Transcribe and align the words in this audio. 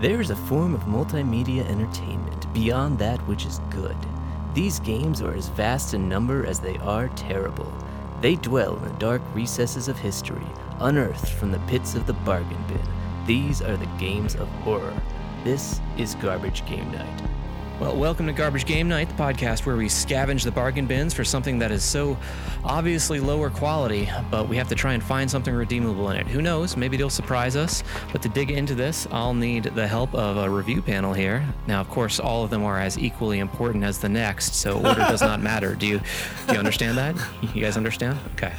There 0.00 0.22
is 0.22 0.30
a 0.30 0.36
form 0.36 0.74
of 0.74 0.84
multimedia 0.84 1.68
entertainment 1.68 2.50
beyond 2.54 2.98
that 3.00 3.20
which 3.28 3.44
is 3.44 3.60
good. 3.68 3.98
These 4.54 4.80
games 4.80 5.20
are 5.20 5.34
as 5.34 5.48
vast 5.48 5.92
in 5.92 6.08
number 6.08 6.46
as 6.46 6.58
they 6.58 6.78
are 6.78 7.08
terrible. 7.08 7.70
They 8.22 8.36
dwell 8.36 8.78
in 8.78 8.84
the 8.84 8.98
dark 8.98 9.20
recesses 9.34 9.88
of 9.88 9.98
history, 9.98 10.46
unearthed 10.78 11.28
from 11.28 11.52
the 11.52 11.58
pits 11.66 11.94
of 11.94 12.06
the 12.06 12.14
bargain 12.14 12.64
bin. 12.66 12.80
These 13.26 13.60
are 13.60 13.76
the 13.76 13.90
games 13.98 14.36
of 14.36 14.48
horror. 14.64 14.94
This 15.44 15.82
is 15.98 16.14
Garbage 16.14 16.64
Game 16.64 16.90
Night. 16.90 17.22
Well, 17.80 17.96
welcome 17.96 18.26
to 18.26 18.34
Garbage 18.34 18.66
Game 18.66 18.90
Night, 18.90 19.08
the 19.08 19.14
podcast 19.14 19.64
where 19.64 19.74
we 19.74 19.86
scavenge 19.86 20.44
the 20.44 20.50
bargain 20.50 20.84
bins 20.84 21.14
for 21.14 21.24
something 21.24 21.58
that 21.60 21.70
is 21.70 21.82
so 21.82 22.18
obviously 22.62 23.20
lower 23.20 23.48
quality, 23.48 24.06
but 24.30 24.50
we 24.50 24.58
have 24.58 24.68
to 24.68 24.74
try 24.74 24.92
and 24.92 25.02
find 25.02 25.30
something 25.30 25.54
redeemable 25.54 26.10
in 26.10 26.18
it. 26.18 26.26
Who 26.26 26.42
knows? 26.42 26.76
Maybe 26.76 26.98
they'll 26.98 27.08
surprise 27.08 27.56
us. 27.56 27.82
But 28.12 28.20
to 28.20 28.28
dig 28.28 28.50
into 28.50 28.74
this, 28.74 29.08
I'll 29.10 29.32
need 29.32 29.64
the 29.64 29.88
help 29.88 30.14
of 30.14 30.36
a 30.36 30.50
review 30.50 30.82
panel 30.82 31.14
here. 31.14 31.42
Now, 31.66 31.80
of 31.80 31.88
course, 31.88 32.20
all 32.20 32.44
of 32.44 32.50
them 32.50 32.64
are 32.64 32.78
as 32.78 32.98
equally 32.98 33.38
important 33.38 33.82
as 33.82 33.98
the 33.98 34.10
next, 34.10 34.56
so 34.56 34.76
order 34.76 35.00
does 35.00 35.22
not 35.22 35.40
matter. 35.40 35.74
Do 35.74 35.86
you 35.86 36.02
do 36.48 36.52
you 36.52 36.58
understand 36.58 36.98
that? 36.98 37.16
You 37.54 37.62
guys 37.62 37.78
understand? 37.78 38.18
Okay. 38.34 38.52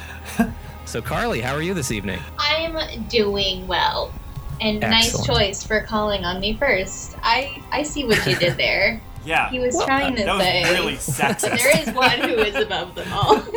So, 0.84 1.00
Carly, 1.00 1.40
how 1.40 1.54
are 1.54 1.62
you 1.62 1.74
this 1.74 1.92
evening? 1.92 2.18
I'm 2.38 3.04
doing 3.04 3.68
well. 3.68 4.12
And 4.60 4.80
nice 4.80 5.24
choice 5.24 5.62
for 5.64 5.80
calling 5.82 6.24
on 6.24 6.40
me 6.40 6.56
first. 6.56 7.16
I 7.22 7.62
I 7.70 7.84
see 7.84 8.04
what 8.04 8.26
you 8.26 8.34
did 8.34 8.56
there. 8.56 9.00
Yeah, 9.24 9.50
He 9.50 9.58
was 9.60 9.74
Well, 9.74 9.86
trying 9.86 10.16
to 10.16 10.24
that 10.24 10.34
was 10.34 10.42
say 10.44 10.62
really 10.74 10.94
sexist. 10.96 11.56
there 11.58 11.80
is 11.80 11.94
one 11.94 12.20
who 12.28 12.34
is 12.38 12.54
above 12.56 12.94
them 12.94 13.12
all. 13.12 13.36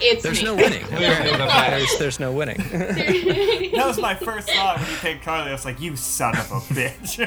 it's 0.00 0.22
There's 0.22 0.38
me. 0.38 0.44
no 0.44 0.54
winning. 0.54 0.84
Clearly 0.84 1.32
the 1.32 1.38
best. 1.38 1.70
There's, 1.70 1.98
there's 1.98 2.20
no 2.20 2.30
winning. 2.32 2.58
that 2.58 3.84
was 3.86 3.98
my 3.98 4.14
first 4.14 4.48
thought 4.50 4.78
when 4.78 4.88
you 4.90 4.96
picked 4.98 5.24
Carly. 5.24 5.48
I 5.50 5.52
was 5.52 5.64
like, 5.64 5.80
"You 5.80 5.96
son 5.96 6.36
of 6.36 6.50
a 6.52 6.60
bitch." 6.74 7.18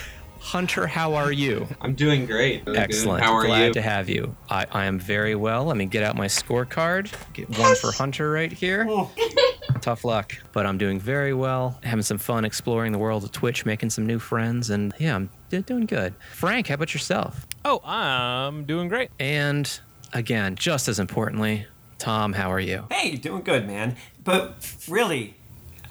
Hunter, 0.54 0.86
how 0.86 1.14
are 1.14 1.32
you? 1.32 1.66
I'm 1.80 1.96
doing 1.96 2.26
great. 2.26 2.64
Really 2.64 2.76
good. 2.78 2.84
Excellent. 2.84 3.24
How 3.24 3.32
are 3.32 3.44
Glad 3.44 3.66
you? 3.66 3.72
to 3.72 3.82
have 3.82 4.08
you. 4.08 4.36
I, 4.48 4.64
I 4.70 4.84
am 4.84 5.00
very 5.00 5.34
well. 5.34 5.64
Let 5.64 5.76
me 5.76 5.84
get 5.84 6.04
out 6.04 6.14
my 6.14 6.26
scorecard. 6.26 7.12
Get 7.32 7.48
one 7.58 7.74
for 7.74 7.90
Hunter 7.90 8.30
right 8.30 8.52
here. 8.52 8.86
Oh, 8.88 9.10
Tough 9.80 10.04
luck, 10.04 10.32
but 10.52 10.64
I'm 10.64 10.78
doing 10.78 11.00
very 11.00 11.34
well. 11.34 11.80
Having 11.82 12.04
some 12.04 12.18
fun 12.18 12.44
exploring 12.44 12.92
the 12.92 12.98
world 12.98 13.24
of 13.24 13.32
Twitch, 13.32 13.66
making 13.66 13.90
some 13.90 14.06
new 14.06 14.20
friends, 14.20 14.70
and 14.70 14.94
yeah, 15.00 15.16
I'm 15.16 15.28
d- 15.50 15.62
doing 15.62 15.86
good. 15.86 16.14
Frank, 16.30 16.68
how 16.68 16.74
about 16.74 16.94
yourself? 16.94 17.48
Oh, 17.64 17.80
I'm 17.84 18.62
doing 18.62 18.86
great. 18.86 19.10
And 19.18 19.68
again, 20.12 20.54
just 20.54 20.86
as 20.86 21.00
importantly, 21.00 21.66
Tom, 21.98 22.32
how 22.32 22.52
are 22.52 22.60
you? 22.60 22.86
hey, 22.92 23.16
doing 23.16 23.42
good, 23.42 23.66
man. 23.66 23.96
But 24.22 24.72
really, 24.88 25.34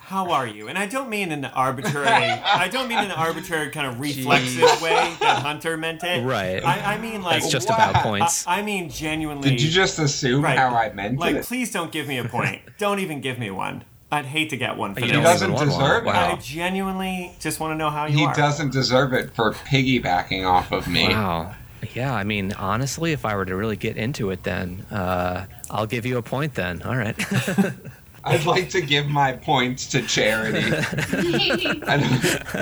how 0.05 0.31
are 0.31 0.45
you? 0.45 0.67
And 0.67 0.77
I 0.77 0.85
don't 0.85 1.09
mean 1.09 1.31
in 1.31 1.43
an 1.45 1.51
arbitrary. 1.53 2.07
I 2.07 2.67
don't 2.67 2.87
mean 2.87 2.99
in 2.99 3.05
an 3.05 3.11
arbitrary 3.11 3.69
kind 3.71 3.87
of 3.87 3.99
reflexive 3.99 4.81
way 4.81 5.15
that 5.21 5.39
Hunter 5.41 5.77
meant 5.77 6.03
it. 6.03 6.23
Right. 6.23 6.63
I, 6.63 6.95
I 6.95 6.97
mean 6.99 7.21
like. 7.23 7.41
That's 7.41 7.51
just 7.51 7.69
Wow. 7.69 7.75
about 7.75 7.95
points. 8.03 8.45
I 8.47 8.61
mean 8.61 8.89
genuinely. 8.89 9.49
Did 9.49 9.61
you 9.61 9.69
just 9.69 9.97
assume 9.99 10.43
Right. 10.43 10.57
how 10.57 10.75
I 10.75 10.91
meant 10.93 11.17
like? 11.19 11.31
it? 11.31 11.37
Like, 11.37 11.45
please 11.45 11.71
don't 11.71 11.91
give 11.91 12.07
me 12.07 12.17
a 12.17 12.25
point. 12.25 12.61
don't 12.77 12.99
even 12.99 13.21
give 13.21 13.39
me 13.39 13.49
one. 13.51 13.83
I'd 14.11 14.25
hate 14.25 14.51
to 14.51 14.57
get 14.57 14.77
one 14.77 14.93
for 14.93 14.99
You 14.99 15.07
this. 15.07 15.13
don't 15.15 15.23
doesn't 15.23 15.51
even 15.53 15.67
one. 15.69 15.79
deserve 15.79 16.05
it. 16.05 16.09
I 16.15 16.35
genuinely 16.35 17.31
just 17.39 17.59
want 17.59 17.71
to 17.71 17.75
know 17.75 17.89
how 17.89 18.05
you 18.05 18.17
He 18.19 18.25
are. 18.25 18.35
doesn't 18.35 18.71
deserve 18.71 19.13
it 19.13 19.33
for 19.35 19.53
piggybacking 19.53 20.45
off 20.45 20.71
of 20.71 20.87
me. 20.87 21.07
Wow. 21.09 21.55
Yeah, 21.95 22.13
I 22.13 22.23
mean, 22.23 22.53
honestly, 22.53 23.11
if 23.11 23.25
I 23.25 23.35
were 23.35 23.45
to 23.45 23.55
really 23.55 23.75
get 23.75 23.97
into 23.97 24.29
it, 24.29 24.43
then 24.43 24.85
uh, 24.91 25.45
I'll 25.71 25.87
give 25.87 26.05
you 26.05 26.17
a 26.17 26.21
point. 26.21 26.53
Then, 26.53 26.81
all 26.83 26.95
right. 26.95 27.15
I'd 28.25 28.45
like 28.45 28.69
to 28.69 28.81
give 28.81 29.07
my 29.07 29.33
points 29.33 29.87
to 29.91 30.01
charity. 30.01 30.59
I 30.63 31.97
don't- 31.97 32.55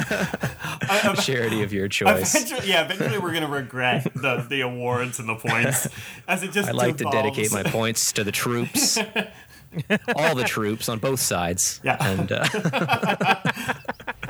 I- 0.89 1.01
I- 1.11 1.15
Charity 1.15 1.61
of 1.63 1.71
your 1.71 1.87
choice. 1.87 2.33
Eventually, 2.35 2.69
yeah, 2.69 2.83
eventually 2.85 3.19
we're 3.19 3.33
gonna 3.33 3.47
regret 3.47 4.11
the, 4.15 4.45
the 4.49 4.61
awards 4.61 5.19
and 5.19 5.29
the 5.29 5.35
points 5.35 5.87
as 6.27 6.41
it 6.43 6.51
just. 6.51 6.67
I 6.69 6.71
like 6.71 6.97
to 6.97 7.05
dedicate 7.05 7.51
my 7.51 7.63
points 7.63 8.11
to 8.13 8.23
the 8.23 8.31
troops, 8.31 8.97
all 10.15 10.35
the 10.35 10.43
troops 10.43 10.89
on 10.89 10.99
both 10.99 11.19
sides. 11.19 11.79
Yeah. 11.83 11.97
And 11.99 12.31
uh, 12.31 12.43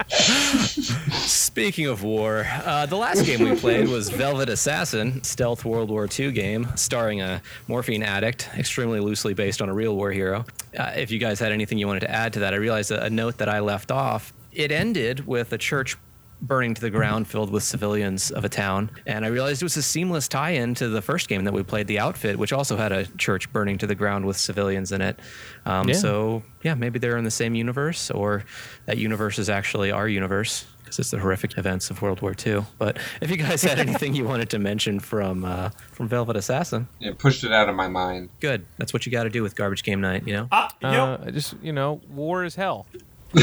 speaking 1.12 1.88
of 1.88 2.04
war, 2.04 2.46
uh, 2.48 2.86
the 2.86 2.96
last 2.96 3.26
game 3.26 3.48
we 3.48 3.56
played 3.56 3.88
was 3.88 4.10
Velvet 4.10 4.50
Assassin, 4.50 5.24
stealth 5.24 5.66
World 5.66 5.90
War 5.90 6.08
II 6.08 6.32
game 6.32 6.68
starring 6.76 7.22
a 7.22 7.42
morphine 7.68 8.04
addict, 8.04 8.50
extremely 8.58 9.00
loosely 9.00 9.34
based 9.34 9.62
on 9.62 9.70
a 9.70 9.74
real 9.74 9.96
war 9.96 10.12
hero. 10.12 10.46
Uh, 10.78 10.92
if 10.96 11.12
you 11.12 11.20
guys 11.20 11.40
had 11.40 11.52
anything 11.52 11.78
you 11.78 11.88
wanted 11.88 12.02
to 12.02 12.12
add 12.12 12.34
to 12.34 12.40
that, 12.40 12.54
I 12.54 12.58
realized 12.58 12.92
a, 12.92 13.04
a 13.06 13.10
note 13.10 13.38
that 13.38 13.50
I 13.50 13.60
left 13.60 13.92
off. 13.92 14.34
It 14.52 14.72
ended 14.72 15.28
with 15.28 15.54
a 15.54 15.58
church 15.58 15.98
burning 16.42 16.74
to 16.74 16.82
the 16.82 16.90
ground 16.90 17.28
filled 17.28 17.52
with 17.52 17.64
civilians 17.64 18.32
of 18.32 18.44
a 18.44 18.50
town. 18.50 18.90
And 19.06 19.24
I 19.26 19.28
realized 19.28 19.62
it 19.62 19.66
was 19.66 19.78
a 19.78 19.84
seamless 19.84 20.28
tie 20.28 20.52
in 20.52 20.74
to 20.76 20.90
the 20.90 21.02
first 21.02 21.30
game 21.30 21.44
that 21.44 21.54
we 21.54 21.62
played, 21.64 21.88
The 21.88 22.00
Outfit, 22.00 22.38
which 22.40 22.52
also 22.52 22.78
had 22.78 22.92
a 22.92 23.06
church 23.18 23.52
burning 23.54 23.78
to 23.78 23.88
the 23.88 23.96
ground 23.96 24.26
with 24.26 24.38
civilians 24.38 24.92
in 24.92 25.02
it. 25.02 25.20
Um, 25.66 25.88
Yeah. 25.90 25.96
So, 25.96 26.44
yeah, 26.64 26.74
maybe 26.74 26.98
they're 27.00 27.18
in 27.18 27.24
the 27.26 27.32
same 27.32 27.54
universe, 27.56 28.10
or 28.10 28.44
that 28.86 28.98
universe 28.98 29.38
is 29.40 29.50
actually 29.50 29.92
our 29.92 30.08
universe. 30.08 30.66
Because 30.84 31.00
it's 31.00 31.12
the 31.12 31.20
horrific 31.20 31.58
events 31.58 31.90
of 31.90 32.02
World 32.02 32.22
War 32.22 32.36
II. 32.46 32.66
But 32.78 32.98
if 33.22 33.32
you 33.32 33.38
guys 33.38 33.62
had 33.64 33.80
anything 33.88 34.14
you 34.14 34.26
wanted 34.26 34.50
to 34.50 34.60
mention 34.60 35.00
from 35.00 35.46
uh, 35.46 35.70
from 35.94 36.10
Velvet 36.10 36.36
Assassin, 36.36 36.86
it 37.00 37.18
pushed 37.18 37.46
it 37.46 37.54
out 37.54 37.70
of 37.70 37.76
my 37.76 37.88
mind. 37.88 38.28
good. 38.42 38.66
That's 38.78 38.92
what 38.92 39.06
you 39.06 39.12
got 39.14 39.24
to 39.24 39.30
do 39.30 39.42
with 39.42 39.56
Garbage 39.56 39.84
Game 39.84 40.02
Night, 40.02 40.28
you 40.28 40.34
know. 40.34 40.48
Uh, 40.52 40.68
you, 40.82 40.88
know, 40.90 41.14
Uh, 41.14 41.32
just 41.32 41.54
you 41.62 41.72
know, 41.72 42.02
war 42.10 42.44
is 42.44 42.56
hell. 42.56 42.88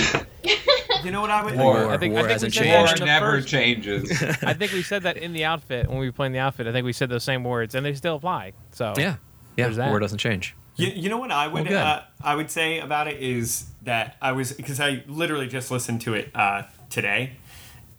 you 1.05 1.11
know 1.11 1.21
what 1.21 1.31
I 1.31 1.45
would. 1.45 1.57
War. 1.57 1.91
I 1.91 1.97
think- 1.99 2.13
I 2.13 2.21
war 2.21 2.23
think 2.29 2.33
hasn't 2.33 2.55
we 2.55 2.59
said 2.59 2.77
War 2.79 2.87
that 2.87 2.89
changed. 2.89 3.01
in 3.01 3.07
the 3.07 3.13
never 3.13 3.31
first- 3.33 3.49
changes. 3.49 4.23
I 4.43 4.55
think 4.55 4.73
we 4.73 4.83
said 4.83 5.03
that 5.05 5.17
in 5.17 5.33
the 5.33 5.45
outfit 5.45 5.89
when 5.89 5.99
we 5.99 6.07
were 6.07 6.13
playing 6.13 6.33
the 6.33 6.39
outfit. 6.41 6.67
I 6.67 6.73
think 6.73 6.85
we 6.85 6.93
said 6.93 7.09
those 7.09 7.25
same 7.25 7.45
words, 7.45 7.75
and 7.75 7.85
they 7.87 7.95
still 7.95 8.17
apply. 8.17 8.53
So 8.73 8.95
Yeah, 8.97 9.17
yeah. 9.57 9.69
That. 9.69 9.91
War 9.91 9.99
doesn't 10.01 10.19
change. 10.19 10.55
You, 10.77 10.89
you 10.89 11.09
know 11.09 11.19
what 11.19 11.33
I 11.33 11.49
would 11.49 11.69
Well, 11.69 11.87
uh, 11.87 12.03
I 12.23 12.37
would 12.37 12.51
say 12.51 12.79
about 12.79 13.09
it 13.09 13.21
is 13.21 13.67
that 13.83 14.17
I 14.23 14.31
was 14.33 14.53
because 14.53 14.79
I 14.81 15.03
literally 15.09 15.49
just 15.49 15.71
listened 15.71 16.01
to 16.03 16.15
it 16.15 16.31
uh, 16.35 16.63
today. 16.91 17.33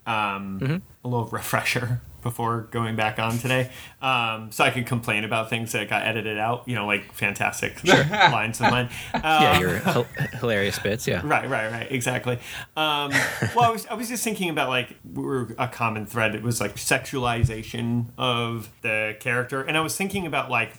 Um, 0.05 0.59
Mm-hmm. 0.61 0.77
A 1.03 1.07
little 1.07 1.27
refresher 1.27 2.01
before 2.21 2.67
going 2.71 2.95
back 2.95 3.19
on 3.19 3.37
today, 3.37 3.71
um, 4.01 4.51
so 4.51 4.63
I 4.63 4.69
could 4.71 4.85
complain 4.85 5.23
about 5.23 5.49
things 5.49 5.71
that 5.71 5.89
got 5.89 6.03
edited 6.05 6.37
out. 6.37 6.67
You 6.67 6.75
know, 6.75 6.85
like 6.85 7.13
fantastic 7.13 7.83
lines 7.85 8.59
of 8.61 8.69
mine. 8.71 8.89
Uh, 9.13 9.19
Yeah, 9.23 9.59
your 9.59 9.77
hil- 9.79 10.07
hilarious 10.39 10.77
bits. 10.79 11.07
Yeah. 11.07 11.21
Right, 11.23 11.49
right, 11.49 11.71
right. 11.71 11.87
Exactly. 11.91 12.35
Um, 12.75 13.11
well, 13.55 13.63
I 13.63 13.69
was, 13.71 13.87
I 13.87 13.93
was 13.95 14.09
just 14.09 14.23
thinking 14.23 14.49
about 14.49 14.69
like 14.69 14.95
we 15.13 15.23
were 15.23 15.55
a 15.57 15.67
common 15.67 16.05
thread. 16.05 16.35
It 16.35 16.43
was 16.43 16.59
like 16.61 16.75
sexualization 16.75 18.05
of 18.17 18.69
the 18.81 19.15
character, 19.19 19.61
and 19.61 19.77
I 19.77 19.81
was 19.81 19.95
thinking 19.95 20.25
about 20.25 20.49
like 20.49 20.73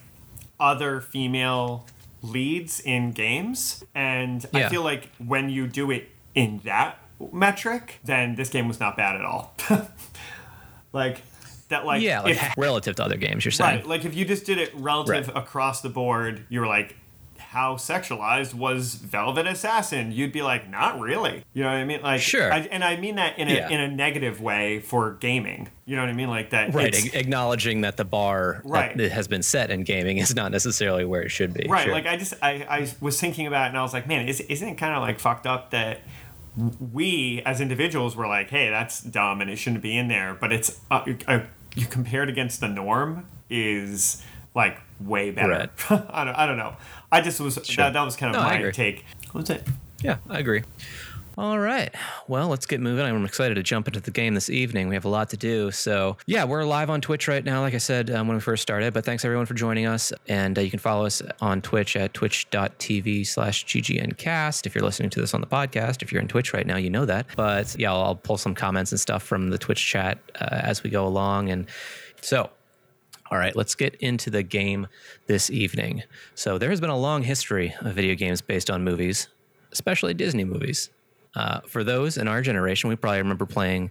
other 0.59 1.01
female 1.01 1.87
leads 2.23 2.81
in 2.81 3.13
games, 3.13 3.83
and 3.95 4.45
I 4.53 4.69
feel 4.69 4.83
like 4.83 5.11
when 5.19 5.49
you 5.49 5.67
do 5.67 5.91
it 5.91 6.11
in 6.35 6.61
that 6.65 6.99
metric, 7.33 7.99
then 8.05 8.35
this 8.35 8.51
game 8.51 8.69
was 8.69 8.79
not 8.79 8.97
bad 8.97 9.17
at 9.17 9.25
all. 9.25 9.55
like 10.93 11.23
that, 11.71 11.85
like 11.87 12.03
yeah, 12.03 12.21
like 12.21 12.37
if- 12.37 12.55
relative 12.59 12.95
to 12.97 13.05
other 13.05 13.17
games, 13.17 13.45
you're 13.45 13.53
saying. 13.53 13.79
Right. 13.81 13.87
Like 13.87 14.05
if 14.05 14.15
you 14.15 14.25
just 14.25 14.45
did 14.47 14.59
it 14.59 14.71
relative 14.75 15.29
Right. 15.29 15.37
across 15.37 15.81
the 15.81 15.89
board, 15.89 16.45
you 16.49 16.61
were 16.61 16.67
like, 16.67 16.97
how 17.39 17.75
sexualized 17.75 18.55
was 18.55 18.95
Velvet 18.95 19.45
Assassin? 19.45 20.13
You'd 20.13 20.31
be 20.31 20.41
like, 20.41 20.71
not 20.71 21.01
really. 21.01 21.43
You 21.53 21.65
know 21.65 21.71
what 21.71 21.79
I 21.79 21.85
mean? 21.85 22.01
Like, 22.01 22.21
Sure. 22.21 22.53
I, 22.53 22.59
and 22.71 22.85
I 22.85 22.95
mean 22.97 23.17
that 23.17 23.41
in 23.41 23.49
a 23.49 23.55
Yeah. 23.55 23.69
in 23.71 23.81
a 23.81 23.89
negative 23.89 24.41
way 24.41 24.79
for 24.79 25.15
gaming. 25.15 25.69
You 25.85 25.97
know 25.97 26.03
what 26.03 26.11
I 26.11 26.13
mean? 26.13 26.29
Like 26.29 26.51
that. 26.51 26.73
Right, 26.73 26.95
ag- 26.95 27.15
acknowledging 27.15 27.81
that 27.81 27.97
the 27.97 28.05
bar 28.05 28.61
Right. 28.65 28.97
that 28.97 29.11
has 29.11 29.27
been 29.27 29.43
set 29.43 29.71
in 29.73 29.83
gaming 29.83 30.19
is 30.19 30.33
not 30.33 30.53
necessarily 30.53 31.05
where 31.05 31.23
it 31.23 31.31
should 31.31 31.53
be. 31.53 31.67
Right. 31.69 31.85
Sure. 31.87 31.93
Like 31.93 32.07
I 32.07 32.17
just 32.17 32.35
I, 32.41 32.51
I 32.71 32.89
was 33.01 33.21
thinking 33.21 33.49
about 33.49 33.65
it 33.65 33.69
and 33.71 33.79
I 33.79 33.83
was 33.83 33.93
like, 33.95 34.07
man, 34.07 34.29
is, 34.29 34.41
isn't 34.43 34.69
it 34.69 34.77
kind 34.79 34.95
of 34.95 35.03
like 35.03 35.19
fucked 35.19 35.47
up 35.49 35.73
that 35.73 36.03
we 36.93 37.43
as 37.47 37.61
individuals 37.61 38.15
were 38.17 38.27
like, 38.29 38.51
hey, 38.51 38.71
that's 38.71 39.01
dumb 39.01 39.41
and 39.41 39.51
it 39.51 39.57
shouldn't 39.57 39.83
be 39.83 39.97
in 39.97 40.09
there, 40.09 40.35
but 40.41 40.53
it's 40.53 40.81
uh, 40.91 41.05
uh, 41.27 41.41
you 41.77 41.87
compared 41.87 42.29
against 42.29 42.61
the 42.61 42.69
norm 42.69 43.27
is 43.49 44.23
like 44.55 44.79
way 45.01 45.31
better. 45.31 45.71
I 45.91 46.25
don't 46.25 46.35
I 46.35 46.47
don't 46.47 46.57
know. 46.59 46.77
I 47.13 47.21
just 47.21 47.41
was 47.41 47.59
Sure. 47.65 47.85
that, 47.85 47.93
that 47.95 48.03
was 48.03 48.17
kind 48.17 48.35
of 48.35 48.41
No, 48.43 48.47
my 48.49 48.71
take. 48.71 49.05
What 49.33 49.43
was 49.43 49.51
it? 49.51 49.67
yeah, 50.03 50.17
I 50.29 50.39
agree. 50.39 50.63
All 51.41 51.59
right. 51.59 51.89
Well, 52.29 52.49
let's 52.49 52.67
get 52.67 52.83
moving. 52.83 53.03
I'm 53.03 53.25
excited 53.25 53.55
to 53.55 53.63
jump 53.63 53.89
into 53.89 53.99
the 53.99 54.11
game 54.11 54.35
this 54.35 54.51
evening. 54.51 54.89
We 54.89 54.95
have 54.95 55.07
a 55.07 55.09
lot 55.09 55.31
to 55.31 55.39
do. 55.39 55.71
So, 55.71 56.19
yeah, 56.27 56.45
we're 56.45 56.65
live 56.65 56.91
on 56.91 57.01
Twitch 57.01 57.29
right 57.29 57.43
now, 57.43 57.63
like 57.63 57.73
I 57.73 57.79
said 57.79 58.11
um, 58.11 58.29
when 58.29 58.37
we 58.37 58.43
first 58.43 58.61
started. 58.61 58.93
But 58.93 59.07
thanks 59.07 59.25
everyone 59.25 59.47
for 59.47 59.55
joining 59.55 59.87
us. 59.87 60.13
And 60.29 60.59
uh, 60.59 60.61
you 60.61 60.69
can 60.69 60.81
follow 60.81 61.07
us 61.07 61.23
on 61.41 61.63
Twitch 61.63 61.97
at 61.97 62.13
twitch.tv 62.13 63.27
slash 63.27 63.65
ggncast. 63.65 64.67
If 64.67 64.75
you're 64.75 64.85
listening 64.85 65.09
to 65.09 65.21
this 65.23 65.33
on 65.33 65.41
the 65.41 65.47
podcast, 65.47 66.03
if 66.03 66.13
you're 66.13 66.21
in 66.21 66.29
Twitch 66.29 66.53
right 66.53 66.67
now, 66.67 66.77
you 66.77 66.91
know 66.91 67.07
that. 67.07 67.25
But 67.37 67.75
yeah, 67.79 67.91
I'll, 67.91 68.03
I'll 68.03 68.17
pull 68.17 68.37
some 68.37 68.55
comments 68.55 68.93
and 68.93 69.01
stuff 69.01 69.23
from 69.23 69.49
the 69.49 69.57
Twitch 69.57 69.83
chat 69.83 70.19
uh, 70.39 70.61
as 70.63 70.83
we 70.83 70.91
go 70.91 71.07
along. 71.07 71.49
And 71.49 71.69
so, 72.21 72.51
all 73.31 73.39
right, 73.39 73.57
let's 73.57 73.75
get 73.75 73.95
into 73.95 74.29
the 74.29 74.43
game 74.43 74.89
this 75.27 75.49
evening. 75.49 76.03
So, 76.35 76.59
there 76.59 76.69
has 76.69 76.83
been 76.83 76.91
a 76.91 76.99
long 76.99 77.23
history 77.23 77.75
of 77.81 77.95
video 77.95 78.15
games 78.15 78.43
based 78.43 78.69
on 78.71 78.85
movies, 78.85 79.29
especially 79.73 80.13
Disney 80.13 80.45
movies. 80.45 80.91
Uh, 81.35 81.61
for 81.61 81.85
those 81.85 82.17
in 82.17 82.27
our 82.29 82.43
generation, 82.43 82.91
we 82.91 82.97
probably 82.97 83.19
remember 83.19 83.47
playing 83.47 83.91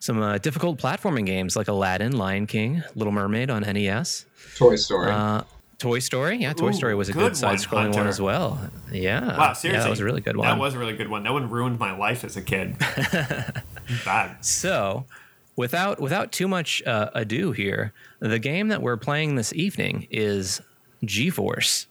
some 0.00 0.20
uh, 0.20 0.38
difficult 0.38 0.78
platforming 0.78 1.24
games 1.26 1.56
like 1.56 1.68
Aladdin, 1.68 2.16
Lion 2.16 2.46
King, 2.46 2.82
Little 2.94 3.12
Mermaid 3.12 3.48
on 3.50 3.62
NES. 3.62 4.26
Toy 4.56 4.76
Story. 4.76 5.10
Uh, 5.10 5.42
Toy 5.78 5.98
Story, 5.98 6.36
yeah, 6.38 6.52
Toy 6.52 6.68
Ooh, 6.68 6.72
Story 6.72 6.94
was 6.94 7.08
a 7.08 7.12
good 7.12 7.18
good, 7.18 7.24
one, 7.26 7.34
side-scrolling 7.34 7.72
one 7.88 7.92
Hunter. 7.94 8.08
as 8.08 8.20
well. 8.20 8.70
Yeah, 8.92 9.36
Wow, 9.36 9.52
seriously. 9.54 9.70
yeah, 9.78 9.82
that 9.84 9.90
was 9.90 10.00
a 10.00 10.04
really 10.04 10.20
good 10.20 10.36
one. 10.36 10.46
That 10.46 10.58
was 10.58 10.74
a 10.74 10.78
really 10.78 10.96
good 10.96 11.08
one. 11.08 11.24
That 11.24 11.32
one 11.32 11.50
ruined 11.50 11.78
my 11.78 11.96
life 11.96 12.22
as 12.24 12.36
a 12.36 12.42
kid. 12.42 12.78
Bad. 14.04 14.44
So, 14.44 15.04
without 15.56 16.00
without 16.00 16.32
too 16.32 16.48
much 16.48 16.82
uh, 16.86 17.10
ado 17.14 17.52
here, 17.52 17.92
the 18.20 18.38
game 18.38 18.68
that 18.68 18.82
we're 18.82 18.96
playing 18.96 19.34
this 19.34 19.52
evening 19.52 20.06
is 20.10 20.60
G-Force. 21.04 21.86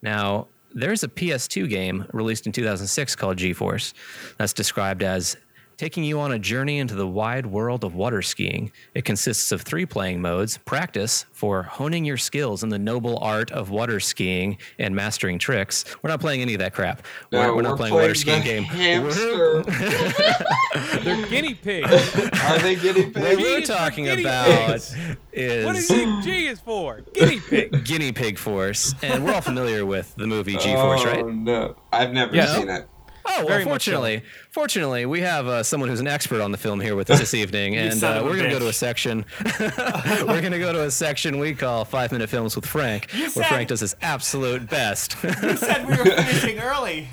Now, 0.00 0.46
there's 0.74 1.02
a 1.04 1.08
PS2 1.08 1.68
game 1.68 2.04
released 2.12 2.46
in 2.46 2.52
2006 2.52 3.16
called 3.16 3.36
GeForce 3.38 3.94
that's 4.36 4.52
described 4.52 5.02
as 5.02 5.36
taking 5.76 6.04
you 6.04 6.20
on 6.20 6.32
a 6.32 6.38
journey 6.38 6.78
into 6.78 6.94
the 6.94 7.06
wide 7.06 7.46
world 7.46 7.84
of 7.84 7.94
water 7.94 8.22
skiing. 8.22 8.70
It 8.94 9.04
consists 9.04 9.52
of 9.52 9.62
three 9.62 9.86
playing 9.86 10.20
modes 10.20 10.58
practice 10.58 11.26
for 11.32 11.62
honing 11.64 12.04
your 12.04 12.16
skills 12.16 12.62
in 12.62 12.68
the 12.68 12.78
noble 12.78 13.18
art 13.18 13.50
of 13.50 13.70
water 13.70 14.00
skiing 14.00 14.58
and 14.78 14.94
mastering 14.94 15.38
tricks. 15.38 15.84
We're 16.02 16.10
not 16.10 16.20
playing 16.20 16.42
any 16.42 16.54
of 16.54 16.60
that 16.60 16.74
crap. 16.74 17.02
We're, 17.32 17.46
No, 17.46 17.54
we're 17.56 17.62
not 17.62 17.76
playing 17.76 17.94
a 17.94 17.96
water 17.96 18.14
skiing 18.14 18.38
the 18.40 18.44
game. 18.44 18.62
Hamster. 18.64 19.62
They're 21.02 21.26
guinea 21.26 21.54
pigs. 21.54 21.90
Are 22.44 22.58
they 22.58 22.76
guinea 22.76 23.04
pigs? 23.10 23.16
What 23.16 23.36
we're 23.36 23.36
G 23.36 23.42
is 23.62 23.68
for 23.68 23.74
talking 23.76 24.08
about 24.08 24.46
pigs. 24.68 24.96
is 25.32 25.64
what 25.64 25.72
do 25.74 25.78
you 25.78 25.84
think 25.84 26.24
G 26.24 26.46
is 26.46 26.60
for? 26.60 27.00
Guinea 27.12 27.40
pig. 27.40 27.84
Guinea 27.84 28.12
Pig 28.12 28.38
Force, 28.38 28.94
and 29.02 29.24
we're 29.24 29.32
all 29.34 29.40
familiar 29.40 29.84
with 29.86 30.14
the 30.16 30.26
movie 30.26 30.56
G 30.56 30.72
Force, 30.74 31.02
oh, 31.02 31.06
right? 31.06 31.26
no. 31.26 31.76
I've 31.92 32.12
never 32.12 32.34
Yeah. 32.34 32.46
seen 32.58 32.68
it. 32.68 32.88
Oh, 33.26 33.32
well, 33.38 33.46
Very 33.48 33.64
so. 33.64 33.70
fortunately, 33.70 34.22
fortunately, 34.50 35.06
we 35.06 35.20
have 35.22 35.46
uh, 35.46 35.62
someone 35.62 35.88
who's 35.88 36.00
an 36.00 36.06
expert 36.06 36.40
on 36.42 36.52
the 36.52 36.58
film 36.58 36.78
here 36.80 36.94
with 36.94 37.08
us 37.10 37.18
this 37.20 37.32
evening, 37.42 37.76
and 37.76 38.02
uh, 38.04 38.20
we're 38.24 38.36
going 38.36 38.44
to 38.44 38.50
go 38.50 38.58
to 38.58 38.68
a 38.68 38.72
section. 38.72 39.24
we're 39.60 40.40
going 40.40 40.52
to 40.52 40.58
go 40.58 40.72
to 40.72 40.82
a 40.82 40.90
section 40.90 41.38
we 41.38 41.54
call 41.54 41.84
Five 41.84 42.12
Minute 42.12 42.28
Films 42.28 42.54
with 42.54 42.66
Frank, 42.66 43.12
You 43.14 43.22
where 43.24 43.30
said- 43.30 43.46
Frank 43.46 43.68
does 43.68 43.80
his 43.80 43.96
absolute 44.02 44.68
best, 44.68 45.16
You 45.42 45.56
said 45.56 45.86
we 45.88 45.96
were 45.96 46.04
finishing 46.04 46.58
early. 46.60 47.08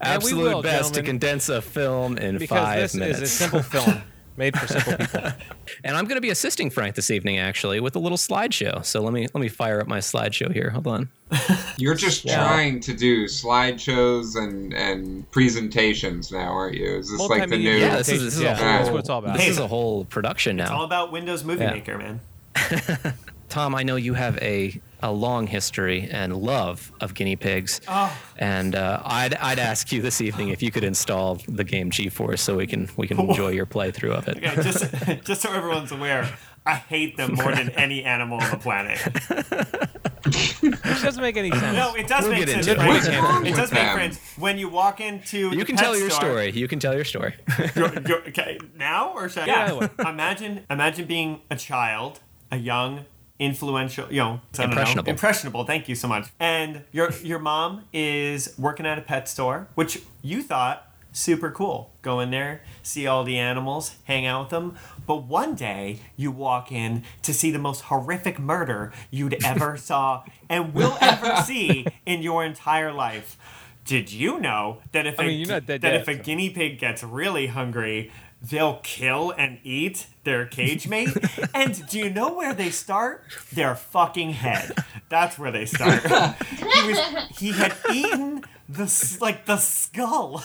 absolute 0.00 0.54
will, 0.54 0.62
best 0.62 0.94
to 0.94 1.02
condense 1.02 1.48
a 1.48 1.62
film 1.62 2.18
in 2.18 2.38
Because 2.38 2.58
five 2.58 2.80
this 2.80 2.94
minutes. 2.94 3.18
is 3.20 3.22
a 3.22 3.34
simple 3.34 3.62
film 3.62 4.02
made 4.38 4.58
for 4.58 4.66
simple 4.66 4.96
people. 4.96 5.30
and 5.84 5.96
I'm 5.96 6.04
going 6.06 6.16
to 6.16 6.22
be 6.22 6.30
assisting 6.30 6.70
Frank 6.70 6.94
this 6.94 7.10
evening, 7.10 7.38
actually, 7.38 7.80
with 7.80 7.96
a 7.96 7.98
little 7.98 8.16
slideshow. 8.16 8.84
So 8.84 9.02
let 9.02 9.12
me 9.12 9.26
let 9.34 9.40
me 9.40 9.48
fire 9.48 9.80
up 9.80 9.86
my 9.86 9.98
slideshow 9.98 10.52
here. 10.52 10.70
Hold 10.70 10.86
on. 10.86 11.10
You're 11.76 11.94
just 11.94 12.26
trying 12.26 12.80
to 12.80 12.94
do 12.94 13.24
slideshows 13.24 14.36
and, 14.36 14.72
and 14.72 15.30
presentations 15.30 16.32
now, 16.32 16.52
aren't 16.52 16.76
you? 16.76 16.86
Is 16.96 17.10
this 17.10 17.20
like 17.20 17.48
the 17.50 17.58
new? 17.58 17.70
Yeah, 17.70 17.96
this 17.96 18.08
is- 18.08 18.24
this 18.24 18.34
is 18.34 18.40
a 18.40 18.44
yeah, 18.44 18.54
whole- 18.54 18.64
that's 18.64 18.90
what 18.90 19.00
it's 19.00 19.08
all 19.10 19.18
about. 19.18 19.36
This 19.36 19.48
is 19.48 19.58
a 19.58 19.66
whole 19.66 20.04
production 20.06 20.56
now. 20.56 20.64
It's 20.64 20.72
all 20.72 20.84
about 20.84 21.12
Windows 21.12 21.44
Movie 21.44 21.64
Yeah. 21.64 21.72
Maker, 21.72 21.98
man. 21.98 22.20
Tom, 23.48 23.74
I 23.74 23.82
know 23.82 23.96
you 23.96 24.14
have 24.14 24.36
a, 24.38 24.80
a 25.00 25.12
long 25.12 25.46
history 25.46 26.08
and 26.10 26.36
love 26.36 26.92
of 27.00 27.14
guinea 27.14 27.36
pigs. 27.36 27.80
Oh. 27.88 28.16
And 28.36 28.74
uh, 28.74 29.00
I'd, 29.04 29.34
I'd 29.34 29.58
ask 29.58 29.92
you 29.92 30.02
this 30.02 30.20
evening 30.20 30.48
if 30.48 30.62
you 30.62 30.70
could 30.70 30.84
install 30.84 31.36
the 31.46 31.64
game 31.64 31.90
G-Force 31.90 32.42
so 32.42 32.56
we 32.56 32.66
can 32.66 32.88
we 32.96 33.06
can 33.06 33.18
enjoy 33.20 33.50
your 33.50 33.66
playthrough 33.66 34.12
of 34.14 34.28
it. 34.28 34.38
Okay, 34.48 34.62
just 34.62 35.24
just 35.24 35.40
so 35.42 35.52
everyone's 35.52 35.92
aware, 35.92 36.28
I 36.66 36.74
hate 36.74 37.16
them 37.16 37.34
more 37.34 37.54
than 37.54 37.70
any 37.70 38.02
animal 38.04 38.40
on 38.40 38.50
the 38.50 38.56
planet. 38.56 38.98
Which 40.24 41.02
doesn't 41.02 41.22
make 41.22 41.36
any 41.36 41.50
sense. 41.50 41.76
No, 41.76 41.94
it 41.94 42.06
does 42.08 42.24
We'll 42.24 42.32
make 42.32 42.48
sense. 42.48 42.66
it. 42.66 42.74
Frank. 42.76 42.90
What's 42.92 43.08
wrong 43.08 43.46
It 43.46 43.54
does 43.56 43.72
make 43.72 43.82
them? 43.82 43.98
sense 44.12 44.18
when 44.36 44.58
you 44.58 44.68
walk 44.68 45.00
into. 45.00 45.38
You 45.38 45.50
the 45.60 45.64
can 45.64 45.76
pet 45.76 45.84
tell 45.84 45.96
your 45.98 46.10
store- 46.10 46.20
story. 46.30 46.50
You 46.52 46.68
can 46.68 46.78
tell 46.78 46.94
your 46.94 47.04
story. 47.04 47.34
Go- 47.74 47.88
go- 47.88 48.22
okay, 48.28 48.58
now 48.76 49.12
or 49.14 49.28
should 49.28 49.44
I? 49.44 49.46
Yeah, 49.46 49.74
either. 49.74 49.90
Imagine, 50.08 50.66
imagine 50.70 51.06
being 51.06 51.40
a 51.50 51.56
child, 51.56 52.20
a 52.50 52.56
young, 52.56 53.04
influential, 53.38 54.06
you 54.10 54.18
know, 54.18 54.24
I 54.24 54.28
don't 54.30 54.58
know, 54.58 54.64
Impressionable. 54.64 55.10
impressionable. 55.10 55.64
Thank 55.64 55.88
you 55.88 55.94
so 55.94 56.08
much. 56.08 56.28
And 56.40 56.84
your 56.92 57.12
your 57.22 57.38
mom 57.38 57.84
is 57.92 58.54
working 58.58 58.86
at 58.86 58.98
a 58.98 59.02
pet 59.02 59.28
store, 59.28 59.68
which 59.74 60.02
you 60.22 60.42
thought 60.42 60.84
super 61.12 61.50
cool. 61.50 61.90
Go 62.02 62.20
in 62.20 62.30
there, 62.30 62.62
see 62.82 63.06
all 63.06 63.24
the 63.24 63.38
animals, 63.38 63.96
hang 64.04 64.26
out 64.26 64.42
with 64.42 64.50
them. 64.50 64.76
But 65.06 65.24
one 65.24 65.54
day 65.54 66.00
you 66.16 66.30
walk 66.30 66.70
in 66.70 67.02
to 67.22 67.32
see 67.32 67.50
the 67.50 67.58
most 67.58 67.82
horrific 67.82 68.38
murder 68.38 68.92
you'd 69.10 69.42
ever 69.44 69.76
saw 69.90 70.24
and 70.48 70.74
will 70.74 70.96
ever 71.00 71.42
see 71.42 71.86
in 72.06 72.22
your 72.22 72.44
entire 72.44 72.92
life. 72.92 73.36
Did 73.84 74.12
you 74.12 74.38
know 74.38 74.78
that 74.92 75.06
if 75.06 75.18
I 75.18 75.24
a, 75.24 75.26
mean, 75.26 75.46
dead 75.48 75.66
that 75.66 75.82
yet, 75.82 75.94
if 75.94 76.08
a 76.08 76.16
so. 76.16 76.22
guinea 76.22 76.50
pig 76.50 76.78
gets 76.78 77.02
really 77.02 77.46
hungry, 77.46 78.12
they'll 78.42 78.80
kill 78.82 79.30
and 79.30 79.58
eat 79.64 80.06
their 80.28 80.44
cage 80.44 80.86
mate. 80.86 81.16
and 81.54 81.86
do 81.88 81.98
you 81.98 82.10
know 82.10 82.34
where 82.34 82.52
they 82.52 82.70
start? 82.70 83.24
Their 83.52 83.74
fucking 83.74 84.32
head. 84.32 84.72
That's 85.08 85.38
where 85.38 85.50
they 85.50 85.64
start. 85.64 86.02
he 86.46 86.88
was 86.88 86.98
he 87.30 87.52
had 87.52 87.74
eaten 87.92 88.44
the 88.68 89.18
like 89.20 89.46
the 89.46 89.56
skull 89.56 90.44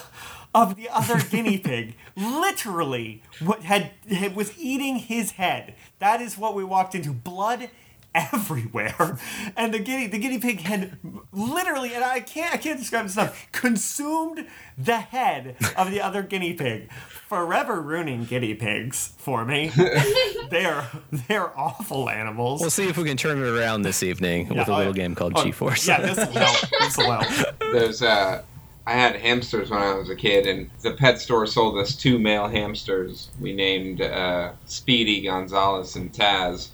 of 0.56 0.76
the 0.76 0.88
other 0.90 1.20
guinea 1.20 1.58
pig. 1.58 1.96
Literally, 2.16 3.24
what 3.40 3.64
had, 3.64 3.92
had 4.10 4.36
was 4.36 4.58
eating 4.58 4.98
his 4.98 5.32
head. 5.32 5.76
That 6.00 6.22
is 6.22 6.38
what 6.38 6.56
we 6.56 6.64
walked 6.64 6.96
into. 6.96 7.12
Blood 7.12 7.70
everywhere, 8.16 9.18
and 9.58 9.74
the 9.74 9.80
guinea 9.80 10.08
the 10.08 10.18
guinea 10.18 10.40
pig 10.40 10.62
had 10.62 10.98
literally, 11.32 11.94
and 11.94 12.04
I 12.04 12.20
can't 12.20 12.54
I 12.54 12.58
can't 12.58 12.80
describe 12.80 13.06
this 13.06 13.16
enough, 13.16 13.48
consumed 13.52 14.48
the 14.78 14.98
head 14.98 15.56
of 15.76 15.92
the 15.92 16.02
other 16.02 16.24
guinea 16.24 16.54
pig, 16.54 16.92
forever 17.28 17.82
ruining 17.82 18.26
guinea 18.26 18.54
pigs 18.54 19.14
for 19.18 19.46
me. 19.46 19.72
they're 20.50 20.88
they're 21.12 21.58
awful 21.58 22.10
animals. 22.10 22.62
We'll 22.62 22.70
see 22.70 22.88
if 22.88 22.98
we 22.98 23.04
can 23.04 23.18
turn 23.18 23.38
it 23.38 23.48
around 23.48 23.84
this 23.84 24.04
evening 24.04 24.50
with 24.50 24.68
a 24.68 24.76
little 24.76 24.96
yeah. 24.96 25.04
game 25.04 25.16
called 25.16 25.34
Oh, 25.36 25.44
G-Force. 25.44 25.88
Yeah, 25.88 26.02
this 26.02 26.18
will 26.18 26.34
help. 26.34 26.70
This 26.80 26.98
will 26.98 27.12
help. 27.12 27.60
There's 27.60 28.02
uh, 28.02 28.44
I 28.86 28.94
had 28.94 29.16
hamsters 29.16 29.70
when 29.70 29.82
I 29.82 29.94
was 29.94 30.10
a 30.10 30.16
kid, 30.16 30.46
and 30.46 30.70
the 30.82 30.92
pet 30.92 31.20
store 31.20 31.46
sold 31.48 31.78
us 31.78 31.96
two 31.96 32.20
male 32.20 32.48
hamsters. 32.48 33.30
We 33.40 33.54
named 33.54 34.02
uh, 34.02 34.54
Speedy 34.66 35.22
Gonzalez 35.22 35.96
and 35.96 36.12
Taz, 36.12 36.70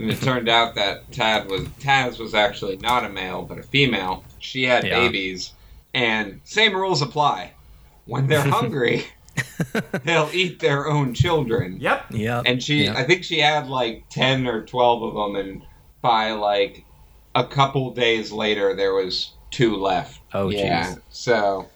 and 0.00 0.10
it 0.10 0.20
turned 0.20 0.48
out 0.48 0.74
that 0.76 1.10
Tad 1.12 1.48
was 1.50 1.62
Taz 1.80 2.18
was 2.18 2.34
actually 2.34 2.76
not 2.78 3.04
a 3.04 3.08
male 3.08 3.42
but 3.42 3.58
a 3.58 3.62
female. 3.62 4.24
She 4.38 4.64
had 4.64 4.84
Yeah. 4.84 4.98
babies, 4.98 5.52
and 5.94 6.40
same 6.44 6.74
rules 6.74 7.02
apply. 7.02 7.52
When 8.06 8.26
they're 8.26 8.40
hungry, 8.58 9.04
they'll 10.04 10.30
eat 10.32 10.58
their 10.60 10.88
own 10.88 11.14
children. 11.14 11.78
Yep. 11.80 12.06
Yep. 12.10 12.42
And 12.46 12.62
she, 12.62 12.84
Yep. 12.84 12.96
I 12.96 13.04
think 13.04 13.24
she 13.24 13.38
had 13.40 13.68
like 13.68 14.04
10 14.10 14.46
or 14.46 14.64
12 14.64 15.02
of 15.02 15.14
them, 15.14 15.36
and 15.36 15.62
by 16.00 16.32
like 16.32 16.84
a 17.34 17.44
couple 17.44 17.90
days 17.92 18.32
later, 18.32 18.74
there 18.74 18.94
was 18.94 19.32
two 19.50 19.76
left. 19.76 20.20
Oh, 20.34 20.48
yeah. 20.50 20.86
jeez. 20.94 21.00
So, 21.10 21.68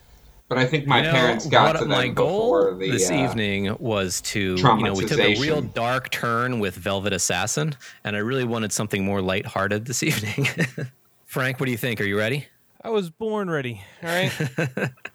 but 0.54 0.62
I 0.62 0.66
think 0.66 0.86
my 0.86 0.98
You 0.98 1.02
know, 1.04 1.12
parents 1.12 1.46
got 1.46 1.66
what 1.66 1.72
to 1.74 1.78
them 1.80 1.88
my 1.88 2.08
goal 2.08 2.52
before 2.64 2.74
the. 2.74 2.90
this 2.90 3.10
uh, 3.10 3.14
evening 3.14 3.76
was 3.78 4.20
to 4.22 4.54
you 4.56 4.82
know 4.82 4.92
we 4.94 5.04
took 5.06 5.18
a 5.20 5.38
real 5.40 5.60
dark 5.62 6.10
turn 6.10 6.58
with 6.60 6.74
Velvet 6.76 7.12
Assassin, 7.12 7.74
and 8.04 8.16
I 8.16 8.20
really 8.20 8.44
wanted 8.44 8.72
something 8.72 9.04
more 9.04 9.20
lighthearted 9.20 9.86
this 9.86 10.02
evening. 10.04 10.46
Frank, 11.24 11.58
what 11.60 11.66
do 11.66 11.72
you 11.72 11.78
think? 11.78 12.00
Are 12.00 12.04
you 12.04 12.18
ready? 12.18 12.46
I 12.82 12.90
was 12.90 13.08
born 13.10 13.48
ready. 13.50 13.80
All 14.02 14.08
right. 14.10 14.30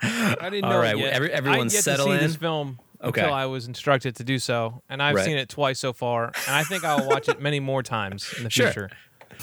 I 0.01 0.50
didn't 0.50 0.65
All 0.65 0.72
know 0.72 0.79
right, 0.79 0.96
it 0.96 1.00
yet. 1.00 1.13
every- 1.13 1.31
I 1.34 1.38
everyone 1.38 1.60
didn't 1.60 1.72
get 1.74 1.84
settle 1.84 2.08
to 2.08 2.12
see 2.13 2.17
in. 2.17 2.24
this 2.24 2.36
film 2.36 2.79
Okay. 3.01 3.22
until 3.22 3.34
I 3.34 3.46
was 3.46 3.67
instructed 3.67 4.15
to 4.17 4.24
do 4.25 4.39
so, 4.39 4.81
and 4.89 5.01
I've 5.01 5.15
Right. 5.15 5.24
seen 5.25 5.38
it 5.38 5.48
twice 5.50 5.79
so 5.79 5.93
far, 5.93 6.25
and 6.48 6.55
I 6.55 6.63
think 6.63 6.84
I'll 6.84 7.08
watch 7.08 7.29
it 7.29 7.39
many 7.41 7.60
more 7.62 7.81
times 7.84 8.34
in 8.38 8.43
the 8.43 8.50
Sure. 8.50 8.65
future. 8.67 8.89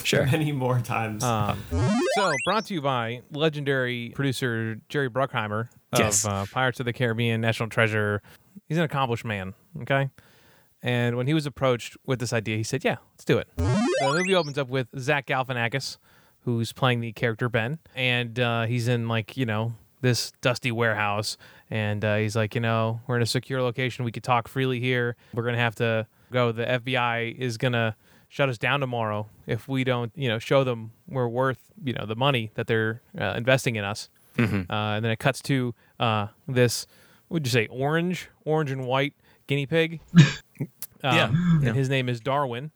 Sure. 0.05 0.26
Many 0.31 0.53
more 0.53 0.79
times. 0.81 1.25
Um, 1.25 1.62
so, 2.17 2.31
brought 2.45 2.67
to 2.67 2.75
you 2.75 2.83
by 2.83 3.23
legendary 3.31 4.12
producer 4.15 4.79
Jerry 4.91 5.09
Bruckheimer 5.09 5.69
of 5.93 5.99
Yes. 6.00 6.25
uh, 6.25 6.45
Pirates 6.50 6.81
of 6.81 6.87
the 6.87 6.93
Caribbean, 6.93 7.40
National 7.40 7.69
Treasure. 7.69 8.23
He's 8.69 8.78
an 8.78 8.85
accomplished 8.85 9.25
man, 9.25 9.55
okay? 9.83 10.11
And 10.83 11.16
when 11.16 11.26
he 11.26 11.35
was 11.35 11.47
approached 11.47 11.97
with 12.07 12.19
this 12.21 12.33
idea, 12.33 12.57
he 12.57 12.62
said, 12.62 12.85
Yeah, 12.85 12.97
let's 13.12 13.25
do 13.25 13.38
it. 13.38 13.49
The 13.57 14.12
movie 14.12 14.35
opens 14.35 14.59
up 14.59 14.69
with 14.69 14.88
Zach 14.99 15.26
Galifianakis, 15.26 15.97
who's 16.40 16.73
playing 16.73 17.00
the 17.00 17.12
character 17.12 17.49
Ben, 17.49 17.78
and 17.95 18.38
uh, 18.38 18.66
he's 18.66 18.88
in, 18.88 19.09
like, 19.09 19.37
you 19.37 19.47
know, 19.47 19.73
this 20.02 20.33
dusty 20.43 20.71
warehouse. 20.71 21.37
And 21.71 22.05
uh, 22.05 22.16
he's 22.16 22.37
like, 22.37 22.55
You 22.55 22.61
know, 22.61 23.00
we're 23.07 23.16
in 23.16 23.23
a 23.23 23.26
secure 23.26 23.62
location. 23.62 24.05
We 24.05 24.12
could 24.12 24.23
talk 24.25 24.49
freely 24.49 24.78
here. 24.81 25.16
We're 25.35 25.43
going 25.43 25.55
to 25.57 25.61
have 25.61 25.75
to 25.76 26.07
go. 26.31 26.52
The 26.52 26.64
FBI 26.66 27.37
is 27.37 27.57
going 27.57 27.73
to 27.73 27.95
shut 28.28 28.49
us 28.49 28.59
down 28.59 28.81
tomorrow 28.81 29.28
if 29.47 29.66
we 29.69 29.83
don't, 29.85 30.12
you 30.14 30.28
know, 30.28 30.38
show 30.38 30.62
them 30.64 30.90
we're 31.09 31.28
worth, 31.28 31.59
you 31.83 31.93
know, 31.95 32.05
the 32.07 32.16
money 32.16 32.50
that 32.55 32.66
they're 32.66 33.00
uh, 33.19 33.35
investing 33.37 33.76
in 33.76 33.85
us. 33.85 34.09
Mm-hmm. 34.37 34.71
Uh, 34.71 34.97
and 34.97 35.05
then 35.05 35.12
it 35.12 35.19
cuts 35.19 35.40
to 35.43 35.75
uh, 36.00 36.28
this, 36.47 36.87
what 37.28 37.37
would 37.37 37.47
you 37.47 37.50
say, 37.50 37.66
orange, 37.69 38.28
orange 38.45 38.71
and 38.71 38.87
white 38.87 39.14
guinea 39.47 39.66
pig. 39.66 40.00
Um, 41.05 41.14
Yeah, 41.14 41.31
yeah. 41.61 41.69
And 41.69 41.76
his 41.76 41.90
name 41.90 42.09
is 42.09 42.21
Darwin. 42.21 42.71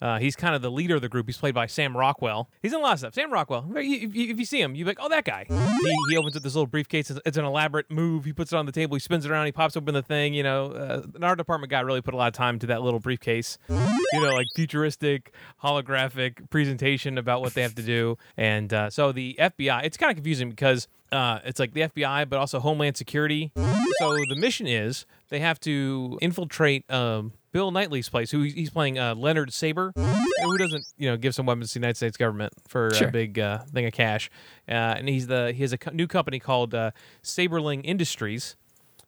Uh, 0.00 0.18
he's 0.18 0.36
kind 0.36 0.54
of 0.54 0.62
the 0.62 0.70
leader 0.70 0.96
of 0.96 1.02
the 1.02 1.08
group. 1.08 1.26
He's 1.26 1.38
played 1.38 1.54
by 1.54 1.66
Sam 1.66 1.96
Rockwell. 1.96 2.50
He's 2.62 2.72
in 2.72 2.80
a 2.80 2.82
lot 2.82 2.94
of 2.94 2.98
stuff. 2.98 3.14
Sam 3.14 3.32
Rockwell. 3.32 3.66
If 3.76 4.14
you, 4.14 4.30
if 4.30 4.38
you 4.38 4.44
see 4.44 4.60
him, 4.60 4.74
you're 4.74 4.86
like, 4.86 4.98
oh, 5.00 5.08
that 5.08 5.24
guy. 5.24 5.46
He, 5.48 5.96
he 6.10 6.16
opens 6.16 6.36
up 6.36 6.42
this 6.42 6.54
little 6.54 6.66
briefcase. 6.66 7.10
It's, 7.24 7.36
an 7.36 7.44
elaborate 7.44 7.90
move. 7.90 8.24
He 8.24 8.32
puts 8.32 8.52
it 8.52 8.56
on 8.56 8.66
the 8.66 8.72
table. 8.72 8.96
He 8.96 9.00
spins 9.00 9.24
it 9.24 9.30
around. 9.30 9.46
He 9.46 9.52
pops 9.52 9.76
open 9.76 9.94
the 9.94 10.02
thing. 10.02 10.34
You 10.34 10.42
know, 10.42 10.72
uh, 10.72 11.02
an 11.14 11.24
art 11.24 11.38
department 11.38 11.70
guy 11.70 11.80
really 11.80 12.02
put 12.02 12.14
a 12.14 12.16
lot 12.16 12.28
of 12.28 12.34
time 12.34 12.58
to 12.60 12.66
that 12.66 12.82
little 12.82 13.00
briefcase. 13.00 13.58
You 13.68 14.20
know, 14.20 14.34
like 14.34 14.46
futuristic, 14.54 15.32
holographic 15.62 16.50
presentation 16.50 17.18
about 17.18 17.40
what 17.40 17.54
they 17.54 17.62
have 17.62 17.74
to 17.76 17.82
do. 17.82 18.18
And 18.36 18.72
uh, 18.72 18.90
so 18.90 19.12
the 19.12 19.36
FBI, 19.38 19.84
it's 19.84 19.96
kind 19.96 20.10
of 20.10 20.16
confusing 20.16 20.50
because 20.50 20.88
uh, 21.12 21.40
it's 21.44 21.60
like 21.60 21.72
the 21.72 21.82
FBI, 21.82 22.28
but 22.28 22.38
also 22.38 22.58
Homeland 22.60 22.96
Security. 22.96 23.52
So 23.98 24.12
the 24.28 24.36
mission 24.36 24.66
is 24.66 25.06
they 25.28 25.40
have 25.40 25.58
to 25.60 26.18
infiltrate 26.22 26.90
um, 26.90 27.32
Bill 27.52 27.72
Nighy's 27.72 28.08
place, 28.08 28.30
who 28.30 28.42
he's 28.42 28.70
playing 28.70 28.98
uh, 28.98 29.14
Leonard 29.14 29.52
Saber, 29.52 29.92
who 29.96 30.58
doesn't 30.58 30.84
you 30.98 31.08
know 31.10 31.16
give 31.16 31.34
some 31.34 31.46
weapons 31.46 31.68
to 31.70 31.74
the 31.74 31.80
United 31.80 31.96
States 31.96 32.16
government 32.16 32.52
for 32.68 32.92
Sure. 32.94 33.08
a 33.08 33.10
big 33.10 33.38
uh, 33.38 33.58
thing 33.72 33.86
of 33.86 33.92
cash. 33.92 34.30
Uh, 34.68 34.72
and 34.72 35.08
he's 35.08 35.26
the 35.26 35.52
he 35.52 35.62
has 35.62 35.72
a 35.72 35.78
co- 35.78 35.90
new 35.92 36.06
company 36.06 36.38
called 36.38 36.74
uh, 36.74 36.90
Saberling 37.22 37.80
Industries, 37.84 38.56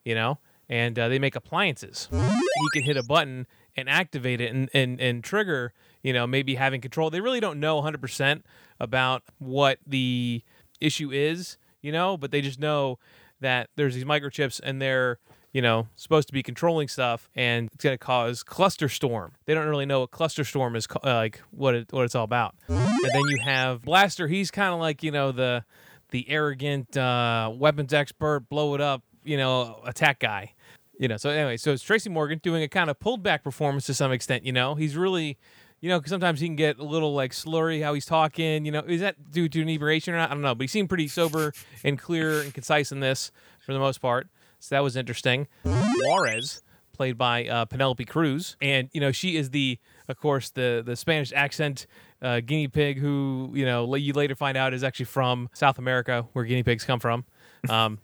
you 0.04 0.14
know, 0.14 0.38
and 0.68 0.98
uh, 0.98 1.08
they 1.08 1.18
make 1.18 1.36
appliances. 1.36 2.08
He 2.10 2.68
can 2.72 2.82
hit 2.82 2.96
a 2.96 3.02
button 3.02 3.46
and 3.76 3.88
activate 3.88 4.40
it 4.40 4.52
and, 4.52 4.68
and, 4.74 5.00
and 5.00 5.22
trigger, 5.22 5.72
you 6.02 6.12
know, 6.12 6.26
maybe 6.26 6.56
having 6.56 6.80
control. 6.80 7.10
They 7.10 7.20
really 7.20 7.38
don't 7.38 7.60
know 7.60 7.80
100% 7.80 8.42
about 8.80 9.22
what 9.38 9.78
the 9.86 10.42
issue 10.80 11.12
is, 11.12 11.58
you 11.80 11.92
know, 11.92 12.16
but 12.16 12.32
they 12.32 12.40
just 12.40 12.58
know 12.58 12.98
that 13.40 13.70
there's 13.76 13.94
these 13.94 14.04
microchips 14.04 14.58
and 14.64 14.82
they're, 14.82 15.18
you 15.58 15.62
know, 15.62 15.88
supposed 15.96 16.28
to 16.28 16.32
be 16.32 16.40
controlling 16.40 16.86
stuff 16.86 17.28
and 17.34 17.68
it's 17.74 17.82
going 17.82 17.92
to 17.92 17.98
cause 17.98 18.44
cluster 18.44 18.88
storm. 18.88 19.32
They 19.44 19.54
don't 19.54 19.66
really 19.66 19.86
know 19.86 19.98
what 19.98 20.12
cluster 20.12 20.44
storm 20.44 20.76
is 20.76 20.86
like 21.02 21.40
what 21.50 21.74
it, 21.74 21.92
what 21.92 22.04
it's 22.04 22.14
all 22.14 22.22
about. 22.22 22.54
And 22.68 23.10
then 23.12 23.22
you 23.28 23.38
have 23.42 23.82
Blaster, 23.82 24.28
he's 24.28 24.52
kind 24.52 24.72
of 24.72 24.78
like, 24.78 25.02
you 25.02 25.10
know, 25.10 25.32
the 25.32 25.64
the 26.10 26.30
arrogant 26.30 26.96
uh, 26.96 27.50
weapons 27.52 27.92
expert, 27.92 28.48
blow 28.48 28.76
it 28.76 28.80
up, 28.80 29.02
you 29.24 29.36
know, 29.36 29.80
attack 29.84 30.20
guy. 30.20 30.54
You 30.96 31.08
know, 31.08 31.16
so 31.16 31.28
anyway, 31.28 31.56
so 31.56 31.72
it's 31.72 31.82
Tracy 31.82 32.08
Morgan 32.08 32.38
doing 32.40 32.62
a 32.62 32.68
kind 32.68 32.88
of 32.88 33.00
pulled 33.00 33.24
back 33.24 33.42
performance 33.42 33.86
to 33.86 33.94
some 33.94 34.12
extent. 34.12 34.46
You 34.46 34.52
know, 34.52 34.76
he's 34.76 34.96
really, 34.96 35.38
you 35.80 35.88
know, 35.88 35.98
because 35.98 36.10
sometimes 36.10 36.38
he 36.38 36.46
can 36.46 36.54
get 36.54 36.78
a 36.78 36.84
little 36.84 37.14
like 37.14 37.32
slurry 37.32 37.82
how 37.82 37.94
he's 37.94 38.06
talking. 38.06 38.64
You 38.64 38.70
know, 38.70 38.84
is 38.86 39.00
that 39.00 39.32
due 39.32 39.48
to 39.48 39.62
inebriation 39.62 40.14
or 40.14 40.18
not? 40.18 40.30
I 40.30 40.34
don't 40.34 40.42
know, 40.42 40.54
but 40.54 40.62
he 40.62 40.68
seemed 40.68 40.88
pretty 40.88 41.08
sober 41.08 41.52
and 41.82 41.98
clear 41.98 42.42
and 42.42 42.54
concise 42.54 42.92
in 42.92 43.00
this 43.00 43.32
for 43.58 43.72
the 43.72 43.80
most 43.80 43.98
part. 44.00 44.28
So 44.60 44.74
that 44.74 44.80
was 44.82 44.96
interesting. 44.96 45.46
Juarez, 45.64 46.62
played 46.92 47.16
by 47.16 47.46
uh, 47.46 47.64
Penelope 47.66 48.04
Cruz, 48.04 48.56
and 48.60 48.88
you 48.92 49.00
know 49.00 49.12
she 49.12 49.36
is 49.36 49.50
the, 49.50 49.78
of 50.08 50.18
course, 50.18 50.50
the 50.50 50.82
the 50.84 50.96
Spanish 50.96 51.32
accent 51.32 51.86
uh, 52.22 52.40
guinea 52.40 52.68
pig 52.68 52.98
who 52.98 53.52
you 53.54 53.64
know 53.64 53.94
you 53.94 54.12
later 54.12 54.34
find 54.34 54.56
out 54.56 54.74
is 54.74 54.82
actually 54.82 55.04
from 55.06 55.48
South 55.54 55.78
America, 55.78 56.26
where 56.32 56.44
guinea 56.44 56.62
pigs 56.62 56.84
come 56.84 57.00
from. 57.00 57.24
Um, 57.68 57.98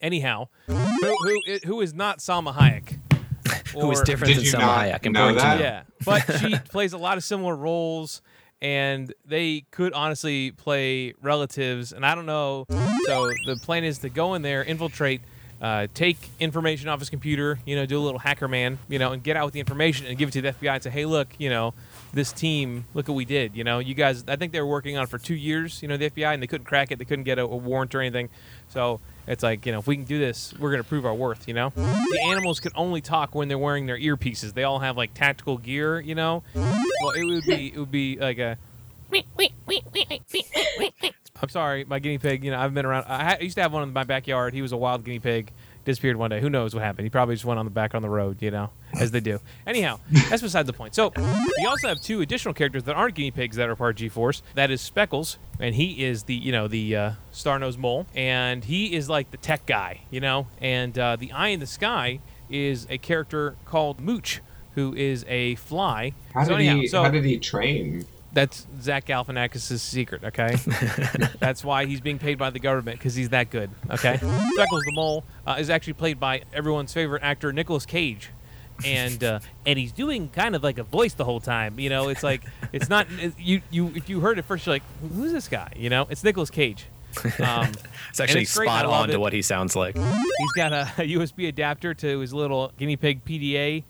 anyhow, 0.00 0.48
who, 0.66 0.74
who 0.74 1.40
who 1.64 1.80
is 1.80 1.94
not 1.94 2.18
Salma 2.18 2.52
Hayek? 2.54 2.98
Who 3.74 3.90
is 3.90 4.00
different 4.02 4.34
than 4.34 4.44
you 4.44 4.50
Salma 4.52 4.58
not 4.60 4.78
Hayek? 5.02 5.12
know 5.12 5.28
Important 5.28 5.38
to 5.38 5.42
that? 5.44 5.56
know. 5.58 5.62
yeah, 5.62 5.82
but 6.04 6.20
she 6.40 6.56
plays 6.70 6.92
a 6.92 6.98
lot 6.98 7.16
of 7.18 7.24
similar 7.24 7.54
roles, 7.56 8.20
and 8.62 9.12
they 9.24 9.64
could 9.70 9.92
honestly 9.92 10.50
play 10.52 11.12
relatives. 11.20 11.92
And 11.92 12.04
I 12.06 12.14
don't 12.14 12.26
know. 12.26 12.66
So 13.06 13.30
the 13.46 13.56
plan 13.62 13.84
is 13.84 13.98
to 13.98 14.08
go 14.08 14.34
in 14.34 14.42
there, 14.42 14.64
infiltrate, 14.64 15.20
uh, 15.64 15.86
take 15.94 16.18
information 16.38 16.90
off 16.90 16.98
his 16.98 17.08
computer, 17.08 17.58
you 17.64 17.74
know, 17.74 17.86
do 17.86 17.98
a 17.98 18.04
little 18.04 18.18
hacker 18.18 18.46
man, 18.46 18.78
you 18.86 18.98
know, 18.98 19.12
and 19.12 19.22
get 19.22 19.34
out 19.34 19.46
with 19.46 19.54
the 19.54 19.60
information 19.60 20.04
and 20.04 20.18
give 20.18 20.28
it 20.28 20.32
to 20.32 20.42
the 20.42 20.52
FBI 20.52 20.74
and 20.74 20.82
say, 20.82 20.90
hey, 20.90 21.06
look, 21.06 21.28
you 21.38 21.48
know, 21.48 21.72
this 22.12 22.32
team, 22.32 22.84
look 22.92 23.08
what 23.08 23.14
we 23.14 23.24
did. 23.24 23.56
You 23.56 23.64
know, 23.64 23.78
you 23.78 23.94
guys, 23.94 24.24
I 24.28 24.36
think 24.36 24.52
they 24.52 24.60
were 24.60 24.66
working 24.66 24.98
on 24.98 25.04
it 25.04 25.08
for 25.08 25.16
two 25.16 25.34
years, 25.34 25.80
you 25.80 25.88
know, 25.88 25.96
the 25.96 26.10
FBI, 26.10 26.34
and 26.34 26.42
they 26.42 26.46
couldn't 26.46 26.66
crack 26.66 26.92
it. 26.92 26.98
They 26.98 27.06
couldn't 27.06 27.24
get 27.24 27.38
a, 27.38 27.44
a 27.44 27.46
warrant 27.46 27.94
or 27.94 28.02
anything. 28.02 28.28
So 28.68 29.00
it's 29.26 29.42
like, 29.42 29.64
you 29.64 29.72
know, 29.72 29.78
if 29.78 29.86
we 29.86 29.96
can 29.96 30.04
do 30.04 30.18
this, 30.18 30.52
we're 30.58 30.70
going 30.70 30.82
to 30.82 30.88
prove 30.88 31.06
our 31.06 31.14
worth, 31.14 31.48
you 31.48 31.54
know? 31.54 31.72
The 31.74 32.20
animals 32.26 32.60
can 32.60 32.72
only 32.74 33.00
talk 33.00 33.34
when 33.34 33.48
they're 33.48 33.56
wearing 33.56 33.86
their 33.86 33.98
earpieces. 33.98 34.52
They 34.52 34.64
all 34.64 34.80
have 34.80 34.98
like 34.98 35.14
tactical 35.14 35.56
gear, 35.56 35.98
you 35.98 36.14
know? 36.14 36.42
Well, 36.54 37.12
it 37.16 37.24
would 37.24 37.44
be, 37.44 37.68
it 37.68 37.78
would 37.78 37.90
be 37.90 38.18
like 38.18 38.36
a. 38.36 38.58
I'm 41.44 41.50
sorry, 41.50 41.84
my 41.84 41.98
guinea 41.98 42.16
pig. 42.16 42.42
You 42.42 42.52
know, 42.52 42.58
I've 42.58 42.72
been 42.72 42.86
around. 42.86 43.04
I, 43.06 43.38
used 43.38 43.56
to 43.56 43.62
have 43.62 43.70
one 43.70 43.82
in 43.82 43.92
my 43.92 44.04
backyard. 44.04 44.54
He 44.54 44.62
was 44.62 44.72
a 44.72 44.78
wild 44.78 45.04
guinea 45.04 45.18
pig. 45.18 45.52
Disappeared 45.84 46.16
one 46.16 46.30
day. 46.30 46.40
Who 46.40 46.48
knows 46.48 46.74
what 46.74 46.82
happened? 46.82 47.04
He 47.04 47.10
probably 47.10 47.34
just 47.34 47.44
went 47.44 47.58
on 47.58 47.66
the 47.66 47.70
back 47.70 47.94
on 47.94 48.00
the 48.00 48.08
road. 48.08 48.40
You 48.40 48.50
know, 48.50 48.70
as 48.98 49.10
they 49.10 49.20
do. 49.20 49.40
Anyhow, 49.66 50.00
that's 50.30 50.40
beside 50.40 50.64
the 50.64 50.72
point. 50.72 50.94
So 50.94 51.12
we 51.14 51.66
also 51.66 51.88
have 51.88 52.00
two 52.00 52.22
additional 52.22 52.54
characters 52.54 52.84
that 52.84 52.96
aren't 52.96 53.14
guinea 53.14 53.30
pigs 53.30 53.56
that 53.56 53.68
are 53.68 53.76
part 53.76 53.90
of 53.90 53.96
G-Force. 53.96 54.42
That 54.54 54.70
is 54.70 54.80
Speckles, 54.80 55.36
and 55.60 55.74
he 55.74 56.02
is 56.02 56.22
the 56.22 56.34
you 56.34 56.50
know 56.50 56.66
the 56.66 56.96
uh, 56.96 57.12
star-nosed 57.30 57.78
mole, 57.78 58.06
and 58.14 58.64
he 58.64 58.94
is 58.94 59.10
like 59.10 59.30
the 59.30 59.36
tech 59.36 59.66
guy. 59.66 60.00
You 60.10 60.20
know, 60.20 60.46
and 60.62 60.98
uh, 60.98 61.16
the 61.16 61.30
eye 61.32 61.48
in 61.48 61.60
the 61.60 61.66
sky 61.66 62.20
is 62.48 62.86
a 62.88 62.96
character 62.96 63.56
called 63.66 64.00
Mooch, 64.00 64.40
who 64.76 64.94
is 64.94 65.26
a 65.28 65.56
fly. 65.56 66.14
How 66.32 66.44
so 66.44 66.50
did 66.52 66.60
anyhow, 66.60 66.76
he? 66.76 66.86
so 66.86 67.02
how 67.02 67.10
did 67.10 67.26
he 67.26 67.38
train? 67.38 68.06
That's 68.34 68.66
Zach 68.82 69.06
Galifianakis' 69.06 69.78
secret, 69.78 70.24
okay? 70.24 70.56
that's 71.38 71.64
why 71.64 71.86
he's 71.86 72.00
being 72.00 72.18
paid 72.18 72.36
by 72.36 72.50
the 72.50 72.58
government 72.58 72.98
because 72.98 73.14
he's 73.14 73.30
that 73.30 73.48
good, 73.50 73.70
okay? 73.90 74.16
Speckles 74.16 74.82
the 74.84 74.92
mole 74.94 75.24
uh, 75.46 75.56
is 75.58 75.70
actually 75.70 75.92
played 75.94 76.20
by 76.20 76.42
everyone's 76.52 76.92
favorite 76.92 77.22
actor 77.22 77.52
Nicolas 77.52 77.86
Cage, 77.86 78.30
and 78.84 79.22
uh, 79.22 79.38
and 79.64 79.78
he's 79.78 79.92
doing 79.92 80.28
kind 80.28 80.54
of 80.56 80.62
like 80.64 80.78
a 80.78 80.82
voice 80.82 81.14
the 81.14 81.24
whole 81.24 81.40
time. 81.40 81.78
You 81.78 81.88
know, 81.90 82.08
it's 82.08 82.22
like 82.24 82.42
it's 82.72 82.88
not 82.88 83.06
it- 83.20 83.38
you 83.38 83.62
you 83.70 83.92
if 83.94 84.08
you 84.08 84.20
heard 84.20 84.38
it 84.38 84.42
first, 84.42 84.66
you're 84.66 84.74
like, 84.74 84.82
who's 85.14 85.32
this 85.32 85.48
guy? 85.48 85.72
You 85.76 85.88
know, 85.90 86.06
it's 86.10 86.24
Nicolas 86.24 86.50
Cage. 86.50 86.86
Um, 87.40 87.70
It's 88.10 88.20
actually 88.20 88.42
it's 88.42 88.50
spot 88.52 88.86
on 88.86 89.08
to 89.08 89.14
it. 89.14 89.20
what 89.20 89.32
he 89.32 89.42
sounds 89.42 89.74
like. 89.74 89.96
he's 89.96 90.52
got 90.56 90.72
a, 90.72 90.84
USB 90.98 91.48
adapter 91.48 91.94
to 91.94 92.18
his 92.20 92.32
little 92.32 92.70
guinea 92.78 92.96
pig 92.96 93.24
PDA 93.24 93.82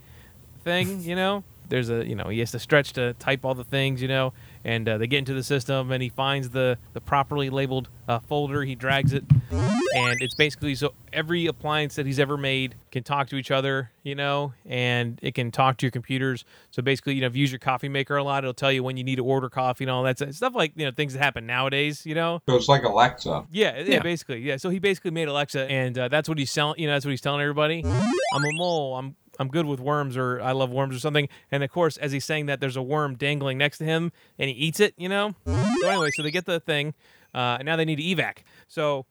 thing, 0.63 1.03
you 1.03 1.15
know. 1.15 1.45
There's 1.69 1.91
a, 1.91 2.07
you 2.07 2.15
know, 2.15 2.29
he 2.29 2.39
has 2.41 2.51
to 2.53 2.59
stretch 2.59 2.93
to 2.95 3.15
type 3.15 3.45
all 3.45 3.55
the 3.55 3.65
things, 3.65 4.03
you 4.03 4.09
know, 4.09 4.33
and 4.65 4.89
uh, 4.89 4.99
they 4.99 5.07
get 5.07 5.19
into 5.19 5.35
the 5.35 5.43
system 5.43 5.91
and 5.93 6.03
he 6.03 6.09
finds 6.09 6.51
the, 6.51 6.79
the 6.93 7.01
properly 7.01 7.51
labeled 7.51 7.89
uh, 8.09 8.19
folder. 8.19 8.63
He 8.65 8.75
drags 8.75 9.13
it, 9.13 9.25
and 9.51 10.17
it's 10.21 10.35
basically 10.35 10.75
so 10.75 10.93
every 11.13 11.47
appliance 11.47 11.95
that 11.97 12.05
he's 12.07 12.19
ever 12.19 12.37
made 12.37 12.75
can 12.91 13.03
talk 13.03 13.29
to 13.29 13.37
each 13.37 13.51
other, 13.51 13.91
you 14.03 14.15
know, 14.15 14.53
and 14.67 15.19
it 15.23 15.35
can 15.35 15.51
talk 15.51 15.77
to 15.79 15.87
your 15.87 15.91
computers. 15.91 16.45
So 16.71 16.83
basically, 16.83 17.15
you 17.15 17.23
know, 17.23 17.29
if 17.29 17.35
you 17.37 17.41
use 17.43 17.53
your 17.53 17.59
coffee 17.61 17.89
maker 17.89 18.17
a 18.17 18.23
lot, 18.25 18.45
it'll 18.45 18.53
tell 18.55 18.71
you 18.73 18.83
when 18.83 18.97
you 18.97 19.05
need 19.05 19.17
to 19.17 19.25
order 19.25 19.49
coffee 19.49 19.85
and 19.85 19.91
all 19.91 20.03
that 20.03 20.19
stuff. 20.19 20.33
Stuff 20.35 20.55
like, 20.55 20.73
you 20.77 20.85
know, 20.85 20.91
things 20.93 21.15
that 21.15 21.21
happen 21.21 21.47
nowadays, 21.47 22.05
you 22.05 22.15
know. 22.15 22.43
So 22.49 22.57
it's 22.57 22.69
like 22.69 22.85
Alexa. 22.85 23.47
Yeah, 23.51 23.79
yeah, 23.79 23.95
Yeah. 23.95 24.03
basically, 24.03 24.41
yeah. 24.41 24.59
So 24.59 24.69
he 24.71 24.79
basically 24.79 25.13
made 25.13 25.29
Alexa, 25.29 25.71
and 25.71 25.97
uh, 25.99 26.09
that's 26.09 26.29
what 26.29 26.37
he's 26.39 26.51
selling. 26.51 26.79
You 26.79 26.89
know, 26.89 26.93
that's 26.93 27.05
what 27.07 27.11
he's 27.13 27.21
telling 27.23 27.41
everybody. 27.41 27.83
I'm 27.85 28.45
a 28.45 28.53
mole. 28.53 28.97
I'm 28.97 29.17
I'm 29.39 29.49
good 29.49 29.67
with 29.67 29.81
worms, 29.81 30.17
or 30.17 30.41
I 30.41 30.53
love 30.53 30.71
worms, 30.71 30.97
or 30.97 30.99
something. 30.99 31.29
And 31.51 31.63
of 31.65 31.71
course, 31.71 31.97
as 31.97 32.13
he's 32.13 32.25
saying 32.25 32.47
that, 32.47 32.61
there's 32.61 32.77
a 32.77 32.83
worm 32.83 33.17
dangling 33.17 33.59
next 33.59 33.79
to 33.79 33.85
him, 33.85 34.13
and 34.39 34.49
he 34.49 34.57
eats 34.57 34.81
it. 34.81 34.95
You 34.97 35.09
know. 35.09 35.35
So 35.47 35.89
anyway, 35.89 36.11
so 36.15 36.23
they 36.23 36.31
get 36.31 36.47
the 36.47 36.61
thing, 36.61 36.95
uh, 37.35 37.57
and 37.59 37.67
now 37.67 37.77
they 37.77 37.85
need 37.85 37.97
to 37.97 38.03
evac. 38.03 38.39
So 38.69 39.07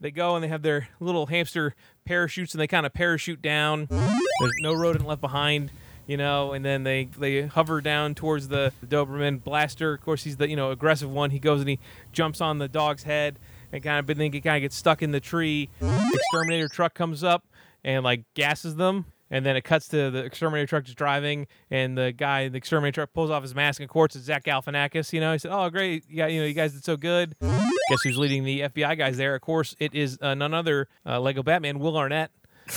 they 0.00 0.10
go 0.10 0.34
and 0.34 0.44
they 0.44 0.48
have 0.48 0.62
their 0.62 0.88
little 1.00 1.26
hamster 1.26 1.74
parachutes, 2.04 2.54
and 2.54 2.60
they 2.60 2.66
kind 2.66 2.86
of 2.86 2.92
parachute 2.92 3.42
down. 3.42 3.86
There's 3.90 4.52
no 4.60 4.74
rodent 4.74 5.06
left 5.06 5.20
behind. 5.20 5.70
You 6.06 6.16
know, 6.16 6.52
and 6.52 6.64
then 6.64 6.84
they 6.84 7.08
they 7.18 7.46
hover 7.46 7.80
down 7.80 8.14
towards 8.14 8.46
the, 8.46 8.72
Doberman 8.86 9.42
blaster. 9.42 9.94
Of 9.94 10.02
course, 10.02 10.22
he's 10.22 10.36
the 10.36 10.48
you 10.48 10.54
know 10.54 10.70
aggressive 10.70 11.10
one. 11.10 11.30
He 11.30 11.40
goes 11.40 11.58
and 11.60 11.68
he 11.68 11.80
jumps 12.12 12.40
on 12.40 12.58
the 12.58 12.68
dog's 12.68 13.02
head 13.02 13.40
and 13.72 13.82
kind 13.82 13.98
of, 13.98 14.06
but 14.06 14.16
then 14.16 14.32
he 14.32 14.40
kind 14.40 14.56
of 14.56 14.62
gets 14.62 14.76
stuck 14.76 15.02
in 15.02 15.10
the 15.10 15.18
tree. 15.18 15.68
Exterminator 15.80 16.68
truck 16.68 16.94
comes 16.94 17.24
up 17.24 17.44
and 17.84 18.04
like 18.04 18.22
gasses 18.34 18.76
them. 18.76 19.06
And 19.30 19.44
then 19.44 19.56
it 19.56 19.62
cuts 19.62 19.88
to 19.88 20.10
the 20.12 20.20
exterminator 20.24 20.66
truck 20.68 20.84
just 20.84 20.96
driving, 20.96 21.48
and 21.68 21.98
the 21.98 22.12
guy 22.12 22.42
in 22.42 22.52
the 22.52 22.58
exterminator 22.58 23.00
truck 23.00 23.12
pulls 23.12 23.28
off 23.28 23.42
his 23.42 23.56
mask. 23.56 23.80
And 23.80 23.84
of 23.84 23.90
course, 23.92 24.14
it's 24.14 24.24
Zach 24.26 24.44
Galifianakis. 24.44 25.12
You 25.12 25.20
know, 25.20 25.32
he 25.32 25.38
said, 25.40 25.50
"Oh, 25.52 25.68
great, 25.68 26.04
yeah, 26.08 26.28
you 26.28 26.40
know, 26.40 26.46
you 26.46 26.54
guys 26.54 26.72
did 26.74 26.84
so 26.84 26.96
good." 26.96 27.34
Guess 27.40 28.02
who's 28.04 28.18
leading 28.18 28.44
the 28.44 28.60
FBI 28.60 28.96
guys 28.96 29.16
there? 29.16 29.34
Of 29.34 29.40
course, 29.42 29.74
it 29.80 29.94
is 29.94 30.16
uh, 30.22 30.34
none 30.34 30.54
other 30.54 30.88
uh, 31.04 31.18
Lego 31.20 31.42
Batman, 31.42 31.80
Will 31.80 31.96
Arnett. 31.96 32.30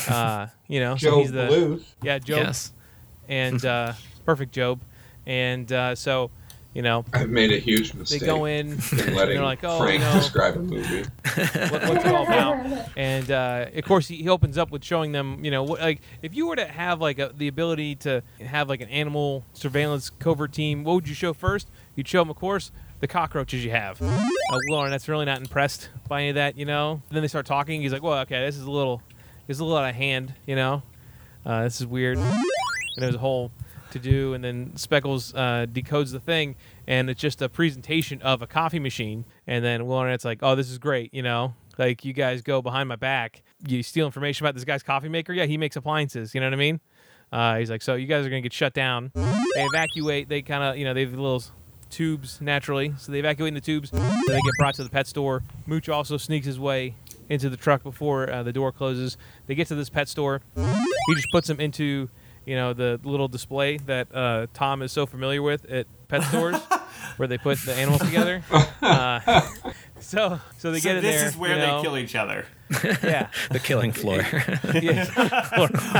Uh, 0.09 0.47
you 0.67 0.79
know, 0.79 0.95
so 0.95 1.19
he's 1.19 1.31
the 1.31 1.47
Bluth. 1.47 1.83
yeah, 2.01 2.17
Gob, 2.17 2.27
Yes. 2.29 2.73
and 3.27 3.63
uh, 3.63 3.93
perfect 4.25 4.55
Gob, 4.55 4.81
and 5.27 5.71
uh, 5.71 5.93
so 5.93 6.31
you 6.73 6.81
know 6.81 7.03
I've 7.13 7.29
made 7.29 7.51
a 7.51 7.57
huge 7.57 7.93
mistake. 7.93 8.21
they 8.21 8.25
mistake. 8.25 8.29
go 8.29 8.45
in, 8.45 8.67
in 8.67 8.73
and 9.07 9.15
letting 9.15 9.35
they're 9.35 9.43
like, 9.43 9.63
"Oh, 9.63 9.79
Frank 9.79 10.01
you 10.01 10.07
know, 10.07 10.13
describe 10.13 10.55
a 10.55 10.59
movie. 10.59 11.01
what, 11.33 11.89
what's 11.89 12.05
it 12.05 12.13
all 12.13 12.23
about?" 12.25 12.89
And 12.97 13.31
uh, 13.31 13.67
of 13.73 13.83
course, 13.85 14.07
he, 14.07 14.17
he 14.17 14.29
opens 14.29 14.57
up 14.57 14.71
with 14.71 14.83
showing 14.83 15.11
them, 15.11 15.43
you 15.43 15.51
know, 15.51 15.63
what, 15.63 15.79
like 15.79 16.01
if 16.21 16.35
you 16.35 16.47
were 16.47 16.55
to 16.55 16.65
have 16.65 16.99
like 16.99 17.17
a, 17.17 17.31
the 17.35 17.47
ability 17.47 17.95
to 17.95 18.21
have 18.45 18.69
like 18.69 18.81
an 18.81 18.89
animal 18.89 19.45
surveillance 19.53 20.09
covert 20.09 20.51
team, 20.53 20.83
what 20.83 20.95
would 20.95 21.07
you 21.07 21.15
show 21.15 21.33
first? 21.33 21.69
You'd 21.95 22.07
show 22.07 22.19
them, 22.19 22.29
of 22.29 22.35
course, 22.35 22.71
the 22.99 23.07
cockroaches 23.07 23.63
you 23.63 23.71
have. 23.71 24.01
Uh, 24.01 24.19
Will 24.67 24.79
Arnett's 24.79 25.07
really 25.07 25.25
not 25.25 25.39
impressed 25.39 25.89
by 26.07 26.21
any 26.21 26.29
of 26.29 26.35
that, 26.35 26.57
you 26.57 26.65
know. 26.65 27.01
then 27.11 27.21
they 27.21 27.27
start 27.27 27.45
talking. 27.45 27.81
He's 27.81 27.93
like, 27.93 28.03
"Well, 28.03 28.19
okay, 28.19 28.45
this 28.45 28.57
is 28.57 28.63
a 28.63 28.71
little, 28.71 29.01
this 29.47 29.57
is 29.57 29.61
a 29.61 29.65
little 29.65 29.77
out 29.79 29.89
of 29.89 29.95
hand, 29.95 30.33
you 30.45 30.55
know. 30.55 30.83
Uh, 31.45 31.63
this 31.63 31.79
is 31.79 31.87
weird." 31.87 32.17
And 32.17 32.35
there's 32.97 33.15
a 33.15 33.19
whole 33.19 33.51
to 33.91 33.99
do, 33.99 34.33
and 34.33 34.43
then 34.43 34.75
Speckles 34.75 35.33
uh, 35.33 35.65
decodes 35.71 36.11
the 36.11 36.19
thing, 36.19 36.55
and 36.87 37.09
it's 37.09 37.21
just 37.21 37.41
a 37.41 37.49
presentation 37.49 38.21
of 38.21 38.41
a 38.41 38.47
coffee 38.47 38.79
machine. 38.79 39.25
And 39.47 39.63
then 39.63 39.85
Will 39.85 39.97
Arnett's 39.97 40.25
like, 40.25 40.39
"Oh, 40.41 40.55
this 40.55 40.69
is 40.69 40.77
great," 40.77 41.13
you 41.13 41.21
know, 41.23 41.55
like 41.77 42.03
you 42.05 42.13
guys 42.13 42.41
go 42.41 42.61
behind 42.61 42.89
my 42.89 42.95
back, 42.95 43.41
you 43.65 43.81
steal 43.83 44.05
information 44.05 44.45
about 44.45 44.55
this 44.55 44.65
guy's 44.65 44.83
coffee 44.83 45.09
maker. 45.09 45.33
Yeah, 45.33 45.45
he 45.45 45.57
makes 45.57 45.75
appliances. 45.75 46.33
You 46.33 46.41
know 46.41 46.47
what 46.47 46.53
I 46.53 46.57
mean? 46.57 46.79
Uh, 47.31 47.57
he's 47.57 47.69
like, 47.69 47.81
so 47.81 47.95
you 47.95 48.07
guys 48.07 48.25
are 48.25 48.29
gonna 48.29 48.41
get 48.41 48.53
shut 48.53 48.73
down. 48.73 49.11
They 49.13 49.63
evacuate. 49.63 50.29
They 50.29 50.41
kind 50.41 50.63
of, 50.63 50.77
you 50.77 50.85
know, 50.85 50.93
they 50.93 51.01
have 51.05 51.13
little 51.13 51.43
tubes 51.89 52.39
naturally, 52.41 52.93
so 52.97 53.11
they 53.11 53.19
evacuate 53.19 53.49
in 53.49 53.53
the 53.53 53.61
tubes. 53.61 53.91
So 53.91 53.97
they 53.97 54.35
get 54.35 54.53
brought 54.57 54.75
to 54.75 54.83
the 54.83 54.89
pet 54.89 55.07
store. 55.07 55.43
Mooch 55.65 55.89
also 55.89 56.17
sneaks 56.17 56.45
his 56.45 56.59
way 56.59 56.95
into 57.29 57.49
the 57.49 57.57
truck 57.57 57.83
before 57.83 58.29
uh, 58.29 58.43
the 58.43 58.51
door 58.51 58.71
closes. 58.71 59.17
They 59.47 59.55
get 59.55 59.67
to 59.67 59.75
this 59.75 59.89
pet 59.89 60.07
store. 60.09 60.41
He 60.55 61.15
just 61.15 61.27
puts 61.31 61.47
them 61.47 61.59
into, 61.59 62.09
you 62.49 62.55
know, 62.55 62.73
the 62.73 62.99
little 63.03 63.27
display 63.27 63.77
that 63.77 64.07
uh, 64.11 64.47
Tom 64.55 64.81
is 64.81 64.91
so 64.91 65.05
familiar 65.05 65.39
with 65.43 65.65
at 65.65 65.85
pet 66.07 66.23
stores, 66.23 66.55
where 67.17 67.27
they 67.27 67.37
put 67.37 67.59
the 67.59 67.75
animals 67.75 68.01
together. 68.01 68.43
Uh, 68.81 69.41
so, 69.99 70.39
so 70.57 70.71
they 70.71 70.79
So 70.79 70.89
get 70.89 70.97
in 70.97 71.03
this 71.03 71.21
is 71.21 71.37
where 71.37 71.51
you 71.51 71.57
know, 71.57 71.77
they 71.77 71.83
kill 71.83 71.97
each 71.97 72.15
other. 72.15 72.45
Yeah, 73.03 73.27
The 73.51 73.59
killing 73.59 73.91
floor. 73.91 74.21
yeah. 74.73 75.05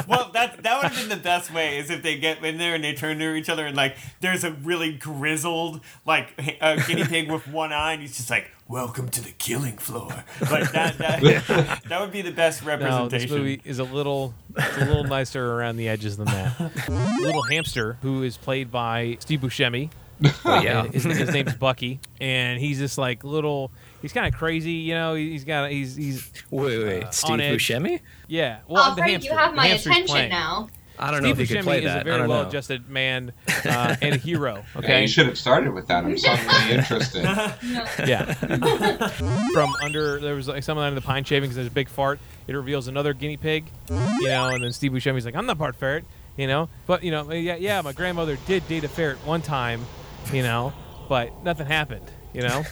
well, 0.07 0.31
that 0.33 0.63
that 0.63 0.81
would 0.81 0.91
have 0.91 0.95
been 0.95 1.09
the 1.09 1.21
best 1.21 1.53
way 1.53 1.77
is 1.77 1.89
if 1.89 2.01
they 2.01 2.17
get 2.17 2.43
in 2.43 2.57
there 2.57 2.73
and 2.73 2.83
they 2.83 2.93
turn 2.93 3.19
to 3.19 3.35
each 3.35 3.49
other 3.49 3.65
and 3.65 3.75
like 3.75 3.97
there's 4.21 4.43
a 4.43 4.51
really 4.53 4.93
grizzled 4.93 5.81
like 6.05 6.33
a 6.61 6.81
guinea 6.87 7.03
pig 7.03 7.29
with 7.29 7.47
one 7.47 7.73
eye 7.73 7.93
and 7.93 8.01
he's 8.01 8.15
just 8.17 8.29
like, 8.29 8.49
"Welcome 8.69 9.09
to 9.09 9.21
the 9.21 9.31
killing 9.31 9.77
floor." 9.77 10.23
Like 10.49 10.71
that 10.71 10.97
that, 10.99 11.81
that 11.89 11.99
would 12.01 12.11
be 12.11 12.21
the 12.21 12.31
best 12.31 12.63
representation. 12.63 13.03
No, 13.03 13.09
this 13.09 13.29
movie 13.29 13.61
is 13.65 13.79
a 13.79 13.83
little, 13.83 14.33
it's 14.55 14.77
a 14.77 14.85
little 14.85 15.03
nicer 15.03 15.53
around 15.53 15.75
the 15.75 15.89
edges 15.89 16.15
than 16.15 16.27
that. 16.27 16.87
little 17.19 17.43
hamster, 17.43 17.97
who 18.01 18.23
is 18.23 18.37
played 18.37 18.71
by 18.71 19.17
Steve 19.19 19.41
Buscemi. 19.41 19.89
Oh, 20.43 20.61
yeah. 20.61 20.85
His, 20.87 21.05
his 21.05 21.31
name's 21.31 21.53
Bucky, 21.55 22.01
and 22.19 22.59
he's 22.59 22.77
this 22.77 22.97
like 22.97 23.23
little. 23.23 23.71
He's 24.01 24.11
kind 24.11 24.27
of 24.27 24.37
crazy, 24.37 24.71
you 24.73 24.93
know. 24.93 25.15
He's 25.15 25.45
got 25.45 25.71
he's 25.71 25.95
he's 25.95 26.29
Wait, 26.51 26.77
wait, 26.77 26.85
wait. 26.85 27.03
on 27.05 27.11
Steve 27.13 27.39
edge. 27.39 27.67
Buscemi? 27.67 28.01
yeah. 28.27 28.59
Well, 28.67 28.83
the 28.83 28.89
Alfred, 29.01 29.09
hamster. 29.09 29.31
you 29.31 29.37
have 29.37 29.55
my 29.55 29.67
attention 29.67 30.07
playing. 30.07 30.29
now. 30.29 30.67
I 30.99 31.11
don't 31.11 31.23
know 31.23 31.29
Steve 31.33 31.39
if 31.39 31.49
he 31.49 31.55
could 31.55 31.61
Buscemi 31.63 31.67
play 31.67 31.77
is 31.79 31.83
that. 31.85 31.97
a 31.97 31.99
I 32.01 32.03
very 32.17 32.27
well-adjusted 32.27 32.89
man 32.89 33.31
uh, 33.65 33.95
and 34.01 34.15
a 34.15 34.17
hero. 34.17 34.63
Yeah, 34.73 34.79
Okay, 34.79 35.01
you 35.03 35.07
should 35.07 35.27
have 35.27 35.37
started 35.37 35.73
with 35.73 35.87
that. 35.87 36.03
I'm 36.03 36.17
suddenly 36.17 36.75
interested. 36.75 37.23
Yeah. 38.07 38.33
From 39.53 39.73
under 39.81 40.19
there 40.19 40.35
was 40.35 40.47
like 40.47 40.63
someone 40.63 40.85
under 40.87 40.99
the 40.99 41.05
pine 41.05 41.23
shavings. 41.23 41.55
There's 41.55 41.67
a 41.67 41.71
big 41.71 41.89
fart. 41.89 42.19
It 42.47 42.53
reveals 42.55 42.87
another 42.87 43.13
guinea 43.13 43.37
pig, 43.37 43.69
you 43.89 43.95
know. 44.27 44.49
And 44.49 44.63
then 44.63 44.71
Steve 44.73 44.91
Buscemi's 44.91 45.25
like, 45.25 45.35
"I'm 45.35 45.45
not 45.45 45.57
part 45.57 45.75
ferret," 45.75 46.03
you 46.37 46.47
know. 46.47 46.69
But 46.87 47.03
you 47.03 47.11
know, 47.11 47.31
yeah, 47.31 47.55
yeah. 47.55 47.81
My 47.81 47.93
grandmother 47.93 48.37
did 48.47 48.67
date 48.67 48.83
a 48.83 48.87
ferret 48.89 49.17
one 49.25 49.41
time, 49.41 49.85
you 50.33 50.43
know, 50.43 50.73
but 51.07 51.43
nothing 51.43 51.67
happened, 51.67 52.09
you 52.33 52.41
know. 52.41 52.63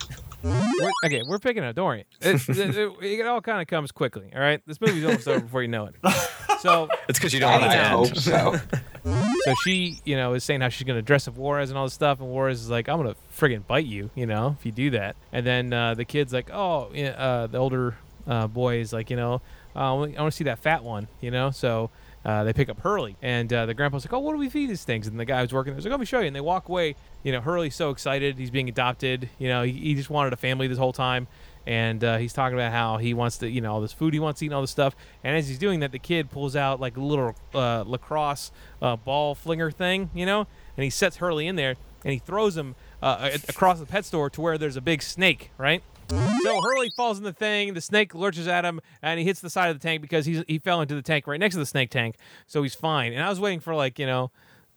We're, 0.44 0.92
okay, 1.06 1.22
we're 1.28 1.40
picking 1.40 1.64
up. 1.64 1.76
Don't 1.76 1.86
worry. 1.86 2.06
It, 2.22 2.48
it, 2.50 2.78
it- 2.78 2.94
it 3.20 3.28
all 3.28 3.42
kind 3.42 3.62
of 3.62 3.68
comes 3.68 3.92
quickly. 3.92 4.32
All 4.34 4.40
right, 4.42 4.62
this 4.68 4.80
movie's 4.80 5.04
almost 5.06 5.28
over 5.28 5.40
before 5.42 5.62
you 5.62 5.68
know 5.68 5.86
it. 5.86 5.96
So, 6.60 6.90
It's 7.08 7.20
because 7.20 7.36
you 7.36 7.40
don't 7.40 7.52
want 7.52 7.66
to 7.66 7.70
I 7.70 7.76
end. 7.76 7.88
hope 7.88 8.16
so. 8.16 8.60
so 9.44 9.54
she, 9.64 10.00
you 10.06 10.16
know, 10.16 10.34
is 10.34 10.44
saying 10.44 10.62
how 10.62 10.70
she's 10.70 10.88
gonna 10.88 11.04
dress 11.04 11.28
up 11.28 11.36
Juarez 11.36 11.70
and 11.70 11.78
all 11.78 11.86
this 11.86 11.94
stuff, 11.94 12.20
and 12.20 12.30
Juarez 12.30 12.60
is 12.62 12.70
like, 12.72 12.90
"I'm 12.90 12.98
gonna 12.98 13.14
friggin' 13.38 13.68
bite 13.68 13.86
you," 13.86 14.10
you 14.16 14.26
know, 14.26 14.56
if 14.60 14.66
you 14.66 14.72
do 14.72 14.90
that. 14.90 15.16
And 15.32 15.46
then 15.46 15.72
uh, 15.72 15.94
the 15.94 16.04
kid's 16.04 16.34
like, 16.34 16.50
"Oh," 16.52 16.86
uh, 16.96 17.46
the 17.46 17.60
older 17.60 17.96
uh, 18.26 18.48
boy 18.48 18.78
is 18.80 18.92
like, 18.92 19.12
you 19.12 19.18
know, 19.18 19.36
uh, 19.76 19.80
I 19.80 19.92
want 19.94 20.16
to 20.16 20.32
see 20.32 20.46
that 20.46 20.58
fat 20.58 20.84
one, 20.84 21.08
you 21.22 21.30
know. 21.30 21.52
So 21.52 21.92
uh, 22.28 22.44
they 22.44 22.52
pick 22.52 22.68
up 22.68 22.82
Hurley, 22.82 23.16
and 23.22 23.52
uh, 23.54 23.66
the 23.66 23.74
grandpa's 23.74 24.04
like, 24.04 24.12
"Oh, 24.12 24.20
what 24.20 24.34
do 24.34 24.38
we 24.38 24.50
feed 24.50 24.70
these 24.70 24.84
things?" 24.84 25.08
And 25.08 25.18
the 25.18 25.24
guy 25.24 25.42
who's 25.42 25.54
working 25.54 25.72
there's 25.72 25.86
like, 25.86 25.92
"Let 25.92 26.02
me 26.02 26.06
show 26.06 26.20
you." 26.20 26.28
And 26.28 26.36
they 26.36 26.42
walk 26.42 26.68
away. 26.68 26.96
You 27.24 27.32
know, 27.32 27.40
Hurley's 27.40 27.74
so 27.74 27.90
excited. 27.90 28.38
He's 28.38 28.52
being 28.52 28.68
adopted. 28.68 29.30
You 29.40 29.48
know, 29.48 29.64
he, 29.64 29.72
he 29.72 29.96
just 29.96 30.10
wanted 30.10 30.34
a 30.34 30.38
family 30.38 30.68
this 30.68 30.78
whole 30.78 30.92
time. 30.92 31.28
And 31.66 32.04
uh, 32.04 32.18
he's 32.18 32.34
talking 32.34 32.58
about 32.58 32.72
how 32.72 32.98
he 32.98 33.14
wants 33.14 33.38
to, 33.40 33.50
you 33.50 33.60
know, 33.60 33.74
all 33.74 33.82
this 33.82 33.92
food 33.92 34.14
he 34.14 34.20
wants 34.20 34.40
to 34.40 34.46
eat 34.46 34.50
and 34.50 34.56
all 34.56 34.62
this 34.62 34.72
stuff. 34.72 34.96
And 35.24 35.36
as 35.36 35.48
he's 35.50 35.58
doing 35.58 35.82
that, 35.82 35.92
the 35.92 36.00
kid 36.00 36.30
pulls 36.30 36.56
out 36.56 36.80
like 36.80 36.96
a 36.96 37.02
little 37.02 37.36
uh, 37.54 37.84
lacrosse 37.86 38.52
uh, 38.82 38.96
ball 38.96 39.36
flinger 39.36 39.70
thing, 39.70 40.10
you 40.14 40.26
know, 40.26 40.48
and 40.78 40.84
he 40.86 40.90
sets 40.90 41.18
Hurley 41.18 41.46
in 41.46 41.58
there 41.58 41.76
and 42.06 42.14
he 42.14 42.20
throws 42.20 42.56
him 42.56 42.76
uh, 43.02 43.32
across 43.50 43.80
the 43.80 43.86
pet 43.86 44.06
store 44.06 44.30
to 44.30 44.40
where 44.40 44.58
there's 44.58 44.78
a 44.78 44.82
big 44.82 45.02
snake, 45.02 45.52
right? 45.58 45.84
So 46.10 46.62
Hurley 46.62 46.90
falls 46.96 47.18
in 47.18 47.24
the 47.24 47.34
thing. 47.34 47.74
The 47.74 47.82
snake 47.82 48.16
lurches 48.16 48.48
at 48.48 48.66
him, 48.66 48.80
and 49.02 49.20
he 49.20 49.26
hits 49.26 49.42
the 49.42 49.50
side 49.50 49.70
of 49.70 49.80
the 49.80 49.86
tank 49.86 50.02
because 50.02 50.26
he's, 50.26 50.44
he 50.48 50.60
fell 50.60 50.82
into 50.82 50.96
the 50.96 51.02
tank 51.02 51.28
right 51.28 51.40
next 51.40 51.56
to 51.56 51.60
the 51.60 51.66
snake 51.66 51.90
tank. 51.90 52.16
So 52.48 52.64
he's 52.64 52.76
fine. 52.76 53.14
And 53.14 53.24
I 53.24 53.30
was 53.30 53.40
waiting 53.40 53.60
for 53.60 53.76
like 53.76 54.00
you 54.00 54.06
know 54.06 54.32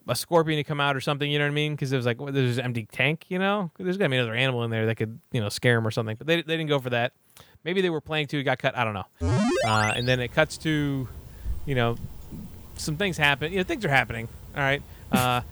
a 0.09 0.17
scorpion 0.17 0.59
to 0.59 0.65
come 0.65 0.81
out 0.81 0.97
or 0.97 1.01
something. 1.01 1.31
You 1.31 1.39
know 1.39 1.45
what 1.45 1.53
I 1.53 1.55
mean? 1.55 1.75
Because 1.75 1.93
it 1.93 1.97
was 1.97 2.07
like 2.07 2.21
well, 2.21 2.33
there's 2.33 2.59
an 2.59 2.65
empty 2.65 2.87
tank. 2.91 3.27
You 3.29 3.39
know, 3.39 3.71
there's 3.79 3.97
to 3.97 4.09
be 4.09 4.17
another 4.17 4.35
animal 4.35 4.65
in 4.65 4.71
there 4.71 4.87
that 4.87 4.97
could 4.97 5.21
you 5.33 5.41
know 5.41 5.49
scare 5.49 5.79
him 5.79 5.87
or 5.87 5.91
something. 5.91 6.17
But 6.17 6.27
they, 6.27 6.37
they 6.37 6.57
didn't 6.57 6.69
go 6.69 6.79
for 6.79 6.91
that. 6.91 7.13
Maybe 7.65 7.81
they 7.81 7.91
were 7.91 8.01
playing 8.01 8.27
too. 8.29 8.39
It 8.39 8.45
got 8.45 8.59
cut. 8.59 8.77
I 8.77 8.85
don't 8.85 8.95
know. 8.95 9.05
Uh, 9.67 9.93
and 9.95 10.09
then 10.09 10.21
it 10.21 10.33
cuts 10.33 10.57
to, 10.59 11.07
you 11.67 11.75
know, 11.75 11.97
some 12.77 12.97
things 12.97 13.19
happen. 13.19 13.53
You 13.53 13.59
know, 13.59 13.65
things 13.65 13.85
are 13.85 13.91
happening. 13.91 14.29
All 14.57 14.63
right. 14.63 14.83
Uh, 15.13 15.43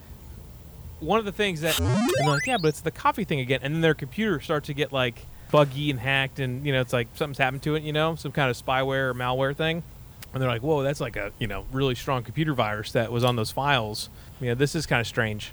one 1.00 1.18
of 1.18 1.26
the 1.26 1.32
things 1.32 1.60
that 1.60 1.78
like, 1.80 2.46
yeah, 2.46 2.56
but 2.56 2.68
it's 2.68 2.80
the 2.80 2.90
coffee 2.90 3.24
thing 3.24 3.40
again. 3.40 3.60
And 3.62 3.74
then 3.74 3.80
their 3.82 3.94
computer 3.94 4.40
starts 4.40 4.66
to 4.68 4.74
get 4.74 4.92
like 4.92 5.26
buggy 5.50 5.90
and 5.90 5.98
hacked, 6.00 6.38
and 6.38 6.64
you 6.64 6.72
know, 6.72 6.80
it's 6.80 6.92
like 6.92 7.08
something's 7.14 7.38
happened 7.38 7.62
to 7.62 7.74
it. 7.74 7.82
You 7.82 7.92
know, 7.92 8.14
some 8.14 8.32
kind 8.32 8.50
of 8.50 8.56
spyware 8.56 9.10
or 9.10 9.14
malware 9.14 9.56
thing. 9.56 9.82
And 10.34 10.42
they're 10.42 10.50
like, 10.50 10.62
whoa, 10.62 10.82
that's 10.82 11.00
like 11.00 11.16
a 11.16 11.32
you 11.38 11.46
know 11.46 11.64
really 11.72 11.94
strong 11.94 12.22
computer 12.22 12.52
virus 12.52 12.92
that 12.92 13.10
was 13.10 13.24
on 13.24 13.36
those 13.36 13.50
files. 13.50 14.10
You 14.40 14.48
know, 14.48 14.54
this 14.54 14.74
is 14.74 14.86
kind 14.86 15.00
of 15.00 15.06
strange. 15.06 15.52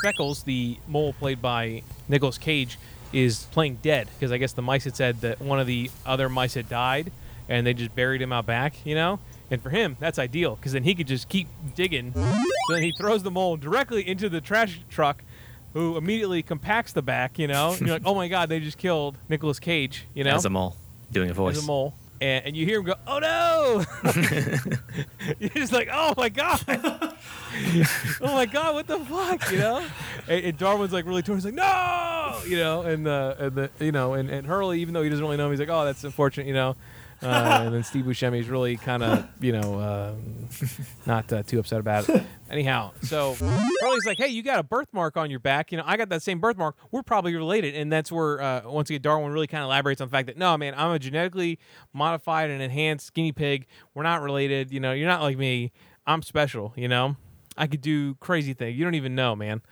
Speckles, 0.00 0.42
the 0.42 0.78
mole 0.86 1.14
played 1.14 1.40
by 1.40 1.82
Nicolas 2.08 2.38
Cage, 2.38 2.78
is 3.12 3.46
playing 3.52 3.78
dead 3.82 4.08
because 4.14 4.30
I 4.30 4.38
guess 4.38 4.52
the 4.52 4.62
mice 4.62 4.84
had 4.84 4.96
said 4.96 5.20
that 5.22 5.40
one 5.40 5.58
of 5.58 5.66
the 5.66 5.90
other 6.04 6.28
mice 6.28 6.54
had 6.54 6.68
died, 6.68 7.10
and 7.48 7.66
they 7.66 7.74
just 7.74 7.94
buried 7.94 8.20
him 8.20 8.32
out 8.32 8.46
back. 8.46 8.84
You 8.84 8.94
know. 8.94 9.18
And 9.50 9.62
for 9.62 9.68
him, 9.68 9.98
that's 10.00 10.18
ideal 10.18 10.56
because 10.56 10.72
then 10.72 10.84
he 10.84 10.94
could 10.94 11.06
just 11.06 11.28
keep 11.28 11.46
digging. 11.74 12.14
So 12.14 12.74
then 12.74 12.82
he 12.82 12.90
throws 12.92 13.22
the 13.22 13.30
mole 13.30 13.58
directly 13.58 14.08
into 14.08 14.30
the 14.30 14.40
trash 14.40 14.80
truck, 14.88 15.22
who 15.72 15.96
immediately 15.96 16.42
compacts 16.42 16.92
the 16.92 17.02
back. 17.02 17.38
You 17.38 17.48
know, 17.48 17.74
you're 17.80 17.88
like, 17.90 18.02
oh 18.06 18.14
my 18.14 18.28
god, 18.28 18.48
they 18.48 18.60
just 18.60 18.78
killed 18.78 19.16
Nicolas 19.28 19.58
Cage. 19.58 20.06
You 20.14 20.24
know, 20.24 20.34
As 20.34 20.44
a 20.44 20.50
mole, 20.50 20.76
doing 21.10 21.30
a 21.30 21.34
voice. 21.34 21.56
as 21.56 21.64
a 21.64 21.66
mole. 21.66 21.94
And, 22.20 22.46
and 22.46 22.56
you 22.56 22.64
hear 22.64 22.78
him 22.78 22.84
go, 22.84 22.94
"Oh 23.04 23.18
no!" 23.18 23.84
You're 25.40 25.50
just 25.50 25.72
like, 25.72 25.88
"Oh 25.92 26.14
my 26.16 26.28
god, 26.28 26.62
oh 26.68 27.14
my 28.22 28.46
god, 28.46 28.74
what 28.74 28.86
the 28.86 28.98
fuck?" 29.00 29.50
You 29.50 29.58
know. 29.58 29.84
And, 30.28 30.44
and 30.44 30.56
Darwin's 30.56 30.92
like 30.92 31.04
really 31.04 31.22
torn. 31.22 31.38
He's 31.38 31.44
like, 31.44 31.54
"No!" 31.54 32.40
You 32.46 32.58
know, 32.58 32.82
and 32.82 33.08
uh, 33.08 33.34
and 33.38 33.54
the 33.56 33.70
you 33.80 33.90
know, 33.92 34.14
and, 34.14 34.30
and 34.30 34.46
Hurley, 34.46 34.80
even 34.80 34.94
though 34.94 35.02
he 35.02 35.08
doesn't 35.10 35.24
really 35.24 35.36
know 35.36 35.46
him, 35.46 35.50
he's 35.52 35.58
like, 35.60 35.68
"Oh, 35.68 35.84
that's 35.84 36.04
unfortunate," 36.04 36.46
you 36.46 36.54
know. 36.54 36.76
Uh, 37.22 37.62
and 37.66 37.74
then 37.74 37.84
Steve 37.84 38.04
Buscemi 38.04 38.40
is 38.40 38.48
really 38.48 38.76
kind 38.76 39.02
of, 39.02 39.26
you 39.40 39.52
know, 39.52 39.78
uh, 39.78 40.14
not 41.06 41.32
uh, 41.32 41.42
too 41.42 41.58
upset 41.60 41.78
about 41.80 42.08
it. 42.08 42.22
Anyhow, 42.50 42.90
so 43.02 43.34
Hurley's 43.34 44.04
like, 44.06 44.18
"Hey, 44.18 44.28
you 44.28 44.42
got 44.42 44.58
a 44.58 44.62
birthmark 44.62 45.16
on 45.16 45.30
your 45.30 45.38
back. 45.40 45.72
You 45.72 45.78
know, 45.78 45.84
I 45.86 45.96
got 45.96 46.08
that 46.10 46.22
same 46.22 46.40
birthmark. 46.40 46.76
We're 46.90 47.02
probably 47.02 47.34
related." 47.34 47.74
And 47.74 47.90
that's 47.92 48.10
where, 48.12 48.40
uh, 48.42 48.62
once 48.66 48.90
again, 48.90 49.02
Darwin 49.02 49.32
really 49.32 49.46
kind 49.46 49.62
of 49.62 49.68
elaborates 49.68 50.00
on 50.00 50.08
the 50.08 50.12
fact 50.12 50.26
that, 50.26 50.36
no, 50.36 50.56
man, 50.58 50.74
I'm 50.76 50.90
a 50.90 50.98
genetically 50.98 51.58
modified 51.92 52.50
and 52.50 52.60
enhanced 52.60 53.14
guinea 53.14 53.32
pig. 53.32 53.66
We're 53.94 54.02
not 54.02 54.20
related. 54.20 54.72
You 54.72 54.80
know, 54.80 54.92
you're 54.92 55.08
not 55.08 55.22
like 55.22 55.38
me. 55.38 55.72
I'm 56.06 56.22
special. 56.22 56.72
You 56.76 56.88
know, 56.88 57.16
I 57.56 57.66
could 57.68 57.80
do 57.80 58.16
crazy 58.16 58.52
things. 58.52 58.76
You 58.76 58.84
don't 58.84 58.96
even 58.96 59.14
know, 59.14 59.36
man. 59.36 59.62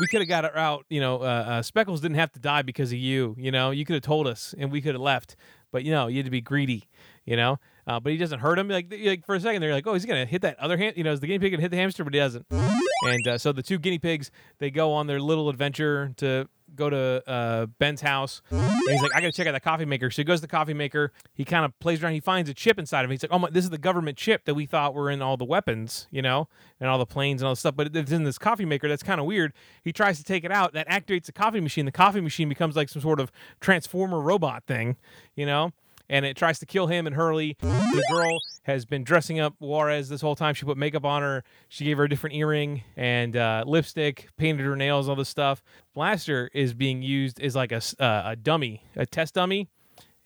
We 0.00 0.06
could 0.06 0.20
have 0.20 0.28
got 0.28 0.44
it 0.44 0.56
out. 0.56 0.84
You 0.88 1.00
know, 1.00 1.22
uh, 1.22 1.24
uh, 1.24 1.62
Speckles 1.62 2.00
didn't 2.00 2.16
have 2.16 2.32
to 2.32 2.38
die 2.38 2.62
because 2.62 2.92
of 2.92 2.98
you. 2.98 3.34
You 3.38 3.50
know, 3.50 3.70
you 3.70 3.84
could 3.84 3.94
have 3.94 4.02
told 4.02 4.26
us, 4.26 4.54
and 4.58 4.70
we 4.70 4.80
could 4.80 4.94
have 4.94 5.02
left. 5.02 5.36
But 5.70 5.84
you 5.84 5.90
know, 5.90 6.06
you 6.06 6.18
had 6.18 6.24
to 6.24 6.30
be 6.30 6.40
greedy. 6.40 6.88
You 7.24 7.36
know, 7.36 7.58
uh, 7.86 8.00
but 8.00 8.12
he 8.12 8.18
doesn't 8.18 8.40
hurt 8.40 8.58
him. 8.58 8.68
Like, 8.68 8.92
like 9.04 9.26
for 9.26 9.34
a 9.34 9.40
second, 9.40 9.60
they're 9.60 9.72
like, 9.72 9.86
"Oh, 9.86 9.92
he's 9.92 10.06
gonna 10.06 10.24
hit 10.24 10.42
that 10.42 10.58
other 10.58 10.76
hand." 10.78 10.96
You 10.96 11.04
know, 11.04 11.12
is 11.12 11.20
the 11.20 11.26
guinea 11.26 11.38
pig 11.38 11.52
gonna 11.52 11.62
hit 11.62 11.70
the 11.70 11.76
hamster? 11.76 12.04
But 12.04 12.14
he 12.14 12.20
doesn't. 12.20 12.46
And 12.50 13.28
uh, 13.28 13.38
so 13.38 13.52
the 13.52 13.62
two 13.62 13.78
guinea 13.78 13.98
pigs 13.98 14.30
they 14.58 14.70
go 14.70 14.92
on 14.92 15.06
their 15.06 15.20
little 15.20 15.48
adventure 15.48 16.12
to 16.16 16.48
go 16.74 16.90
to 16.90 17.22
uh, 17.26 17.66
Ben's 17.78 18.00
house. 18.00 18.42
And 18.50 18.60
he's 18.88 19.02
like, 19.02 19.14
"I 19.14 19.20
gotta 19.20 19.32
check 19.32 19.46
out 19.46 19.52
that 19.52 19.62
coffee 19.62 19.84
maker." 19.84 20.10
So 20.10 20.22
he 20.22 20.24
goes 20.24 20.38
to 20.38 20.42
the 20.42 20.50
coffee 20.50 20.74
maker. 20.74 21.12
He 21.34 21.44
kind 21.44 21.64
of 21.64 21.78
plays 21.80 22.02
around. 22.02 22.14
He 22.14 22.20
finds 22.20 22.48
a 22.48 22.54
chip 22.54 22.78
inside 22.78 23.04
of 23.04 23.10
it. 23.10 23.14
He's 23.14 23.22
like, 23.22 23.32
"Oh 23.32 23.38
my, 23.38 23.50
this 23.50 23.64
is 23.64 23.70
the 23.70 23.78
government 23.78 24.16
chip 24.16 24.44
that 24.44 24.54
we 24.54 24.66
thought 24.66 24.94
were 24.94 25.10
in 25.10 25.22
all 25.22 25.36
the 25.36 25.44
weapons, 25.44 26.06
you 26.10 26.22
know, 26.22 26.48
and 26.80 26.88
all 26.88 26.98
the 26.98 27.06
planes 27.06 27.42
and 27.42 27.46
all 27.46 27.52
the 27.52 27.60
stuff." 27.60 27.76
But 27.76 27.94
it's 27.94 28.12
in 28.12 28.24
this 28.24 28.38
coffee 28.38 28.64
maker. 28.64 28.88
That's 28.88 29.02
kind 29.02 29.20
of 29.20 29.26
weird. 29.26 29.52
He 29.82 29.92
tries 29.92 30.18
to 30.18 30.24
take 30.24 30.44
it 30.44 30.52
out. 30.52 30.72
That 30.72 30.88
activates 30.88 31.26
the 31.26 31.32
coffee 31.32 31.60
machine. 31.60 31.84
The 31.84 31.92
coffee 31.92 32.20
machine 32.20 32.48
becomes 32.48 32.76
like 32.76 32.88
some 32.88 33.02
sort 33.02 33.20
of 33.20 33.32
transformer 33.60 34.20
robot 34.20 34.64
thing, 34.66 34.96
you 35.34 35.46
know 35.46 35.72
and 36.08 36.24
it 36.24 36.36
tries 36.36 36.58
to 36.60 36.66
kill 36.66 36.86
him 36.86 37.06
and 37.06 37.16
Hurley. 37.16 37.56
The 37.60 38.04
girl 38.10 38.38
has 38.64 38.84
been 38.84 39.04
dressing 39.04 39.40
up 39.40 39.54
Juarez 39.58 40.08
this 40.08 40.20
whole 40.20 40.36
time. 40.36 40.54
She 40.54 40.64
put 40.64 40.76
makeup 40.76 41.04
on 41.04 41.22
her. 41.22 41.44
She 41.68 41.84
gave 41.84 41.98
her 41.98 42.04
a 42.04 42.08
different 42.08 42.36
earring 42.36 42.82
and 42.96 43.36
uh, 43.36 43.64
lipstick, 43.66 44.28
painted 44.36 44.64
her 44.64 44.76
nails, 44.76 45.08
all 45.08 45.16
this 45.16 45.28
stuff. 45.28 45.62
Blaster 45.94 46.50
is 46.52 46.74
being 46.74 47.02
used 47.02 47.40
as 47.40 47.54
like 47.54 47.72
a, 47.72 47.80
uh, 47.98 48.22
a 48.26 48.36
dummy, 48.36 48.84
a 48.96 49.06
test 49.06 49.34
dummy 49.34 49.68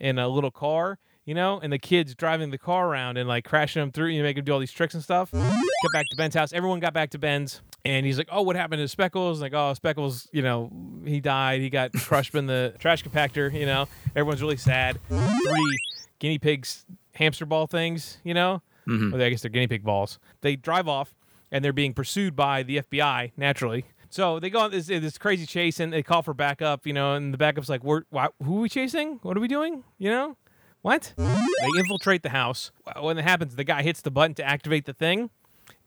in 0.00 0.18
a 0.18 0.28
little 0.28 0.50
car, 0.50 0.98
you 1.24 1.34
know, 1.34 1.60
and 1.60 1.72
the 1.72 1.78
kid's 1.78 2.14
driving 2.14 2.50
the 2.50 2.58
car 2.58 2.88
around 2.88 3.16
and 3.16 3.28
like 3.28 3.44
crashing 3.44 3.80
them 3.80 3.92
through, 3.92 4.08
you 4.08 4.18
know, 4.18 4.24
make 4.24 4.36
them 4.36 4.44
do 4.44 4.52
all 4.52 4.58
these 4.58 4.72
tricks 4.72 4.94
and 4.94 5.02
stuff. 5.02 5.30
Get 5.32 5.92
back 5.92 6.06
to 6.10 6.16
Ben's 6.16 6.34
house. 6.34 6.52
Everyone 6.52 6.80
got 6.80 6.92
back 6.94 7.10
to 7.10 7.18
Ben's. 7.18 7.60
And 7.84 8.06
he's 8.06 8.16
like, 8.16 8.28
"Oh, 8.30 8.42
what 8.42 8.54
happened 8.54 8.78
to 8.80 8.86
Speckles?" 8.86 9.40
Like, 9.42 9.54
"Oh, 9.54 9.74
Speckles, 9.74 10.28
you 10.32 10.40
know, 10.42 10.70
he 11.04 11.18
died. 11.20 11.60
He 11.60 11.68
got 11.68 11.92
crushed 11.92 12.32
in 12.34 12.46
the 12.46 12.74
trash 12.78 13.02
compactor. 13.02 13.52
You 13.52 13.66
know, 13.66 13.88
everyone's 14.14 14.40
really 14.40 14.56
sad. 14.56 15.00
Three 15.08 15.78
guinea 16.20 16.38
pigs, 16.38 16.84
hamster 17.16 17.44
ball 17.44 17.66
things. 17.66 18.18
You 18.22 18.34
know, 18.34 18.62
Mhm. 18.86 19.10
Well, 19.12 19.20
I 19.20 19.30
guess 19.30 19.42
they're 19.42 19.50
guinea 19.50 19.66
pig 19.66 19.82
balls. 19.82 20.20
They 20.42 20.54
drive 20.54 20.86
off, 20.86 21.12
and 21.50 21.64
they're 21.64 21.72
being 21.72 21.92
pursued 21.92 22.36
by 22.36 22.62
the 22.62 22.78
FBI 22.82 23.32
naturally. 23.36 23.84
So 24.10 24.38
they 24.38 24.48
go 24.50 24.60
on 24.60 24.70
this, 24.70 24.86
this 24.86 25.18
crazy 25.18 25.46
chase, 25.46 25.80
and 25.80 25.92
they 25.92 26.02
call 26.04 26.22
for 26.22 26.34
backup. 26.34 26.86
You 26.86 26.92
know, 26.92 27.14
and 27.14 27.34
the 27.34 27.38
backup's 27.38 27.68
like, 27.68 27.82
"We're 27.82 28.02
why, 28.10 28.28
who 28.44 28.58
are 28.58 28.60
we 28.60 28.68
chasing? 28.68 29.18
What 29.22 29.36
are 29.36 29.40
we 29.40 29.48
doing? 29.48 29.82
You 29.98 30.10
know, 30.10 30.36
what?" 30.82 31.14
They 31.16 31.78
infiltrate 31.78 32.22
the 32.22 32.30
house. 32.30 32.70
When 33.00 33.18
it 33.18 33.22
happens, 33.22 33.56
the 33.56 33.64
guy 33.64 33.82
hits 33.82 34.02
the 34.02 34.10
button 34.10 34.34
to 34.34 34.44
activate 34.44 34.84
the 34.84 34.92
thing, 34.92 35.30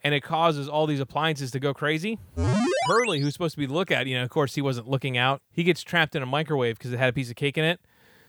and 0.04 0.14
it 0.14 0.22
causes 0.22 0.68
all 0.68 0.88
these 0.88 1.00
appliances 1.00 1.52
to 1.52 1.60
go 1.60 1.74
crazy. 1.74 2.18
Hurley, 2.88 3.20
who's 3.20 3.34
supposed 3.34 3.56
to 3.56 3.60
be 3.60 3.66
the 3.66 3.74
lookout, 3.74 4.08
you 4.08 4.16
know, 4.18 4.24
of 4.24 4.30
course 4.30 4.56
he 4.56 4.62
wasn't 4.62 4.88
looking 4.88 5.18
out. 5.18 5.42
He 5.52 5.64
gets 5.64 5.82
trapped 5.82 6.16
in 6.16 6.22
a 6.22 6.26
microwave 6.28 6.78
because 6.78 6.94
it 6.94 6.98
had 6.98 7.10
a 7.10 7.14
piece 7.14 7.30
of 7.30 7.36
cake 7.36 7.58
in 7.58 7.64
it. 7.64 7.80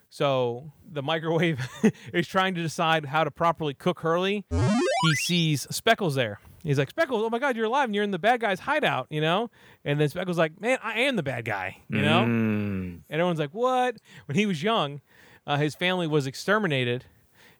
So 0.08 0.72
the 0.90 1.02
microwave 1.02 1.60
is 2.12 2.26
trying 2.26 2.54
to 2.54 2.62
decide 2.62 3.06
how 3.06 3.24
to 3.24 3.30
properly 3.30 3.74
cook 3.74 4.00
Hurley. 4.00 4.44
He 4.50 5.14
sees 5.16 5.66
Speckles 5.70 6.14
there. 6.14 6.40
He's 6.62 6.78
like, 6.78 6.90
Speckles, 6.90 7.22
oh 7.22 7.30
my 7.30 7.38
God, 7.38 7.54
you're 7.54 7.66
alive 7.66 7.84
and 7.84 7.94
you're 7.94 8.02
in 8.02 8.10
the 8.10 8.18
bad 8.18 8.40
guy's 8.40 8.60
hideout, 8.60 9.06
you 9.10 9.20
know? 9.20 9.50
And 9.84 10.00
then 10.00 10.08
Speckles 10.08 10.38
like, 10.38 10.60
man, 10.60 10.78
I 10.82 11.00
am 11.00 11.16
the 11.16 11.22
bad 11.22 11.44
guy, 11.44 11.78
you 11.88 12.02
know? 12.02 12.22
Mm. 12.22 12.26
And 12.28 13.02
everyone's 13.10 13.38
like, 13.38 13.52
what? 13.52 13.96
When 14.26 14.36
he 14.36 14.46
was 14.46 14.62
young, 14.62 15.00
uh, 15.46 15.56
his 15.56 15.74
family 15.74 16.06
was 16.06 16.26
exterminated. 16.26 17.04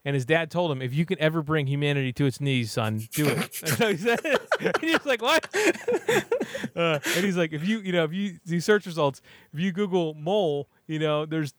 And 0.05 0.15
his 0.15 0.25
dad 0.25 0.53
told 0.53 0.71
him, 0.71 0.81
if 0.81 0.95
you 0.95 1.05
can 1.05 1.19
ever 1.21 1.43
bring 1.43 1.67
humanity 1.67 2.13
to 2.13 2.27
its 2.27 2.41
knees, 2.41 2.71
son, 2.71 3.09
do 3.13 3.27
it. 3.27 3.61
And 3.65 3.73
so 3.73 3.89
he 3.91 3.97
said, 3.97 5.05
like, 5.05 5.21
what? 5.21 5.49
uh, 6.77 7.01
and 7.17 7.25
he's 7.25 7.37
like, 7.37 7.53
if 7.53 7.67
you, 7.67 7.81
you 7.81 7.91
know, 7.91 8.05
if 8.05 8.13
you 8.13 8.39
do 8.47 8.61
search 8.61 8.87
results, 8.87 9.21
if 9.53 9.59
you 9.59 9.73
Google 9.73 10.15
mole, 10.15 10.69
you 10.87 11.01
know, 11.01 11.27
there's, 11.27 11.55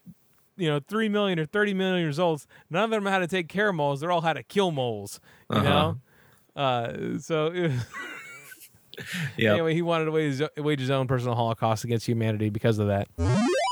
you 0.56 0.66
know, 0.66 0.80
3 0.88 1.10
million 1.10 1.38
or 1.38 1.44
30 1.44 1.74
million 1.74 2.06
results. 2.06 2.46
None 2.70 2.84
of 2.84 2.90
them 2.90 3.04
how 3.04 3.18
to 3.18 3.26
take 3.26 3.48
care 3.50 3.68
of 3.68 3.74
moles. 3.74 4.00
They're 4.00 4.10
all 4.10 4.22
how 4.22 4.32
to 4.32 4.42
kill 4.42 4.70
moles, 4.70 5.20
you 5.50 5.58
Uh-huh. 5.58 5.68
know? 5.68 5.98
Uh, 6.56 7.18
so 7.18 7.52
Yep. 9.36 9.52
anyway, 9.52 9.74
he 9.74 9.82
wanted 9.82 10.06
to 10.06 10.10
wage 10.10 10.38
his, 10.38 10.48
wage 10.56 10.80
his 10.80 10.90
own 10.90 11.06
personal 11.06 11.34
holocaust 11.34 11.84
against 11.84 12.06
humanity 12.08 12.48
because 12.48 12.78
of 12.78 12.86
that. 12.88 13.08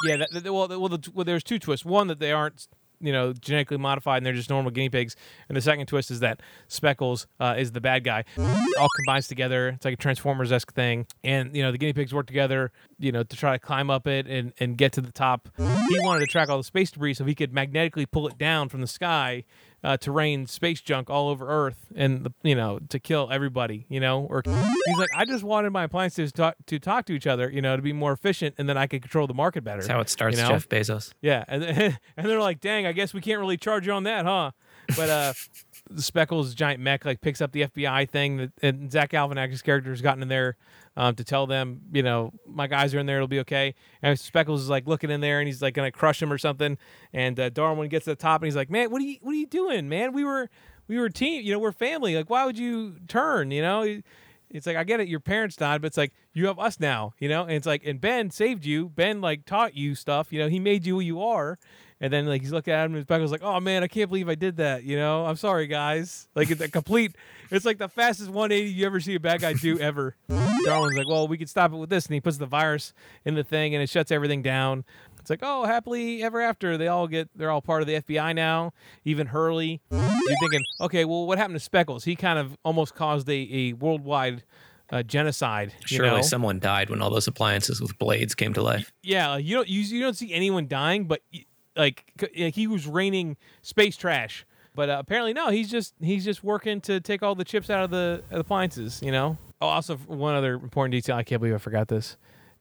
Yeah, 0.04 0.16
that, 0.18 0.28
that- 0.32 0.52
well, 0.52 0.68
well, 0.68 0.88
the, 0.88 1.10
well, 1.14 1.24
there's 1.24 1.44
two 1.44 1.58
twists. 1.58 1.84
One 1.86 2.08
that 2.08 2.18
they 2.20 2.32
aren't, 2.32 2.68
you 3.00 3.12
know, 3.12 3.32
genetically 3.32 3.76
modified 3.76 4.18
and 4.18 4.26
they're 4.26 4.32
just 4.32 4.48
normal 4.50 4.70
guinea 4.70 4.88
pigs, 4.88 5.16
and 5.48 5.56
the 5.56 5.60
second 5.60 5.86
twist 5.86 6.10
is 6.10 6.20
that 6.20 6.40
Speckles 6.68 7.26
uh, 7.40 7.54
is 7.58 7.72
the 7.72 7.80
bad 7.80 8.04
guy. 8.04 8.24
it 8.36 8.78
All 8.78 8.88
combines 9.04 9.28
together. 9.28 9.68
It's 9.68 9.84
like 9.84 9.94
a 9.94 9.96
Transformers 9.98 10.50
esque 10.52 10.72
thing, 10.72 11.06
and 11.22 11.54
you 11.54 11.62
know 11.62 11.72
the 11.72 11.78
guinea 11.78 11.92
pigs 11.92 12.14
work 12.14 12.26
together, 12.26 12.72
you 12.98 13.12
know, 13.12 13.22
to 13.22 13.36
try 13.36 13.52
to 13.52 13.58
climb 13.58 13.90
up 13.90 14.06
it 14.06 14.26
and 14.26 14.52
and 14.60 14.78
get 14.78 14.92
to 14.92 15.00
the 15.00 15.12
top. 15.12 15.48
He 15.58 15.98
wanted 16.00 16.20
to 16.20 16.26
track 16.26 16.48
all 16.48 16.56
the 16.58 16.64
space 16.64 16.90
debris 16.90 17.14
so 17.14 17.24
he 17.24 17.34
could 17.34 17.52
magnetically 17.52 18.06
pull 18.06 18.28
it 18.28 18.38
down 18.38 18.68
from 18.68 18.80
the 18.80 18.86
sky. 18.86 19.44
Uh, 19.86 19.96
to 19.96 20.10
rain 20.10 20.48
space 20.48 20.80
junk 20.80 21.08
all 21.08 21.28
over 21.28 21.46
Earth, 21.48 21.86
and 21.94 22.24
the, 22.24 22.32
you 22.42 22.56
know 22.56 22.80
to 22.88 22.98
kill 22.98 23.28
everybody, 23.30 23.86
you 23.88 24.00
know. 24.00 24.26
Or 24.28 24.42
he's 24.44 24.98
like, 24.98 25.10
I 25.14 25.24
just 25.24 25.44
wanted 25.44 25.70
my 25.70 25.84
appliances 25.84 26.32
to 26.32 26.36
talk, 26.36 26.56
to 26.66 26.80
talk 26.80 27.06
to 27.06 27.12
each 27.12 27.28
other, 27.28 27.48
you 27.48 27.62
know, 27.62 27.76
to 27.76 27.82
be 27.82 27.92
more 27.92 28.10
efficient, 28.10 28.56
and 28.58 28.68
then 28.68 28.76
I 28.76 28.88
could 28.88 29.00
control 29.00 29.28
the 29.28 29.34
market 29.34 29.62
better. 29.62 29.82
That's 29.82 29.92
how 29.92 30.00
it 30.00 30.10
starts, 30.10 30.36
you 30.36 30.42
know? 30.42 30.48
Jeff 30.48 30.68
Bezos. 30.68 31.12
Yeah, 31.20 31.44
and 31.46 31.62
and 32.16 32.26
they're 32.28 32.40
like, 32.40 32.60
"Dang, 32.60 32.84
I 32.84 32.90
guess 32.90 33.14
we 33.14 33.20
can't 33.20 33.38
really 33.38 33.56
charge 33.56 33.86
you 33.86 33.92
on 33.92 34.02
that, 34.02 34.24
huh?" 34.24 34.50
But 34.96 35.08
uh, 35.08 35.32
the 35.90 36.02
Speckles 36.02 36.54
giant 36.54 36.80
mech 36.80 37.04
like 37.04 37.20
picks 37.20 37.40
up 37.40 37.52
the 37.52 37.62
FBI 37.62 38.08
thing, 38.08 38.36
that, 38.38 38.52
and 38.62 38.90
Zach 38.90 39.12
Galifianakis' 39.12 39.62
character 39.62 39.90
has 39.90 40.02
gotten 40.02 40.22
in 40.22 40.28
there 40.28 40.56
um, 40.96 41.14
to 41.14 41.24
tell 41.24 41.46
them, 41.46 41.82
you 41.92 42.02
know, 42.02 42.32
my 42.46 42.66
guys 42.66 42.94
are 42.94 42.98
in 42.98 43.06
there, 43.06 43.16
it'll 43.16 43.28
be 43.28 43.40
okay. 43.40 43.74
And 44.02 44.18
Speckles 44.18 44.62
is 44.62 44.68
like 44.68 44.86
looking 44.86 45.10
in 45.10 45.20
there, 45.20 45.38
and 45.40 45.46
he's 45.46 45.62
like 45.62 45.74
gonna 45.74 45.92
crush 45.92 46.20
him 46.20 46.32
or 46.32 46.38
something. 46.38 46.78
And 47.12 47.38
uh, 47.38 47.50
Darwin 47.50 47.88
gets 47.88 48.04
to 48.04 48.12
the 48.12 48.16
top, 48.16 48.42
and 48.42 48.46
he's 48.46 48.56
like, 48.56 48.70
"Man, 48.70 48.90
what 48.90 49.00
are 49.00 49.04
you 49.04 49.18
what 49.20 49.32
are 49.32 49.38
you 49.38 49.46
doing, 49.46 49.88
man? 49.88 50.12
We 50.12 50.24
were 50.24 50.50
we 50.88 50.98
were 50.98 51.08
team, 51.08 51.44
you 51.44 51.52
know, 51.52 51.58
we're 51.58 51.72
family. 51.72 52.16
Like, 52.16 52.30
why 52.30 52.44
would 52.44 52.58
you 52.58 52.96
turn? 53.08 53.50
You 53.50 53.62
know." 53.62 54.00
It's 54.48 54.64
like 54.64 54.76
I 54.76 54.84
get 54.84 55.00
it, 55.00 55.08
your 55.08 55.18
parents 55.18 55.56
died, 55.56 55.82
but 55.82 55.88
it's 55.88 55.96
like 55.96 56.12
you 56.32 56.46
have 56.46 56.60
us 56.60 56.78
now, 56.78 57.14
you 57.18 57.28
know. 57.28 57.42
And 57.42 57.50
it's 57.50 57.66
like, 57.66 57.84
and 57.84 58.00
Ben 58.00 58.30
saved 58.30 58.64
you. 58.64 58.88
Ben 58.88 59.20
like 59.20 59.44
taught 59.44 59.74
you 59.74 59.96
stuff, 59.96 60.32
you 60.32 60.38
know. 60.38 60.48
He 60.48 60.60
made 60.60 60.86
you 60.86 60.94
who 60.94 61.00
you 61.00 61.20
are. 61.20 61.58
And 62.00 62.12
then 62.12 62.26
like 62.26 62.42
he's 62.42 62.52
looking 62.52 62.74
at 62.74 62.84
him 62.84 62.92
and 62.92 62.96
his 62.96 63.04
back 63.06 63.20
was 63.20 63.30
like, 63.32 63.42
oh 63.42 63.58
man, 63.58 63.82
I 63.82 63.88
can't 63.88 64.08
believe 64.10 64.28
I 64.28 64.34
did 64.34 64.58
that. 64.58 64.84
You 64.84 64.96
know, 64.96 65.24
I'm 65.24 65.36
sorry 65.36 65.66
guys. 65.66 66.28
Like 66.34 66.50
it's 66.50 66.60
a 66.60 66.68
complete. 66.68 67.16
It's 67.50 67.64
like 67.64 67.78
the 67.78 67.88
fastest 67.88 68.28
180 68.30 68.70
you 68.70 68.84
ever 68.84 69.00
see 69.00 69.14
a 69.14 69.20
bad 69.20 69.40
guy 69.40 69.54
do 69.54 69.78
ever. 69.80 70.14
Darwin's 70.28 70.96
like, 70.96 71.08
well, 71.08 71.26
we 71.28 71.38
could 71.38 71.48
stop 71.48 71.72
it 71.72 71.76
with 71.76 71.88
this, 71.90 72.06
and 72.06 72.14
he 72.14 72.20
puts 72.20 72.38
the 72.38 72.46
virus 72.46 72.92
in 73.24 73.34
the 73.34 73.44
thing, 73.44 73.74
and 73.74 73.82
it 73.82 73.88
shuts 73.88 74.10
everything 74.10 74.42
down. 74.42 74.84
It's 75.20 75.30
like, 75.30 75.40
oh, 75.42 75.64
happily 75.64 76.22
ever 76.22 76.40
after. 76.40 76.76
They 76.76 76.88
all 76.88 77.06
get, 77.08 77.28
they're 77.34 77.50
all 77.50 77.60
part 77.62 77.82
of 77.82 77.88
the 77.88 77.94
FBI 78.00 78.34
now. 78.34 78.72
Even 79.04 79.28
Hurley. 79.28 79.80
You're 79.90 80.36
thinking, 80.40 80.62
okay, 80.80 81.04
well, 81.04 81.26
what 81.26 81.38
happened 81.38 81.56
to 81.58 81.64
Speckles? 81.64 82.04
He 82.04 82.14
kind 82.16 82.38
of 82.38 82.56
almost 82.64 82.94
caused 82.94 83.28
a, 83.28 83.32
a 83.52 83.72
worldwide 83.74 84.42
uh, 84.90 85.02
genocide. 85.02 85.72
You 85.88 85.96
Surely 85.98 86.16
know? 86.16 86.22
someone 86.22 86.58
died 86.58 86.90
when 86.90 87.00
all 87.02 87.10
those 87.10 87.26
appliances 87.26 87.80
with 87.80 87.98
blades 87.98 88.34
came 88.34 88.54
to 88.54 88.62
life. 88.62 88.92
Yeah, 89.02 89.36
you 89.36 89.56
don't 89.56 89.68
you, 89.68 89.80
you 89.80 90.00
don't 90.00 90.14
see 90.16 90.32
anyone 90.32 90.68
dying, 90.68 91.06
but 91.06 91.22
y- 91.32 91.44
like 91.76 92.04
he 92.32 92.66
was 92.66 92.86
raining 92.86 93.36
space 93.62 93.96
trash. 93.96 94.46
But 94.74 94.90
uh, 94.90 94.96
apparently, 94.98 95.32
no, 95.32 95.48
he's 95.50 95.70
just 95.70 95.94
he's 96.00 96.24
just 96.24 96.44
working 96.44 96.80
to 96.82 97.00
take 97.00 97.22
all 97.22 97.34
the 97.34 97.44
chips 97.44 97.70
out 97.70 97.84
of 97.84 97.90
the, 97.90 98.22
appliances. 98.30 99.00
You 99.02 99.12
know. 99.12 99.38
Oh, 99.60 99.68
also 99.68 99.96
one 99.96 100.34
other 100.34 100.54
important 100.54 100.92
detail. 100.92 101.16
I 101.16 101.22
can't 101.22 101.40
believe 101.40 101.54
I 101.54 101.58
forgot 101.58 101.88
this. 101.88 102.18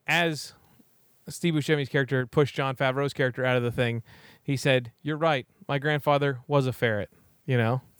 As 0.07 0.53
Steve 1.27 1.55
Buscemi's 1.55 1.89
character 1.89 2.25
pushed 2.25 2.55
Jon 2.55 2.75
Favreau's 2.75 3.11
character 3.13 3.43
out 3.43 3.57
of 3.57 3.63
the 3.63 3.71
thing, 3.71 4.01
he 4.41 4.55
said, 4.55 4.91
"You're 5.01 5.17
right. 5.17 5.45
My 5.67 5.77
grandfather 5.77 6.39
was 6.47 6.67
a 6.67 6.73
ferret." 6.73 7.09
You 7.45 7.57
know. 7.57 7.81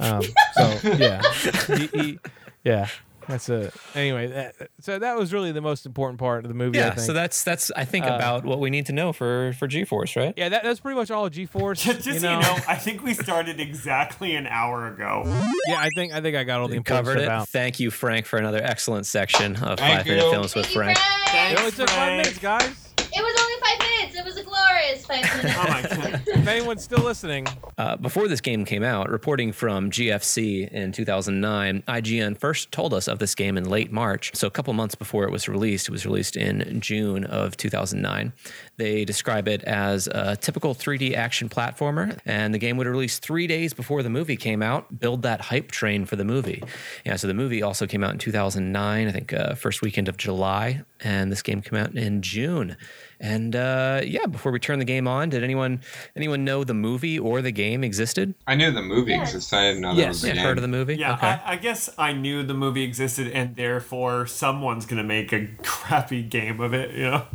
Um, 0.00 0.22
so 0.54 0.78
yeah, 0.96 1.22
he, 1.66 1.86
he, 1.86 2.18
yeah. 2.64 2.88
That's 3.28 3.48
a 3.48 3.70
anyway. 3.94 4.26
That, 4.28 4.54
so 4.80 4.98
that 4.98 5.16
was 5.16 5.32
really 5.32 5.52
the 5.52 5.60
most 5.60 5.86
important 5.86 6.18
part 6.18 6.44
of 6.44 6.48
the 6.48 6.54
movie. 6.54 6.78
I 6.80 6.86
Yeah, 6.86 6.94
think. 6.94 7.06
so 7.06 7.12
that's 7.12 7.44
that's 7.44 7.70
I 7.76 7.84
think 7.84 8.04
Uh, 8.06 8.10
about 8.14 8.44
what 8.44 8.58
we 8.60 8.70
need 8.70 8.86
to 8.86 8.92
know 8.92 9.12
for 9.12 9.52
for 9.58 9.66
G-force, 9.66 10.16
right? 10.16 10.34
Yeah, 10.36 10.48
that, 10.48 10.62
that's 10.62 10.80
pretty 10.80 10.96
much 10.98 11.10
all 11.10 11.28
G-force. 11.28 11.82
Just, 11.84 12.06
you 12.06 12.20
know? 12.20 12.34
you 12.34 12.40
know, 12.40 12.56
I 12.68 12.76
think 12.76 13.02
we 13.02 13.14
started 13.14 13.60
exactly 13.60 14.34
an 14.34 14.46
hour 14.46 14.86
ago. 14.88 15.22
yeah, 15.68 15.76
I 15.78 15.88
think 15.94 16.12
I 16.12 16.20
think 16.20 16.36
I 16.36 16.44
got 16.44 16.60
all 16.60 16.68
the 16.68 16.72
We 16.72 16.76
important 16.78 17.06
covered 17.06 17.20
stuff 17.20 17.28
it. 17.30 17.40
out. 17.42 17.48
Thank 17.48 17.80
you, 17.80 17.90
Frank, 17.90 18.26
for 18.26 18.38
another 18.38 18.62
excellent 18.62 19.06
section 19.06 19.56
of 19.56 19.78
Thank 19.78 19.98
Five 19.98 20.06
Minute. 20.06 20.30
Films 20.30 20.54
with 20.54 20.66
Thank 20.66 20.74
you, 20.74 20.80
Frank. 20.82 20.98
It 20.98 21.28
Thanks, 21.32 21.60
only 21.60 21.72
took 21.72 21.88
five 21.90 22.16
minutes, 22.18 22.38
guys. 22.38 22.88
It 23.14 23.22
was 23.22 23.42
only 23.42 23.60
five 23.60 23.78
minutes. 23.78 24.18
It 24.18 24.24
was 24.24 24.36
a 24.38 24.42
glorious 24.42 25.04
five 25.06 25.22
minutes. 25.42 25.58
Oh 25.58 25.68
my 25.68 25.82
god. 26.10 26.22
If 26.26 26.48
anyone's 26.48 26.82
still 26.82 27.02
listening, 27.02 27.46
Uh, 27.78 27.96
before 27.96 28.26
this 28.28 28.40
game 28.40 28.64
came 28.64 28.82
out, 28.82 29.10
reporting 29.10 29.52
from 29.52 29.90
GFC 29.90 30.70
in 30.72 30.92
2009, 30.92 31.82
IGN 31.88 32.38
first 32.38 32.72
told 32.72 32.94
us 32.94 33.08
of 33.12 33.18
this 33.18 33.34
game 33.34 33.56
in 33.56 33.68
late 33.68 33.92
March. 33.92 34.34
So 34.34 34.46
a 34.46 34.50
couple 34.50 34.72
months 34.72 34.94
before 34.94 35.24
it 35.24 35.30
was 35.30 35.48
released, 35.48 35.88
it 35.88 35.92
was 35.92 36.06
released 36.06 36.36
in 36.36 36.80
June 36.80 37.24
of 37.24 37.56
2009. 37.56 38.32
They 38.78 39.04
describe 39.04 39.46
it 39.46 39.62
as 39.64 40.06
a 40.08 40.36
typical 40.36 40.74
3D 40.74 41.14
action 41.14 41.48
platformer, 41.48 42.18
and 42.24 42.54
the 42.54 42.58
game 42.58 42.76
would 42.78 42.86
release 42.86 43.18
three 43.18 43.46
days 43.46 43.72
before 43.72 44.02
the 44.02 44.10
movie 44.10 44.36
came 44.36 44.62
out. 44.62 44.98
Build 44.98 45.22
that 45.22 45.40
hype 45.42 45.70
train 45.70 46.06
for 46.06 46.16
the 46.16 46.24
movie. 46.24 46.62
Yeah, 47.04 47.16
so 47.16 47.26
the 47.26 47.34
movie 47.34 47.62
also 47.62 47.86
came 47.86 48.02
out 48.02 48.12
in 48.12 48.18
2009, 48.18 49.08
I 49.08 49.12
think 49.12 49.32
uh, 49.32 49.54
first 49.54 49.82
weekend 49.82 50.08
of 50.08 50.16
July, 50.16 50.82
and 51.00 51.30
this 51.30 51.42
game 51.42 51.60
came 51.62 51.78
out 51.78 51.94
in 51.94 52.22
June. 52.22 52.76
And 53.24 53.54
uh, 53.54 54.00
yeah, 54.04 54.26
before 54.26 54.50
we 54.50 54.58
turn 54.58 54.80
the 54.80 54.84
game 54.84 55.06
on, 55.06 55.30
did 55.30 55.44
anyone 55.44 55.80
anyone 56.16 56.44
know 56.44 56.64
the 56.64 56.74
movie 56.74 57.18
or 57.20 57.40
the 57.40 57.52
game 57.52 57.84
existed? 57.84 58.34
I 58.48 58.56
knew 58.56 58.72
the 58.72 58.82
movie 58.82 59.12
Yes. 59.12 59.28
existed. 59.32 59.56
I 59.56 59.68
didn't 59.68 59.82
know 59.82 59.94
that 59.94 60.08
was 60.08 60.24
Yes, 60.24 60.34
yeah, 60.34 60.42
heard 60.42 60.58
of 60.58 60.62
the 60.62 60.68
movie. 60.68 60.96
Yeah, 60.96 61.14
okay. 61.14 61.28
I, 61.28 61.52
I 61.52 61.56
guess 61.56 61.88
I 61.96 62.12
knew 62.14 62.42
the 62.42 62.52
movie 62.54 62.82
existed, 62.82 63.28
and 63.28 63.54
therefore 63.54 64.26
someone's 64.26 64.86
gonna 64.86 65.04
make 65.04 65.32
a 65.32 65.46
crappy 65.62 66.22
game 66.24 66.60
of 66.60 66.74
it. 66.74 66.90
You 66.96 67.02
know. 67.10 67.26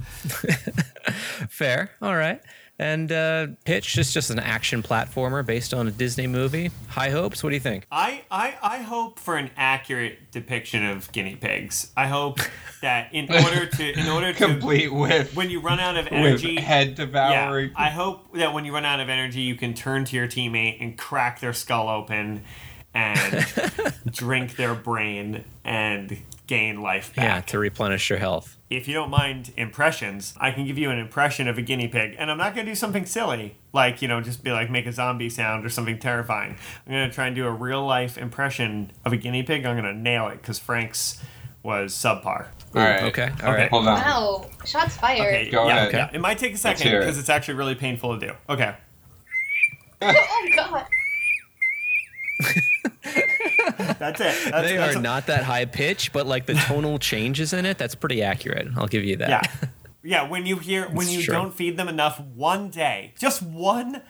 Fair. 1.50 1.92
All 2.02 2.16
right. 2.16 2.42
And 2.80 3.12
uh, 3.12 3.48
Pitch 3.66 3.98
is 3.98 4.14
just 4.14 4.30
an 4.30 4.38
action 4.38 4.84
platformer 4.84 5.44
based 5.44 5.74
on 5.74 5.88
a 5.88 5.92
Disney 5.92 6.28
movie. 6.28 6.70
High 6.90 7.10
hopes. 7.10 7.44
What 7.44 7.50
do 7.50 7.56
you 7.56 7.60
think? 7.60 7.88
I, 7.92 8.24
I, 8.30 8.56
I 8.62 8.78
hope 8.80 9.18
for 9.18 9.36
an 9.36 9.50
accurate 9.58 10.32
depiction 10.32 10.86
of 10.86 11.12
guinea 11.12 11.36
pigs. 11.36 11.92
I 11.98 12.08
hope 12.08 12.40
that 12.82 13.12
in 13.14 13.32
order 13.44 13.66
to 13.66 14.00
in 14.00 14.08
order 14.08 14.32
to 14.32 14.38
Complete 14.38 14.94
with 14.94 15.36
when 15.36 15.50
you 15.50 15.60
run 15.60 15.80
out 15.80 15.98
of 15.98 16.08
energy, 16.12 16.62
head 16.62 16.90
yeah, 16.90 17.06
devouring. 17.06 17.72
I 17.76 17.90
hope 17.90 18.36
that 18.36 18.54
when 18.54 18.64
you 18.64 18.74
run 18.74 18.86
out 18.86 19.00
of 19.00 19.10
energy, 19.10 19.42
you 19.42 19.56
can 19.56 19.74
turn 19.74 20.06
to 20.06 20.16
your 20.16 20.28
teammate 20.28 20.78
and 20.80 20.98
crack 20.98 21.40
their 21.40 21.54
skull 21.54 21.90
open 21.90 22.44
and 22.94 23.46
drink 24.12 24.56
their 24.56 24.76
brain 24.76 25.46
and 25.64 26.18
gain 26.48 26.82
life 26.82 27.14
back. 27.16 27.24
Yeah, 27.26 27.42
to 27.42 27.60
replenish 27.60 28.10
your 28.10 28.20
health. 28.20 28.58
if 28.70 28.88
you 28.88 28.94
don't 28.94 29.10
mind 29.10 29.54
impressions, 29.58 30.34
I 30.40 30.52
can 30.52 30.66
give 30.66 30.78
you 30.78 30.90
an 30.90 30.98
impression 30.98 31.48
of 31.48 31.58
a 31.58 31.62
guinea 31.62 31.88
pig, 31.88 32.16
and 32.18 32.32
I'm 32.32 32.38
not 32.38 32.56
gonna 32.56 32.66
do 32.66 32.76
something 32.76 33.06
silly 33.06 33.58
like 33.74 34.02
you 34.02 34.08
know 34.08 34.20
just 34.22 34.44
be 34.44 34.52
like 34.52 34.70
make 34.72 34.86
a 34.86 34.92
zombie 34.92 35.30
sound 35.30 35.66
or 35.66 35.70
something 35.70 36.00
terrifying. 36.00 36.56
I'm 36.86 36.92
gonna 36.92 37.12
try 37.12 37.28
and 37.28 37.36
do 37.36 37.46
a 37.46 37.52
real 37.52 37.86
life 37.86 38.18
impression 38.18 38.92
of 39.06 39.14
a 39.14 39.18
guinea 39.18 39.44
pig. 39.44 39.66
I'm 39.66 39.76
gonna 39.76 39.94
nail 39.94 40.28
it 40.30 40.42
because 40.42 40.58
Frank's 40.60 41.22
was 41.64 41.94
subpar. 41.94 42.48
All 42.76 42.82
right. 42.84 43.04
Okay. 43.04 43.30
All 43.44 43.52
right. 43.52 43.70
Hold 43.70 43.88
on. 43.88 44.00
Wow, 44.00 44.50
shots 44.66 44.96
fired. 44.98 45.20
Okay, 45.36 45.50
Go 45.50 45.68
yeah, 45.68 45.76
ahead. 45.88 45.94
yeah. 45.94 46.10
It 46.14 46.22
might 46.22 46.38
take 46.38 46.54
a 46.54 46.58
second 46.58 46.88
hear 46.88 46.98
it. 46.98 47.06
because 47.06 47.18
it's 47.18 47.30
actually 47.30 47.56
really 47.56 47.76
painful 47.76 48.18
to 48.20 48.28
do. 48.28 48.34
Okay. 48.50 48.76
Oh 50.02 50.48
god. 50.56 50.86
That's 54.00 54.22
it. 54.22 54.52
That's, 54.52 54.68
They 54.68 54.78
that's 54.78 54.96
are 54.96 55.00
a- 55.00 55.02
not 55.02 55.28
that 55.28 55.44
high 55.44 55.66
pitch, 55.66 56.12
but 56.14 56.26
like 56.28 56.46
the 56.46 56.54
tonal 56.54 57.00
changes 57.00 57.54
in 57.54 57.66
it, 57.66 57.78
that's 57.78 57.96
pretty 57.96 58.24
accurate. 58.24 58.68
I'll 58.78 58.88
give 58.88 59.04
you 59.04 59.18
that. 59.18 59.30
Yeah. 59.30 59.70
Yeah, 60.04 60.30
when 60.30 60.46
you 60.46 60.58
hear 60.58 60.88
when 60.90 61.08
It's 61.08 61.12
you 61.12 61.24
true. 61.24 61.34
don't 61.34 61.54
feed 61.54 61.76
them 61.78 61.88
enough 61.90 62.20
one 62.20 62.70
day, 62.70 63.14
just 63.20 63.42
one 63.42 64.02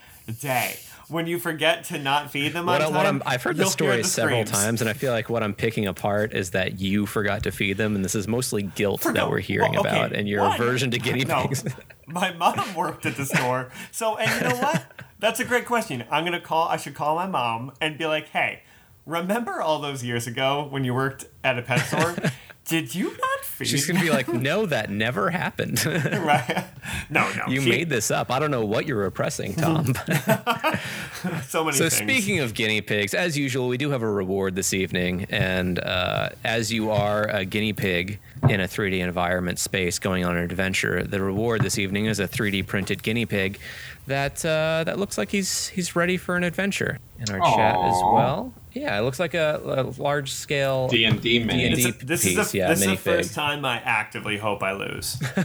day, 0.41 0.75
when 1.07 1.25
you 1.25 1.39
forget 1.39 1.85
to 1.85 1.97
not 1.97 2.29
feed 2.29 2.49
them 2.53 2.65
What, 2.67 2.81
on 2.81 2.93
I- 2.93 2.97
what 2.97 3.03
time, 3.03 3.15
I'm, 3.15 3.23
I've 3.33 3.41
heard 3.43 3.57
this 3.57 3.71
story 3.71 3.97
the 3.97 4.03
several 4.03 4.45
screams. 4.45 4.51
times, 4.63 4.81
and 4.81 4.89
I 4.89 4.93
feel 4.93 5.11
like 5.11 5.29
what 5.29 5.41
I'm 5.41 5.53
picking 5.55 5.87
apart 5.87 6.33
is 6.33 6.51
that 6.51 6.79
you 6.79 7.05
forgot 7.05 7.43
to 7.43 7.51
feed 7.51 7.77
them, 7.77 7.95
and 7.95 8.05
this 8.05 8.13
is 8.13 8.27
mostly 8.27 8.63
guilt 8.63 9.01
that 9.01 9.09
Forgot- 9.09 9.29
we're 9.31 9.39
hearing 9.39 9.71
well, 9.71 9.81
okay, 9.81 9.89
about, 9.97 10.13
and 10.13 10.27
your 10.27 10.45
aversion 10.45 10.91
to 10.91 10.99
guinea 10.99 11.23
No, 11.25 11.47
pigs. 11.47 11.63
my 12.05 12.31
mom 12.33 12.75
worked 12.75 13.05
at 13.05 13.15
the 13.15 13.25
store. 13.25 13.71
So, 13.91 14.17
and 14.17 14.29
you 14.43 14.49
know 14.49 14.61
what? 14.61 14.85
That's 15.19 15.39
a 15.39 15.45
great 15.45 15.65
question. 15.65 16.03
I'm 16.11 16.23
gonna 16.25 16.39
call. 16.39 16.67
I 16.67 16.77
should 16.77 16.93
call 16.93 17.15
my 17.15 17.27
mom 17.27 17.71
and 17.81 17.97
be 17.97 18.05
like, 18.05 18.29
"Hey, 18.29 18.61
remember 19.05 19.61
all 19.61 19.79
those 19.79 20.03
years 20.03 20.27
ago 20.27 20.67
when 20.69 20.83
you 20.83 20.93
worked 20.93 21.25
at 21.43 21.57
a 21.57 21.61
pet 21.61 21.79
store? 21.87 22.15
Did 22.65 22.93
you 22.93 23.05
not 23.11 23.39
feed?" 23.45 23.67
She's 23.69 23.85
gonna 23.87 24.01
be 24.01 24.09
like, 24.11 24.27
"No, 24.27 24.65
that 24.65 24.89
never 24.91 25.29
happened. 25.31 25.83
right? 25.85 26.65
No, 27.09 27.27
no. 27.33 27.45
you 27.47 27.61
she- 27.61 27.69
made 27.69 27.89
this 27.89 28.11
up. 28.11 28.29
I 28.29 28.37
don't 28.39 28.51
know 28.51 28.65
what 28.65 28.85
you're 28.85 28.97
repressing, 28.99 29.55
Tom." 29.55 29.93
so 31.47 31.63
many 31.63 31.77
So 31.77 31.89
things. 31.89 31.93
speaking 31.93 32.39
of 32.39 32.53
guinea 32.53 32.81
pigs, 32.81 33.13
as 33.13 33.37
usual, 33.37 33.67
we 33.67 33.77
do 33.77 33.89
have 33.91 34.01
a 34.03 34.09
reward 34.11 34.55
this 34.55 34.73
evening, 34.73 35.25
and 35.29 35.79
uh, 35.79 36.29
as 36.43 36.71
you 36.71 36.91
are 36.91 37.23
a 37.27 37.45
guinea 37.45 37.73
pig 37.73 38.19
in 38.49 38.59
a 38.61 38.65
3D 38.67 38.99
environment 38.99 39.59
space 39.59 39.97
going 39.97 40.25
on 40.25 40.37
an 40.37 40.43
adventure, 40.43 41.03
the 41.03 41.21
reward 41.21 41.61
this 41.63 41.79
evening 41.79 42.05
is 42.05 42.19
a 42.19 42.27
3D 42.27 42.67
printed 42.67 43.01
guinea 43.01 43.25
pig 43.25 43.59
that 44.07 44.43
uh, 44.45 44.83
that 44.85 44.97
looks 44.97 45.17
like 45.17 45.29
he's 45.29 45.67
he's 45.69 45.95
ready 45.95 46.17
for 46.17 46.35
an 46.35 46.43
adventure 46.43 46.99
in 47.19 47.29
our 47.29 47.39
chat 47.55 47.75
as 47.75 48.01
well. 48.03 48.53
Yeah, 48.73 48.97
it 48.97 49.01
looks 49.01 49.19
like 49.19 49.33
a, 49.33 49.61
a 49.63 50.01
large 50.01 50.31
scale. 50.31 50.87
D 50.87 51.05
and 51.05 51.21
D 51.21 51.39
man. 51.43 51.57
D&D. 51.57 51.75
this, 51.75 51.85
is, 51.85 51.97
this 51.97 52.23
piece, 52.23 52.37
is 52.37 52.51
the, 52.51 52.57
yeah, 52.57 52.69
this 52.69 52.81
is 52.81 52.87
the 52.87 52.97
first 52.97 53.33
time 53.33 53.65
I 53.65 53.77
actively 53.79 54.37
hope 54.37 54.61
I 54.63 54.73
lose. 54.73 55.21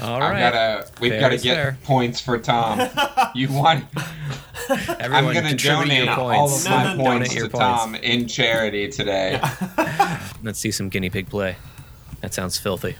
All 0.00 0.20
gotta. 0.20 0.86
We've 1.00 1.18
got 1.18 1.30
to 1.30 1.38
get 1.38 1.54
fair. 1.54 1.78
points 1.84 2.20
for 2.20 2.38
Tom. 2.38 2.88
you 3.34 3.50
want? 3.50 3.84
everyone 4.70 5.12
I'm 5.12 5.34
gonna 5.34 5.56
donate 5.56 6.08
all 6.08 6.54
of 6.54 6.64
No, 6.64 6.70
my 6.70 6.84
no, 6.84 6.94
no. 6.94 7.04
points 7.04 7.34
to 7.34 7.40
points. 7.40 7.58
Tom 7.58 7.94
in 7.96 8.28
charity 8.28 8.88
today. 8.88 9.40
Let's 10.42 10.58
see 10.58 10.70
some 10.70 10.88
guinea 10.90 11.10
pig 11.10 11.28
play. 11.28 11.56
That 12.20 12.34
sounds 12.34 12.58
filthy. 12.58 12.96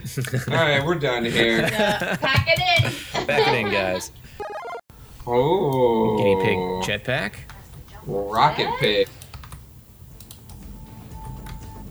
all 0.48 0.54
right, 0.54 0.84
we're 0.84 0.94
done 0.94 1.24
here. 1.24 1.60
Yeah, 1.60 2.16
pack 2.16 2.46
it 2.48 2.58
in. 2.58 3.26
Back 3.26 3.48
it 3.48 3.54
in, 3.54 3.70
guys. 3.70 4.12
Oh, 5.26 6.16
Guinea 6.16 6.42
pig 6.42 6.58
jetpack. 6.88 7.34
rocket 8.06 8.68
pig. 8.78 9.08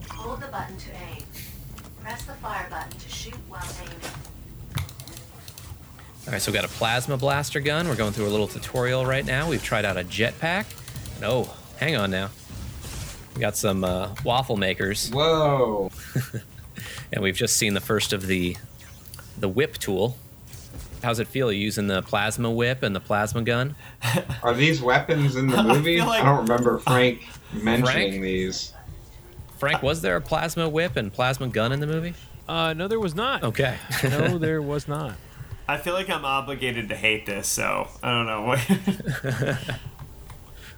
Hold 0.10 0.42
the 0.42 0.48
button 0.48 0.76
to 0.78 0.90
aim. 0.92 1.24
Press 2.02 2.24
the 2.26 2.34
fire 2.34 2.68
button 2.70 2.92
to 2.92 3.10
shoot 3.10 3.36
while 3.48 3.64
aiming. 3.82 3.96
All 6.26 6.34
right, 6.34 6.42
so 6.42 6.52
we 6.52 6.56
got 6.56 6.66
a 6.66 6.70
plasma 6.70 7.18
blaster 7.18 7.60
gun. 7.60 7.88
We're 7.88 7.96
going 7.96 8.14
through 8.14 8.28
a 8.28 8.30
little 8.30 8.48
tutorial 8.48 9.06
right 9.06 9.26
now. 9.26 9.50
We've 9.50 9.64
tried 9.64 9.86
out 9.86 9.98
a 9.98 10.04
jetpack. 10.04 10.66
No, 11.22 11.50
hang 11.80 11.96
on 11.96 12.12
now. 12.12 12.30
We 13.36 13.42
got 13.42 13.56
some 13.56 13.84
uh, 13.84 14.14
waffle 14.26 14.58
makers, 14.58 15.10
Whoa. 15.12 15.92
and 17.12 17.22
we've 17.24 17.36
just 17.36 17.56
seen 17.58 17.74
the 17.74 17.82
first 17.82 18.14
of 18.14 18.28
the 18.28 18.58
the 19.38 19.48
whip 19.50 19.78
tool. 19.78 20.18
How's 21.02 21.20
it 21.20 21.28
feel 21.28 21.50
using 21.52 21.88
the 21.88 22.02
plasma 22.02 22.52
whip 22.52 22.84
and 22.84 22.94
the 22.96 23.00
plasma 23.00 23.42
gun? 23.42 23.76
Are 24.44 24.54
these 24.54 24.82
weapons 24.82 25.36
in 25.38 25.48
the 25.48 25.64
movie? 25.64 25.96
feel 25.98 26.08
like- 26.08 26.22
I 26.22 26.26
don't 26.26 26.42
remember 26.48 26.80
Frank 26.80 27.26
mentioning 27.54 27.84
Frank? 27.86 28.22
these. 28.22 28.74
Frank, 29.58 29.82
was 29.82 30.02
there 30.02 30.16
a 30.18 30.22
plasma 30.22 30.68
whip 30.68 30.96
and 30.98 31.12
plasma 31.12 31.48
gun 31.48 31.72
in 31.72 31.80
the 31.80 31.88
movie? 31.88 32.14
Uh, 32.48 32.74
no, 32.74 32.88
there 32.88 33.00
was 33.00 33.14
not. 33.16 33.44
Okay. 33.44 33.78
no, 34.04 34.38
there 34.40 34.62
was 34.62 34.88
not. 34.88 35.14
I 35.68 35.78
feel 35.78 35.94
like 35.94 36.10
I'm 36.10 36.26
obligated 36.26 36.90
to 36.90 36.96
hate 36.96 37.26
this, 37.26 37.48
so 37.48 37.88
I 38.02 38.12
don't 38.12 38.26
know 38.26 38.42
what. 38.42 39.60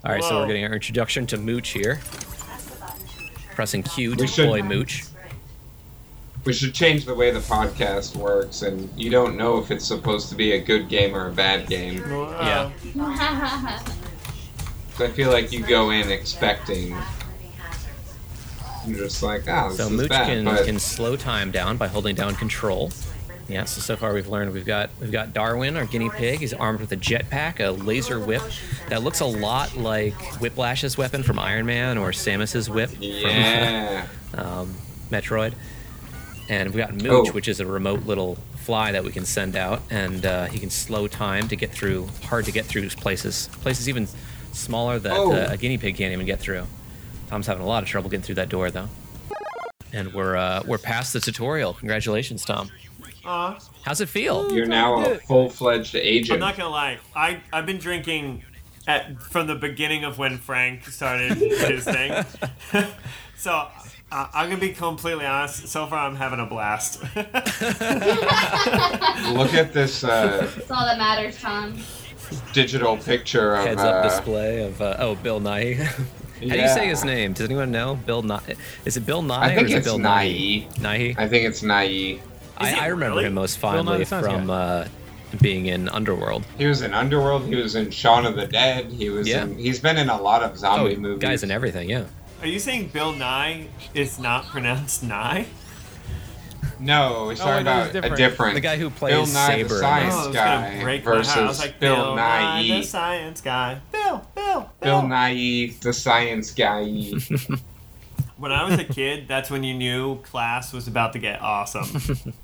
All 0.04 0.12
right, 0.12 0.24
so 0.24 0.40
we're 0.42 0.48
getting 0.48 0.66
our 0.66 0.74
introduction 0.74 1.26
to 1.28 1.38
Mooch 1.38 1.70
here. 1.70 2.00
Press 2.04 2.66
the 2.66 2.76
button 2.80 3.08
to 3.08 3.24
return. 3.24 3.56
Pressing 3.56 3.84
Q 3.84 4.16
to 4.16 4.22
We 4.24 4.28
deploy 4.28 4.62
Mooch. 4.64 5.04
We 6.44 6.54
should 6.54 6.74
change 6.74 7.06
the 7.06 7.14
way 7.14 7.30
the 7.32 7.40
podcast 7.40 8.16
works, 8.16 8.64
and 8.64 8.90
you 9.00 9.10
don't 9.12 9.38
know 9.38 9.60
if 9.60 9.70
it's 9.70 9.86
supposed 9.86 10.30
to 10.30 10.36
be 10.36 10.54
a 10.54 10.60
good 10.62 10.90
game 10.90 11.16
or 11.16 11.28
a 11.28 11.32
bad 11.32 11.68
game. 11.68 11.98
Yeah. 12.10 12.72
So 14.98 15.06
I 15.06 15.10
feel 15.12 15.32
like 15.32 15.52
you 15.54 15.66
go 15.66 15.90
in 15.92 16.12
expecting, 16.12 16.94
Fast-moving 16.96 17.52
hazards. 17.58 18.88
you're 18.88 18.98
just 19.00 19.24
like, 19.24 19.48
ah, 19.48 19.70
this 19.70 19.78
So 19.78 19.86
is 19.86 19.92
Mooch 19.92 20.10
bad. 20.10 20.26
can, 20.28 20.44
but 20.46 20.66
can 20.66 20.80
slow 20.80 21.16
time 21.16 21.50
down 21.50 21.78
by 21.78 21.88
holding 21.88 22.14
down 22.14 22.36
control. 22.36 22.92
Yeah, 23.48 23.64
so 23.64 23.80
so 23.82 23.96
far 23.96 24.14
we've 24.14 24.28
learned 24.28 24.52
we've 24.54 24.66
got 24.66 24.90
we've 25.00 25.12
got 25.12 25.34
Darwin, 25.34 25.78
our 25.78 25.86
guinea 25.86 26.10
pig. 26.10 26.40
He's 26.42 26.54
armed 26.54 26.82
with 26.82 26.92
a 26.92 26.98
jetpack, 26.98 27.60
a 27.66 27.72
laser 27.72 28.20
whip 28.20 28.44
that 28.90 29.02
looks 29.02 29.22
a 29.22 29.26
lot 29.26 29.76
like 29.78 30.14
Whiplash's 30.40 30.98
weapon 30.98 31.24
from 31.24 31.40
Iron 31.40 31.66
Man 31.66 31.98
or 31.98 32.12
Samus's 32.12 32.70
whip 32.70 32.92
yeah. 33.00 34.06
from 34.32 34.40
um, 34.46 34.76
Metroid. 35.10 35.54
And 36.52 36.74
we've 36.74 36.86
got 36.86 36.94
Mooch, 36.94 37.30
Oh. 37.30 37.32
which 37.32 37.48
is 37.48 37.62
a 37.62 37.66
remote 37.66 38.04
little 38.06 38.38
fly 38.58 38.92
that 38.92 39.06
we 39.06 39.12
can 39.12 39.24
send 39.26 39.56
out, 39.56 39.82
and 39.90 40.26
uh, 40.26 40.46
he 40.48 40.60
can 40.60 40.70
slow 40.70 41.08
time 41.08 41.48
to 41.48 41.56
get 41.56 41.72
through 41.72 42.10
hard 42.26 42.44
to 42.46 42.52
get 42.52 42.66
through 42.66 42.90
places, 42.90 43.48
places 43.62 43.88
even 43.88 44.06
smaller 44.52 45.00
that 45.00 45.14
Oh. 45.16 45.32
uh, 45.32 45.48
a 45.50 45.56
guinea 45.56 45.78
pig 45.78 45.96
can't 45.96 46.12
even 46.12 46.26
get 46.26 46.40
through. 46.42 46.68
Tom's 47.30 47.48
having 47.48 47.64
a 47.64 47.66
lot 47.66 47.84
of 47.84 47.88
trouble 47.88 48.10
getting 48.10 48.24
through 48.24 48.36
that 48.36 48.50
door 48.50 48.70
though. 48.70 48.90
And 49.94 50.14
we're 50.14 50.36
uh, 50.36 50.62
we're 50.68 50.78
past 50.78 51.14
the 51.14 51.22
tutorial. 51.22 51.74
Congratulations, 51.74 52.44
Tom. 52.44 52.70
Aw. 53.24 53.58
How's 53.84 54.02
it 54.02 54.10
feel? 54.10 54.52
You're 54.52 54.66
now 54.66 55.06
a 55.06 55.20
full-fledged 55.20 55.96
agent. 55.96 56.34
I'm 56.34 56.40
not 56.40 56.58
gonna 56.58 56.70
lie. 56.70 56.98
I 57.16 57.40
I've 57.54 57.66
been 57.66 57.78
drinking 57.78 58.44
at 58.88 59.22
from 59.22 59.48
the 59.48 59.56
beginning 59.56 60.04
of 60.04 60.18
when 60.18 60.38
Frank 60.38 60.86
started 60.88 61.38
his 61.38 61.86
thing. 61.86 62.26
so 63.38 63.68
uh, 64.12 64.28
I'm 64.34 64.50
gonna 64.50 64.60
be 64.60 64.74
completely 64.74 65.26
honest. 65.26 65.68
So 65.68 65.88
far, 65.88 66.00
I'm 66.00 66.16
having 66.16 66.40
a 66.40 66.46
blast. 66.46 67.02
Look 69.36 69.54
at 69.54 69.72
this 69.74 70.04
uh, 70.04 70.50
That's 70.56 70.70
all 70.72 70.86
that 70.86 70.98
matters, 70.98 71.40
Tom. 71.40 71.78
digital 72.54 72.98
picture 72.98 73.56
of. 73.56 73.66
Heads 73.66 73.82
up 73.82 74.04
uh, 74.04 74.10
display 74.10 74.64
of 74.64 74.82
uh, 74.82 74.98
oh 75.00 75.16
Bill 75.16 75.40
Nye. 75.40 75.74
How 76.42 76.56
do 76.56 76.60
you 76.60 76.68
say 76.70 76.88
his 76.88 77.06
name? 77.06 77.34
Does 77.34 77.46
anyone 77.46 77.72
know? 77.72 77.96
Bill 77.96 78.24
Nye. 78.24 78.56
Is 78.84 78.98
it 78.98 79.06
Bill 79.06 79.22
Nye 79.22 79.44
I 79.44 79.56
think 79.56 79.62
or 79.62 79.66
is 79.66 79.74
it's 79.74 79.88
it 79.88 79.90
Bill 79.90 80.00
Nye. 80.00 80.68
Nye? 80.82 81.16
I 81.18 81.28
think 81.28 81.46
it's 81.46 81.62
Nye. 81.64 82.20
I, 82.58 82.74
I 82.74 82.88
remember 82.88 83.18
really? 83.18 83.28
him 83.28 83.36
most 83.36 83.60
fondly 83.60 84.06
from 84.06 84.50
uh, 84.50 84.88
being 85.40 85.68
in 85.68 85.88
Underworld. 85.90 86.44
He 86.58 86.66
was 86.66 86.82
in 86.82 86.94
Underworld. 86.94 87.46
He 87.46 87.56
was 87.56 87.76
in 87.76 87.92
Shaun 87.92 88.26
of 88.26 88.36
the 88.36 88.48
Dead. 88.48 88.86
He 88.92 89.10
was. 89.10 89.28
Yeah. 89.28 89.44
In, 89.44 89.58
he's 89.58 89.80
been 89.80 89.98
in 89.98 90.10
a 90.10 90.22
lot 90.22 90.44
of 90.44 90.58
zombie 90.58 90.96
oh, 90.96 91.00
movies. 91.00 91.22
guys 91.22 91.44
and 91.44 91.52
everything. 91.52 91.90
Yeah. 91.90 92.06
Are 92.42 92.48
you 92.48 92.60
saying 92.60 92.88
Bill 92.88 93.14
Nye 93.14 93.68
is 93.94 94.18
not 94.20 94.46
pronounced 94.48 95.04
Nye? 95.04 95.46
No, 96.80 97.30
he's 97.30 97.40
Oh, 97.40 97.44
talking 97.46 97.66
no, 97.66 97.72
he's 97.72 97.82
about 97.82 97.90
a 97.90 97.94
different. 97.94 98.18
different. 98.18 98.54
The 98.56 98.62
guy 98.62 98.78
who 98.78 98.90
plays 98.90 99.14
Bill 99.14 99.26
Nye 99.28 99.48
Saber 99.48 99.70
the 99.70 99.80
Science 99.80 100.16
Oh, 100.18 100.34
Guy 100.34 100.82
break 100.82 101.06
my 101.06 101.12
heart. 101.12 101.16
I 101.16 101.20
was 101.20 101.28
versus 101.58 101.60
like, 101.60 101.80
Bill, 101.80 101.96
Bill 101.96 102.16
Nye. 102.16 102.64
the 102.68 102.82
science 102.84 103.42
guy. 103.42 103.80
Bill, 103.92 104.26
Bill, 104.34 104.70
Bill 104.82 105.02
Bill. 105.02 105.08
Nye, 105.08 105.74
the 105.82 105.94
science 105.94 106.52
guy. 106.52 107.12
When 108.38 108.52
I 108.52 108.64
was 108.68 108.80
a 108.80 108.84
kid, 108.84 109.28
that's 109.28 109.52
when 109.52 109.64
you 109.64 109.76
knew 109.76 110.16
class 110.24 110.74
was 110.74 110.88
about 110.88 111.14
to 111.14 111.20
get 111.20 111.44
awesome. 111.44 111.86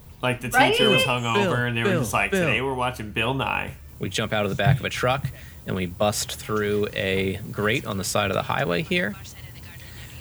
like 0.21 0.41
the 0.41 0.49
Right? 0.49 0.71
teacher 0.71 0.91
was 0.91 1.01
hungover, 1.01 1.33
Bill, 1.33 1.53
and 1.55 1.75
they 1.75 1.81
were 1.81 1.89
Bill, 1.89 1.99
just 2.01 2.13
like, 2.13 2.29
Bill. 2.29 2.41
"Today 2.45 2.61
we're 2.61 2.75
watching 2.75 3.09
Bill 3.13 3.33
Nye." 3.33 3.73
We 3.97 4.09
jump 4.09 4.31
out 4.31 4.43
of 4.45 4.51
the 4.51 4.55
back 4.55 4.77
of 4.77 4.85
a 4.85 4.91
truck 4.91 5.25
and 5.65 5.75
we 5.75 5.87
bust 5.87 6.35
through 6.35 6.87
a 6.93 7.39
grate 7.51 7.87
on 7.87 7.97
the 7.97 8.03
side 8.03 8.29
of 8.29 8.35
the 8.35 8.43
highway 8.43 8.83
here. 8.83 9.15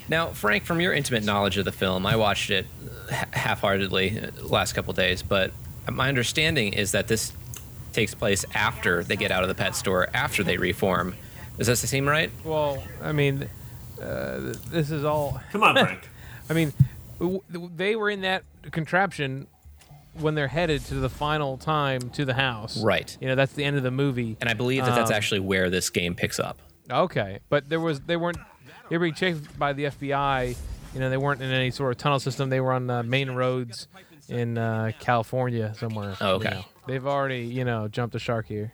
Now, 0.09 0.27
Frank, 0.27 0.65
from 0.65 0.79
your 0.79 0.93
intimate 0.93 1.23
knowledge 1.23 1.57
of 1.57 1.65
the 1.65 1.71
film, 1.71 2.05
I 2.05 2.15
watched 2.15 2.49
it 2.49 2.65
ha- 3.11 3.25
half-heartedly 3.33 4.19
uh, 4.19 4.29
the 4.35 4.47
last 4.47 4.73
couple 4.73 4.93
days, 4.93 5.21
but 5.23 5.51
my 5.91 6.07
understanding 6.09 6.73
is 6.73 6.91
that 6.93 7.07
this 7.07 7.33
takes 7.93 8.13
place 8.13 8.45
after 8.53 9.03
they 9.03 9.15
get 9.15 9.31
out 9.31 9.43
of 9.43 9.49
the 9.49 9.55
pet 9.55 9.75
store, 9.75 10.07
after 10.13 10.43
they 10.43 10.57
reform. 10.57 11.15
Does 11.57 11.67
that 11.67 11.77
seem 11.77 12.07
right? 12.07 12.29
Well, 12.43 12.83
I 13.01 13.11
mean, 13.11 13.49
uh, 14.01 14.53
this 14.69 14.91
is 14.91 15.03
all. 15.03 15.41
Come 15.51 15.63
on, 15.63 15.75
Frank. 15.75 16.07
I 16.49 16.53
mean, 16.53 16.71
w- 17.19 17.41
w- 17.51 17.71
they 17.75 17.95
were 17.95 18.09
in 18.09 18.21
that 18.21 18.43
contraption 18.71 19.47
when 20.19 20.35
they're 20.35 20.47
headed 20.47 20.83
to 20.85 20.95
the 20.95 21.09
final 21.09 21.57
time 21.57 22.09
to 22.11 22.23
the 22.25 22.33
house. 22.33 22.81
Right. 22.81 23.15
You 23.19 23.27
know, 23.27 23.35
that's 23.35 23.53
the 23.53 23.63
end 23.63 23.77
of 23.77 23.83
the 23.83 23.91
movie. 23.91 24.37
And 24.39 24.49
I 24.49 24.53
believe 24.53 24.85
that 24.85 24.95
that's 24.95 25.09
Um, 25.11 25.15
actually 25.15 25.39
where 25.41 25.69
this 25.69 25.89
game 25.89 26.15
picks 26.15 26.39
up. 26.39 26.59
Okay, 26.89 27.39
but 27.49 27.67
there 27.69 27.79
was 27.81 27.99
they 28.01 28.15
weren't 28.15 28.37
they 28.89 28.97
were 28.97 29.03
being 29.05 29.13
chased 29.13 29.57
by 29.57 29.73
the 29.73 29.85
FBI. 29.85 30.55
You 30.93 30.99
know, 30.99 31.09
they 31.09 31.17
weren't 31.17 31.41
in 31.41 31.51
any 31.51 31.71
sort 31.71 31.91
of 31.91 31.97
tunnel 31.97 32.19
system. 32.19 32.49
They 32.49 32.59
were 32.59 32.71
on 32.71 32.89
uh, 32.89 33.03
main 33.03 33.31
roads 33.31 33.87
in 34.29 34.57
uh, 34.57 34.91
California 34.99 35.73
somewhere. 35.77 36.15
Oh, 36.21 36.35
okay. 36.35 36.49
you 36.49 36.55
know. 36.55 36.65
They've 36.87 37.05
already, 37.05 37.41
you 37.41 37.65
know, 37.65 37.87
jumped 37.87 38.13
the 38.13 38.19
shark 38.19 38.47
here. 38.47 38.73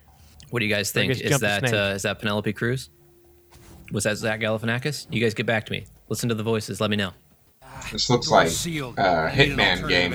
What 0.51 0.59
do 0.59 0.65
you 0.65 0.73
guys 0.73 0.91
think? 0.91 1.11
Is 1.11 1.19
jump 1.19 1.41
that 1.41 1.73
uh, 1.73 1.93
is 1.95 2.03
that 2.03 2.19
Penelope 2.19 2.53
Cruz? 2.53 2.89
Was 3.91 4.03
that 4.03 4.17
Zach 4.17 4.39
Galifianakis? 4.39 5.07
You 5.09 5.19
guys 5.19 5.33
get 5.33 5.45
back 5.45 5.65
to 5.65 5.71
me. 5.71 5.85
Listen 6.09 6.29
to 6.29 6.35
the 6.35 6.43
voices. 6.43 6.79
Let 6.79 6.89
me 6.89 6.95
know. 6.95 7.11
This 7.91 8.09
looks 8.09 8.29
like 8.29 8.47
uh, 8.47 9.29
Hitman 9.29 9.87
game. 9.89 10.13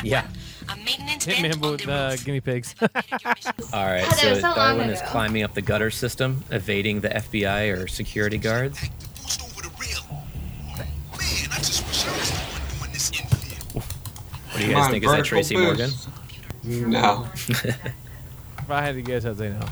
Yeah. 0.04 0.26
A 0.68 0.76
maintenance 0.76 1.26
Hitman 1.26 1.42
vent 1.42 1.64
on 1.64 1.70
with 1.72 1.84
the 1.84 1.92
uh, 1.92 2.16
guinea 2.16 2.40
pigs. 2.40 2.74
All 2.80 2.88
right. 3.86 4.04
Oh, 4.06 4.12
So 4.12 4.34
so 4.34 4.40
long 4.42 4.54
Darwin 4.54 4.90
is 4.90 5.00
climbing 5.02 5.42
up 5.42 5.54
the 5.54 5.62
gutter 5.62 5.90
system, 5.90 6.44
evading 6.50 7.00
the 7.00 7.08
FBI 7.08 7.76
or 7.76 7.88
security 7.88 8.38
guards. 8.38 8.80
What 14.52 14.58
do 14.58 14.66
you 14.66 14.72
guys 14.72 14.84
on, 14.84 14.90
think? 14.90 15.04
Is 15.04 15.10
that 15.10 15.16
vertical 15.16 15.24
Tracy 15.24 15.56
Morgan? 15.56 15.90
No. 16.64 17.28
if 17.34 18.70
I 18.70 18.82
had 18.82 18.94
to 18.94 19.02
guess, 19.02 19.24
I'd 19.24 19.38
say 19.38 19.50
no. 19.50 19.66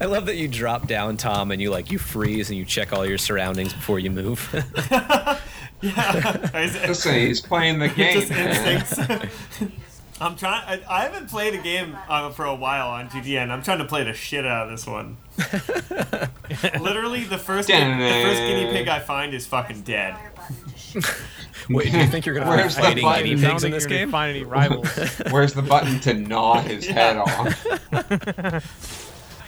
I 0.00 0.06
love 0.06 0.26
that 0.26 0.36
you 0.36 0.48
drop 0.48 0.86
down, 0.86 1.16
Tom, 1.16 1.50
and 1.50 1.60
you 1.60 1.70
like 1.70 1.90
you 1.90 1.98
freeze 1.98 2.50
and 2.50 2.58
you 2.58 2.64
check 2.64 2.92
all 2.92 3.06
your 3.06 3.18
surroundings 3.18 3.72
before 3.72 3.98
you 3.98 4.10
move. 4.10 4.48
Yeah. 5.84 6.56
Is 6.60 6.74
Listen, 6.74 7.14
he's 7.14 7.40
playing 7.40 7.78
the 7.78 7.88
game, 7.96 8.20
just 8.20 8.32
instincts. 8.32 8.98
I'm 10.20 10.36
trying. 10.36 10.80
I, 10.88 11.00
I 11.00 11.02
haven't 11.02 11.28
played 11.28 11.54
a 11.54 11.62
game 11.62 11.96
uh, 12.08 12.30
for 12.30 12.44
a 12.44 12.54
while 12.54 12.88
on 12.88 13.08
GTA, 13.08 13.42
and 13.42 13.52
I'm 13.52 13.62
trying 13.62 13.78
to 13.78 13.84
play 13.84 14.04
the 14.04 14.12
shit 14.12 14.46
out 14.46 14.68
of 14.68 14.70
this 14.70 14.86
one. 14.86 15.16
Literally, 16.80 17.24
the 17.24 17.36
first 17.36 17.68
the 17.68 17.74
first 17.74 18.40
guinea 18.40 18.70
pig 18.72 18.88
I 18.88 19.00
find 19.00 19.34
is 19.34 19.46
fucking 19.46 19.82
dead. 19.82 20.14
Fire 20.14 20.32
button 20.36 20.72
to 20.72 20.78
shoot. 20.78 21.04
Wait, 21.68 21.90
do 21.90 21.98
you 21.98 22.06
think 22.06 22.26
you're 22.26 22.34
gonna 22.36 22.70
find 22.70 22.70
the 22.70 23.02
fighting 23.02 23.36
guinea 23.38 23.48
pigs 23.48 23.64
in 23.64 23.70
this 23.72 23.84
you're 23.84 23.98
game? 23.98 24.10
find 24.10 24.36
any 24.36 24.44
rivals. 24.44 24.88
Where's 25.30 25.52
the 25.52 25.62
button 25.62 25.98
to 26.00 26.14
gnaw 26.14 26.60
his 26.60 26.86
head 26.86 27.16
off? 27.16 28.62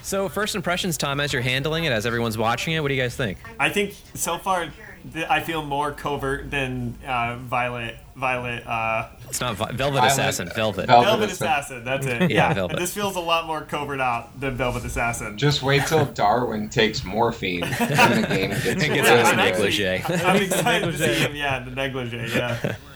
So, 0.06 0.28
first 0.28 0.54
impressions, 0.54 0.96
Tom, 0.96 1.18
as 1.18 1.32
you're 1.32 1.42
handling 1.42 1.82
it, 1.82 1.90
as 1.90 2.06
everyone's 2.06 2.38
watching 2.38 2.74
it, 2.74 2.80
what 2.80 2.86
do 2.90 2.94
you 2.94 3.02
guys 3.02 3.16
think? 3.16 3.38
I 3.58 3.70
think 3.70 3.96
so 4.14 4.38
far, 4.38 4.68
th- 5.12 5.26
I 5.28 5.40
feel 5.40 5.62
more 5.64 5.92
covert 5.92 6.50
than 6.50 6.94
uh, 7.06 7.36
Violet. 7.36 7.96
Violet. 8.14 8.66
Uh, 8.66 9.08
It's 9.28 9.40
not 9.42 9.56
Vi- 9.56 9.72
Velvet 9.72 9.98
Violet- 9.98 10.10
Assassin, 10.12 10.48
Velvet. 10.54 10.86
Velvet 10.86 11.04
Velvet 11.06 11.30
Assassin. 11.30 11.78
Assassin. 11.78 11.84
That's 11.84 12.06
it. 12.06 12.30
Yeah, 12.30 12.48
Yeah. 12.48 12.54
Velvet. 12.54 12.78
This 12.78 12.94
feels 12.94 13.14
a 13.16 13.20
lot 13.20 13.46
more 13.46 13.60
covert 13.60 14.00
out 14.00 14.40
than 14.40 14.56
Velvet 14.56 14.84
Assassin. 14.86 15.36
Just 15.36 15.62
wait 15.62 15.86
till 15.86 16.04
Darwin 16.14 16.68
takes 16.70 17.04
morphine 17.04 17.62
and 17.80 18.24
the 18.24 18.28
game 18.28 18.50
gets 18.50 18.66
And 18.66 18.80
gets 18.80 18.90
really 18.90 19.08
out 19.08 19.18
of 19.20 19.26
I'm 19.26 19.36
negligee. 19.36 20.02
I'm 20.08 20.42
excited 20.42 20.86
to 20.92 20.98
see 20.98 21.14
him. 21.14 21.36
Yeah, 21.36 21.58
the 21.60 21.70
negligee. 21.72 22.16
Yeah. 22.34 22.76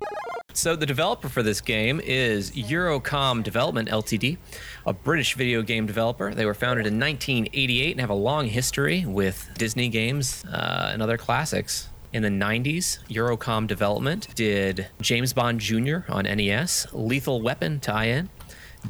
So 0.53 0.75
the 0.75 0.85
developer 0.85 1.29
for 1.29 1.45
this 1.45 1.61
game 1.61 2.01
is 2.03 2.51
Eurocom 2.51 3.45
Development 3.45 3.89
Ltd, 3.89 4.37
a 4.85 4.93
British 4.93 5.35
video 5.37 5.63
game 5.63 5.87
developer. 5.87 6.35
They 6.35 6.45
were 6.45 6.55
founded 6.55 6.89
in 6.89 6.99
1988 6.99 7.93
and 7.93 8.01
have 8.01 8.11
a 8.11 8.15
long 8.15 8.47
history 8.49 9.05
with 9.07 9.49
Disney 9.57 9.89
games 9.89 10.45
uh, 10.47 10.91
and 10.93 11.01
other 11.03 11.17
classics. 11.17 11.89
In 12.13 12.23
the 12.23 12.29
90s, 12.29 12.99
Eurocom 13.09 13.69
Development 13.69 14.27
did 14.35 14.89
James 15.01 15.33
Bond 15.33 15.61
Jr. 15.61 15.99
on 16.09 16.25
NES, 16.25 16.89
Lethal 16.93 17.41
Weapon 17.41 17.79
tie-in, 17.79 18.29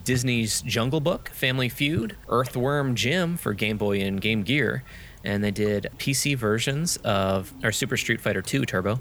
Disney's 0.05 0.63
Jungle 0.63 1.01
Book, 1.01 1.29
Family 1.29 1.69
Feud, 1.69 2.17
Earthworm 2.31 2.95
Jim 2.95 3.37
for 3.37 3.53
Game 3.53 3.77
Boy 3.77 4.01
and 4.01 4.23
Game 4.23 4.43
Gear, 4.43 4.85
and 5.23 5.45
they 5.45 5.51
did 5.51 5.89
PC 5.99 6.35
versions 6.35 6.97
of 6.99 7.53
or 7.63 7.73
Super 7.73 7.99
Street 7.99 8.23
Fighter 8.23 8.41
2 8.41 8.65
Turbo. 8.65 9.01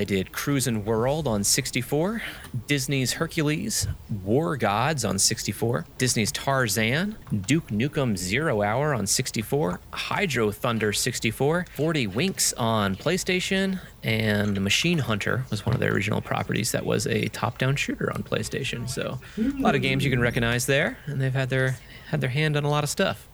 They 0.00 0.06
did 0.06 0.32
Cruisin' 0.32 0.86
World 0.86 1.28
on 1.28 1.44
64, 1.44 2.22
Disney's 2.66 3.12
Hercules, 3.12 3.86
War 4.24 4.56
Gods 4.56 5.04
on 5.04 5.18
64, 5.18 5.84
Disney's 5.98 6.32
Tarzan, 6.32 7.18
Duke 7.46 7.66
Nukem 7.66 8.16
Zero 8.16 8.62
Hour 8.62 8.94
on 8.94 9.06
64, 9.06 9.78
Hydro 9.92 10.52
Thunder 10.52 10.94
64, 10.94 11.66
40 11.76 12.06
Winks 12.06 12.54
on 12.54 12.96
PlayStation, 12.96 13.78
and 14.02 14.58
Machine 14.62 15.00
Hunter 15.00 15.44
was 15.50 15.66
one 15.66 15.74
of 15.74 15.80
their 15.82 15.92
original 15.92 16.22
properties 16.22 16.72
that 16.72 16.86
was 16.86 17.06
a 17.06 17.28
top-down 17.28 17.76
shooter 17.76 18.10
on 18.10 18.22
PlayStation. 18.22 18.88
So 18.88 19.20
a 19.36 19.60
lot 19.60 19.74
of 19.74 19.82
games 19.82 20.02
you 20.02 20.10
can 20.10 20.20
recognize 20.20 20.64
there, 20.64 20.96
and 21.04 21.20
they've 21.20 21.30
had 21.30 21.50
their 21.50 21.76
had 22.08 22.22
their 22.22 22.30
hand 22.30 22.56
on 22.56 22.64
a 22.64 22.70
lot 22.70 22.84
of 22.84 22.90
stuff. 22.90 23.28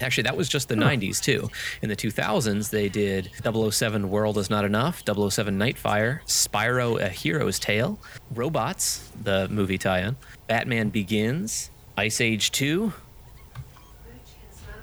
Actually, 0.00 0.22
that 0.24 0.36
was 0.36 0.48
just 0.48 0.68
the 0.68 0.74
90s 0.76 1.20
too. 1.20 1.50
In 1.82 1.88
the 1.88 1.96
2000s, 1.96 2.70
they 2.70 2.88
did 2.88 3.30
007 3.42 4.10
World 4.10 4.38
Is 4.38 4.48
Not 4.48 4.64
Enough, 4.64 5.02
007 5.06 5.58
Nightfire, 5.58 6.20
Spyro 6.26 7.00
A 7.00 7.08
Hero's 7.08 7.58
Tale, 7.58 7.98
Robots, 8.32 9.10
the 9.22 9.48
movie 9.48 9.78
tie 9.78 10.00
in, 10.00 10.16
Batman 10.46 10.90
Begins, 10.90 11.70
Ice 11.96 12.20
Age 12.20 12.52
2. 12.52 12.92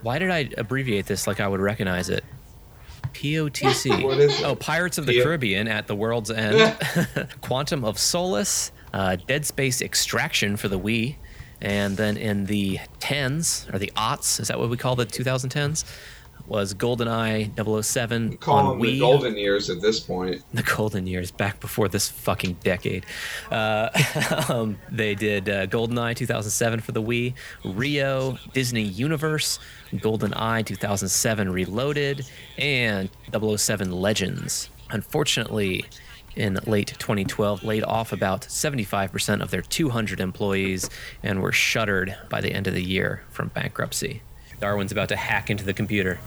Why 0.01 0.19
did 0.19 0.29
I 0.29 0.49
abbreviate 0.57 1.05
this 1.05 1.27
like 1.27 1.39
I 1.39 1.47
would 1.47 1.61
recognize 1.61 2.09
it? 2.09 2.23
POTC. 3.13 4.03
What 4.03 4.19
is 4.19 4.39
it? 4.39 4.45
Oh, 4.45 4.55
Pirates 4.55 4.97
of 4.97 5.05
the 5.05 5.13
P- 5.13 5.23
Caribbean 5.23 5.67
at 5.67 5.87
the 5.87 5.95
World's 5.95 6.29
End, 6.29 6.75
Quantum 7.41 7.85
of 7.85 7.97
Solace, 7.97 8.71
uh, 8.93 9.15
Dead 9.15 9.45
Space 9.45 9.81
Extraction 9.81 10.57
for 10.57 10.67
the 10.67 10.77
Wii, 10.79 11.15
and 11.65 11.97
then 11.97 12.15
in 12.15 12.45
the 12.45 12.79
tens 12.99 13.65
or 13.73 13.79
the 13.79 13.91
aughts, 13.97 14.39
is 14.39 14.49
that 14.49 14.59
what 14.59 14.69
we 14.69 14.77
call 14.77 14.95
the 14.95 15.05
2010s? 15.05 15.83
Was 16.47 16.75
GoldenEye 16.75 17.83
007 17.83 18.37
Call 18.37 18.57
on 18.57 18.65
them 18.77 18.87
Wii? 18.87 18.91
the 18.91 18.99
golden 18.99 19.35
years 19.35 19.67
at 19.71 19.81
this 19.81 19.99
point. 19.99 20.43
the 20.53 20.61
golden 20.61 21.07
years 21.07 21.31
back 21.31 21.59
before 21.59 21.87
this 21.87 22.07
fucking 22.07 22.57
decade. 22.63 23.03
Uh, 23.49 23.89
um, 24.49 24.77
they 24.91 25.15
did 25.15 25.49
uh, 25.49 25.65
GoldenEye 25.65 26.15
2007 26.15 26.81
for 26.81 26.91
the 26.91 27.01
Wii, 27.01 27.33
Rio, 27.63 28.37
Disney 28.53 28.83
Universe, 28.83 29.57
GoldenEye 29.91 30.63
2007 30.63 31.51
Reloaded, 31.51 32.29
and 32.59 33.09
007 33.33 33.91
Legends. 33.91 34.69
Unfortunately, 34.91 35.83
in 36.35 36.55
late 36.65 36.93
2012, 36.99 37.63
laid 37.63 37.83
off 37.83 38.11
about 38.11 38.41
75% 38.41 39.41
of 39.41 39.51
their 39.51 39.61
200 39.61 40.19
employees 40.19 40.89
and 41.23 41.41
were 41.41 41.51
shuttered 41.51 42.15
by 42.29 42.41
the 42.41 42.51
end 42.53 42.67
of 42.67 42.73
the 42.73 42.83
year 42.83 43.23
from 43.29 43.47
bankruptcy. 43.49 44.21
Darwin's 44.59 44.91
about 44.91 45.09
to 45.09 45.15
hack 45.15 45.49
into 45.49 45.63
the 45.65 45.73
computer. 45.73 46.19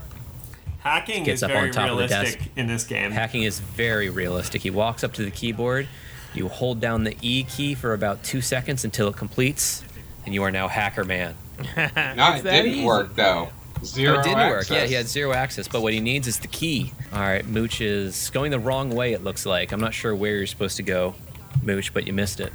Hacking 0.80 1.24
Gets 1.24 1.38
is 1.38 1.42
up 1.42 1.50
very 1.50 1.68
on 1.68 1.72
top 1.74 1.90
of 1.90 1.98
the 1.98 2.06
realistic 2.06 2.38
desk. 2.40 2.50
in 2.56 2.66
this 2.68 2.84
game. 2.84 3.10
Hacking 3.10 3.42
is 3.42 3.58
very 3.60 4.08
realistic. 4.08 4.62
He 4.62 4.70
walks 4.70 5.02
up 5.02 5.12
to 5.14 5.24
the 5.24 5.30
keyboard, 5.30 5.88
you 6.34 6.48
hold 6.48 6.80
down 6.80 7.04
the 7.04 7.16
E 7.20 7.42
key 7.44 7.74
for 7.74 7.92
about 7.94 8.22
two 8.22 8.40
seconds 8.40 8.84
until 8.84 9.08
it 9.08 9.16
completes, 9.16 9.82
and 10.24 10.34
you 10.34 10.42
are 10.44 10.50
now 10.50 10.68
Hacker 10.68 11.04
Man. 11.04 11.34
No, 11.76 11.82
it 11.84 11.96
that 11.96 12.42
didn't 12.44 12.66
easy. 12.72 12.84
work 12.84 13.16
though. 13.16 13.48
Zero 13.84 14.16
oh, 14.16 14.20
it 14.20 14.24
didn't 14.24 14.48
work. 14.48 14.70
Yeah, 14.70 14.86
he 14.86 14.94
had 14.94 15.06
zero 15.06 15.32
access, 15.32 15.68
but 15.68 15.82
what 15.82 15.92
he 15.92 16.00
needs 16.00 16.26
is 16.26 16.38
the 16.38 16.48
key. 16.48 16.92
All 17.12 17.20
right, 17.20 17.46
Mooch 17.46 17.80
is 17.80 18.30
going 18.30 18.50
the 18.50 18.58
wrong 18.58 18.90
way, 18.90 19.12
it 19.12 19.22
looks 19.22 19.46
like. 19.46 19.72
I'm 19.72 19.80
not 19.80 19.94
sure 19.94 20.14
where 20.14 20.36
you're 20.36 20.46
supposed 20.46 20.76
to 20.78 20.82
go, 20.82 21.14
Mooch, 21.62 21.94
but 21.94 22.06
you 22.06 22.12
missed 22.12 22.40
it. 22.40 22.52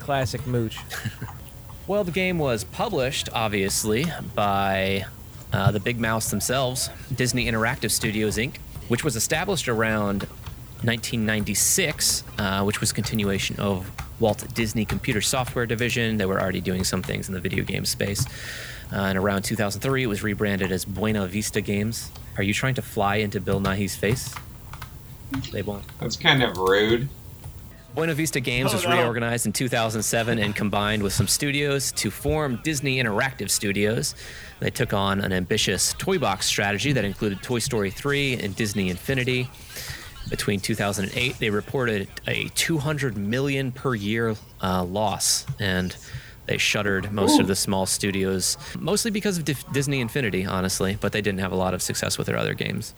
Classic 0.00 0.46
mooch. 0.46 0.78
Well, 1.86 2.02
the 2.02 2.12
game 2.12 2.38
was 2.38 2.64
published, 2.64 3.28
obviously, 3.34 4.06
by 4.34 5.04
uh, 5.52 5.70
the 5.70 5.80
Big 5.80 6.00
Mouse 6.00 6.30
themselves, 6.30 6.88
Disney 7.14 7.44
Interactive 7.44 7.90
Studios 7.90 8.38
Inc., 8.38 8.56
which 8.88 9.04
was 9.04 9.16
established 9.16 9.68
around 9.68 10.22
1996, 10.80 12.24
uh, 12.38 12.62
which 12.62 12.80
was 12.80 12.90
a 12.90 12.94
continuation 12.94 13.56
of 13.60 13.90
Walt 14.18 14.46
Disney 14.54 14.86
Computer 14.86 15.20
Software 15.20 15.66
Division. 15.66 16.16
They 16.16 16.24
were 16.24 16.40
already 16.40 16.62
doing 16.62 16.84
some 16.84 17.02
things 17.02 17.28
in 17.28 17.34
the 17.34 17.40
video 17.40 17.62
game 17.64 17.84
space. 17.84 18.24
Uh, 18.92 18.96
and 18.96 19.18
around 19.18 19.42
2003, 19.42 20.02
it 20.02 20.06
was 20.06 20.22
rebranded 20.22 20.70
as 20.70 20.84
Buena 20.84 21.26
Vista 21.26 21.60
Games. 21.60 22.10
Are 22.36 22.42
you 22.42 22.54
trying 22.54 22.74
to 22.74 22.82
fly 22.82 23.16
into 23.16 23.40
Bill 23.40 23.60
Nighy's 23.60 23.96
face? 23.96 24.34
They 25.52 25.62
won't. 25.62 25.84
That's 25.98 26.16
kind 26.16 26.42
of 26.42 26.56
rude. 26.58 27.08
Buena 27.94 28.14
Vista 28.14 28.40
Games 28.40 28.72
Oh, 28.72 28.74
was 28.76 28.84
no. 28.84 28.90
reorganized 28.96 29.46
in 29.46 29.52
2007 29.52 30.38
and 30.38 30.54
combined 30.54 31.02
with 31.02 31.12
some 31.12 31.28
studios 31.28 31.92
to 31.92 32.10
form 32.10 32.60
Disney 32.64 33.00
Interactive 33.02 33.50
Studios. 33.50 34.14
They 34.60 34.70
took 34.70 34.92
on 34.92 35.20
an 35.20 35.32
ambitious 35.32 35.94
toy 35.96 36.18
box 36.18 36.46
strategy 36.46 36.92
that 36.92 37.04
included 37.04 37.40
Toy 37.42 37.60
Story 37.60 37.90
3 37.90 38.34
and 38.38 38.54
Disney 38.56 38.90
Infinity. 38.90 39.48
Between 40.28 40.58
2008, 40.58 41.38
they 41.38 41.50
reported 41.50 42.08
a 42.26 42.48
200 42.54 43.16
million 43.16 43.70
per 43.70 43.94
year 43.94 44.34
uh, 44.62 44.82
loss, 44.82 45.46
and 45.60 45.94
they 46.46 46.58
shuttered 46.58 47.12
most 47.12 47.40
of 47.40 47.46
the 47.46 47.56
small 47.56 47.86
studios, 47.86 48.56
mostly 48.78 49.10
because 49.10 49.38
of 49.38 49.44
Dif- 49.44 49.70
Disney 49.72 50.00
Infinity, 50.00 50.44
honestly. 50.44 50.98
But 51.00 51.12
they 51.12 51.22
didn't 51.22 51.40
have 51.40 51.52
a 51.52 51.56
lot 51.56 51.74
of 51.74 51.82
success 51.82 52.18
with 52.18 52.26
their 52.26 52.36
other 52.36 52.54
games. 52.54 52.94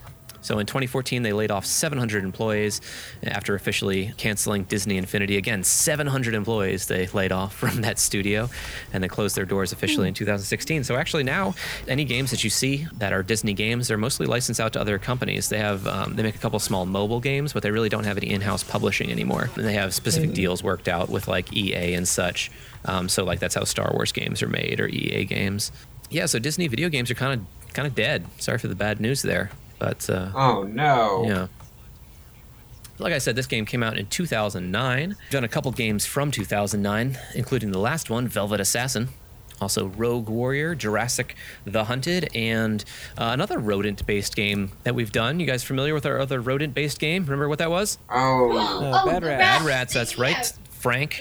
So 0.46 0.60
in 0.60 0.66
2014, 0.66 1.24
they 1.24 1.32
laid 1.32 1.50
off 1.50 1.66
700 1.66 2.22
employees 2.22 2.80
eh, 3.24 3.30
after 3.30 3.56
officially 3.56 4.14
canceling 4.16 4.62
Disney 4.62 4.96
Infinity. 4.96 5.36
Again, 5.36 5.64
700 5.64 6.34
employees 6.34 6.86
they 6.86 7.08
laid 7.08 7.32
off 7.32 7.52
from 7.62 7.80
that 7.80 7.98
studio 7.98 8.48
and 8.92 9.02
they 9.02 9.08
closed 9.08 9.36
their 9.36 9.44
doors 9.44 9.72
officially 9.72 10.06
hmm. 10.06 10.08
in 10.08 10.14
2016. 10.14 10.84
So 10.84 10.94
actually, 10.94 11.24
now 11.24 11.56
any 11.88 12.04
games 12.04 12.30
that 12.30 12.44
you 12.44 12.50
see 12.50 12.86
that 12.98 13.12
are 13.12 13.24
Disney 13.24 13.54
games, 13.54 13.88
they're 13.88 13.98
mostly 13.98 14.26
licensed 14.26 14.60
out 14.60 14.72
to 14.74 14.80
other 14.80 15.00
companies. 15.00 15.48
They 15.48 15.58
have 15.58 15.84
um, 15.88 16.14
they 16.14 16.22
make 16.22 16.36
a 16.36 16.38
couple 16.38 16.60
small 16.60 16.86
mobile 16.86 17.20
games, 17.20 17.52
but 17.52 17.64
they 17.64 17.72
really 17.72 17.88
don't 17.88 18.04
have 18.04 18.16
any 18.16 18.30
in-house 18.30 18.62
publishing 18.62 19.10
anymore. 19.10 19.50
And 19.56 19.64
they 19.64 19.74
have 19.74 19.94
specific 19.94 20.30
hmm. 20.30 20.34
deals 20.34 20.62
worked 20.62 20.86
out 20.86 21.08
with 21.08 21.26
like 21.26 21.52
EA 21.56 21.94
and 21.94 22.06
such. 22.06 22.52
Um, 22.86 23.08
so 23.08 23.24
like 23.24 23.40
that's 23.40 23.54
how 23.54 23.64
Star 23.64 23.90
Wars 23.92 24.12
games 24.12 24.42
are 24.42 24.48
made 24.48 24.80
or 24.80 24.86
EA 24.88 25.24
games. 25.24 25.72
Yeah, 26.10 26.26
so 26.26 26.38
Disney 26.38 26.68
video 26.68 26.88
games 26.88 27.10
are 27.10 27.14
kind 27.14 27.40
of 27.40 27.72
kind 27.74 27.86
of 27.86 27.94
dead. 27.94 28.24
Sorry 28.38 28.58
for 28.58 28.68
the 28.68 28.74
bad 28.74 29.00
news 29.00 29.22
there, 29.22 29.50
but 29.78 30.08
uh, 30.08 30.30
Oh 30.34 30.62
no. 30.62 31.24
yeah. 31.26 31.46
Like 32.98 33.12
I 33.12 33.18
said, 33.18 33.36
this 33.36 33.46
game 33.46 33.66
came 33.66 33.82
out 33.82 33.98
in 33.98 34.06
2009. 34.06 35.08
We've 35.08 35.30
done 35.30 35.44
a 35.44 35.48
couple 35.48 35.70
games 35.72 36.06
from 36.06 36.30
2009, 36.30 37.18
including 37.34 37.70
the 37.70 37.78
last 37.78 38.08
one, 38.08 38.26
Velvet 38.26 38.58
Assassin. 38.58 39.08
Also, 39.60 39.86
Rogue 39.88 40.28
Warrior, 40.28 40.74
Jurassic 40.74 41.34
The 41.66 41.84
Hunted, 41.84 42.28
and 42.34 42.84
uh, 43.18 43.30
another 43.32 43.58
rodent 43.58 44.06
based 44.06 44.34
game 44.36 44.70
that 44.84 44.94
we've 44.94 45.12
done. 45.12 45.40
You 45.40 45.46
guys 45.46 45.62
familiar 45.62 45.92
with 45.94 46.06
our 46.06 46.18
other 46.18 46.40
rodent 46.40 46.72
based 46.74 46.98
game? 46.98 47.24
Remember 47.24 47.48
what 47.50 47.58
that 47.58 47.70
was? 47.70 47.98
Oh, 48.10 48.56
Uh, 48.56 49.04
Bad 49.06 49.22
the 49.22 49.26
Rat. 49.26 49.38
Bad. 49.38 49.62
Rats, 49.66 49.92
that's 49.94 50.18
right. 50.18 50.52
Frank. 50.86 51.20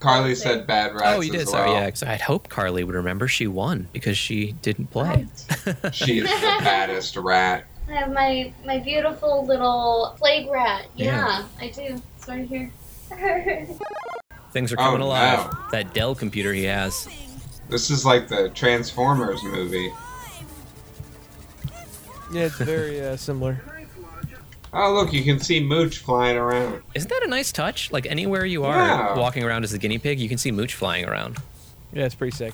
Carly 0.00 0.34
said 0.34 0.66
bad 0.66 0.92
rats. 0.94 1.02
Oh, 1.06 1.20
you 1.20 1.30
did. 1.30 1.42
as 1.42 1.50
Sorry, 1.50 1.70
well. 1.70 1.80
yeah. 1.80 1.88
'cause 1.90 2.02
I'd 2.02 2.20
hope 2.22 2.48
Carly 2.48 2.82
would 2.82 2.94
remember. 2.96 3.28
She 3.28 3.46
won 3.46 3.88
because 3.92 4.18
she 4.18 4.52
didn't 4.62 4.88
play. 4.90 5.28
right. 5.66 5.94
She's 5.94 6.24
the 6.24 6.56
baddest 6.60 7.16
rat. 7.16 7.66
I 7.88 7.92
have 7.92 8.12
my 8.12 8.52
my 8.64 8.78
beautiful 8.80 9.46
little 9.46 10.16
plague 10.18 10.50
rat. 10.50 10.86
Yeah. 10.96 11.04
Yeah, 11.06 11.44
I 11.60 11.68
do. 11.70 12.02
It's 12.16 12.26
right 12.26 12.48
here. 12.48 12.72
Things 14.52 14.72
are 14.72 14.76
Oh, 14.80 14.82
coming 14.82 15.02
alive. 15.02 15.52
no. 15.52 15.58
That 15.70 15.94
Dell 15.94 16.14
computer 16.16 16.52
he 16.52 16.64
has. 16.64 17.08
This 17.68 17.90
is 17.90 18.04
like 18.04 18.26
the 18.26 18.48
Transformers 18.50 19.42
movie. 19.44 19.92
Yeah, 22.32 22.46
it's 22.46 22.56
very 22.58 23.00
uh, 23.00 23.16
similar. 23.16 23.62
Oh, 24.78 24.92
look, 24.92 25.12
you 25.12 25.22
can 25.22 25.40
see 25.40 25.58
Mooch 25.60 25.98
flying 25.98 26.36
around. 26.36 26.82
Isn't 26.94 27.08
that 27.08 27.22
a 27.24 27.28
nice 27.28 27.50
touch? 27.50 27.90
Like 27.92 28.04
anywhere 28.06 28.44
you 28.44 28.64
are 28.64 28.76
Yeah. 28.76 29.16
walking 29.16 29.42
around 29.42 29.64
as 29.64 29.72
a 29.72 29.78
guinea 29.78 29.98
pig, 29.98 30.20
you 30.20 30.28
can 30.28 30.38
see 30.38 30.50
Mooch 30.50 30.74
flying 30.74 31.06
around. 31.06 31.38
Yeah, 31.92 32.04
it's 32.04 32.14
pretty 32.14 32.36
sick. 32.36 32.52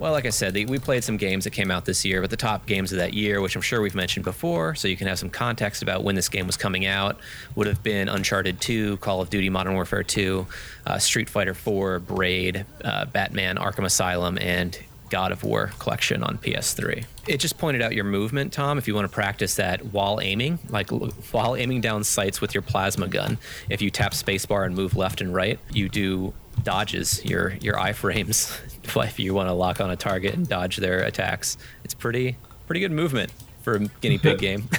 Well, 0.00 0.12
like 0.12 0.24
I 0.24 0.30
said, 0.30 0.54
the, 0.54 0.64
we 0.64 0.78
played 0.78 1.04
some 1.04 1.18
games 1.18 1.44
that 1.44 1.50
came 1.50 1.70
out 1.70 1.84
this 1.84 2.06
year, 2.06 2.22
but 2.22 2.30
the 2.30 2.36
top 2.36 2.64
games 2.64 2.90
of 2.90 2.98
that 2.98 3.12
year, 3.12 3.42
which 3.42 3.54
I'm 3.54 3.60
sure 3.60 3.82
we've 3.82 3.94
mentioned 3.94 4.24
before, 4.24 4.74
so 4.74 4.88
you 4.88 4.96
can 4.96 5.06
have 5.08 5.18
some 5.18 5.28
context 5.28 5.82
about 5.82 6.02
when 6.02 6.14
this 6.14 6.30
game 6.30 6.46
was 6.46 6.56
coming 6.56 6.86
out, 6.86 7.18
would 7.54 7.66
have 7.66 7.82
been 7.82 8.08
Uncharted 8.08 8.62
2, 8.62 8.96
Call 8.96 9.20
of 9.20 9.28
Duty 9.28 9.50
Modern 9.50 9.74
Warfare 9.74 10.02
2, 10.02 10.46
uh, 10.86 10.98
Street 10.98 11.28
Fighter 11.28 11.52
4, 11.52 11.98
Braid, 11.98 12.64
uh, 12.82 13.04
Batman 13.04 13.56
Arkham 13.56 13.84
Asylum, 13.84 14.38
and 14.40 14.76
God 15.10 15.32
of 15.32 15.44
War 15.44 15.72
collection 15.78 16.22
on 16.22 16.38
PS3. 16.38 17.04
It 17.26 17.38
just 17.38 17.58
pointed 17.58 17.82
out 17.82 17.94
your 17.94 18.04
movement, 18.04 18.52
Tom, 18.52 18.78
if 18.78 18.88
you 18.88 18.94
want 18.94 19.08
to 19.08 19.14
practice 19.14 19.56
that 19.56 19.86
while 19.86 20.20
aiming, 20.22 20.58
like 20.68 20.90
while 20.90 21.56
aiming 21.56 21.80
down 21.80 22.04
sights 22.04 22.40
with 22.40 22.54
your 22.54 22.62
plasma 22.62 23.08
gun. 23.08 23.38
If 23.68 23.82
you 23.82 23.90
tap 23.90 24.12
spacebar 24.12 24.64
and 24.64 24.74
move 24.74 24.96
left 24.96 25.20
and 25.20 25.34
right, 25.34 25.58
you 25.72 25.88
do 25.88 26.32
dodges 26.62 27.24
your 27.24 27.50
your 27.60 27.74
iframes 27.74 28.58
if 29.04 29.18
you 29.18 29.32
want 29.34 29.48
to 29.48 29.52
lock 29.52 29.80
on 29.80 29.90
a 29.90 29.96
target 29.96 30.34
and 30.34 30.48
dodge 30.48 30.76
their 30.78 31.02
attacks. 31.02 31.56
It's 31.84 31.94
pretty 31.94 32.36
pretty 32.66 32.80
good 32.80 32.92
movement 32.92 33.32
for 33.62 33.74
a 33.74 33.78
guinea 34.00 34.18
pig 34.18 34.38
game. 34.46 34.68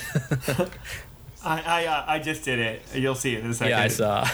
I 1.44 1.62
I, 1.66 1.86
uh, 1.86 2.04
I 2.08 2.20
just 2.20 2.44
did 2.46 2.60
it. 2.60 2.82
You'll 2.94 3.16
see 3.16 3.36
it 3.36 3.44
in 3.44 3.52
a 3.52 3.54
second. 3.54 3.72
yeah, 3.72 3.82
I 3.82 3.88
saw. 3.88 4.28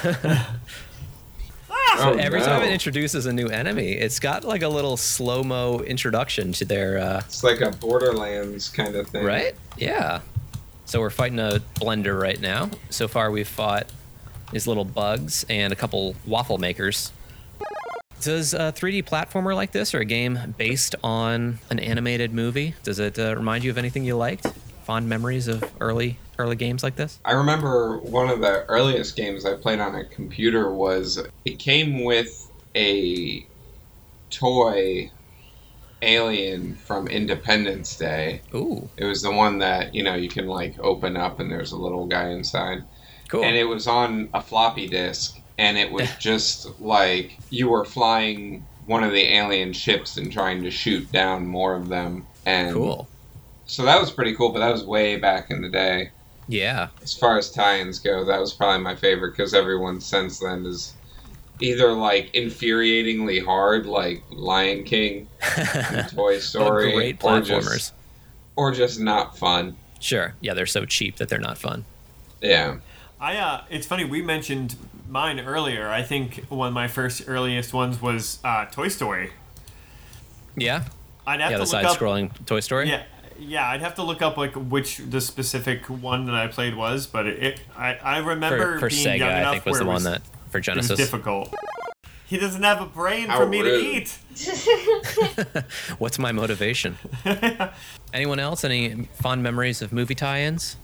Oh, 1.99 2.13
Every 2.13 2.39
no. 2.39 2.45
time 2.45 2.61
it 2.61 2.71
introduces 2.71 3.25
a 3.25 3.33
new 3.33 3.47
enemy, 3.47 3.93
it's 3.93 4.19
got 4.19 4.43
like 4.43 4.61
a 4.61 4.67
little 4.67 4.97
slow 4.97 5.43
mo 5.43 5.79
introduction 5.79 6.51
to 6.53 6.65
their 6.65 6.99
uh, 6.99 7.21
It's 7.25 7.43
like 7.43 7.61
a 7.61 7.71
Borderlands 7.71 8.69
kind 8.69 8.95
of 8.95 9.07
thing. 9.07 9.25
Right? 9.25 9.55
Yeah. 9.77 10.19
So 10.85 10.99
we're 10.99 11.09
fighting 11.09 11.39
a 11.39 11.59
blender 11.79 12.19
right 12.21 12.39
now. 12.39 12.69
So 12.91 13.07
far, 13.07 13.31
we've 13.31 13.47
fought 13.47 13.87
these 14.51 14.67
little 14.67 14.85
bugs 14.85 15.43
and 15.49 15.73
a 15.73 15.75
couple 15.75 16.15
waffle 16.25 16.57
makers. 16.59 17.11
Does 18.21 18.53
a 18.53 18.71
3D 18.71 19.03
platformer 19.05 19.53
like 19.55 19.71
this, 19.71 19.93
or 19.93 19.99
a 19.99 20.05
game 20.05 20.55
based 20.57 20.95
on 21.03 21.59
an 21.69 21.79
animated 21.79 22.33
movie, 22.33 22.73
does 22.83 22.99
it 22.99 23.17
uh, 23.19 23.35
remind 23.35 23.63
you 23.63 23.69
of 23.71 23.77
anything 23.77 24.03
you 24.05 24.15
liked? 24.15 24.45
Fond 24.87 25.09
memories 25.09 25.49
of 25.49 25.69
early 25.81 26.17
early 26.39 26.55
games 26.55 26.81
like 26.81 26.95
this? 26.95 27.19
I 27.25 27.33
remember 27.33 27.97
one 27.97 28.29
of 28.29 28.39
the 28.39 28.63
earliest 28.69 29.17
games 29.17 29.45
I 29.45 29.55
played 29.55 29.81
on 29.81 29.95
a 29.95 30.05
computer 30.05 30.73
was 30.73 31.21
it 31.43 31.59
came 31.59 32.05
with 32.05 32.49
a 32.73 33.45
toy 34.29 35.11
alien 36.01 36.75
from 36.75 37.09
Independence 37.09 37.97
Day. 37.97 38.39
Ooh, 38.55 38.89
It 38.95 39.03
was 39.03 39.21
the 39.21 39.31
one 39.33 39.57
that, 39.57 39.93
you 39.93 40.03
know, 40.03 40.15
you 40.15 40.29
can 40.29 40.47
like 40.47 40.79
open 40.79 41.17
up 41.17 41.41
and 41.41 41.51
there's 41.51 41.73
a 41.73 41.77
little 41.77 42.05
guy 42.07 42.29
inside. 42.29 42.85
cool. 43.27 43.43
And 43.43 43.57
it 43.57 43.65
was 43.65 43.87
on 43.87 44.29
a 44.33 44.41
floppy 44.41 44.87
disk 44.87 45.37
and 45.57 45.77
it 45.77 45.91
was 45.91 46.09
just 46.19 46.79
like 46.79 47.37
you 47.49 47.67
were 47.67 47.83
flying 47.83 48.65
one 48.85 49.03
of 49.03 49.11
the 49.11 49.33
alien 49.35 49.73
ships 49.73 50.15
and 50.15 50.31
trying 50.31 50.63
to 50.63 50.71
shoot 50.71 51.11
down 51.11 51.45
more 51.45 51.75
of 51.75 51.89
them. 51.89 52.25
And 52.45 52.73
cool. 52.73 53.09
So 53.67 53.83
that 53.83 53.99
was 53.99 54.11
pretty 54.11 54.35
cool, 54.35 54.49
but 54.49 54.59
that 54.59 54.71
was 54.71 54.83
way 54.83 55.17
back 55.17 55.51
in 55.51 55.61
the 55.61 55.69
day. 55.69 56.11
Yeah. 56.47 56.87
As 57.03 57.13
far 57.13 57.37
as 57.37 57.51
tie-ins 57.51 57.99
go, 57.99 58.23
that 58.25 58.39
was 58.39 58.53
probably 58.53 58.81
my 58.83 58.95
favorite 58.95 59.31
because 59.31 59.53
everyone 59.53 59.99
since 60.01 60.39
then 60.39 60.65
is 60.65 60.93
either 61.59 61.91
like 61.91 62.31
infuriatingly 62.33 63.43
hard, 63.43 63.85
like 63.85 64.23
Lion 64.31 64.83
King, 64.83 65.27
Toy 66.15 66.39
Story, 66.39 66.93
great 66.93 67.23
or 67.23 67.41
platformers. 67.41 67.73
just 67.73 67.93
or 68.55 68.71
just 68.71 68.99
not 68.99 69.37
fun. 69.37 69.75
Sure. 69.99 70.35
Yeah, 70.41 70.53
they're 70.53 70.65
so 70.65 70.85
cheap 70.85 71.17
that 71.17 71.27
they're 71.29 71.39
not 71.39 71.57
fun. 71.57 71.83
Yeah, 72.41 72.77
I 73.19 73.35
uh, 73.37 73.63
it's 73.69 73.85
funny 73.87 74.05
we 74.05 74.21
mentioned 74.21 74.75
mine 75.09 75.39
earlier. 75.39 75.89
I 75.89 76.03
think 76.03 76.45
one 76.49 76.69
of 76.69 76.73
my 76.73 76.87
first 76.87 77.23
earliest 77.27 77.73
ones 77.73 78.01
was 78.01 78.39
uh, 78.43 78.65
Toy 78.65 78.87
Story. 78.87 79.31
Yeah. 80.55 80.85
I'd 81.25 81.41
have 81.41 81.51
Yeah, 81.51 81.57
to 81.57 81.65
the 81.65 81.69
look 81.77 81.83
side-scrolling 81.83 82.45
Toy 82.45 82.61
Story. 82.61 82.87
Yeah, 82.89 83.03
yeah. 83.39 83.67
I'd 83.69 83.81
have 83.81 83.95
to 83.95 84.03
look 84.03 84.21
up 84.21 84.37
like 84.37 84.53
which 84.53 84.97
the 84.97 85.21
specific 85.21 85.85
one 85.85 86.25
that 86.25 86.35
I 86.35 86.47
played 86.47 86.75
was, 86.75 87.07
but 87.07 87.25
it, 87.27 87.43
it 87.43 87.61
I 87.77 87.95
I 87.95 88.17
remember 88.19 88.75
For, 88.75 88.79
for 88.81 88.89
being 88.89 89.05
Sega, 89.07 89.17
young 89.19 89.29
enough 89.31 89.47
I 89.47 89.51
think 89.53 89.65
was 89.65 89.71
where 89.73 89.79
the 89.79 89.85
it 89.85 89.87
one 89.87 89.93
was, 89.95 90.03
that 90.05 90.21
for 90.49 90.59
Genesis 90.59 90.91
it 90.91 90.93
was 90.93 90.99
difficult. 90.99 91.53
He 92.25 92.37
doesn't 92.37 92.63
have 92.63 92.81
a 92.81 92.85
brain 92.85 93.27
How 93.29 93.37
for 93.39 93.45
me 93.47 93.61
rude. 93.61 94.05
to 94.05 94.41
eat. 94.41 95.63
What's 95.97 96.19
my 96.19 96.31
motivation? 96.33 96.97
Anyone 98.13 98.39
else? 98.39 98.63
Any 98.63 99.07
fond 99.13 99.43
memories 99.43 99.81
of 99.81 99.93
movie 99.93 100.15
tie-ins? 100.15 100.75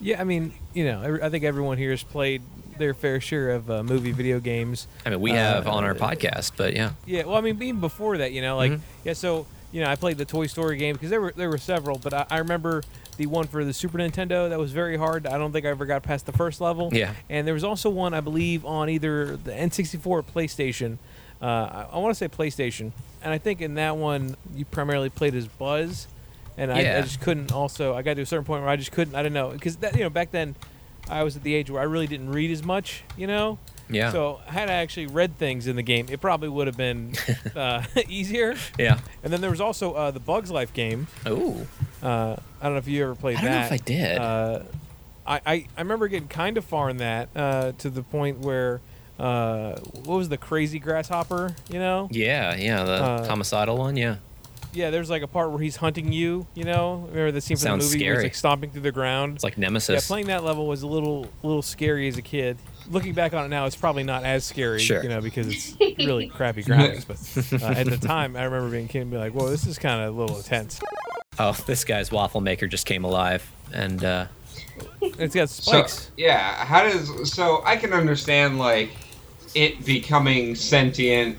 Yeah, 0.00 0.20
I 0.20 0.24
mean, 0.24 0.52
you 0.74 0.84
know, 0.84 1.02
every- 1.02 1.22
I 1.22 1.28
think 1.30 1.44
everyone 1.44 1.78
here 1.78 1.90
has 1.90 2.02
played 2.02 2.42
their 2.78 2.94
fair 2.94 3.20
share 3.20 3.50
of 3.50 3.70
uh, 3.70 3.82
movie 3.82 4.12
video 4.12 4.38
games. 4.40 4.86
I 5.04 5.10
mean, 5.10 5.20
we 5.20 5.32
Uh, 5.32 5.36
have 5.36 5.66
on 5.68 5.84
our 5.84 5.94
podcast, 5.94 6.52
but 6.56 6.74
yeah. 6.74 6.90
Yeah, 7.06 7.24
well, 7.24 7.36
I 7.36 7.40
mean, 7.40 7.60
even 7.62 7.80
before 7.80 8.18
that, 8.18 8.32
you 8.32 8.40
know, 8.42 8.56
like 8.56 8.72
Mhm. 8.72 8.80
yeah. 9.04 9.12
So 9.14 9.46
you 9.72 9.82
know, 9.82 9.90
I 9.90 9.96
played 9.96 10.18
the 10.18 10.24
Toy 10.24 10.46
Story 10.46 10.76
game 10.76 10.94
because 10.94 11.10
there 11.10 11.20
were 11.20 11.32
there 11.36 11.48
were 11.48 11.58
several, 11.58 11.98
but 11.98 12.14
I, 12.14 12.26
I 12.30 12.38
remember 12.38 12.82
the 13.16 13.26
one 13.26 13.46
for 13.46 13.64
the 13.64 13.72
Super 13.72 13.98
Nintendo 13.98 14.48
that 14.48 14.58
was 14.58 14.72
very 14.72 14.96
hard. 14.96 15.26
I 15.26 15.38
don't 15.38 15.52
think 15.52 15.66
I 15.66 15.68
ever 15.68 15.86
got 15.86 16.02
past 16.02 16.26
the 16.26 16.32
first 16.32 16.60
level. 16.60 16.90
Yeah. 16.92 17.12
And 17.28 17.46
there 17.46 17.54
was 17.54 17.64
also 17.64 17.90
one 17.90 18.14
I 18.14 18.20
believe 18.20 18.64
on 18.64 18.88
either 18.88 19.36
the 19.36 19.52
N64 19.52 20.06
or 20.06 20.22
PlayStation. 20.22 20.98
Uh, 21.40 21.46
I, 21.46 21.88
I 21.92 21.98
want 21.98 22.14
to 22.14 22.18
say 22.18 22.28
PlayStation, 22.28 22.92
and 23.22 23.32
I 23.32 23.38
think 23.38 23.60
in 23.60 23.74
that 23.74 23.96
one 23.96 24.36
you 24.54 24.64
primarily 24.64 25.10
played 25.10 25.34
as 25.34 25.46
Buzz, 25.46 26.08
and 26.56 26.72
I, 26.72 26.78
I 26.98 27.02
just 27.02 27.20
couldn't. 27.20 27.52
Also, 27.52 27.94
I 27.94 28.02
got 28.02 28.14
to 28.14 28.22
a 28.22 28.26
certain 28.26 28.44
point 28.44 28.62
where 28.62 28.70
I 28.70 28.76
just 28.76 28.92
couldn't. 28.92 29.14
I 29.14 29.22
don't 29.22 29.32
know 29.32 29.50
because 29.50 29.76
that 29.76 29.96
you 29.96 30.02
know 30.02 30.10
back 30.10 30.30
then. 30.30 30.54
I 31.10 31.22
was 31.22 31.36
at 31.36 31.42
the 31.42 31.54
age 31.54 31.70
where 31.70 31.80
I 31.80 31.86
really 31.86 32.06
didn't 32.06 32.30
read 32.32 32.50
as 32.50 32.62
much, 32.62 33.02
you 33.16 33.26
know. 33.26 33.58
Yeah. 33.90 34.12
So 34.12 34.40
had 34.46 34.68
I 34.68 34.74
actually 34.74 35.06
read 35.06 35.38
things 35.38 35.66
in 35.66 35.76
the 35.76 35.82
game, 35.82 36.06
it 36.10 36.20
probably 36.20 36.48
would 36.48 36.66
have 36.66 36.76
been 36.76 37.14
uh, 37.56 37.84
easier. 38.08 38.54
yeah. 38.78 38.98
And 39.22 39.32
then 39.32 39.40
there 39.40 39.50
was 39.50 39.60
also 39.60 39.94
uh, 39.94 40.10
the 40.10 40.20
Bugs 40.20 40.50
Life 40.50 40.72
game. 40.72 41.06
Ooh. 41.26 41.66
Uh, 42.02 42.36
I 42.60 42.64
don't 42.64 42.72
know 42.72 42.78
if 42.78 42.88
you 42.88 43.02
ever 43.04 43.14
played 43.14 43.38
I 43.38 43.40
don't 43.42 43.50
know 43.50 43.56
that. 43.58 43.66
if 43.66 43.72
I 43.72 43.76
did. 43.84 44.18
Uh, 44.18 44.62
I, 45.26 45.40
I 45.46 45.52
I 45.76 45.80
remember 45.80 46.08
getting 46.08 46.28
kind 46.28 46.56
of 46.56 46.64
far 46.64 46.88
in 46.90 46.98
that 46.98 47.28
uh, 47.36 47.72
to 47.78 47.90
the 47.90 48.02
point 48.02 48.38
where 48.38 48.80
uh, 49.18 49.78
what 50.04 50.16
was 50.16 50.28
the 50.28 50.38
crazy 50.38 50.78
grasshopper? 50.78 51.54
You 51.68 51.78
know? 51.78 52.08
Yeah, 52.10 52.54
yeah, 52.56 52.84
the 52.84 53.26
homicidal 53.28 53.76
one, 53.76 53.96
yeah. 53.96 54.16
Yeah, 54.72 54.90
there's 54.90 55.08
like 55.10 55.22
a 55.22 55.26
part 55.26 55.50
where 55.50 55.60
he's 55.60 55.76
hunting 55.76 56.12
you. 56.12 56.46
You 56.54 56.64
know? 56.64 57.06
Remember 57.08 57.32
the 57.32 57.40
scene 57.40 57.56
from 57.56 57.62
Sounds 57.62 57.90
the 57.90 57.96
movie 57.96 58.06
where 58.06 58.16
he's 58.16 58.22
like 58.24 58.34
stomping 58.34 58.70
through 58.70 58.82
the 58.82 58.92
ground? 58.92 59.36
It's 59.36 59.44
like 59.44 59.56
Nemesis. 59.58 59.88
Yeah, 59.88 59.92
Nemesis. 59.94 60.08
playing 60.08 60.26
that 60.26 60.44
level 60.44 60.66
was 60.66 60.82
a 60.82 60.86
little 60.86 61.26
little 61.42 61.62
scary 61.62 62.06
as 62.08 62.18
a 62.18 62.22
kid. 62.22 62.58
Looking 62.90 63.12
back 63.12 63.34
on 63.34 63.44
it 63.44 63.48
now, 63.48 63.66
it's 63.66 63.76
probably 63.76 64.02
not 64.04 64.24
as 64.24 64.44
scary, 64.44 64.78
Sure. 64.80 65.02
you 65.02 65.08
know, 65.10 65.20
because 65.20 65.46
it's 65.48 65.76
really 65.98 66.28
crappy 66.28 66.62
graphics. 66.62 67.06
But 67.06 67.62
uh, 67.62 67.66
at 67.78 67.86
the 67.86 67.98
time, 67.98 68.34
I 68.36 68.44
remember 68.44 68.70
being 68.70 68.86
a 68.86 68.88
kid 68.88 69.02
and 69.02 69.10
be 69.10 69.16
like, 69.18 69.32
"Whoa, 69.32 69.48
this 69.50 69.66
is 69.66 69.78
kind 69.78 70.00
of 70.02 70.16
a 70.16 70.20
little 70.20 70.36
intense." 70.36 70.80
oh, 71.40 71.52
this 71.66 71.84
guy's 71.84 72.10
waffle 72.10 72.40
maker 72.40 72.66
just 72.66 72.84
came 72.84 73.04
alive 73.04 73.48
and 73.72 74.02
uh, 74.04 74.26
It's 75.00 75.34
got 75.34 75.48
So 75.48 75.70
spikes. 75.70 76.10
yeah, 76.16 76.64
how 76.64 76.82
does 76.82 77.32
so 77.32 77.62
I 77.64 77.76
can 77.76 77.92
understand 77.92 78.58
like 78.58 78.90
it 79.54 79.84
becoming 79.84 80.54
sentient 80.56 81.38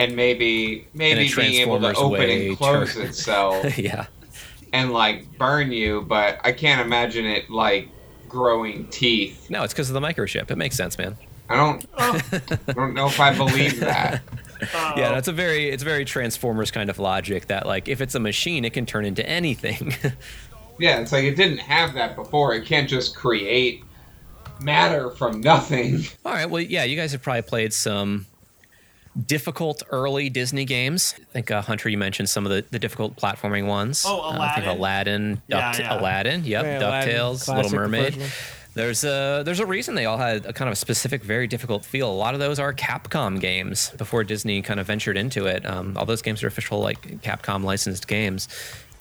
and 0.00 0.16
maybe 0.16 0.88
maybe 0.94 1.30
being 1.34 1.60
able 1.60 1.78
to 1.78 1.94
open 1.94 2.10
way 2.12 2.48
and 2.48 2.56
close 2.56 2.94
to- 2.94 3.02
itself 3.02 3.78
yeah. 3.78 4.06
and 4.72 4.92
like 4.92 5.38
burn 5.38 5.70
you, 5.70 6.00
but 6.02 6.40
I 6.42 6.52
can't 6.52 6.80
imagine 6.80 7.26
it 7.26 7.50
like 7.50 7.88
growing 8.28 8.88
teeth. 8.88 9.50
No, 9.50 9.62
it's 9.62 9.74
because 9.74 9.90
of 9.90 9.94
the 9.94 10.00
microchip. 10.00 10.50
It 10.50 10.56
makes 10.56 10.76
sense, 10.76 10.96
man. 10.96 11.16
I 11.50 11.56
don't 11.56 11.84
oh. 11.98 12.20
I 12.68 12.72
don't 12.72 12.94
know 12.94 13.06
if 13.06 13.20
I 13.20 13.36
believe 13.36 13.80
that. 13.80 14.22
Yeah, 14.62 15.08
oh. 15.08 15.14
that's 15.14 15.26
a 15.26 15.32
very 15.32 15.70
it's 15.70 15.82
very 15.82 16.04
Transformers 16.04 16.70
kind 16.70 16.90
of 16.90 16.98
logic 16.98 17.46
that 17.46 17.64
like 17.64 17.88
if 17.88 18.02
it's 18.02 18.14
a 18.14 18.20
machine, 18.20 18.66
it 18.66 18.74
can 18.74 18.84
turn 18.84 19.06
into 19.06 19.26
anything. 19.26 19.94
Yeah, 20.78 21.00
it's 21.00 21.12
like 21.12 21.24
it 21.24 21.36
didn't 21.36 21.58
have 21.58 21.92
that 21.94 22.16
before. 22.16 22.54
It 22.54 22.64
can't 22.64 22.88
just 22.88 23.14
create 23.14 23.84
matter 24.62 25.10
from 25.10 25.42
nothing. 25.42 26.04
All 26.24 26.32
right, 26.32 26.48
well, 26.48 26.62
yeah, 26.62 26.84
you 26.84 26.96
guys 26.96 27.12
have 27.12 27.20
probably 27.20 27.42
played 27.42 27.74
some 27.74 28.24
difficult 29.26 29.82
early 29.90 30.30
Disney 30.30 30.64
games. 30.64 31.14
I 31.18 31.24
think 31.32 31.50
uh, 31.50 31.62
Hunter, 31.62 31.88
you 31.88 31.98
mentioned 31.98 32.28
some 32.28 32.46
of 32.46 32.52
the, 32.52 32.64
the 32.70 32.78
difficult 32.78 33.16
platforming 33.16 33.66
ones. 33.66 34.04
Oh, 34.06 34.20
Uh, 34.20 34.38
I 34.40 34.54
think 34.54 34.66
Aladdin. 34.66 35.22
Aladdin, 35.22 35.42
Yeah, 35.48 35.76
yeah. 35.78 35.98
Aladdin, 36.00 36.44
yep, 36.44 36.64
Yeah, 36.64 36.78
Aladdin, 36.88 37.14
Ducktales, 37.16 37.54
Little 37.56 37.72
Mermaid. 37.72 38.14
first 38.14 38.18
one. 38.20 38.28
There's 38.72 39.02
a 39.02 39.42
there's 39.44 39.58
a 39.58 39.66
reason 39.66 39.96
they 39.96 40.06
all 40.06 40.16
had 40.16 40.46
a 40.46 40.52
kind 40.52 40.68
of 40.68 40.74
a 40.74 40.76
specific, 40.76 41.24
very 41.24 41.48
difficult 41.48 41.84
feel. 41.84 42.08
A 42.08 42.14
lot 42.14 42.34
of 42.34 42.40
those 42.40 42.60
are 42.60 42.72
Capcom 42.72 43.40
games 43.40 43.90
before 43.98 44.22
Disney 44.22 44.62
kind 44.62 44.78
of 44.78 44.86
ventured 44.86 45.16
into 45.16 45.46
it. 45.46 45.66
Um, 45.68 45.96
all 45.96 46.06
those 46.06 46.22
games 46.22 46.44
are 46.44 46.46
official 46.46 46.78
like 46.78 47.20
Capcom 47.20 47.64
licensed 47.64 48.06
games. 48.06 48.48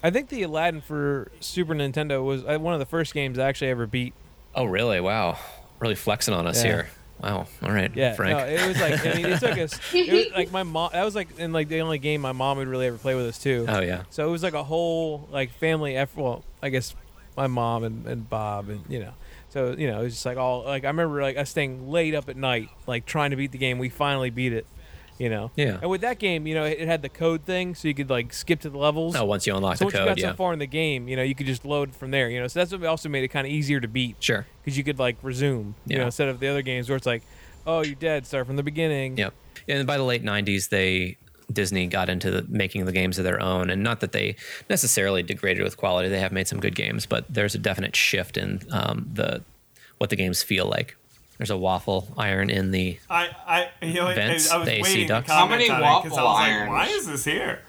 I 0.01 0.09
think 0.09 0.29
the 0.29 0.41
Aladdin 0.41 0.81
for 0.81 1.31
Super 1.39 1.75
Nintendo 1.75 2.23
was 2.25 2.43
uh, 2.45 2.57
one 2.57 2.73
of 2.73 2.79
the 2.79 2.85
first 2.87 3.13
games 3.13 3.37
I 3.37 3.47
actually 3.47 3.69
ever 3.69 3.85
beat. 3.85 4.13
Oh, 4.55 4.65
really? 4.65 4.99
Wow, 5.01 5.37
really 5.79 5.93
flexing 5.95 6.33
on 6.33 6.47
us 6.47 6.63
Yeah. 6.63 6.69
here. 6.71 6.89
Wow. 7.21 7.47
All 7.63 7.71
right, 7.71 7.93
Yeah, 7.95 8.13
Frank. 8.15 8.37
no, 8.37 8.45
it 8.45 8.67
was 8.67 8.79
like 8.79 9.05
I 9.05 9.13
mean, 9.15 9.25
it 9.25 9.39
took 9.39 9.57
us. 9.57 9.77
It 9.93 10.13
was 10.13 10.33
like 10.33 10.51
my 10.51 10.63
mom. 10.63 10.91
That 10.93 11.03
was 11.03 11.15
like 11.15 11.37
in 11.39 11.51
like 11.51 11.67
the 11.67 11.81
only 11.81 11.99
game 11.99 12.21
my 12.21 12.31
mom 12.31 12.57
would 12.57 12.67
really 12.67 12.87
ever 12.87 12.97
play 12.97 13.15
with 13.15 13.25
us 13.25 13.37
too. 13.37 13.65
oh 13.67 13.81
yeah. 13.81 14.03
So 14.09 14.27
it 14.27 14.31
was 14.31 14.43
like 14.43 14.53
a 14.53 14.63
whole 14.63 15.27
like 15.31 15.51
family 15.53 15.95
effort. 15.97 16.21
Well, 16.21 16.43
I 16.61 16.69
guess 16.69 16.95
my 17.35 17.47
mom 17.47 17.83
and, 17.83 18.05
and 18.07 18.29
Bob 18.29 18.69
and 18.69 18.81
you 18.89 18.99
know. 18.99 19.13
So 19.49 19.75
you 19.77 19.87
know 19.87 19.99
it 19.99 20.03
was 20.03 20.13
just 20.13 20.25
like 20.25 20.37
all 20.37 20.63
like 20.63 20.83
I 20.85 20.87
remember 20.87 21.21
like 21.21 21.35
us 21.37 21.49
staying 21.49 21.89
late 21.89 22.13
up 22.15 22.29
at 22.29 22.37
night 22.37 22.69
like 22.87 23.05
trying 23.05 23.31
to 23.31 23.35
beat 23.35 23.51
the 23.51 23.57
game. 23.57 23.79
We 23.79 23.89
finally 23.89 24.29
beat 24.29 24.53
it. 24.53 24.65
You 25.19 25.29
know. 25.29 25.51
Yeah. 25.55 25.77
And 25.81 25.89
with 25.91 26.01
that 26.01 26.17
game, 26.17 26.47
you 26.47 26.55
know, 26.55 26.63
it, 26.63 26.79
it 26.79 26.87
had 26.87 27.01
the 27.01 27.09
code 27.09 27.43
thing, 27.43 27.75
so 27.75 27.87
you 27.87 27.93
could 27.93 28.09
like 28.09 28.33
skip 28.33 28.61
to 28.61 28.69
the 28.69 28.77
levels. 28.77 29.15
Oh, 29.15 29.25
once 29.25 29.45
you 29.45 29.55
unlock 29.55 29.75
so 29.77 29.79
the 29.79 29.85
once 29.85 29.93
you 29.95 30.05
got 30.05 30.17
yeah. 30.17 30.31
so 30.31 30.35
far 30.35 30.53
in 30.53 30.59
the 30.59 30.65
game, 30.65 31.07
you 31.09 31.15
know, 31.15 31.23
you 31.23 31.35
could 31.35 31.45
just 31.45 31.65
load 31.65 31.93
from 31.93 32.11
there. 32.11 32.29
You 32.29 32.39
know, 32.39 32.47
so 32.47 32.59
that's 32.59 32.71
what 32.71 32.83
also 32.85 33.09
made 33.09 33.23
it 33.23 33.27
kind 33.27 33.45
of 33.45 33.51
easier 33.51 33.79
to 33.81 33.87
beat 33.87 34.15
Sure. 34.19 34.47
because 34.63 34.77
you 34.77 34.83
could 34.83 34.97
like 34.97 35.17
resume. 35.21 35.75
You 35.85 35.95
Yeah. 35.95 35.97
know, 35.99 36.05
instead 36.05 36.29
of 36.29 36.39
the 36.39 36.47
other 36.47 36.61
games 36.61 36.89
where 36.89 36.95
it's 36.95 37.05
like, 37.05 37.23
oh, 37.67 37.83
you're 37.83 37.95
dead. 37.95 38.25
Start 38.25 38.47
from 38.47 38.55
the 38.55 38.63
beginning. 38.63 39.17
Yep. 39.17 39.33
And 39.67 39.85
by 39.85 39.97
the 39.97 40.03
late 40.03 40.23
'90s, 40.23 40.69
they 40.69 41.17
Disney 41.51 41.87
got 41.87 42.09
into 42.09 42.31
the, 42.31 42.45
making 42.47 42.85
the 42.85 42.91
games 42.91 43.17
of 43.17 43.23
their 43.25 43.41
own, 43.41 43.69
and 43.69 43.83
not 43.83 43.99
that 43.99 44.11
they 44.11 44.35
necessarily 44.69 45.23
degraded 45.23 45.63
with 45.63 45.77
quality. 45.77 46.07
They 46.07 46.19
have 46.19 46.31
made 46.31 46.47
some 46.47 46.59
good 46.59 46.75
games, 46.75 47.05
but 47.05 47.25
there's 47.29 47.55
a 47.55 47.57
definite 47.59 47.95
shift 47.95 48.37
in 48.37 48.61
um, 48.71 49.09
the 49.11 49.43
what 49.97 50.09
the 50.09 50.15
games 50.15 50.43
feel 50.43 50.65
like. 50.65 50.95
There's 51.39 51.49
a 51.49 51.57
waffle 51.57 52.07
iron 52.17 52.49
in 52.51 52.69
the. 52.71 52.99
I, 53.09 53.29
I, 53.47 53.69
you 53.85 53.93
know, 53.95 54.13
Vents, 54.13 54.51
I 54.51 54.57
was 54.57 54.67
the 54.67 54.73
AC 54.73 54.81
waiting 54.83 55.01
to 55.03 55.07
ducts. 55.07 55.31
How 55.31 55.47
many 55.47 55.69
on 55.69 55.77
it 55.77 55.83
'cause 55.83 55.83
I 55.83 55.91
waffle 55.91 56.09
was 56.11 56.39
irons? 56.41 56.69
like, 56.69 56.69
why 56.69 56.87
is 56.87 57.07
this 57.07 57.23
here? 57.25 57.61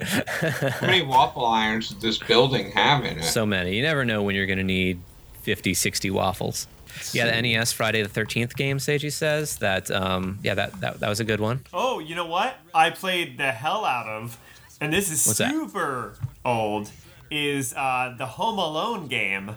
How 0.00 0.86
many 0.86 1.02
waffle 1.02 1.44
irons 1.46 1.90
does 1.90 1.98
this 2.00 2.18
building 2.18 2.70
have 2.72 3.04
in 3.04 3.18
it? 3.18 3.22
So 3.24 3.46
many. 3.46 3.76
You 3.76 3.82
never 3.82 4.04
know 4.04 4.22
when 4.22 4.34
you're 4.34 4.46
going 4.46 4.58
to 4.58 4.64
need 4.64 5.00
50, 5.42 5.74
60 5.74 6.10
waffles. 6.10 6.66
Yeah, 7.12 7.26
the 7.26 7.42
NES 7.42 7.72
Friday 7.72 8.02
the 8.02 8.08
13th 8.08 8.56
game, 8.56 8.78
Seiji 8.78 9.12
says 9.12 9.56
that. 9.58 9.90
Um, 9.90 10.38
yeah, 10.42 10.54
that, 10.54 10.80
that 10.80 11.00
that 11.00 11.08
was 11.10 11.20
a 11.20 11.24
good 11.24 11.40
one. 11.40 11.60
Oh, 11.74 11.98
you 11.98 12.14
know 12.14 12.24
what? 12.26 12.56
I 12.74 12.88
played 12.88 13.36
the 13.36 13.52
hell 13.52 13.84
out 13.84 14.06
of, 14.06 14.38
and 14.80 14.90
this 14.94 15.10
is 15.10 15.26
What's 15.26 15.38
that? 15.40 15.50
super 15.50 16.14
old. 16.46 16.90
Is 17.30 17.74
uh, 17.74 18.14
the 18.16 18.24
Home 18.24 18.58
Alone 18.58 19.08
game? 19.08 19.56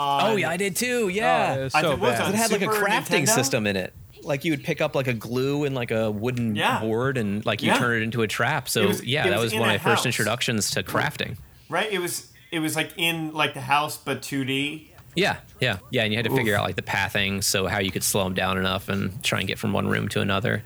Oh 0.00 0.36
yeah, 0.36 0.50
I 0.50 0.56
did 0.56 0.76
too. 0.76 1.02
Oh, 1.04 1.08
Yeah. 1.08 1.54
it 1.56 1.64
was 1.64 1.74
I 1.74 1.80
so 1.82 1.90
think- 1.90 2.02
what 2.02 2.10
was 2.10 2.18
bad. 2.20 2.26
that? 2.28 2.34
it 2.34 2.38
had 2.38 2.52
like 2.52 2.60
a 2.62 2.64
Super 2.72 2.84
crafting 2.86 3.22
Nintendo? 3.24 3.28
system 3.34 3.66
in 3.66 3.76
it. 3.76 3.92
Like 4.22 4.44
you 4.44 4.52
would 4.52 4.64
pick 4.64 4.80
up 4.80 4.94
like 4.94 5.06
a 5.06 5.14
glue 5.14 5.64
and 5.64 5.74
like 5.74 5.90
a 5.90 6.10
wooden 6.10 6.54
Yeah. 6.56 6.80
board 6.80 7.16
and 7.18 7.44
like 7.46 7.62
you 7.62 7.68
Yeah. 7.68 7.78
turn 7.78 7.96
it 7.98 8.02
into 8.02 8.22
a 8.22 8.28
trap. 8.28 8.68
So 8.68 8.82
It 8.82 8.86
was- 8.88 9.04
yeah, 9.04 9.26
it 9.26 9.30
that 9.30 9.36
was 9.38 9.44
was 9.46 9.52
in 9.54 9.60
one 9.60 9.68
of 9.70 9.74
a 9.74 9.78
my 9.78 9.94
first 9.94 10.06
introductions 10.06 10.70
to 10.72 10.82
crafting. 10.82 11.36
right? 11.68 11.90
It 11.92 12.00
was 12.00 12.28
it 12.50 12.60
was 12.60 12.76
like 12.76 12.90
in 12.96 13.32
like 13.34 13.54
the 13.54 13.60
house, 13.60 13.96
but 13.98 14.22
2D. 14.22 14.88
Yeah, 15.14 15.36
yeah, 15.60 15.78
yeah, 15.90 16.04
and 16.04 16.12
you 16.12 16.18
had 16.18 16.24
to 16.26 16.34
figure 16.34 16.54
out 16.54 16.64
like 16.64 16.76
the 16.76 16.82
pathing, 16.82 17.42
so 17.42 17.66
how 17.66 17.78
you 17.78 17.90
could 17.90 18.04
slow 18.04 18.24
them 18.24 18.34
down 18.34 18.56
enough 18.56 18.88
and 18.88 19.22
try 19.24 19.40
and 19.40 19.48
get 19.48 19.58
from 19.58 19.72
one 19.72 19.88
room 19.88 20.08
to 20.10 20.20
another. 20.20 20.62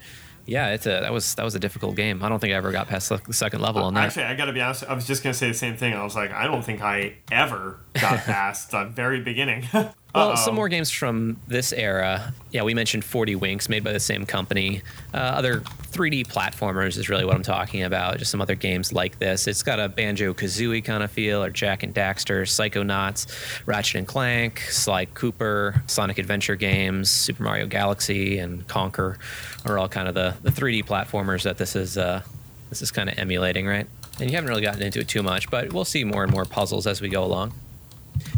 Yeah, 0.47 0.73
it's 0.75 0.87
a 0.87 1.01
that 1.01 1.13
was 1.13 1.35
that 1.37 1.45
was 1.45 1.55
a 1.55 1.59
difficult 1.59 1.97
game. 1.97 2.23
I 2.23 2.29
don't 2.29 2.39
think 2.39 2.53
I 2.53 2.57
ever 2.57 2.73
got 2.73 2.89
past 2.89 3.09
the 3.09 3.21
second 3.33 3.61
level 3.61 3.83
on 3.85 3.95
that. 3.95 4.07
Actually, 4.07 4.25
I 4.25 4.35
got 4.35 4.47
to 4.47 4.53
be 4.53 4.61
honest. 4.61 4.85
I 4.85 4.95
was 4.95 5.07
just 5.07 5.23
gonna 5.23 5.35
say 5.35 5.49
the 5.49 5.55
same 5.55 5.77
thing. 5.77 5.95
I 5.95 6.03
was 6.03 6.17
like, 6.17 6.33
I 6.33 6.47
don't 6.47 6.65
think 6.65 6.83
I 6.83 7.15
ever 7.31 7.81
got 7.95 8.19
past 8.25 8.71
the 8.71 8.85
very 8.85 9.21
beginning. 9.21 9.69
Well, 10.15 10.31
Uh-oh. 10.31 10.35
some 10.37 10.55
more 10.55 10.69
games 10.69 10.91
from 10.91 11.39
this 11.49 11.73
era. 11.73 12.35
Yeah, 12.51 12.65
we 12.65 12.75
mentioned 12.75 13.03
40 13.03 13.35
Winks, 13.37 13.71
made 13.71 13.83
by 13.83 13.93
the 13.93 14.01
same 14.01 14.27
company. 14.27 14.83
Uh, 15.15 15.17
other 15.17 15.61
3D 15.61 16.27
platformers 16.27 16.99
is 16.99 17.09
really 17.09 17.25
what 17.25 17.35
I'm 17.35 17.43
talking 17.43 17.83
about. 17.83 18.19
Just 18.19 18.31
some 18.31 18.43
other 18.43 18.55
games 18.55 18.93
like 18.93 19.19
this. 19.19 19.47
It's 19.47 19.63
got 19.63 19.81
a 19.81 19.89
Banjo 19.89 20.35
Kazooie 20.35 20.85
kind 20.85 21.03
of 21.03 21.11
feel, 21.11 21.43
or 21.43 21.49
Jak 21.49 21.83
and 21.83 21.95
Daxter, 21.95 22.43
Psychonauts, 22.43 23.27
Ratchet 23.65 23.97
and 24.01 24.07
Clank, 24.07 24.61
Sly 24.69 25.07
Cooper, 25.07 25.83
Sonic 25.87 26.19
Adventure 26.19 26.57
games, 26.57 27.11
Super 27.11 27.43
Mario 27.43 27.67
Galaxy, 27.67 28.39
and 28.39 28.67
Conker 28.69 29.17
are 29.65 29.79
all 29.79 29.89
kind 29.89 30.09
of 30.09 30.15
the, 30.15 30.35
the 30.43 30.51
3D 30.51 30.85
platformers 30.85 31.43
that 31.45 31.57
this 31.57 31.75
is 31.75 31.97
uh, 31.97 32.23
this 32.69 32.83
is 32.83 32.91
kind 32.91 33.09
of 33.09 33.19
emulating, 33.19 33.67
right? 33.67 33.87
And 34.21 34.31
you 34.31 34.37
haven't 34.37 34.51
really 34.51 34.63
gotten 34.63 34.83
into 34.83 35.01
it 35.01 35.09
too 35.09 35.23
much, 35.23 35.51
but 35.51 35.73
we'll 35.73 35.87
see 35.87 36.05
more 36.05 36.23
and 36.23 36.31
more 36.31 36.45
puzzles 36.45 36.87
as 36.87 37.01
we 37.01 37.09
go 37.09 37.25
along. 37.25 37.55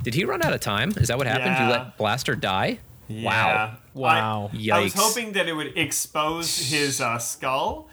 Did 0.02 0.14
he 0.14 0.24
run 0.24 0.42
out 0.42 0.52
of 0.52 0.60
time? 0.60 0.90
Is 0.96 1.08
that 1.08 1.18
what 1.18 1.26
happened? 1.26 1.56
You 1.58 1.72
let 1.72 1.96
Blaster 1.96 2.34
die? 2.36 2.78
Yeah. 3.08 3.74
Wow. 3.92 4.50
I, 4.52 4.70
I 4.72 4.80
was 4.80 4.94
hoping 4.94 5.32
that 5.32 5.46
it 5.48 5.52
would 5.52 5.76
expose 5.78 6.56
his 6.70 7.00
uh, 7.00 7.18
skull 7.18 7.88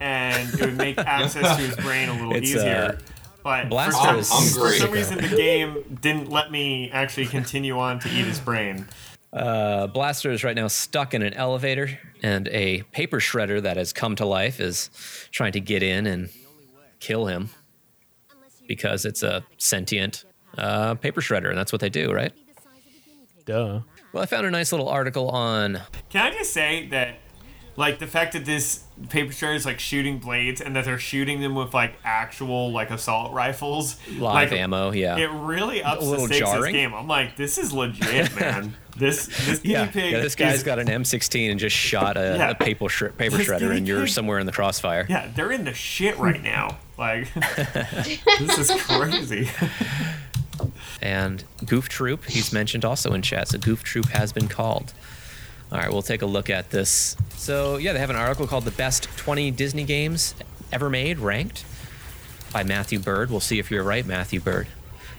and 0.00 0.52
it 0.54 0.60
would 0.60 0.76
make 0.76 0.98
access 0.98 1.56
to 1.56 1.62
his 1.62 1.76
brain 1.76 2.08
a 2.08 2.12
little 2.12 2.32
It's, 2.36 2.50
easier. 2.50 2.98
uh, 2.98 3.02
but 3.42 3.68
Blaster 3.70 4.16
for 4.18 4.22
some, 4.22 4.44
is- 4.44 4.56
for 4.56 4.72
some 4.72 4.90
reason, 4.90 5.18
the 5.18 5.28
game 5.36 5.98
didn't 6.02 6.30
let 6.30 6.50
me 6.50 6.90
actually 6.90 7.26
continue 7.26 7.78
on 7.78 7.98
to 8.00 8.08
eat 8.08 8.24
his 8.26 8.38
brain. 8.38 8.86
Uh, 9.32 9.86
Blaster 9.86 10.30
is 10.30 10.42
right 10.44 10.56
now 10.56 10.66
stuck 10.68 11.14
in 11.14 11.22
an 11.22 11.32
elevator, 11.34 11.98
and 12.22 12.48
a 12.48 12.82
paper 12.92 13.18
shredder 13.20 13.62
that 13.62 13.76
has 13.76 13.92
come 13.92 14.16
to 14.16 14.26
life 14.26 14.60
is 14.60 14.90
trying 15.30 15.52
to 15.52 15.60
get 15.60 15.82
in 15.82 16.06
and 16.06 16.28
kill 16.98 17.26
him 17.26 17.48
because 18.66 19.04
it's 19.04 19.22
a 19.22 19.44
sentient 19.56 20.24
uh, 20.58 20.94
paper 20.94 21.20
shredder, 21.20 21.48
and 21.50 21.58
that's 21.58 21.72
what 21.72 21.80
they 21.80 21.88
do, 21.90 22.12
right? 22.12 22.32
Duh. 23.46 23.80
Well, 24.12 24.22
I 24.22 24.26
found 24.26 24.46
a 24.46 24.50
nice 24.50 24.72
little 24.72 24.88
article 24.88 25.28
on. 25.30 25.80
Can 26.10 26.26
I 26.26 26.30
just 26.36 26.52
say 26.52 26.88
that, 26.88 27.16
like, 27.76 27.98
the 28.00 28.06
fact 28.06 28.32
that 28.32 28.44
this 28.44 28.84
paper 29.08 29.32
shredder 29.32 29.54
is 29.54 29.64
like 29.64 29.78
shooting 29.80 30.18
blades 30.18 30.60
and 30.60 30.74
that 30.76 30.84
they're 30.84 30.98
shooting 30.98 31.40
them 31.40 31.54
with 31.54 31.72
like 31.72 31.94
actual 32.04 32.70
like 32.72 32.90
assault 32.90 33.32
rifles, 33.32 33.96
Live 34.18 34.50
like, 34.50 34.52
ammo, 34.52 34.90
yeah. 34.90 35.16
It 35.16 35.30
really 35.30 35.82
ups 35.82 36.02
little 36.04 36.26
the 36.26 36.34
stakes 36.34 36.48
of 36.48 36.54
jarring. 36.56 36.72
this 36.74 36.80
game. 36.82 36.92
I'm 36.94 37.06
like, 37.08 37.36
this 37.36 37.56
is 37.56 37.72
legit, 37.72 38.34
man. 38.40 38.76
this 38.98 39.26
this 39.46 39.60
guinea 39.60 39.72
Yeah, 39.74 39.86
pig. 39.86 40.12
yeah, 40.12 40.20
this 40.20 40.34
guy's 40.34 40.56
is- 40.56 40.62
got 40.64 40.78
an 40.80 40.88
M16 40.88 41.50
and 41.52 41.58
just 41.60 41.74
shot 41.76 42.16
a, 42.18 42.34
Yeah. 42.36 42.50
a 42.50 42.54
paper, 42.56 42.88
shred 42.90 43.16
paper 43.16 43.38
This 43.38 43.46
shredder, 43.48 43.74
and 43.74 43.86
you're 43.88 44.00
pig- 44.00 44.08
somewhere 44.10 44.38
in 44.40 44.46
the 44.46 44.52
crossfire. 44.52 45.06
Yeah, 45.08 45.30
they're 45.34 45.52
in 45.52 45.64
the 45.64 45.72
shit 45.72 46.18
right 46.18 46.42
now. 46.42 46.76
Like, 46.98 47.32
this 47.34 48.58
is 48.70 48.82
crazy. 48.82 49.48
And 51.00 51.44
Goof 51.66 51.88
Troop, 51.88 52.24
he's 52.24 52.52
mentioned 52.52 52.84
also 52.84 53.12
in 53.12 53.22
chat. 53.22 53.48
So 53.48 53.58
Goof 53.58 53.82
Troop 53.82 54.06
has 54.08 54.32
been 54.32 54.48
called. 54.48 54.92
All 55.72 55.78
right, 55.78 55.90
we'll 55.90 56.02
take 56.02 56.22
a 56.22 56.26
look 56.26 56.50
at 56.50 56.70
this. 56.70 57.16
So 57.36 57.76
yeah, 57.76 57.92
they 57.92 58.00
have 58.00 58.10
an 58.10 58.16
article 58.16 58.46
called 58.46 58.64
"The 58.64 58.72
Best 58.72 59.04
20 59.16 59.50
Disney 59.52 59.84
Games 59.84 60.34
Ever 60.72 60.90
Made," 60.90 61.18
ranked 61.18 61.64
by 62.52 62.64
Matthew 62.64 62.98
Bird. 62.98 63.30
We'll 63.30 63.40
see 63.40 63.58
if 63.58 63.70
you're 63.70 63.84
right, 63.84 64.04
Matthew 64.04 64.40
Bird. 64.40 64.66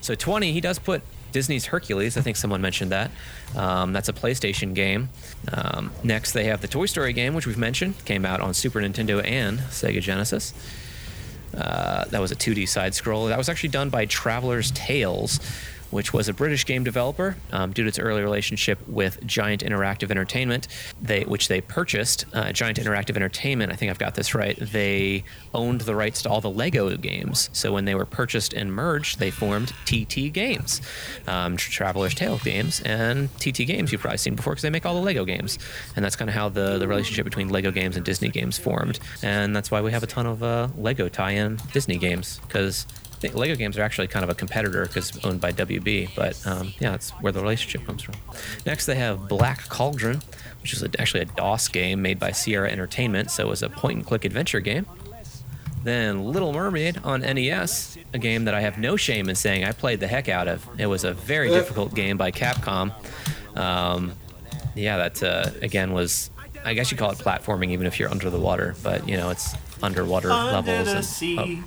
So 0.01 0.15
20, 0.15 0.51
he 0.51 0.59
does 0.59 0.79
put 0.79 1.03
Disney's 1.31 1.67
Hercules. 1.67 2.17
I 2.17 2.21
think 2.21 2.37
someone 2.37 2.61
mentioned 2.61 2.91
that. 2.91 3.11
Um, 3.55 3.93
that's 3.93 4.09
a 4.09 4.13
PlayStation 4.13 4.73
game. 4.73 5.09
Um, 5.51 5.91
next, 6.03 6.33
they 6.33 6.45
have 6.45 6.61
the 6.61 6.67
Toy 6.67 6.85
Story 6.85 7.13
game, 7.13 7.33
which 7.33 7.47
we've 7.47 7.57
mentioned, 7.57 8.03
came 8.05 8.25
out 8.25 8.41
on 8.41 8.53
Super 8.53 8.81
Nintendo 8.81 9.25
and 9.25 9.59
Sega 9.59 10.01
Genesis. 10.01 10.53
Uh, 11.55 12.05
that 12.05 12.21
was 12.21 12.31
a 12.31 12.35
2D 12.35 12.67
side 12.67 12.93
scroll. 12.93 13.25
That 13.27 13.37
was 13.37 13.49
actually 13.49 13.69
done 13.69 13.89
by 13.89 14.05
Traveller's 14.05 14.71
Tales, 14.71 15.39
which 15.91 16.13
was 16.13 16.27
a 16.27 16.33
British 16.33 16.65
game 16.65 16.83
developer 16.83 17.35
um, 17.51 17.71
due 17.71 17.83
to 17.83 17.89
its 17.89 17.99
early 17.99 18.21
relationship 18.21 18.79
with 18.87 19.23
Giant 19.25 19.63
Interactive 19.63 20.09
Entertainment, 20.09 20.67
they 21.01 21.21
which 21.21 21.47
they 21.47 21.61
purchased. 21.61 22.25
Uh, 22.33 22.51
Giant 22.51 22.79
Interactive 22.79 23.15
Entertainment, 23.15 23.71
I 23.71 23.75
think 23.75 23.91
I've 23.91 23.99
got 23.99 24.15
this 24.15 24.33
right. 24.33 24.57
They 24.59 25.23
owned 25.53 25.81
the 25.81 25.95
rights 25.95 26.21
to 26.23 26.29
all 26.29 26.41
the 26.41 26.49
Lego 26.49 26.95
games. 26.97 27.49
So 27.53 27.73
when 27.73 27.85
they 27.85 27.95
were 27.95 28.05
purchased 28.05 28.53
and 28.53 28.73
merged, 28.73 29.19
they 29.19 29.31
formed 29.31 29.73
TT 29.85 30.31
Games, 30.33 30.81
um, 31.27 31.57
Traveller's 31.57 32.15
Tale 32.15 32.37
games, 32.39 32.81
and 32.81 33.29
TT 33.39 33.67
Games 33.67 33.91
you've 33.91 34.01
probably 34.01 34.17
seen 34.17 34.35
before 34.35 34.53
because 34.53 34.63
they 34.63 34.69
make 34.69 34.85
all 34.85 34.95
the 34.95 35.01
Lego 35.01 35.25
games, 35.25 35.59
and 35.95 36.03
that's 36.03 36.15
kind 36.15 36.29
of 36.29 36.35
how 36.35 36.49
the 36.49 36.77
the 36.77 36.87
relationship 36.87 37.25
between 37.25 37.49
Lego 37.49 37.71
games 37.71 37.95
and 37.95 38.05
Disney 38.05 38.29
games 38.29 38.57
formed, 38.57 38.99
and 39.21 39.55
that's 39.55 39.69
why 39.69 39.81
we 39.81 39.91
have 39.91 40.03
a 40.03 40.07
ton 40.07 40.25
of 40.25 40.41
uh, 40.43 40.69
Lego 40.77 41.09
tie-in 41.09 41.59
Disney 41.73 41.97
games 41.97 42.39
because 42.47 42.85
think 43.21 43.35
Lego 43.35 43.55
games 43.55 43.77
are 43.77 43.83
actually 43.83 44.07
kind 44.07 44.23
of 44.23 44.29
a 44.29 44.35
competitor 44.35 44.85
because 44.85 45.23
owned 45.23 45.39
by 45.39 45.51
WB, 45.51 46.09
but 46.15 46.45
um, 46.45 46.73
yeah, 46.79 46.91
that's 46.91 47.11
where 47.11 47.31
the 47.31 47.39
relationship 47.39 47.85
comes 47.85 48.01
from. 48.01 48.15
Next, 48.65 48.85
they 48.87 48.95
have 48.95 49.27
Black 49.27 49.69
Cauldron, 49.69 50.21
which 50.61 50.73
is 50.73 50.81
a, 50.83 50.89
actually 50.99 51.21
a 51.21 51.25
DOS 51.25 51.67
game 51.67 52.01
made 52.01 52.19
by 52.19 52.31
Sierra 52.31 52.69
Entertainment, 52.69 53.29
so 53.31 53.43
it 53.45 53.49
was 53.49 53.61
a 53.63 53.69
point-and-click 53.69 54.25
adventure 54.25 54.59
game. 54.59 54.85
Then 55.83 56.25
Little 56.25 56.53
Mermaid 56.53 56.99
on 57.03 57.21
NES, 57.21 57.97
a 58.13 58.19
game 58.19 58.45
that 58.45 58.53
I 58.53 58.61
have 58.61 58.77
no 58.77 58.95
shame 58.97 59.29
in 59.29 59.35
saying 59.35 59.63
I 59.65 59.71
played 59.71 59.99
the 59.99 60.07
heck 60.07 60.29
out 60.29 60.47
of. 60.47 60.67
It 60.79 60.85
was 60.85 61.03
a 61.03 61.13
very 61.13 61.49
difficult 61.49 61.93
game 61.95 62.17
by 62.17 62.31
Capcom. 62.31 62.91
Um, 63.57 64.13
yeah, 64.75 64.97
that 64.97 65.23
uh, 65.23 65.49
again 65.61 65.91
was, 65.93 66.29
I 66.63 66.73
guess 66.75 66.91
you 66.91 66.97
call 66.97 67.11
it 67.11 67.17
platforming 67.17 67.69
even 67.71 67.87
if 67.87 67.99
you're 67.99 68.09
under 68.09 68.29
the 68.29 68.39
water, 68.39 68.75
but 68.83 69.07
you 69.09 69.17
know 69.17 69.29
it's 69.31 69.55
underwater 69.81 70.31
Under 70.31 70.53
levels. 70.71 70.87
and- 70.89 71.05
sea. 71.05 71.63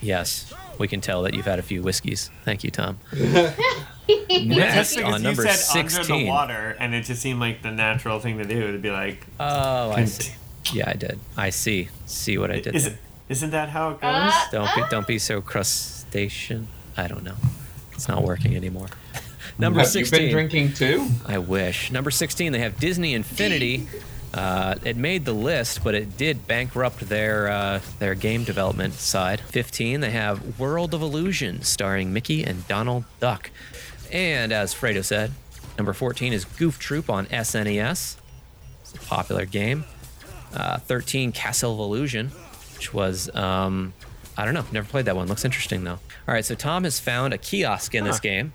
Yes, 0.00 0.52
we 0.78 0.88
can 0.88 1.00
tell 1.00 1.22
that 1.22 1.34
you've 1.34 1.44
had 1.46 1.58
a 1.58 1.62
few 1.62 1.82
whiskeys. 1.82 2.30
Thank 2.44 2.64
you, 2.64 2.70
Tom. 2.70 2.98
That's 3.12 3.56
Next 4.28 4.96
because 4.96 5.12
on 5.14 5.20
you 5.20 5.28
number 5.28 5.46
said 5.48 5.78
under 5.86 6.04
the 6.04 6.26
water, 6.26 6.76
and 6.78 6.94
it 6.94 7.04
just 7.04 7.22
seemed 7.22 7.40
like 7.40 7.62
the 7.62 7.70
natural 7.70 8.18
thing 8.20 8.38
to 8.38 8.44
do 8.44 8.72
to 8.72 8.78
be 8.78 8.90
like, 8.90 9.26
Oh, 9.38 9.90
I 9.92 10.04
see. 10.04 10.32
Yeah, 10.72 10.88
I 10.90 10.94
did. 10.94 11.18
I 11.36 11.50
see. 11.50 11.88
See 12.06 12.38
what 12.38 12.50
I 12.50 12.60
did. 12.60 12.74
is 12.74 12.84
there. 12.84 12.94
it, 12.94 12.98
isn't 13.28 13.50
that 13.50 13.68
how 13.70 13.90
it 13.90 14.00
goes? 14.00 14.10
Uh, 14.12 14.44
Don't 14.50 14.74
be, 14.74 14.82
don't 14.90 15.06
be 15.06 15.18
so 15.18 15.40
crustacean. 15.40 16.68
I 16.96 17.06
don't 17.06 17.22
know. 17.24 17.36
It's 17.92 18.08
not 18.08 18.22
working 18.22 18.56
anymore. 18.56 18.88
Number 19.58 19.80
Have 19.80 19.88
16. 19.88 20.18
you 20.20 20.26
been 20.26 20.32
drinking 20.32 20.72
too? 20.74 21.06
I 21.26 21.38
wish. 21.38 21.90
Number 21.92 22.10
16, 22.10 22.52
they 22.52 22.58
have 22.60 22.78
Disney 22.80 23.14
Infinity. 23.14 23.86
Uh, 24.32 24.76
it 24.84 24.96
made 24.96 25.24
the 25.24 25.32
list, 25.32 25.82
but 25.82 25.94
it 25.94 26.16
did 26.16 26.46
bankrupt 26.46 27.08
their 27.08 27.48
uh, 27.48 27.80
their 27.98 28.14
game 28.14 28.44
development 28.44 28.94
side. 28.94 29.40
15, 29.40 30.00
they 30.00 30.10
have 30.10 30.58
World 30.58 30.94
of 30.94 31.02
Illusion, 31.02 31.62
starring 31.62 32.12
Mickey 32.12 32.44
and 32.44 32.66
Donald 32.68 33.04
Duck. 33.18 33.50
And 34.12 34.52
as 34.52 34.74
Fredo 34.74 35.04
said, 35.04 35.32
number 35.76 35.92
14 35.92 36.32
is 36.32 36.44
Goof 36.44 36.78
Troop 36.78 37.10
on 37.10 37.26
SNES. 37.26 38.16
It's 38.82 38.94
a 38.94 38.98
popular 38.98 39.46
game. 39.46 39.84
Uh, 40.54 40.78
13, 40.78 41.32
Castle 41.32 41.74
of 41.74 41.80
Illusion, 41.80 42.28
which 42.74 42.94
was 42.94 43.34
um, 43.34 43.94
I 44.36 44.44
don't 44.44 44.54
know, 44.54 44.64
never 44.72 44.88
played 44.88 45.04
that 45.06 45.16
one. 45.16 45.28
Looks 45.28 45.44
interesting 45.44 45.84
though. 45.84 45.98
All 46.28 46.34
right, 46.34 46.44
so 46.44 46.54
Tom 46.54 46.84
has 46.84 47.00
found 47.00 47.34
a 47.34 47.38
kiosk 47.38 47.94
in 47.94 48.04
this 48.04 48.20
game 48.20 48.52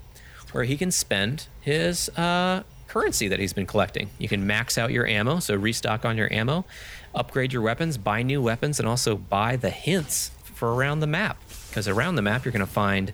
where 0.51 0.63
he 0.63 0.78
can 0.78 0.89
spend 0.89 1.47
his 1.59 2.09
uh, 2.17 2.63
currency 2.95 3.27
that 3.27 3.39
he's 3.41 3.51
been 3.51 3.65
collecting. 3.65 4.09
You 4.19 4.29
can 4.29 4.47
max 4.47 4.77
out 4.77 4.89
your 4.89 5.05
ammo, 5.05 5.39
so 5.39 5.53
restock 5.53 6.05
on 6.05 6.15
your 6.15 6.31
ammo, 6.31 6.63
upgrade 7.13 7.51
your 7.51 7.61
weapons, 7.61 7.97
buy 7.97 8.23
new 8.23 8.41
weapons, 8.41 8.79
and 8.79 8.87
also 8.87 9.17
buy 9.17 9.57
the 9.57 9.69
hints 9.69 10.31
for 10.45 10.73
around 10.73 11.01
the 11.01 11.07
map. 11.07 11.37
Because 11.67 11.89
around 11.89 12.15
the 12.15 12.21
map, 12.21 12.45
you're 12.45 12.53
going 12.53 12.65
to 12.65 12.71
find 12.71 13.11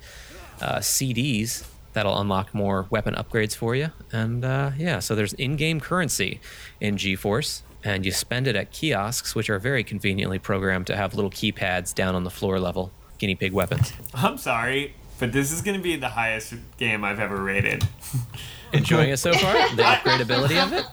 uh, 0.62 0.78
CDs 0.78 1.68
that'll 1.94 2.22
unlock 2.22 2.54
more 2.54 2.86
weapon 2.92 3.16
upgrades 3.16 3.56
for 3.56 3.76
you. 3.76 3.90
And 4.12 4.46
uh, 4.46 4.72
yeah, 4.78 5.00
so 5.00 5.16
there's 5.16 5.34
in 5.34 5.56
game 5.56 5.80
currency 5.80 6.40
in 6.80 6.96
G-Force, 6.96 7.64
and 7.84 8.06
you 8.06 8.12
spend 8.12 8.48
it 8.48 8.56
at 8.56 8.72
kiosks, 8.72 9.34
which 9.34 9.50
are 9.50 9.58
very 9.58 9.84
conveniently 9.84 10.38
programmed 10.38 10.86
to 10.88 10.96
have 10.96 11.16
little 11.16 11.32
keypads 11.32 11.96
down 11.96 12.14
on 12.14 12.24
the 12.24 12.30
floor 12.30 12.60
level, 12.60 12.92
guinea 13.18 13.34
pig 13.34 13.52
weapons. 13.52 13.94
I'm 14.14 14.38
sorry, 14.38 14.94
but 15.18 15.32
this 15.32 15.52
is 15.52 15.64
going 15.64 15.76
to 15.76 15.84
be 15.84 15.96
the 15.96 16.10
highest 16.10 16.54
game 16.78 17.04
I've 17.04 17.20
ever 17.20 17.42
rated. 17.42 17.88
Enjoying 18.74 19.10
it 19.10 19.18
so 19.18 19.34
far? 19.34 19.54
The 19.76 19.84
upgradability 19.84 20.62
of 20.62 20.74
it? 20.74 20.86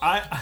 I 0.00 0.40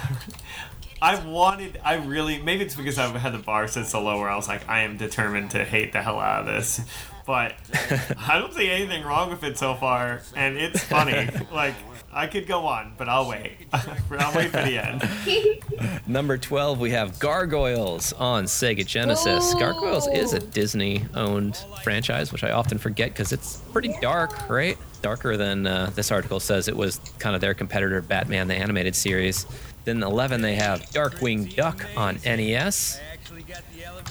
I 1.01 1.25
wanted 1.27 1.81
I 1.85 1.95
really 1.95 2.41
maybe 2.43 2.65
it's 2.65 2.75
because 2.75 2.99
I've 2.99 3.15
had 3.15 3.35
the 3.35 3.39
bar 3.39 3.69
set 3.69 3.87
so 3.87 4.03
low 4.03 4.19
where 4.19 4.29
I 4.29 4.37
was 4.37 4.49
like 4.49 4.69
I 4.69 4.81
am 4.81 4.97
determined 4.97 5.51
to 5.53 5.65
hate 5.65 5.93
the 5.93 6.03
hell 6.03 6.19
out 6.19 6.41
of 6.41 6.47
this. 6.47 6.81
But 7.27 7.55
I 8.19 8.39
don't 8.39 8.53
see 8.53 8.71
anything 8.71 9.05
wrong 9.05 9.31
with 9.31 9.45
it 9.45 9.59
so 9.59 9.75
far 9.75 10.23
and 10.37 10.57
it's 10.57 10.83
funny. 10.83 11.29
like 11.53 11.75
I 12.13 12.29
could 12.29 12.47
go 12.47 12.67
on, 12.67 12.93
but 12.97 13.09
I'll 13.09 13.29
wait. 13.29 13.67
I'll 13.73 14.35
wait 14.37 14.51
for 14.51 14.63
the 14.63 14.79
end. 14.79 16.07
Number 16.07 16.39
12, 16.39 16.79
we 16.79 16.91
have 16.91 17.19
Gargoyles 17.19 18.13
on 18.13 18.45
Sega 18.45 18.87
Genesis. 18.87 19.53
Ooh. 19.53 19.59
Gargoyles 19.59 20.07
is 20.07 20.33
a 20.33 20.39
Disney 20.39 21.05
owned 21.15 21.57
franchise, 21.83 22.31
which 22.31 22.45
I 22.45 22.53
often 22.53 22.79
forget 22.79 23.09
because 23.11 23.33
it's 23.33 23.57
pretty 23.73 23.97
dark, 24.01 24.49
right? 24.49 24.79
Darker 25.05 25.37
than 25.37 25.67
uh, 25.67 25.91
this 25.95 26.11
article 26.11 26.41
says 26.41 26.67
it 26.67 26.75
was 26.75 26.99
kind 27.19 27.35
of 27.35 27.43
their 27.43 27.53
competitor, 27.53 28.01
Batman 28.01 28.49
the 28.49 28.55
Animated 28.55 28.97
Series. 28.97 29.45
Then 29.85 30.03
11, 30.03 30.41
they 30.41 30.55
have 30.55 30.81
Darkwing 30.93 31.55
Duck 31.55 31.85
on 31.95 32.19
NES. 32.25 32.99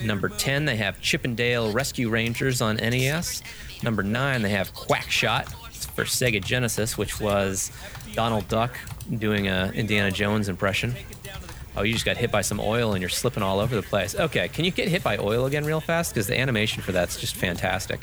Number 0.04 0.30
10, 0.30 0.66
they 0.66 0.76
have 0.76 1.02
Chip 1.02 1.26
'n 1.26 1.34
Dale 1.34 1.72
Rescue 1.72 2.12
Rangers 2.12 2.62
on 2.62 2.76
NES. 2.76 3.42
Number 3.82 4.04
9, 4.04 4.44
they 4.44 4.52
have 4.52 4.72
Quackshot 4.76 5.52
for 5.96 6.04
Sega 6.04 6.44
Genesis, 6.44 6.96
which 6.96 7.20
was 7.20 7.72
Donald 8.14 8.48
Duck 8.48 8.78
doing 9.18 9.48
a 9.48 9.72
Indiana 9.74 10.12
Jones 10.12 10.48
impression. 10.48 10.94
Oh, 11.76 11.82
you 11.82 11.94
just 11.94 12.06
got 12.06 12.18
hit 12.18 12.32
by 12.32 12.42
some 12.42 12.60
oil 12.60 12.94
and 12.94 13.02
you're 13.02 13.10
slipping 13.10 13.42
all 13.42 13.60
over 13.60 13.76
the 13.76 13.82
place. 13.82 14.14
Okay, 14.14 14.48
can 14.48 14.64
you 14.64 14.70
get 14.70 14.90
hit 14.90 15.02
by 15.02 15.18
oil 15.18 15.48
again 15.48 15.66
real 15.66 15.82
fast? 15.82 16.14
Because 16.14 16.28
the 16.28 16.40
animation 16.40 16.84
for 16.84 16.92
that's 16.92 17.20
just 17.20 17.36
fantastic. 17.36 18.02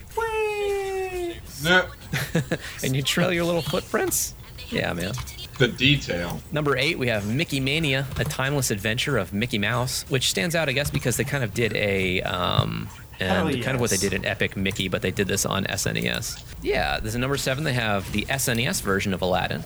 No. 1.62 1.86
And 2.82 2.96
you 2.96 3.02
trail 3.02 3.32
your 3.32 3.44
little 3.44 3.62
footprints? 3.62 4.34
Yeah, 4.70 4.92
man. 4.92 5.12
The 5.58 5.68
detail. 5.68 6.40
Number 6.52 6.76
eight, 6.76 6.98
we 6.98 7.08
have 7.08 7.26
Mickey 7.26 7.60
Mania, 7.60 8.06
a 8.16 8.24
timeless 8.24 8.70
adventure 8.70 9.18
of 9.18 9.32
Mickey 9.32 9.58
Mouse, 9.58 10.04
which 10.08 10.30
stands 10.30 10.54
out, 10.54 10.68
I 10.68 10.72
guess, 10.72 10.90
because 10.90 11.16
they 11.16 11.24
kind 11.24 11.44
of 11.44 11.52
did 11.54 11.74
a. 11.74 12.22
Um, 12.22 12.88
Hell 13.18 13.48
and 13.48 13.62
kind 13.62 13.74
of 13.74 13.82
what 13.82 13.90
they 13.90 13.98
did 13.98 14.14
in 14.14 14.24
Epic 14.24 14.56
Mickey, 14.56 14.88
but 14.88 15.02
they 15.02 15.10
did 15.10 15.28
this 15.28 15.44
on 15.44 15.64
SNES. 15.66 16.42
Yeah, 16.62 16.98
there's 17.00 17.14
a 17.14 17.18
number 17.18 17.36
seven. 17.36 17.64
They 17.64 17.74
have 17.74 18.10
the 18.12 18.22
SNES 18.24 18.80
version 18.80 19.12
of 19.12 19.20
Aladdin, 19.20 19.62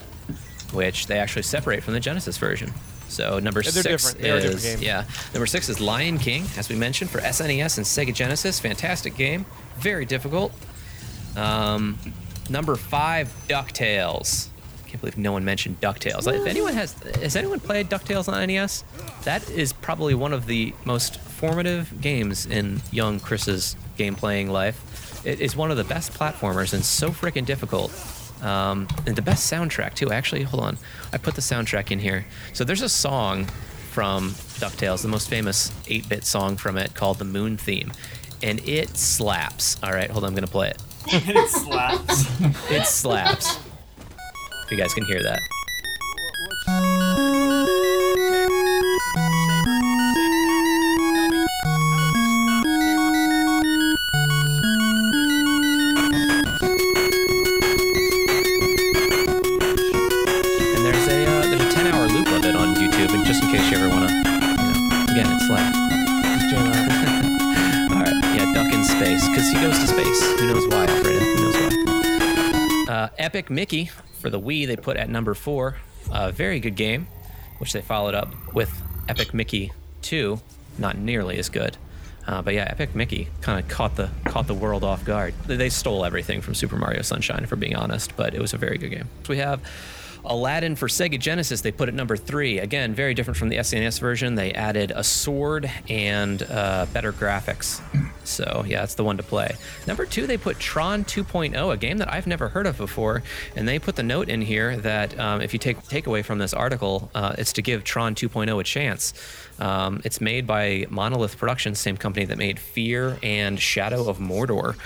which 0.72 1.06
they 1.06 1.18
actually 1.18 1.42
separate 1.42 1.84
from 1.84 1.94
the 1.94 2.00
Genesis 2.00 2.36
version. 2.36 2.72
So 3.06 3.38
number 3.38 3.60
Yeah, 3.60 3.70
six 3.70 3.86
different. 3.86 4.18
They 4.18 4.30
are 4.30 4.40
different 4.40 4.64
is 4.64 4.82
yeah. 4.82 5.04
Number 5.32 5.46
six 5.46 5.68
is 5.68 5.80
Lion 5.80 6.18
King, 6.18 6.46
as 6.56 6.68
we 6.68 6.74
mentioned 6.74 7.10
for 7.10 7.20
SNES 7.20 7.76
and 7.76 7.86
Sega 7.86 8.12
Genesis. 8.12 8.58
Fantastic 8.58 9.14
game, 9.16 9.46
very 9.76 10.04
difficult. 10.04 10.52
Um, 11.36 11.98
number 12.48 12.76
five, 12.76 13.32
Ducktales. 13.48 14.48
I 14.84 14.88
Can't 14.88 15.00
believe 15.00 15.18
no 15.18 15.32
one 15.32 15.44
mentioned 15.44 15.80
Ducktales. 15.80 16.32
If 16.32 16.46
anyone 16.46 16.74
has, 16.74 16.92
has 17.20 17.36
anyone 17.36 17.60
played 17.60 17.88
Ducktales 17.88 18.32
on 18.32 18.46
NES? 18.46 18.84
That 19.24 19.48
is 19.50 19.72
probably 19.72 20.14
one 20.14 20.32
of 20.32 20.46
the 20.46 20.72
most 20.84 21.18
formative 21.20 22.00
games 22.00 22.46
in 22.46 22.80
young 22.92 23.18
Chris's 23.20 23.76
game 23.96 24.14
playing 24.14 24.50
life. 24.50 25.26
It 25.26 25.40
is 25.40 25.56
one 25.56 25.70
of 25.70 25.76
the 25.76 25.84
best 25.84 26.12
platformers 26.12 26.74
and 26.74 26.84
so 26.84 27.10
freaking 27.10 27.44
difficult. 27.44 27.92
Um, 28.42 28.88
and 29.06 29.16
the 29.16 29.22
best 29.22 29.50
soundtrack 29.50 29.94
too. 29.94 30.10
Actually, 30.10 30.42
hold 30.42 30.62
on, 30.62 30.76
I 31.12 31.16
put 31.18 31.34
the 31.34 31.40
soundtrack 31.40 31.90
in 31.90 31.98
here. 31.98 32.26
So 32.52 32.62
there's 32.62 32.82
a 32.82 32.88
song 32.90 33.46
from 33.90 34.30
Ducktales, 34.60 35.02
the 35.02 35.08
most 35.08 35.30
famous 35.30 35.70
8-bit 35.86 36.24
song 36.24 36.56
from 36.56 36.76
it, 36.76 36.94
called 36.94 37.18
"The 37.18 37.24
Moon 37.24 37.56
Theme," 37.56 37.92
and 38.42 38.60
it 38.68 38.96
slaps. 38.98 39.78
All 39.82 39.92
right, 39.92 40.10
hold 40.10 40.24
on, 40.24 40.28
I'm 40.30 40.34
gonna 40.34 40.46
play 40.46 40.68
it. 40.70 40.82
it 41.08 41.48
slaps. 41.48 42.40
It 42.70 42.86
slaps. 42.86 43.58
if 44.64 44.70
you 44.70 44.76
guys 44.76 44.94
can 44.94 45.04
hear 45.04 45.22
that. 45.22 45.40
Epic 73.44 73.50
Mickey 73.50 73.90
for 74.22 74.30
the 74.30 74.40
Wii 74.40 74.66
they 74.66 74.74
put 74.74 74.96
at 74.96 75.10
number 75.10 75.34
four. 75.34 75.76
A 76.10 76.32
very 76.32 76.60
good 76.60 76.76
game, 76.76 77.06
which 77.58 77.74
they 77.74 77.82
followed 77.82 78.14
up 78.14 78.32
with 78.54 78.82
Epic 79.06 79.34
Mickey 79.34 79.70
2. 80.00 80.40
Not 80.78 80.96
nearly 80.96 81.36
as 81.36 81.50
good. 81.50 81.76
Uh, 82.26 82.40
but 82.40 82.54
yeah, 82.54 82.66
Epic 82.70 82.94
Mickey 82.94 83.28
kind 83.42 83.62
of 83.62 83.68
caught 83.68 83.96
the 83.96 84.08
caught 84.24 84.46
the 84.46 84.54
world 84.54 84.82
off 84.82 85.04
guard. 85.04 85.34
They 85.46 85.68
stole 85.68 86.06
everything 86.06 86.40
from 86.40 86.54
Super 86.54 86.76
Mario 86.76 87.02
Sunshine, 87.02 87.44
if 87.44 87.50
we're 87.50 87.58
being 87.58 87.76
honest, 87.76 88.16
but 88.16 88.34
it 88.34 88.40
was 88.40 88.54
a 88.54 88.56
very 88.56 88.78
good 88.78 88.88
game. 88.88 89.10
So 89.24 89.34
we 89.34 89.36
have 89.36 89.60
Aladdin 90.24 90.76
for 90.76 90.88
Sega 90.88 91.18
Genesis. 91.18 91.60
They 91.60 91.72
put 91.72 91.88
it 91.88 91.94
number 91.94 92.16
three. 92.16 92.58
Again, 92.58 92.94
very 92.94 93.14
different 93.14 93.36
from 93.36 93.48
the 93.48 93.56
SNES 93.56 94.00
version. 94.00 94.34
They 94.34 94.52
added 94.52 94.92
a 94.94 95.04
sword 95.04 95.70
and 95.88 96.42
uh, 96.42 96.86
better 96.92 97.12
graphics. 97.12 97.82
So 98.24 98.64
yeah, 98.66 98.80
that's 98.80 98.94
the 98.94 99.04
one 99.04 99.16
to 99.18 99.22
play. 99.22 99.56
Number 99.86 100.06
two, 100.06 100.26
they 100.26 100.36
put 100.36 100.58
Tron 100.58 101.04
2.0, 101.04 101.72
a 101.72 101.76
game 101.76 101.98
that 101.98 102.12
I've 102.12 102.26
never 102.26 102.48
heard 102.48 102.66
of 102.66 102.78
before, 102.78 103.22
and 103.54 103.68
they 103.68 103.78
put 103.78 103.96
the 103.96 104.02
note 104.02 104.28
in 104.28 104.40
here 104.40 104.76
that 104.78 105.18
um, 105.18 105.40
if 105.40 105.52
you 105.52 105.58
take 105.58 105.82
take 105.88 106.06
away 106.06 106.22
from 106.22 106.38
this 106.38 106.54
article, 106.54 107.10
uh, 107.14 107.34
it's 107.38 107.52
to 107.54 107.62
give 107.62 107.84
Tron 107.84 108.14
2.0 108.14 108.58
a 108.58 108.64
chance. 108.64 109.12
Um, 109.58 110.00
it's 110.04 110.20
made 110.20 110.46
by 110.46 110.86
Monolith 110.90 111.38
Productions, 111.38 111.78
same 111.78 111.96
company 111.96 112.24
that 112.26 112.38
made 112.38 112.58
Fear 112.58 113.18
and 113.22 113.60
Shadow 113.60 114.08
of 114.08 114.18
Mordor, 114.18 114.76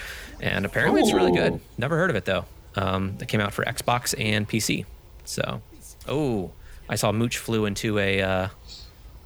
and 0.40 0.66
apparently 0.66 1.00
it's 1.00 1.12
really 1.12 1.32
good. 1.32 1.60
Never 1.78 1.96
heard 1.96 2.10
of 2.10 2.16
it 2.16 2.24
though. 2.24 2.44
Um, 2.74 3.16
it 3.20 3.28
came 3.28 3.40
out 3.40 3.52
for 3.52 3.64
Xbox 3.64 4.14
and 4.18 4.48
PC. 4.48 4.84
So, 5.28 5.60
oh, 6.08 6.52
I 6.88 6.94
saw 6.94 7.12
Mooch 7.12 7.36
flew 7.36 7.66
into 7.66 7.98
a 7.98 8.22
uh, 8.22 8.48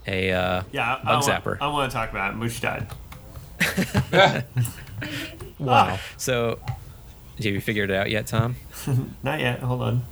a 0.07 0.33
uh, 0.33 0.63
Yeah, 0.73 0.95
I, 0.97 1.01
I, 1.01 1.05
bug 1.05 1.07
want, 1.07 1.45
zapper. 1.45 1.59
I 1.61 1.67
want 1.69 1.91
to 1.91 1.97
talk 1.97 2.11
about 2.11 2.33
it. 2.33 2.37
Mooch 2.37 2.61
died. 2.61 2.89
Wow. 5.59 5.99
So, 6.17 6.59
have 7.37 7.45
you 7.45 7.61
figured 7.61 7.91
it 7.91 7.97
out 7.97 8.11
yet, 8.11 8.27
Tom? 8.27 8.57
Not 9.23 9.39
yet. 9.41 9.61
Hold 9.61 9.83
on. 9.83 10.05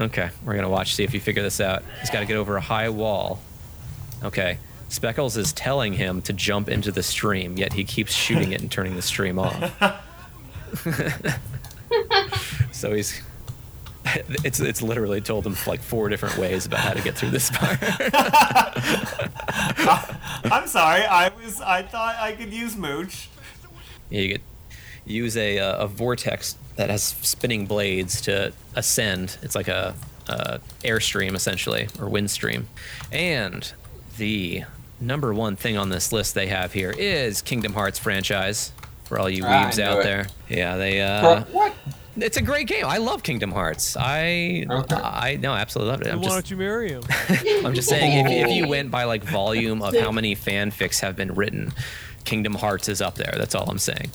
Okay, 0.00 0.30
we're 0.44 0.54
gonna 0.54 0.68
watch 0.68 0.94
see 0.94 1.04
if 1.04 1.12
you 1.12 1.20
figure 1.20 1.42
this 1.42 1.60
out. 1.60 1.82
He's 2.00 2.10
got 2.10 2.20
to 2.20 2.26
get 2.26 2.36
over 2.36 2.56
a 2.56 2.60
high 2.60 2.88
wall. 2.88 3.40
Okay, 4.22 4.58
Speckles 4.88 5.36
is 5.36 5.52
telling 5.52 5.92
him 5.92 6.22
to 6.22 6.32
jump 6.32 6.68
into 6.68 6.90
the 6.90 7.02
stream, 7.02 7.58
yet 7.58 7.72
he 7.72 7.84
keeps 7.84 8.12
shooting 8.12 8.52
it 8.52 8.60
and 8.60 8.70
turning 8.70 8.96
the 8.96 9.02
stream 9.02 9.38
off. 9.38 9.54
so 12.72 12.94
he's. 12.94 13.20
It's 14.44 14.60
it's 14.60 14.82
literally 14.82 15.20
told 15.20 15.44
them 15.44 15.56
like 15.66 15.80
four 15.80 16.08
different 16.08 16.38
ways 16.38 16.66
about 16.66 16.80
how 16.80 16.92
to 16.92 17.02
get 17.02 17.16
through 17.16 17.30
this 17.30 17.50
part. 17.54 17.78
I'm 20.52 20.66
sorry. 20.68 21.04
I 21.04 21.30
was. 21.42 21.60
I 21.60 21.82
thought 21.82 22.16
I 22.18 22.32
could 22.32 22.52
use 22.52 22.76
Mooch. 22.76 23.28
you 24.10 24.28
get 24.28 24.40
use 25.06 25.36
a 25.36 25.58
uh, 25.58 25.84
a 25.84 25.86
vortex 25.86 26.56
that 26.76 26.90
has 26.90 27.02
spinning 27.02 27.66
blades 27.66 28.20
to 28.22 28.52
ascend. 28.74 29.36
It's 29.42 29.54
like 29.54 29.68
a, 29.68 29.94
a 30.28 30.60
airstream 30.84 31.34
essentially 31.34 31.88
or 32.00 32.08
wind 32.08 32.30
stream. 32.30 32.68
And 33.10 33.70
the 34.16 34.64
number 35.00 35.32
one 35.34 35.56
thing 35.56 35.76
on 35.76 35.88
this 35.90 36.12
list 36.12 36.34
they 36.34 36.46
have 36.48 36.72
here 36.72 36.90
is 36.96 37.42
Kingdom 37.42 37.72
Hearts 37.74 37.98
franchise. 37.98 38.72
For 39.04 39.18
all 39.18 39.30
you 39.30 39.42
Ah, 39.46 39.48
weebs 39.70 39.82
out 39.82 40.00
it. 40.00 40.02
there, 40.04 40.26
yeah, 40.50 40.76
they. 40.76 41.00
Uh, 41.00 41.44
what? 41.44 41.74
It's 42.22 42.36
a 42.36 42.42
great 42.42 42.66
game. 42.66 42.84
I 42.86 42.98
love 42.98 43.22
Kingdom 43.22 43.52
Hearts. 43.52 43.96
I, 43.96 44.64
Okay. 44.70 44.94
I 44.96 45.36
no, 45.40 45.52
absolutely 45.54 45.92
love 45.92 46.00
it. 46.02 46.06
I'm 46.08 46.18
Why 46.18 46.24
just, 46.24 46.34
don't 46.36 46.50
you 46.50 46.56
marry 46.56 46.90
him? 46.90 47.02
I'm 47.66 47.74
just 47.74 47.88
saying, 47.88 48.26
if, 48.26 48.46
if 48.48 48.52
you 48.54 48.68
went 48.68 48.90
by 48.90 49.04
like 49.04 49.24
volume 49.24 49.82
of 49.82 49.94
how 49.96 50.10
many 50.12 50.34
fanfics 50.36 51.00
have 51.00 51.16
been 51.16 51.34
written, 51.34 51.72
Kingdom 52.24 52.54
Hearts 52.54 52.88
is 52.88 53.00
up 53.00 53.14
there. 53.16 53.34
That's 53.36 53.54
all 53.54 53.68
I'm 53.70 53.78
saying. 53.78 54.10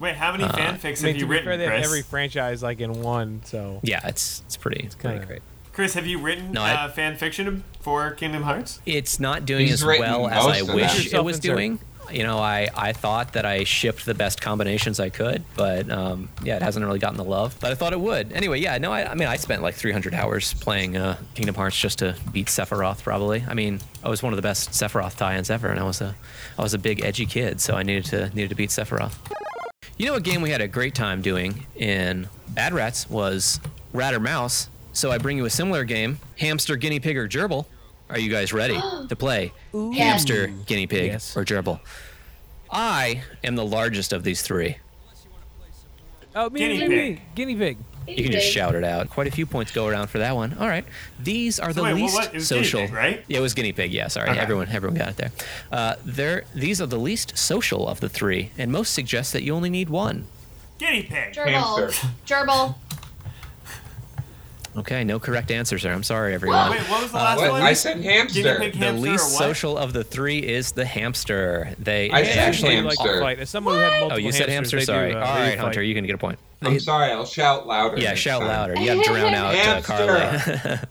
Wait, 0.00 0.16
how 0.16 0.32
many 0.32 0.44
fanfics 0.44 0.84
I 0.84 0.88
have 0.88 1.02
mean, 1.02 1.14
you 1.16 1.20
to 1.20 1.26
be 1.26 1.30
written, 1.30 1.44
fair, 1.46 1.56
they 1.56 1.64
have 1.66 1.84
every 1.84 2.02
franchise 2.02 2.62
like 2.62 2.80
in 2.80 3.00
one, 3.02 3.40
so 3.44 3.80
Yeah, 3.82 4.06
it's 4.06 4.42
it's 4.46 4.56
pretty, 4.56 4.84
it's 4.84 4.94
kinda- 4.96 5.24
great. 5.24 5.42
Chris, 5.72 5.94
have 5.94 6.06
you 6.06 6.18
written 6.20 6.52
No, 6.52 6.62
I- 6.62 6.84
uh, 6.84 6.88
fan 6.88 7.16
fiction 7.16 7.64
for 7.80 8.10
Kingdom 8.12 8.42
Hearts? 8.44 8.80
It's 8.86 9.18
not 9.18 9.44
doing 9.46 9.62
He's 9.66 9.82
as 9.82 9.84
well 9.84 10.28
as 10.28 10.44
I 10.46 10.62
wish 10.62 11.12
it 11.12 11.24
was 11.24 11.36
insert. 11.36 11.42
doing. 11.56 11.78
You 12.12 12.22
know, 12.22 12.38
I, 12.38 12.68
I 12.76 12.92
thought 12.92 13.32
that 13.32 13.44
I 13.44 13.64
shipped 13.64 14.04
the 14.04 14.14
best 14.14 14.40
combinations 14.40 15.00
I 15.00 15.08
could, 15.08 15.42
but 15.56 15.90
um, 15.90 16.28
yeah, 16.42 16.56
it 16.56 16.62
hasn't 16.62 16.84
really 16.84 16.98
gotten 16.98 17.16
the 17.16 17.24
love. 17.24 17.56
But 17.60 17.72
I 17.72 17.74
thought 17.74 17.92
it 17.92 18.00
would. 18.00 18.32
Anyway, 18.32 18.60
yeah, 18.60 18.78
no, 18.78 18.92
I, 18.92 19.10
I 19.10 19.14
mean, 19.14 19.28
I 19.28 19.36
spent 19.36 19.62
like 19.62 19.74
300 19.74 20.14
hours 20.14 20.54
playing 20.54 20.96
uh, 20.96 21.16
Kingdom 21.34 21.54
Hearts 21.54 21.78
just 21.78 21.98
to 22.00 22.16
beat 22.32 22.46
Sephiroth. 22.48 23.02
Probably. 23.02 23.44
I 23.46 23.54
mean, 23.54 23.80
I 24.02 24.08
was 24.08 24.22
one 24.22 24.32
of 24.32 24.36
the 24.36 24.42
best 24.42 24.70
Sephiroth 24.70 25.16
tie-ins 25.16 25.50
ever, 25.50 25.68
and 25.68 25.80
I 25.80 25.84
was 25.84 26.00
a 26.00 26.14
I 26.58 26.62
was 26.62 26.74
a 26.74 26.78
big 26.78 27.04
edgy 27.04 27.26
kid, 27.26 27.60
so 27.60 27.74
I 27.74 27.82
needed 27.82 28.04
to 28.06 28.28
needed 28.34 28.50
to 28.50 28.54
beat 28.54 28.70
Sephiroth. 28.70 29.14
You 29.96 30.06
know, 30.06 30.14
a 30.14 30.20
game 30.20 30.42
we 30.42 30.50
had 30.50 30.60
a 30.60 30.68
great 30.68 30.94
time 30.94 31.22
doing 31.22 31.66
in 31.76 32.28
Bad 32.48 32.74
Rats 32.74 33.08
was 33.08 33.60
Rat 33.92 34.14
or 34.14 34.20
Mouse. 34.20 34.68
So 34.92 35.10
I 35.10 35.18
bring 35.18 35.36
you 35.36 35.44
a 35.44 35.50
similar 35.50 35.84
game, 35.84 36.18
Hamster, 36.38 36.76
Guinea 36.76 37.00
Pig, 37.00 37.16
or 37.16 37.28
Gerbil. 37.28 37.66
Are 38.14 38.18
you 38.20 38.30
guys 38.30 38.52
ready 38.52 38.74
to 39.08 39.16
play 39.16 39.52
Hamster, 39.72 40.46
Guinea 40.66 40.86
Pig, 40.86 41.06
Yes. 41.10 41.36
or 41.36 41.44
Gerbil? 41.44 41.80
I 42.70 43.24
am 43.42 43.56
the 43.56 43.64
largest 43.66 44.12
of 44.12 44.22
these 44.22 44.40
three. 44.40 44.76
oh, 46.36 46.48
me, 46.50 46.60
Guinea 46.60 46.74
me, 46.78 46.86
pig. 46.88 47.14
me, 47.16 47.22
guinea 47.34 47.56
pig. 47.56 47.78
You 48.06 48.22
can 48.22 48.30
just 48.30 48.46
shout 48.46 48.76
it 48.76 48.84
out. 48.84 49.10
Quite 49.10 49.26
a 49.26 49.30
few 49.32 49.46
points 49.46 49.72
go 49.72 49.86
around 49.88 50.08
for 50.08 50.18
that 50.18 50.36
one. 50.36 50.56
All 50.60 50.68
right. 50.68 50.84
These 51.18 51.58
are 51.58 51.72
the 51.72 51.82
wait, 51.82 51.94
least 51.94 52.14
what? 52.14 52.26
It 52.28 52.34
was 52.34 52.46
social. 52.46 52.82
pig, 52.82 52.92
right? 52.92 53.24
Yeah, 53.26 53.38
it 53.38 53.40
was 53.40 53.54
guinea 53.54 53.72
pig. 53.72 53.92
Yeah, 53.92 54.06
sorry. 54.06 54.30
Okay. 54.30 54.38
Everyone, 54.38 54.68
everyone 54.68 54.96
got 54.96 55.08
it 55.08 55.16
there. 55.16 55.32
Uh, 55.72 55.96
they're, 56.04 56.44
these 56.54 56.80
are 56.80 56.86
the 56.86 56.98
least 56.98 57.36
social 57.36 57.88
of 57.88 57.98
the 57.98 58.08
three, 58.08 58.50
and 58.58 58.70
most 58.70 58.92
suggest 58.94 59.32
that 59.32 59.42
you 59.42 59.52
only 59.54 59.70
need 59.70 59.88
one. 59.88 60.26
Guinea 60.78 61.02
pig. 61.02 61.32
Gerbil. 61.34 61.48
Hamster. 61.48 62.08
Gerbil. 62.26 62.74
Okay, 64.76 65.04
no 65.04 65.20
correct 65.20 65.50
answers 65.52 65.84
there. 65.84 65.92
I'm 65.92 66.02
sorry, 66.02 66.34
everyone. 66.34 66.70
Wait, 66.72 66.80
what 66.90 67.02
was 67.02 67.12
the 67.12 67.18
Uh, 67.18 67.22
last 67.22 67.38
What? 67.40 67.50
one? 67.52 67.62
I 67.62 67.72
said 67.74 68.00
hamster. 68.02 68.42
Guinea 68.42 68.70
pig, 68.72 68.80
the 68.80 68.92
least 68.92 69.38
social 69.38 69.78
of 69.78 69.92
the 69.92 70.02
three 70.02 70.38
is 70.38 70.72
the 70.72 70.84
hamster. 70.84 71.70
They, 71.78 72.10
I 72.10 72.22
they 72.22 72.28
said 72.28 72.38
actually. 72.38 72.80
like 72.82 72.98
to 72.98 73.20
fight. 73.20 73.38
As 73.38 73.50
someone 73.50 73.74
who 73.76 73.80
had 73.80 73.90
multiple 74.00 74.12
Oh, 74.14 74.16
you 74.16 74.32
said 74.32 74.48
hamster. 74.48 74.76
they 74.78 74.82
do, 74.82 74.86
Sorry. 74.86 75.14
uh, 75.14 75.20
All 75.24 75.34
they 75.34 75.40
do 75.42 75.48
right, 75.50 75.58
Hunter, 75.58 75.80
fight. 75.80 75.86
you 75.86 75.94
can 75.94 76.06
get 76.06 76.14
a 76.14 76.18
point. 76.18 76.38
I'm 76.62 76.80
sorry. 76.80 77.12
I'll 77.12 77.24
shout 77.26 77.66
louder. 77.68 77.98
Yeah, 78.00 78.14
shout 78.14 78.40
time. 78.40 78.48
louder. 78.48 78.74
You 78.80 78.86
got 78.96 79.04
to 79.04 79.10
drown 79.10 79.34
out 79.34 79.54
uh, 79.54 79.58
Hamster. 79.58 80.88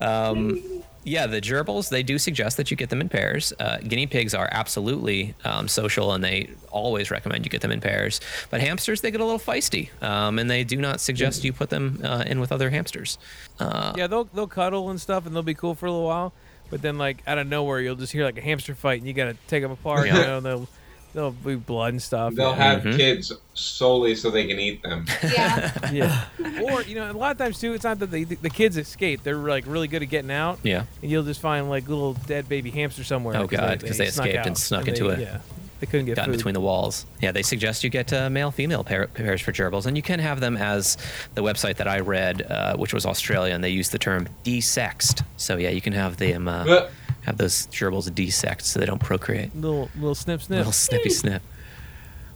um, 0.00 0.73
yeah, 1.04 1.26
the 1.26 1.40
gerbils, 1.40 1.90
they 1.90 2.02
do 2.02 2.18
suggest 2.18 2.56
that 2.56 2.70
you 2.70 2.76
get 2.76 2.90
them 2.90 3.00
in 3.00 3.08
pairs. 3.08 3.52
Uh, 3.60 3.78
guinea 3.78 4.06
pigs 4.06 4.34
are 4.34 4.48
absolutely 4.50 5.34
um, 5.44 5.68
social 5.68 6.12
and 6.12 6.24
they 6.24 6.50
always 6.70 7.10
recommend 7.10 7.44
you 7.44 7.50
get 7.50 7.60
them 7.60 7.70
in 7.70 7.80
pairs. 7.80 8.20
But 8.50 8.60
hamsters, 8.60 9.00
they 9.02 9.10
get 9.10 9.20
a 9.20 9.24
little 9.24 9.38
feisty 9.38 9.90
um, 10.02 10.38
and 10.38 10.50
they 10.50 10.64
do 10.64 10.76
not 10.78 11.00
suggest 11.00 11.44
you 11.44 11.52
put 11.52 11.70
them 11.70 12.00
uh, 12.02 12.24
in 12.26 12.40
with 12.40 12.50
other 12.50 12.70
hamsters. 12.70 13.18
Uh, 13.60 13.92
Yeah, 13.96 14.06
they'll 14.06 14.24
they'll 14.24 14.46
cuddle 14.46 14.90
and 14.90 15.00
stuff, 15.00 15.26
and 15.26 15.34
they'll 15.34 15.42
be 15.42 15.54
cool 15.54 15.74
for 15.74 15.86
a 15.86 15.90
little 15.92 16.06
while. 16.06 16.32
But 16.70 16.82
then, 16.82 16.98
like 16.98 17.22
out 17.26 17.38
of 17.38 17.46
nowhere, 17.46 17.80
you'll 17.80 17.94
just 17.94 18.12
hear 18.12 18.24
like 18.24 18.38
a 18.38 18.40
hamster 18.40 18.74
fight, 18.74 18.98
and 18.98 19.06
you 19.06 19.12
gotta 19.14 19.36
take 19.46 19.62
them 19.62 19.70
apart. 19.70 20.06
Yeah. 20.06 20.36
You 20.36 20.40
know, 20.40 20.66
they'll 21.14 21.30
they'll 21.30 21.30
be 21.32 21.54
blood 21.56 21.94
and 21.94 22.02
stuff. 22.02 22.34
They'll 22.34 22.50
yeah. 22.50 22.72
have 22.74 22.82
Mhm. 22.82 22.96
kids 22.96 23.32
solely 23.54 24.14
so 24.14 24.30
they 24.30 24.46
can 24.46 24.58
eat 24.58 24.82
them. 24.82 25.06
Yeah. 25.22 25.90
yeah. 25.92 26.24
Or 26.62 26.82
you 26.82 26.94
know, 26.96 27.10
a 27.10 27.12
lot 27.12 27.32
of 27.32 27.38
times 27.38 27.58
too, 27.60 27.72
it's 27.72 27.84
not 27.84 27.98
that 28.00 28.10
the 28.10 28.24
the 28.24 28.50
kids 28.50 28.76
escape; 28.76 29.22
they're 29.22 29.36
like 29.36 29.64
really 29.66 29.88
good 29.88 30.02
at 30.02 30.08
getting 30.10 30.30
out. 30.30 30.58
yeah. 30.62 30.84
And 31.02 31.10
you'll 31.10 31.22
just 31.24 31.40
find 31.40 31.68
like 31.70 31.88
little 31.88 32.14
dead 32.14 32.48
baby 32.48 32.70
hamster 32.70 33.04
somewhere. 33.04 33.36
Oh, 33.36 33.46
god, 33.46 33.80
because 33.80 33.98
they 33.98 34.06
snuck 34.10 34.26
escaped 34.26 34.46
and 34.46 34.58
snuck 34.58 34.84
they- 34.84 34.90
into 34.90 35.08
a- 35.10 35.18
Yeah, 35.18 35.38
they 35.80 35.86
couldn't 35.86 36.06
get 36.06 36.16
got 36.16 36.26
in 36.26 36.32
food. 36.32 36.38
between 36.38 36.54
the 36.54 36.60
walls. 36.60 37.06
Yeah, 37.20 37.32
they 37.32 37.42
suggest 37.42 37.84
you 37.84 37.90
get 37.90 38.12
uh, 38.12 38.28
male 38.30 38.50
female 38.50 38.84
pair, 38.84 39.06
pairs 39.08 39.40
for 39.40 39.52
gerbils, 39.52 39.86
and 39.86 39.96
you 39.96 40.02
can 40.02 40.18
have 40.20 40.40
them 40.40 40.56
as 40.56 40.96
the 41.34 41.42
website 41.42 41.76
that 41.76 41.88
I 41.88 42.00
read, 42.00 42.42
uh, 42.42 42.76
which 42.76 42.92
was 42.94 43.04
Australian. 43.06 43.60
They 43.60 43.70
used 43.70 43.92
the 43.92 43.98
term 43.98 44.28
desexed. 44.44 45.22
So 45.36 45.56
yeah, 45.56 45.70
you 45.70 45.80
can 45.80 45.92
have 45.92 46.16
them 46.18 46.48
uh, 46.48 46.64
But 46.64 46.90
have 47.24 47.36
those 47.38 47.66
gerbils 47.68 48.08
desexed 48.10 48.62
so 48.62 48.80
they 48.80 48.86
don't 48.86 49.02
procreate. 49.02 49.54
little 49.56 49.88
little 49.96 50.14
snip 50.14 50.42
snip. 50.42 50.58
Little 50.58 50.72
snippy 50.72 51.10
snip. 51.10 51.42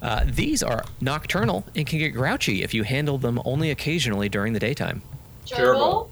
Uh, 0.00 0.24
these 0.26 0.62
are 0.62 0.84
nocturnal 1.00 1.64
and 1.74 1.86
can 1.86 1.98
get 1.98 2.10
grouchy 2.10 2.62
if 2.62 2.72
you 2.72 2.84
handle 2.84 3.18
them 3.18 3.40
only 3.44 3.70
occasionally 3.70 4.28
during 4.28 4.52
the 4.52 4.60
daytime. 4.60 5.02
Gerbil. 5.46 6.08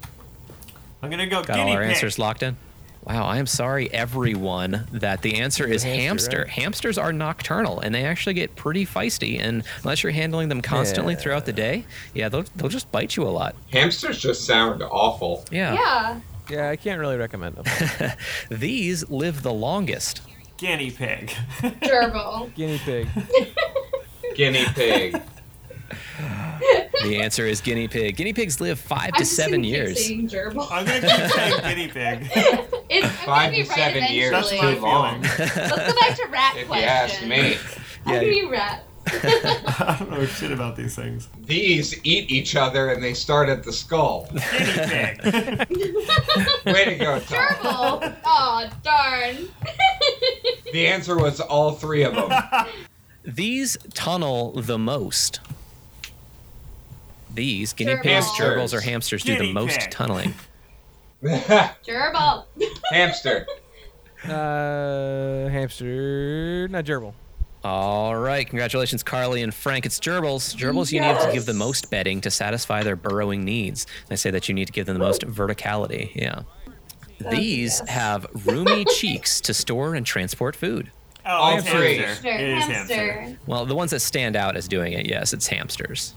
I'm 1.03 1.11
gonna 1.11 1.27
go 1.27 1.43
Got 1.43 1.57
guinea 1.57 1.71
all 1.71 1.77
our 1.77 1.83
pig. 1.83 1.91
answers 1.93 2.19
locked 2.19 2.43
in. 2.43 2.57
Wow, 3.05 3.25
I 3.27 3.39
am 3.39 3.47
sorry, 3.47 3.89
everyone, 3.93 4.89
that 4.91 5.23
the 5.23 5.37
answer 5.37 5.65
is 5.65 5.85
hamster, 5.85 6.01
hamster. 6.01 6.39
right? 6.41 6.49
Hamsters 6.49 6.99
are 6.99 7.13
nocturnal, 7.13 7.79
and 7.79 7.95
they 7.95 8.05
actually 8.05 8.35
get 8.35 8.57
pretty 8.57 8.85
feisty. 8.85 9.39
And 9.41 9.63
unless 9.85 10.03
you're 10.03 10.11
handling 10.11 10.49
them 10.49 10.61
constantly 10.61 11.15
Yeah. 11.15 11.21
throughout 11.21 11.47
the 11.47 11.53
day, 11.53 11.85
yeah, 12.15 12.29
they'll, 12.29 12.43
they'll 12.57 12.69
just 12.69 12.91
bite 12.91 13.15
you 13.15 13.23
a 13.23 13.31
lot. 13.31 13.55
hamsters 13.71 14.19
just 14.19 14.45
sound 14.45 14.83
awful. 14.83 15.45
Yeah. 15.53 15.75
Yeah. 15.75 16.21
Yeah, 16.51 16.69
I 16.71 16.77
can't 16.77 17.01
really 17.01 17.17
recommend 17.17 17.57
them. 17.57 18.13
These 18.51 19.09
live 19.11 19.43
the 19.43 19.53
longest. 19.53 20.23
Guinea 20.57 20.91
pig. 20.91 21.31
Gerbil. 21.61 22.53
Guinea 22.55 22.79
pig. 22.79 23.09
Guinea 24.35 24.65
pig. 24.75 25.21
The 27.03 27.19
answer 27.21 27.45
is 27.47 27.61
guinea 27.61 27.89
pig. 27.89 28.17
Guinea 28.17 28.33
pigs 28.33 28.61
live 28.61 28.79
five 28.81 29.11
I'm 29.15 29.19
to 29.21 29.25
seven 29.25 29.63
gonna 29.63 29.65
keep 29.65 29.73
years. 29.73 30.07
saying 30.07 30.29
Gerbil. 30.29 30.67
I'm 30.71 30.85
gonna 30.87 31.01
keep 31.01 31.31
saying 31.31 31.61
guinea 31.63 31.89
pig. 31.89 32.31
It's, 32.89 33.05
I'm 33.05 33.13
Five 33.27 33.51
gonna 33.51 33.65
right 33.65 33.67
seven 33.67 34.05
years 34.15 34.31
That's 34.31 34.49
too 34.51 34.79
long. 34.81 35.21
Let's 35.23 35.57
go 35.57 36.01
back 36.01 36.17
to 36.17 36.27
rat 36.31 36.55
If 36.57 36.69
you 36.69 36.75
ask 36.75 37.21
me. 37.23 37.27
Yeah. 37.27 37.57
gonna 38.05 38.21
be 38.21 38.45
rat. 38.47 38.85
I 39.09 39.97
don't 39.99 40.11
know 40.11 40.25
shit 40.27 40.51
about 40.51 40.75
these 40.77 40.97
things. 40.97 41.29
These 41.45 41.95
eat 42.05 42.31
each 42.31 42.57
other 42.57 42.91
and 42.91 43.03
they 43.03 43.15
start 43.15 43.49
at 43.49 43.63
the 43.63 43.73
skull. 43.73 44.29
Guinea 44.33 44.89
pig. 44.89 45.23
Way 46.67 46.85
to 46.87 46.95
go, 46.97 47.21
Tom. 47.21 47.39
Gerbil. 47.55 48.17
oh 48.25 48.69
darn. 48.83 49.49
The 50.73 50.87
answer 50.89 51.17
was 51.17 51.41
all 51.41 51.73
three 51.73 52.03
of 52.03 52.15
them. 52.15 52.33
These 53.25 53.77
tunnel 53.95 54.53
the 54.53 54.79
most. 54.79 55.41
These 57.33 57.73
guinea 57.75 57.93
Gerbils. 57.97 58.03
pigs, 58.03 58.27
Hamsters. 58.27 58.47
gerbils, 58.47 58.75
or 58.75 58.81
hamsters 58.81 59.23
do 59.23 59.39
the 59.39 59.53
most 59.53 59.79
pig. 59.79 59.91
tunneling. 59.91 60.35
Gerbil. 61.23 62.45
Hamster. 62.91 63.47
Uh, 64.25 65.49
hamster, 65.51 66.67
not 66.69 66.85
gerbil. 66.85 67.13
All 67.67 68.15
right, 68.15 68.49
congratulations, 68.49 69.03
Carly 69.03 69.43
and 69.43 69.53
Frank. 69.53 69.87
It's 69.87 69.99
gerbils. 69.99 70.55
Gerbils, 70.57 70.93
you 70.93 71.01
need 71.01 71.19
to 71.19 71.31
give 71.33 71.47
the 71.47 71.53
most 71.53 71.91
bedding 71.91 72.21
to 72.21 72.31
satisfy 72.31 72.85
their 72.85 72.95
burrowing 72.95 73.45
needs. 73.45 73.89
They 74.07 74.15
say 74.15 74.31
that 74.31 74.49
you 74.49 74.55
need 74.55 74.67
to 74.67 74.73
give 74.73 74.87
them 74.87 74.95
the 74.95 75.05
most 75.05 75.23
verticality. 75.23 76.15
Yeah. 76.15 76.43
Oh, 77.25 77.31
These 77.31 77.81
yes. 77.81 77.89
have 77.89 78.25
roomy 78.47 78.85
cheeks 78.97 79.41
to 79.41 79.53
store 79.53 79.97
and 79.97 80.07
transport 80.07 80.55
food. 80.55 80.93
Oh, 81.25 81.31
All 81.31 81.59
it's 81.59 81.69
three. 81.69 81.97
hamster. 81.97 82.29
Hamster. 82.29 82.29
It 82.29 82.41
is 82.59 82.65
hamster. 82.67 83.13
Hamster. 83.13 83.39
Well, 83.49 83.67
the 83.67 83.75
ones 83.75 83.91
that 83.91 83.99
stand 84.01 84.37
out 84.37 84.57
as 84.57 84.69
doing 84.69 84.93
it, 84.93 85.07
yes, 85.09 85.33
it's 85.33 85.49
hamsters. 85.49 86.15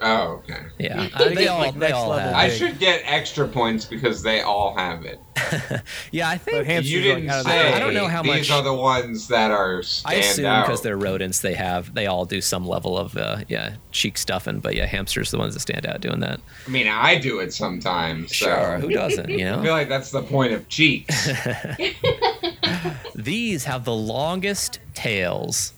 Oh, 0.00 0.42
okay. 0.44 0.60
Yeah, 0.78 1.08
Gotta 1.08 1.30
they 1.30 1.34
get, 1.34 1.48
all 1.48 1.58
like, 1.58 1.74
they 1.74 1.80
next 1.80 1.94
all 1.94 2.10
level 2.10 2.28
have. 2.32 2.34
I 2.36 2.48
should 2.50 2.78
get 2.78 3.02
extra 3.04 3.48
points 3.48 3.84
because 3.84 4.22
they 4.22 4.42
all 4.42 4.76
have 4.76 5.04
it. 5.04 5.18
yeah, 6.12 6.28
I 6.28 6.38
think 6.38 6.66
hamsters 6.66 6.92
you 6.92 7.00
didn't 7.00 7.28
out 7.28 7.40
of 7.40 7.46
say. 7.46 7.72
I 7.72 7.80
don't 7.80 7.94
know 7.94 8.06
how 8.06 8.22
these 8.22 8.48
much- 8.48 8.50
are 8.52 8.62
the 8.62 8.74
ones 8.74 9.26
that 9.28 9.50
are 9.50 9.82
stand 9.82 10.16
I 10.16 10.18
assume 10.20 10.60
because 10.62 10.82
they're 10.82 10.96
rodents, 10.96 11.40
they 11.40 11.54
have 11.54 11.94
they 11.94 12.06
all 12.06 12.24
do 12.24 12.40
some 12.40 12.66
level 12.66 12.96
of 12.96 13.16
uh, 13.16 13.38
yeah 13.48 13.74
cheek 13.90 14.18
stuffing. 14.18 14.60
But 14.60 14.76
yeah, 14.76 14.86
hamsters 14.86 15.28
are 15.32 15.36
the 15.36 15.40
ones 15.40 15.54
that 15.54 15.60
stand 15.60 15.84
out 15.84 16.00
doing 16.00 16.20
that. 16.20 16.40
I 16.66 16.70
mean, 16.70 16.86
I 16.86 17.18
do 17.18 17.40
it 17.40 17.52
sometimes. 17.52 18.36
So 18.36 18.46
Sure, 18.46 18.78
who 18.78 18.90
doesn't? 18.90 19.30
You 19.30 19.38
know, 19.46 19.58
I 19.60 19.62
feel 19.64 19.72
like 19.72 19.88
that's 19.88 20.12
the 20.12 20.22
point 20.22 20.52
of 20.52 20.68
cheeks. 20.68 21.28
These 23.16 23.64
have 23.64 23.84
the 23.84 23.94
longest 23.94 24.78
tails. 24.94 25.72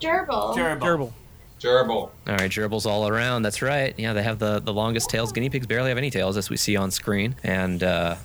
Gerbil. 0.00 0.54
Gerbil. 0.54 0.78
gerbil. 0.80 1.12
Gerbil. 1.60 1.90
All 1.90 2.10
right, 2.26 2.50
gerbils 2.50 2.86
all 2.86 3.08
around. 3.08 3.42
That's 3.42 3.62
right. 3.62 3.94
Yeah, 3.96 4.12
they 4.12 4.22
have 4.22 4.38
the, 4.38 4.60
the 4.60 4.72
longest 4.72 5.08
tails. 5.10 5.32
Guinea 5.32 5.48
pigs 5.50 5.66
barely 5.66 5.88
have 5.88 5.98
any 5.98 6.10
tails, 6.10 6.36
as 6.36 6.50
we 6.50 6.56
see 6.56 6.76
on 6.76 6.90
screen. 6.90 7.34
And 7.42 7.82
uh, 7.82 8.16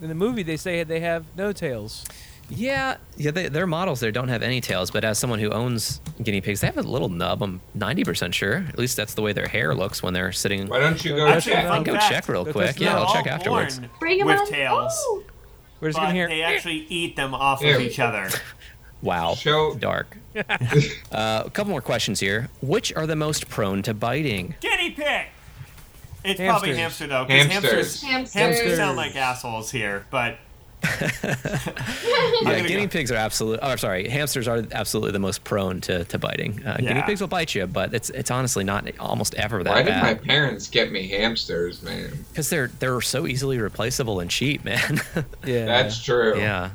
In 0.00 0.08
the 0.08 0.14
movie, 0.14 0.42
they 0.44 0.56
say 0.56 0.82
they 0.84 1.00
have 1.00 1.24
no 1.36 1.52
tails. 1.52 2.04
yeah, 2.48 2.96
yeah, 3.16 3.30
they, 3.32 3.48
their 3.48 3.66
models 3.66 3.98
there 4.00 4.12
don't 4.12 4.28
have 4.28 4.42
any 4.42 4.60
tails. 4.60 4.90
But 4.92 5.04
as 5.04 5.18
someone 5.18 5.40
who 5.40 5.50
owns 5.50 6.00
guinea 6.22 6.40
pigs, 6.40 6.60
they 6.60 6.68
have 6.68 6.78
a 6.78 6.82
little 6.82 7.08
nub. 7.08 7.42
I'm 7.42 7.60
90% 7.76 8.32
sure. 8.32 8.64
At 8.68 8.78
least 8.78 8.96
that's 8.96 9.14
the 9.14 9.22
way 9.22 9.32
their 9.32 9.48
hair 9.48 9.74
looks 9.74 10.00
when 10.02 10.14
they're 10.14 10.30
sitting. 10.32 10.68
Why 10.68 10.78
don't 10.78 11.04
you 11.04 11.16
go 11.16 11.26
Actually, 11.26 11.54
check? 11.54 11.64
I 11.64 11.68
fun 11.68 11.84
can 11.84 11.94
go 11.94 11.98
fact, 12.00 12.12
check 12.12 12.28
real 12.28 12.44
quick. 12.46 12.78
Yeah, 12.78 12.98
I'll 12.98 13.12
check 13.12 13.26
afterwards. 13.26 13.80
Bring 13.98 14.18
them 14.18 14.28
with 14.28 14.40
on. 14.40 14.46
tails, 14.46 14.92
Oh. 14.96 15.24
We're 15.80 15.88
just 15.90 15.98
but 15.98 16.06
gonna 16.06 16.14
hear. 16.14 16.28
they 16.28 16.42
actually 16.42 16.86
eat 16.88 17.14
them 17.14 17.34
off 17.34 17.60
Here. 17.60 17.76
of 17.76 17.82
each 17.82 18.00
other. 18.00 18.28
Wow, 19.02 19.34
Show- 19.34 19.74
dark. 19.74 20.16
uh, 20.36 21.42
a 21.46 21.50
couple 21.50 21.70
more 21.70 21.80
questions 21.80 22.20
here. 22.20 22.48
Which 22.62 22.92
are 22.94 23.06
the 23.06 23.16
most 23.16 23.48
prone 23.48 23.82
to 23.82 23.94
biting? 23.94 24.54
Guinea 24.60 24.90
pig. 24.90 25.26
It's 26.24 26.40
probably 26.40 26.74
Hamsters. 26.76 26.76
hamster 26.78 27.06
though, 27.06 27.24
because 27.24 27.46
Hamsters. 27.46 27.72
hamsters, 27.72 28.02
Hamsters. 28.02 28.32
hamsters 28.34 28.76
sound 28.76 28.96
like 28.96 29.14
assholes 29.16 29.70
here, 29.70 30.04
but 30.10 30.36
Yeah, 32.42 32.60
guinea 32.66 32.82
go- 32.86 32.88
pigs 32.88 33.10
are 33.10 33.16
absolutely. 33.16 33.60
Oh, 33.62 33.76
sorry, 33.76 34.08
hamsters 34.08 34.46
are 34.48 34.64
absolutely 34.72 35.12
the 35.12 35.18
most 35.18 35.44
prone 35.44 35.80
to, 35.82 36.04
to 36.04 36.18
biting. 36.18 36.64
Uh, 36.64 36.76
Guinea 36.78 37.02
pigs 37.02 37.20
will 37.20 37.28
bite 37.28 37.54
you, 37.54 37.66
but 37.66 37.94
it's 37.94 38.10
it's 38.10 38.30
honestly 38.30 38.64
not 38.64 38.86
almost 39.00 39.34
ever 39.34 39.62
that 39.64 39.70
Why 39.70 39.82
that 39.82 39.94
did 39.94 40.02
my 40.02 40.14
parents 40.14 40.68
get 40.68 40.92
me 40.92 41.08
hamsters, 41.08 41.82
man? 41.82 42.12
because 42.30 42.48
they're 42.50 42.68
they're 42.78 43.00
so 43.00 43.26
easily 43.26 43.58
replaceable 43.58 44.20
and 44.20 44.30
cheap, 44.30 44.64
man. 44.64 45.00
Yeah. 45.44 45.64
That's 45.66 46.02
true. 46.02 46.38
yeah, 46.38 46.70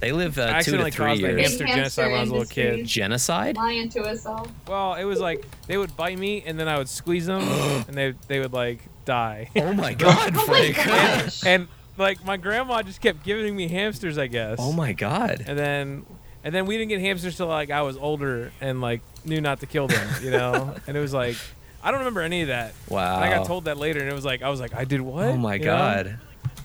they 0.00 0.12
live 0.12 0.38
uh, 0.38 0.60
two 0.62 0.76
to 0.78 0.82
three 0.84 0.90
caused 0.90 1.22
a 1.22 1.26
years. 1.28 1.40
hamster 1.40 1.66
genocide 1.66 2.06
when 2.10 2.16
I 2.16 2.20
was 2.22 2.30
a 2.30 2.32
little 2.32 2.48
kid. 2.48 2.86
Genocide? 2.86 3.56
Lying 3.56 3.88
to 3.90 4.00
us 4.02 4.24
all. 4.26 4.46
Well, 4.66 4.94
it 4.94 5.04
was 5.04 5.20
like 5.20 5.44
they 5.66 5.76
would 5.76 5.96
bite 5.96 6.18
me, 6.18 6.42
and 6.46 6.58
then 6.58 6.68
I 6.68 6.78
would 6.78 6.88
squeeze 6.88 7.26
them, 7.26 7.42
and 7.88 7.94
they 7.96 8.14
they 8.28 8.40
would 8.40 8.52
like 8.52 8.80
die. 9.04 9.50
Oh 9.56 9.72
my 9.74 9.94
god, 10.06 10.32
Oh 10.36 10.46
my 10.46 10.72
Frank! 10.72 10.76
gosh. 10.76 11.44
and 11.46 11.68
like 11.98 12.24
my 12.24 12.36
grandma 12.38 12.82
just 12.82 13.00
kept 13.00 13.22
giving 13.24 13.54
me 13.54 13.68
hamsters, 13.68 14.16
I 14.18 14.26
guess. 14.26 14.56
oh 14.58 14.72
my 14.72 14.92
god! 14.92 15.44
And 15.46 15.58
then 15.58 16.06
and 16.42 16.54
then 16.54 16.64
we 16.66 16.78
didn't 16.78 16.88
get 16.88 17.00
hamsters 17.00 17.36
till 17.36 17.48
like 17.48 17.70
I 17.70 17.82
was 17.82 17.96
older 17.98 18.52
and 18.60 18.80
like 18.80 19.02
knew 19.26 19.40
not 19.42 19.60
to 19.60 19.66
kill 19.66 19.86
them, 19.88 20.08
you 20.22 20.30
know. 20.30 20.74
and 20.86 20.96
it 20.96 21.00
was 21.00 21.12
like 21.12 21.36
I 21.82 21.90
don't 21.90 22.00
remember 22.00 22.22
any 22.22 22.40
of 22.42 22.48
that. 22.48 22.72
Wow. 22.88 23.16
And 23.16 23.24
I 23.24 23.36
got 23.36 23.46
told 23.46 23.64
that 23.66 23.76
later, 23.76 24.00
and 24.00 24.08
it 24.08 24.14
was 24.14 24.24
like 24.24 24.40
I 24.42 24.48
was 24.48 24.60
like 24.60 24.74
I 24.74 24.84
did 24.84 25.02
what? 25.02 25.26
Oh 25.26 25.36
my 25.36 25.54
You 25.54 25.60
know? 25.60 25.64
god! 25.66 26.18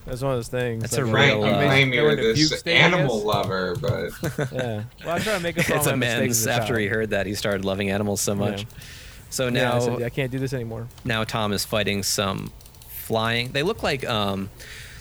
That's 0.05 0.21
one 0.21 0.31
of 0.33 0.37
those 0.37 0.47
things. 0.49 0.81
That's 0.81 0.97
like, 0.97 1.05
a 1.07 1.09
Frank, 1.09 1.31
real, 1.33 1.47
you 1.47 1.53
uh, 1.53 1.63
claim 1.65 1.93
you're 1.93 2.03
were 2.03 2.11
in 2.13 2.19
a 2.19 2.21
this 2.21 2.37
fugue 2.49 2.59
state, 2.59 2.75
I 2.77 2.85
animal 2.85 3.21
lover, 3.23 3.75
but 3.81 4.11
Yeah. 4.51 4.83
Well, 5.03 5.15
I 5.15 5.19
try 5.19 5.33
to 5.35 5.39
make 5.39 5.57
up 5.57 5.65
for 5.65 5.73
all 5.73 5.77
It's 5.79 5.87
my 5.87 5.93
amends 5.93 6.47
after 6.47 6.77
he 6.77 6.87
heard 6.87 7.09
that 7.09 7.25
he 7.25 7.33
started 7.35 7.65
loving 7.65 7.89
animals 7.89 8.21
so 8.21 8.35
much. 8.35 8.61
Yeah. 8.63 8.67
So 9.31 9.43
Yeah, 9.45 9.49
now 9.49 9.75
I, 9.75 9.79
said, 9.79 10.03
I 10.03 10.09
can't 10.09 10.31
do 10.31 10.37
this 10.39 10.53
anymore. 10.53 10.87
now 11.03 11.23
Tom 11.23 11.51
is 11.53 11.65
fighting 11.65 12.03
some 12.03 12.51
flying. 12.87 13.51
They 13.51 13.63
look 13.63 13.81
like 13.83 14.07
um, 14.07 14.49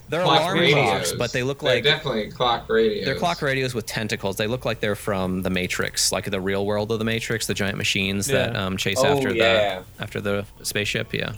they're 0.08 0.22
clock 0.22 0.40
alarm 0.40 0.58
radios. 0.58 0.84
clocks, 0.84 1.12
but 1.12 1.32
they 1.32 1.42
look 1.42 1.60
They're 1.60 1.74
like 1.76 1.84
definitely 1.84 2.30
clock 2.30 2.68
radios. 2.68 3.04
they're 3.04 3.14
clock 3.18 3.42
radios 3.42 3.74
with 3.74 3.86
tentacles. 3.86 4.36
They 4.36 4.46
look 4.46 4.64
like 4.64 4.80
they're 4.80 4.94
from 4.96 5.42
the 5.42 5.50
Matrix, 5.50 6.12
like 6.12 6.30
the 6.30 6.40
real 6.40 6.64
world 6.66 6.90
of 6.92 6.98
the 6.98 7.04
Matrix, 7.04 7.46
the 7.46 7.54
giant 7.54 7.76
machines 7.78 8.26
that 8.28 8.56
um, 8.56 8.76
chase 8.78 8.98
Oh, 9.00 9.06
after 9.18 9.34
yeah. 9.34 9.82
the 9.96 10.02
after 10.02 10.20
the 10.20 10.46
spaceship. 10.62 11.12
Yeah. 11.14 11.32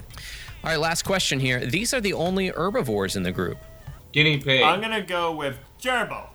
All 0.63 0.71
right, 0.71 0.79
last 0.79 1.03
question 1.03 1.39
here. 1.39 1.65
These 1.65 1.93
are 1.93 2.01
the 2.01 2.13
only 2.13 2.49
herbivores 2.49 3.15
in 3.15 3.23
the 3.23 3.31
group. 3.31 3.57
Guinea 4.11 4.37
pig. 4.39 4.63
I'm 4.63 4.81
gonna 4.81 5.01
go 5.01 5.31
with 5.35 5.57
gerbil, 5.81 6.27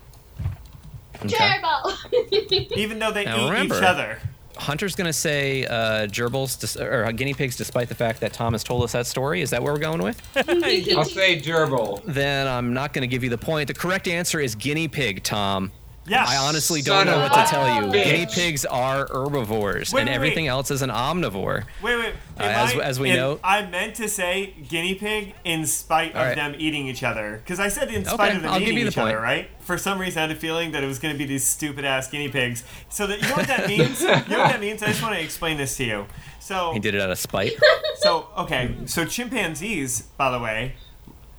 Okay. 1.25 1.35
Gerbil. 1.37 2.73
even 2.77 2.99
though 2.99 3.11
they 3.13 3.25
Now 3.25 3.47
eat 3.47 3.51
remember- 3.51 3.77
each 3.77 3.83
other. 3.83 4.19
Hunter's 4.55 4.95
gonna 4.95 5.15
say 5.15 5.65
uh, 5.65 6.07
gerbils 6.07 6.61
dis- 6.61 6.77
or 6.77 7.07
uh, 7.07 7.11
guinea 7.13 7.33
pigs, 7.33 7.57
despite 7.57 7.89
the 7.89 7.95
fact 7.95 8.21
that 8.21 8.35
Tom 8.35 8.53
has 8.53 8.63
told 8.63 8.83
us 8.85 8.93
that 8.93 9.07
story. 9.07 9.41
Is 9.41 9.49
that 9.51 9.63
where 9.63 9.73
we're 9.73 9.79
going 9.81 10.03
with? 10.03 10.21
I'll 10.37 11.05
say 11.05 11.41
gerbil. 11.41 12.03
then 12.05 12.47
I'm 12.47 12.75
not 12.75 12.93
gonna 12.93 13.07
give 13.07 13.25
you 13.25 13.31
the 13.31 13.39
point. 13.39 13.67
The 13.69 13.75
correct 13.75 14.07
answer 14.09 14.39
is 14.41 14.55
guinea 14.55 14.89
pig, 14.89 15.23
Tom. 15.23 15.73
Yes. 16.05 16.29
I 16.29 16.37
honestly 16.37 16.83
Son 16.83 17.07
don't 17.07 17.15
know 17.15 17.23
what 17.23 17.33
to 17.33 17.49
tell 17.49 17.67
you. 17.77 17.89
bitch. 17.93 18.05
Guinea 18.05 18.27
pigs 18.27 18.65
are 18.65 19.07
herbivores, 19.13 19.93
Wait, 19.93 20.01
and 20.01 20.09
wait, 20.11 20.15
everything 20.15 20.45
wait. 20.47 20.51
else 20.51 20.71
is 20.73 20.83
an 20.83 20.91
omnivore. 20.91 21.65
Wait, 21.81 21.97
wait. 21.97 22.15
Uh, 22.41 22.43
as- 22.43 22.75
I- 22.75 22.79
as 22.81 22.99
we 22.99 23.13
know- 23.13 23.39
I 23.45 23.65
meant 23.67 23.95
to 23.97 24.09
say 24.09 24.55
guinea 24.69 24.97
pig 24.97 25.35
in 25.45 25.65
spite 25.67 26.11
of 26.11 26.17
right. 26.17 26.35
them 26.35 26.57
eating 26.59 26.89
each 26.89 27.05
other. 27.05 27.41
Because 27.45 27.61
I 27.61 27.69
said 27.69 27.89
in 27.93 28.05
spite 28.05 28.15
Okay, 28.29 28.37
of 28.37 28.43
them 28.43 28.53
I'll 28.53 28.61
eating 28.61 28.75
the 28.75 28.89
each 28.89 28.99
other, 28.99 29.21
right? 29.21 29.49
For 29.61 29.79
some 29.79 30.01
reason, 30.01 30.19
I 30.19 30.23
had 30.23 30.31
a 30.33 30.35
feeling 30.41 30.73
that 30.73 30.83
it 30.83 30.89
was 30.89 30.99
going 30.99 31.15
to 31.15 31.19
be 31.19 31.25
these 31.25 31.47
stupid 31.47 31.85
ass 31.85 32.09
guinea 32.11 32.29
pigs. 32.29 32.65
So 32.89 33.07
that 33.07 33.23
you 33.23 33.29
know 33.29 33.35
what 33.37 33.47
that 33.47 33.69
means? 33.69 34.01
you 34.01 34.09
know 34.09 34.15
what 34.17 34.29
that 34.29 34.61
means? 34.61 34.83
I 34.83 34.89
just 34.89 35.03
want 35.03 35.15
to 35.15 35.21
explain 35.23 35.57
this 35.57 35.77
to 35.77 35.85
you. 35.85 36.07
So 36.41 36.73
He 36.73 36.81
did 36.81 36.97
it 36.97 37.01
out 37.01 37.11
of 37.11 37.19
spite. 37.19 37.53
So 37.99 38.27
okay, 38.39 38.75
so 38.87 39.05
chimpanzees, 39.05 40.03
by 40.17 40.31
the 40.33 40.41
way, 40.41 40.75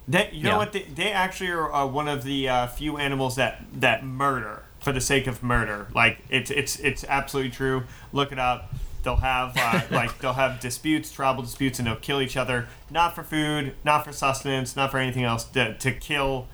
they 0.08 0.30
you 0.32 0.44
know 0.44 0.58
what 0.58 0.74
they, 0.74 0.84
they 0.84 1.12
actually 1.12 1.52
are 1.52 1.72
uh, 1.74 1.86
one 1.86 2.08
of 2.08 2.24
the 2.24 2.50
uh, 2.50 2.68
few 2.68 2.98
animals 2.98 3.36
that 3.38 3.64
that 3.74 4.04
murder 4.04 4.64
for 4.80 4.92
the 4.92 5.02
sake 5.02 5.28
of 5.28 5.42
murder. 5.42 5.88
Like 5.96 6.20
it's 6.30 6.52
it's 6.52 6.80
it's 6.80 7.04
absolutely 7.06 7.52
true. 7.52 7.84
Look 8.12 8.32
it 8.32 8.40
up. 8.40 8.74
They'll 9.04 9.16
have 9.18 9.54
uh, 9.58 9.82
like 9.92 10.20
they'll 10.20 10.34
have 10.34 10.60
disputes, 10.60 11.12
tribal 11.12 11.44
disputes, 11.44 11.80
and 11.80 11.88
they'll 11.88 11.96
kill 11.96 12.22
each 12.22 12.38
other, 12.38 12.68
not 12.90 13.16
for 13.16 13.24
food, 13.24 13.76
not 13.84 14.06
for 14.06 14.12
sustenance, 14.12 14.76
not 14.76 14.92
for 14.92 14.98
anything 14.98 15.24
else, 15.24 15.46
to, 15.46 15.78
to 15.78 15.92
kill 15.92 16.48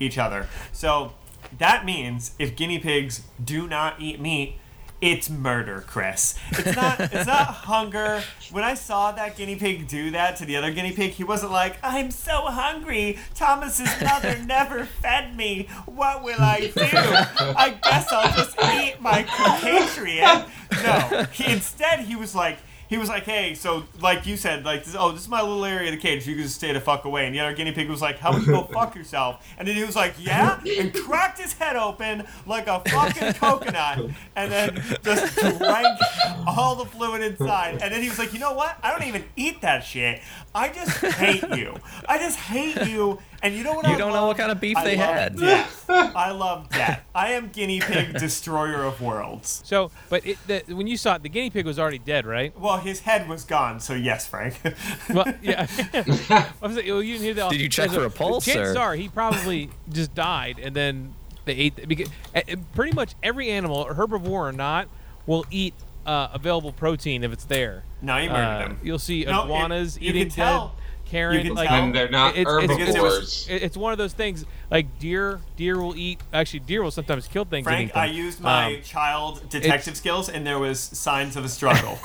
each 0.00 0.18
other. 0.18 0.48
So 0.72 1.14
that 1.56 1.84
means 1.84 2.32
if 2.38 2.56
guinea 2.56 2.78
pigs 2.78 3.22
do 3.42 3.66
not 3.66 4.00
eat 4.00 4.20
meat, 4.20 4.58
it's 5.00 5.30
murder, 5.30 5.84
Chris. 5.86 6.36
It's 6.50 6.74
not 6.74 7.00
it's 7.00 7.26
not 7.26 7.46
hunger. 7.68 8.22
When 8.50 8.64
I 8.64 8.74
saw 8.74 9.12
that 9.12 9.36
guinea 9.36 9.56
pig 9.56 9.86
do 9.86 10.10
that 10.10 10.36
to 10.36 10.44
the 10.44 10.56
other 10.56 10.72
guinea 10.72 10.92
pig, 10.92 11.12
he 11.12 11.22
wasn't 11.24 11.52
like, 11.52 11.76
I'm 11.82 12.10
so 12.10 12.42
hungry. 12.46 13.18
Thomas's 13.34 13.90
mother 14.02 14.38
never 14.46 14.84
fed 14.86 15.36
me. 15.36 15.68
What 15.86 16.24
will 16.24 16.40
I 16.40 16.72
do? 16.74 16.82
I 16.84 17.78
guess 17.82 18.12
I'll 18.12 18.36
just 18.36 18.56
eat 18.58 19.00
my 19.00 19.22
compatriot. 19.36 20.46
No. 20.82 21.26
He, 21.32 21.52
instead 21.52 22.00
he 22.00 22.16
was 22.16 22.34
like 22.34 22.58
he 22.88 22.96
was 22.96 23.08
like, 23.08 23.24
hey, 23.24 23.54
so 23.54 23.84
like 24.00 24.26
you 24.26 24.36
said, 24.36 24.64
like, 24.64 24.84
this, 24.84 24.96
oh, 24.98 25.12
this 25.12 25.22
is 25.22 25.28
my 25.28 25.42
little 25.42 25.64
area 25.64 25.88
of 25.88 25.94
the 25.94 26.00
cage. 26.00 26.26
You 26.26 26.34
can 26.34 26.44
just 26.44 26.56
stay 26.56 26.72
the 26.72 26.80
fuck 26.80 27.04
away. 27.04 27.26
And 27.26 27.34
the 27.34 27.40
other 27.40 27.54
guinea 27.54 27.72
pig 27.72 27.88
was 27.88 28.00
like, 28.00 28.18
how 28.18 28.30
about 28.30 28.42
you 28.42 28.52
go 28.52 28.62
fuck 28.72 28.94
yourself? 28.94 29.46
And 29.58 29.68
then 29.68 29.76
he 29.76 29.84
was 29.84 29.94
like, 29.94 30.14
yeah, 30.18 30.60
and 30.64 30.92
cracked 30.94 31.38
his 31.38 31.52
head 31.52 31.76
open 31.76 32.24
like 32.46 32.66
a 32.66 32.80
fucking 32.88 33.34
coconut, 33.34 34.10
and 34.36 34.50
then 34.50 34.82
just 35.02 35.36
drank 35.36 35.98
all 36.46 36.76
the 36.76 36.86
fluid 36.86 37.22
inside. 37.22 37.82
And 37.82 37.92
then 37.92 38.02
he 38.02 38.08
was 38.08 38.18
like, 38.18 38.32
you 38.32 38.38
know 38.38 38.54
what? 38.54 38.78
I 38.82 38.90
don't 38.90 39.06
even 39.06 39.24
eat 39.36 39.60
that 39.60 39.84
shit. 39.84 40.20
I 40.54 40.68
just 40.68 40.96
hate 41.16 41.56
you. 41.56 41.74
I 42.08 42.18
just 42.18 42.38
hate 42.38 42.88
you. 42.88 43.18
And 43.42 43.54
you 43.54 43.62
know 43.62 43.74
what? 43.74 43.86
You 43.86 43.94
I 43.94 43.98
don't 43.98 44.12
know 44.12 44.26
what 44.26 44.36
kind 44.36 44.50
of 44.50 44.60
beef 44.60 44.76
I 44.76 44.84
they 44.84 44.96
had. 44.96 45.36
Death. 45.38 45.84
I 45.88 46.32
love 46.32 46.68
that. 46.70 47.04
I 47.14 47.32
am 47.32 47.48
guinea 47.48 47.80
pig 47.80 48.12
destroyer 48.18 48.82
of 48.84 49.00
worlds. 49.00 49.62
So, 49.64 49.90
but 50.08 50.26
it, 50.26 50.38
the, 50.46 50.62
when 50.74 50.86
you 50.86 50.96
saw 50.96 51.14
it, 51.14 51.22
the 51.22 51.28
guinea 51.28 51.50
pig 51.50 51.64
was 51.64 51.78
already 51.78 51.98
dead, 51.98 52.26
right? 52.26 52.58
Well, 52.58 52.78
his 52.78 53.00
head 53.00 53.28
was 53.28 53.44
gone, 53.44 53.78
so 53.80 53.94
yes, 53.94 54.26
Frank. 54.26 54.60
Well, 55.14 55.32
yeah. 55.42 55.66
I 55.90 56.46
was 56.60 56.76
like, 56.76 56.86
well, 56.86 57.02
you 57.02 57.12
didn't 57.14 57.24
hear 57.24 57.34
that. 57.34 57.50
Did 57.50 57.60
you 57.60 57.68
check 57.68 57.90
for 57.90 58.04
a 58.04 58.10
pulse, 58.10 58.44
Chances 58.44 58.76
or- 58.76 58.80
are 58.80 58.94
he 58.94 59.08
probably 59.08 59.70
just 59.90 60.14
died, 60.14 60.58
and 60.60 60.74
then 60.74 61.14
They 61.44 61.54
ate 61.54 61.88
because 61.88 62.08
uh, 62.34 62.40
uh, 62.50 62.56
pretty 62.74 62.92
much 62.92 63.14
every 63.22 63.50
animal, 63.50 63.86
herbivore 63.86 64.48
or 64.48 64.52
not, 64.52 64.88
will 65.26 65.46
eat 65.50 65.74
uh, 66.06 66.28
available 66.32 66.72
protein 66.72 67.22
if 67.24 67.32
it's 67.32 67.44
there. 67.44 67.84
No, 68.02 68.16
you 68.18 68.30
Uh, 68.30 68.32
murdered 68.32 68.66
him. 68.72 68.80
You'll 68.82 68.98
see 68.98 69.24
No, 69.24 69.42
it- 69.42 69.44
iguanas 69.46 69.98
you 70.00 70.10
eating 70.10 70.22
can 70.24 70.30
tell. 70.32 70.74
Dead 71.08 71.18
carrot. 71.18 71.42
can 71.44 71.54
like 71.54 71.68
tell. 71.68 71.84
And 71.84 71.94
they're 71.94 72.08
not 72.10 72.36
it's, 72.36 72.50
it's, 72.50 72.50
herbivores. 72.50 73.46
it's, 73.50 73.64
it's 73.64 73.76
one 73.76 73.92
of 73.92 73.98
those 73.98 74.12
things. 74.12 74.44
Like 74.70 74.98
deer, 74.98 75.40
deer 75.56 75.80
will 75.80 75.96
eat. 75.96 76.20
Actually, 76.32 76.60
deer 76.60 76.82
will 76.82 76.90
sometimes 76.90 77.26
kill 77.28 77.44
things. 77.44 77.64
Frank, 77.64 77.90
eating. 77.90 78.00
I 78.00 78.06
used 78.06 78.40
my 78.40 78.76
Um, 78.76 78.82
child 78.82 79.48
detective 79.48 79.96
skills, 79.96 80.28
and 80.28 80.46
there 80.46 80.58
was 80.58 80.78
signs 80.80 81.36
of 81.36 81.44
a 81.44 81.48
struggle. 81.48 81.98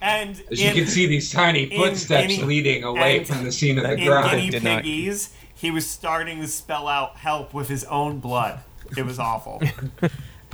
and 0.00 0.40
As 0.50 0.60
you 0.60 0.68
in, 0.68 0.74
can 0.74 0.86
see 0.86 1.06
these 1.06 1.30
tiny 1.30 1.64
in 1.64 1.78
footsteps 1.80 2.38
leading 2.38 2.82
away 2.84 3.24
from 3.24 3.44
the 3.44 3.52
scene 3.52 3.78
of 3.78 3.84
the 3.84 3.96
crime. 4.04 4.38
in 4.38 4.50
guinea 4.50 4.50
crime. 4.50 4.64
Not- 4.64 4.82
piggies, 4.82 5.34
he 5.54 5.70
was 5.70 5.86
starting 5.86 6.40
to 6.40 6.48
spell 6.48 6.88
out 6.88 7.16
help 7.16 7.52
with 7.54 7.68
his 7.68 7.84
own 7.84 8.18
blood. 8.20 8.60
It 8.96 9.04
was 9.04 9.18
awful. 9.18 9.62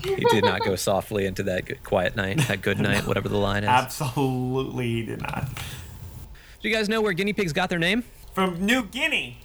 He 0.05 0.25
did 0.31 0.45
not 0.45 0.61
go 0.63 0.77
softly 0.77 1.27
into 1.27 1.43
that 1.45 1.83
quiet 1.83 2.15
night, 2.15 2.39
that 2.49 2.61
good 2.63 2.79
night, 2.79 3.07
whatever 3.07 3.29
the 3.29 3.39
line 3.39 3.65
is. 3.65 3.69
Absolutely, 3.69 4.87
he 4.87 5.07
did 5.07 5.23
not. 5.23 5.49
Do 6.61 6.69
you 6.69 6.75
guys 6.75 6.89
know 6.89 7.01
where 7.01 7.13
guinea 7.13 7.33
pigs 7.33 7.53
got 7.53 7.71
their 7.71 7.79
name? 7.79 8.05
From 8.35 8.65
New 8.65 8.85
Guinea. 8.85 9.39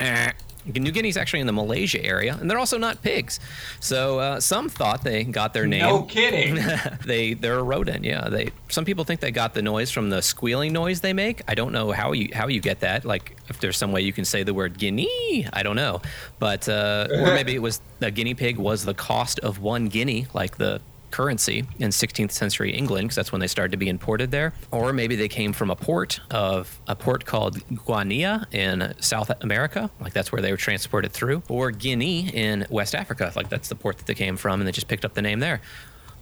Eh. 0.00 0.32
New 0.64 0.92
Guinea's 0.92 1.16
actually 1.16 1.40
in 1.40 1.46
the 1.46 1.52
Malaysia 1.52 2.04
area, 2.04 2.36
and 2.40 2.50
they're 2.50 2.58
also 2.58 2.78
not 2.78 3.02
pigs. 3.02 3.40
So 3.80 4.18
uh, 4.18 4.40
some 4.40 4.68
thought 4.68 5.02
they 5.02 5.24
got 5.24 5.54
their 5.54 5.66
name. 5.66 5.82
No 5.82 6.02
kidding. 6.02 6.58
they 7.04 7.34
they're 7.34 7.58
a 7.58 7.62
rodent. 7.62 8.04
Yeah, 8.04 8.28
they. 8.28 8.50
Some 8.68 8.84
people 8.84 9.04
think 9.04 9.20
they 9.20 9.30
got 9.30 9.54
the 9.54 9.62
noise 9.62 9.90
from 9.90 10.10
the 10.10 10.22
squealing 10.22 10.72
noise 10.72 11.00
they 11.00 11.12
make. 11.12 11.42
I 11.48 11.54
don't 11.54 11.72
know 11.72 11.92
how 11.92 12.12
you 12.12 12.30
how 12.32 12.48
you 12.48 12.60
get 12.60 12.80
that. 12.80 13.04
Like 13.04 13.36
if 13.48 13.60
there's 13.60 13.76
some 13.76 13.92
way 13.92 14.02
you 14.02 14.12
can 14.12 14.24
say 14.24 14.42
the 14.42 14.54
word 14.54 14.78
guinea, 14.78 15.46
I 15.52 15.62
don't 15.62 15.76
know. 15.76 16.00
But 16.38 16.68
uh, 16.68 17.08
or 17.10 17.26
maybe 17.34 17.54
it 17.54 17.62
was 17.62 17.80
the 17.98 18.10
guinea 18.10 18.34
pig 18.34 18.58
was 18.58 18.84
the 18.84 18.94
cost 18.94 19.40
of 19.40 19.60
one 19.60 19.88
guinea, 19.88 20.26
like 20.32 20.58
the 20.58 20.80
currency 21.12 21.64
in 21.78 21.90
16th 21.90 22.32
century 22.32 22.72
England, 22.72 23.04
because 23.04 23.16
that's 23.16 23.30
when 23.32 23.40
they 23.40 23.46
started 23.46 23.70
to 23.72 23.76
be 23.76 23.88
imported 23.88 24.30
there. 24.30 24.52
Or 24.70 24.92
maybe 24.92 25.14
they 25.14 25.28
came 25.28 25.52
from 25.52 25.70
a 25.70 25.76
port 25.76 26.20
of 26.30 26.80
a 26.88 26.96
port 26.96 27.24
called 27.24 27.58
Guinea 27.86 28.40
in 28.50 28.94
South 29.00 29.30
America, 29.42 29.90
like 30.00 30.12
that's 30.12 30.32
where 30.32 30.42
they 30.42 30.50
were 30.50 30.56
transported 30.56 31.12
through. 31.12 31.42
Or 31.48 31.70
Guinea 31.70 32.28
in 32.34 32.66
West 32.70 32.94
Africa, 32.94 33.32
like 33.36 33.48
that's 33.48 33.68
the 33.68 33.76
port 33.76 33.98
that 33.98 34.06
they 34.06 34.14
came 34.14 34.36
from, 34.36 34.60
and 34.60 34.66
they 34.66 34.72
just 34.72 34.88
picked 34.88 35.04
up 35.04 35.14
the 35.14 35.22
name 35.22 35.40
there. 35.40 35.60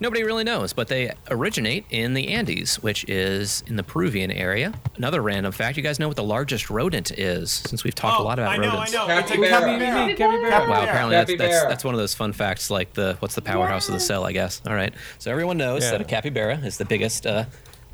Nobody 0.01 0.23
really 0.23 0.43
knows, 0.43 0.73
but 0.73 0.87
they 0.87 1.13
originate 1.29 1.85
in 1.91 2.15
the 2.15 2.29
Andes, 2.29 2.81
which 2.81 3.07
is 3.07 3.63
in 3.67 3.75
the 3.75 3.83
Peruvian 3.83 4.31
area. 4.31 4.73
Another 4.95 5.21
random 5.21 5.51
fact: 5.51 5.77
you 5.77 5.83
guys 5.83 5.99
know 5.99 6.07
what 6.07 6.17
the 6.17 6.23
largest 6.23 6.71
rodent 6.71 7.11
is? 7.11 7.51
Since 7.51 7.83
we've 7.83 7.93
talked 7.93 8.19
oh, 8.19 8.23
a 8.23 8.25
lot 8.25 8.39
about 8.39 8.51
I 8.51 8.57
know, 8.57 8.69
rodents. 8.69 8.95
I 8.95 9.07
know. 9.07 9.19
It's 9.19 9.29
a 9.29 9.35
Capybara. 9.35 9.49
capybara. 9.49 10.15
Capybara. 10.15 10.69
Wow, 10.69 10.83
apparently 10.83 11.15
that's, 11.15 11.37
that's 11.37 11.63
that's 11.65 11.83
one 11.83 11.93
of 11.93 11.99
those 11.99 12.15
fun 12.15 12.33
facts, 12.33 12.71
like 12.71 12.93
the 12.93 13.15
what's 13.19 13.35
the 13.35 13.43
powerhouse 13.43 13.89
of 13.89 13.93
the 13.93 13.99
cell, 13.99 14.25
I 14.25 14.31
guess. 14.31 14.59
All 14.65 14.73
right, 14.73 14.91
so 15.19 15.29
everyone 15.29 15.57
knows 15.57 15.83
Yeah. 15.83 15.91
that 15.91 16.01
a 16.01 16.05
capybara 16.05 16.57
is 16.57 16.79
the 16.79 16.85
biggest 16.85 17.27
uh, 17.27 17.45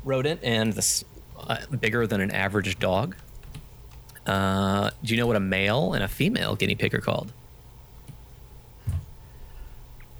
rodent 0.02 0.40
and 0.42 0.72
this 0.72 1.04
uh, 1.46 1.58
bigger 1.78 2.06
than 2.06 2.22
an 2.22 2.30
average 2.30 2.78
dog. 2.78 3.16
Uh, 4.26 4.90
do 5.04 5.14
you 5.14 5.20
know 5.20 5.26
what 5.26 5.36
a 5.36 5.40
male 5.40 5.92
and 5.92 6.02
a 6.02 6.08
female 6.08 6.56
guinea 6.56 6.74
pig 6.74 6.94
are 6.94 7.02
called? 7.02 7.34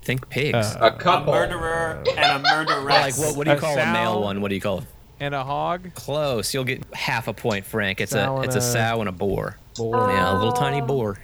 Think 0.08 0.26
pigs. 0.30 0.56
Uh, 0.56 0.78
A 0.80 0.86
A 0.86 0.90
couple. 0.92 1.34
murderer 1.34 2.02
and 2.16 2.18
a 2.46 2.50
murderess. 2.50 2.88
like 3.18 3.18
what? 3.18 3.36
What 3.36 3.44
do 3.44 3.50
you 3.50 3.56
a 3.58 3.60
call 3.60 3.74
a 3.78 3.92
male 3.92 4.14
sow. 4.14 4.20
one? 4.20 4.40
What 4.40 4.48
do 4.48 4.54
you 4.54 4.60
call 4.62 4.78
it? 4.78 4.84
and 5.20 5.34
a 5.34 5.44
hog. 5.44 5.92
Close. 5.94 6.54
You'll 6.54 6.64
get 6.64 6.82
half 6.94 7.28
a 7.28 7.34
point, 7.34 7.66
Frank. 7.66 8.00
It's 8.00 8.12
Sow 8.12 8.38
a 8.38 8.40
it's 8.42 8.54
a 8.54 8.58
a- 8.58 8.62
sow 8.62 9.00
and 9.00 9.08
a 9.10 9.12
boar. 9.12 9.58
Boar. 9.76 10.08
Yeah, 10.10 10.32
a 10.32 10.36
little 10.38 10.54
tiny 10.54 10.80
Oh. 10.80 10.86
boar. 10.86 11.18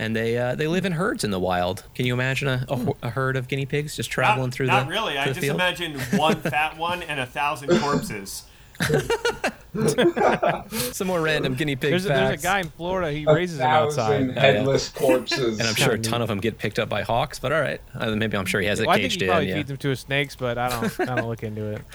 And 0.00 0.16
they 0.16 0.36
uh, 0.36 0.56
they 0.56 0.66
live 0.66 0.84
in 0.84 0.90
herds 0.92 1.22
in 1.22 1.30
the 1.30 1.38
wild. 1.38 1.84
Can 1.94 2.06
you 2.06 2.12
imagine 2.14 2.48
a, 2.48 2.66
a, 2.68 2.92
a 3.04 3.10
herd 3.10 3.36
of 3.36 3.46
guinea 3.46 3.66
pigs 3.66 3.94
just 3.94 4.10
traveling 4.10 4.46
not, 4.48 4.54
through 4.54 4.66
not 4.66 4.86
the 4.86 4.90
really. 4.90 5.12
through 5.12 5.20
I 5.22 5.26
just 5.26 5.38
field? 5.40 5.54
imagine 5.54 6.00
one 6.16 6.40
fat 6.40 6.76
one 6.78 7.04
and 7.04 7.20
a 7.20 7.26
thousand 7.26 7.68
corpses. 7.80 8.42
Some 10.92 11.06
more 11.08 11.20
random 11.20 11.54
guinea 11.54 11.76
pig 11.76 11.90
There's 11.90 12.06
a, 12.06 12.08
there's 12.08 12.40
a 12.40 12.42
guy 12.42 12.60
in 12.60 12.70
Florida. 12.70 13.12
He 13.12 13.24
A 13.24 13.34
raises 13.34 13.58
them 13.58 13.68
thousand 13.68 14.30
outside. 14.30 14.38
headless 14.38 14.88
corpses. 14.94 15.58
and 15.58 15.68
I'm 15.68 15.74
sure 15.74 15.92
a 15.92 15.98
ton 15.98 16.22
of 16.22 16.28
them 16.28 16.40
get 16.40 16.56
picked 16.56 16.78
up 16.78 16.88
by 16.88 17.02
hawks. 17.02 17.38
But 17.38 17.52
all 17.52 17.60
right, 17.60 17.80
uh, 17.94 18.14
maybe 18.16 18.38
I'm 18.38 18.46
sure 18.46 18.60
he 18.62 18.68
has 18.68 18.80
it 18.80 18.86
Well, 18.86 18.94
I 18.96 19.00
think 19.00 19.10
caged 19.12 19.20
he 19.20 19.26
probably 19.26 19.44
in. 19.44 19.48
Yeah. 19.50 19.56
feeds 19.56 19.68
them 19.68 19.76
to 19.76 19.88
his 19.90 20.00
snakes, 20.00 20.34
but 20.34 20.56
I 20.56 20.68
don't. 20.70 21.00
I 21.00 21.14
don't 21.16 21.28
look 21.28 21.42
into 21.42 21.72
it. 21.72 21.82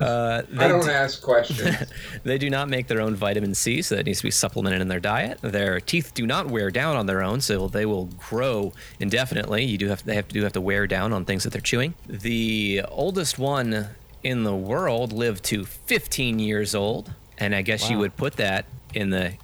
Uh, 0.00 0.42
I 0.52 0.54
they, 0.54 0.68
don't 0.68 0.84
d- 0.84 0.90
ask 0.92 1.22
questions. 1.22 1.90
they 2.22 2.36
do 2.36 2.50
not 2.50 2.68
make 2.68 2.88
their 2.88 3.00
own 3.00 3.14
vitamin 3.14 3.54
C, 3.54 3.80
so 3.80 3.96
that 3.96 4.04
needs 4.04 4.18
to 4.18 4.24
be 4.24 4.30
supplemented 4.30 4.82
in 4.82 4.88
their 4.88 5.00
diet. 5.00 5.38
Their 5.40 5.80
teeth 5.80 6.12
do 6.12 6.26
not 6.26 6.46
wear 6.48 6.70
down 6.70 6.94
on 6.96 7.06
their 7.06 7.22
own, 7.22 7.40
so 7.40 7.68
they 7.68 7.86
will 7.86 8.04
grow 8.18 8.74
indefinitely. 9.00 9.64
You 9.64 9.78
do 9.78 9.88
have 9.88 10.04
they 10.04 10.14
have 10.14 10.28
to 10.28 10.34
do 10.34 10.42
have 10.42 10.52
to 10.52 10.60
wear 10.60 10.86
down 10.86 11.14
on 11.14 11.24
things 11.24 11.42
that 11.44 11.50
they're 11.54 11.62
chewing. 11.62 11.94
The 12.06 12.82
oldest 12.90 13.38
one 13.38 13.88
in 14.22 14.44
the 14.44 14.54
world 14.54 15.12
lived 15.12 15.44
to 15.44 15.64
15 15.64 16.38
years 16.38 16.74
old, 16.74 17.12
and 17.38 17.54
I 17.54 17.62
guess 17.62 17.88
you 17.90 17.98
would 17.98 18.16
put 18.16 18.34
that 18.34 18.64
in 18.94 19.10
the 19.10 19.34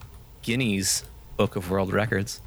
Guinness 0.43 1.05
Book 1.37 1.57
of 1.57 1.71
World 1.71 1.93
Records. 1.93 2.41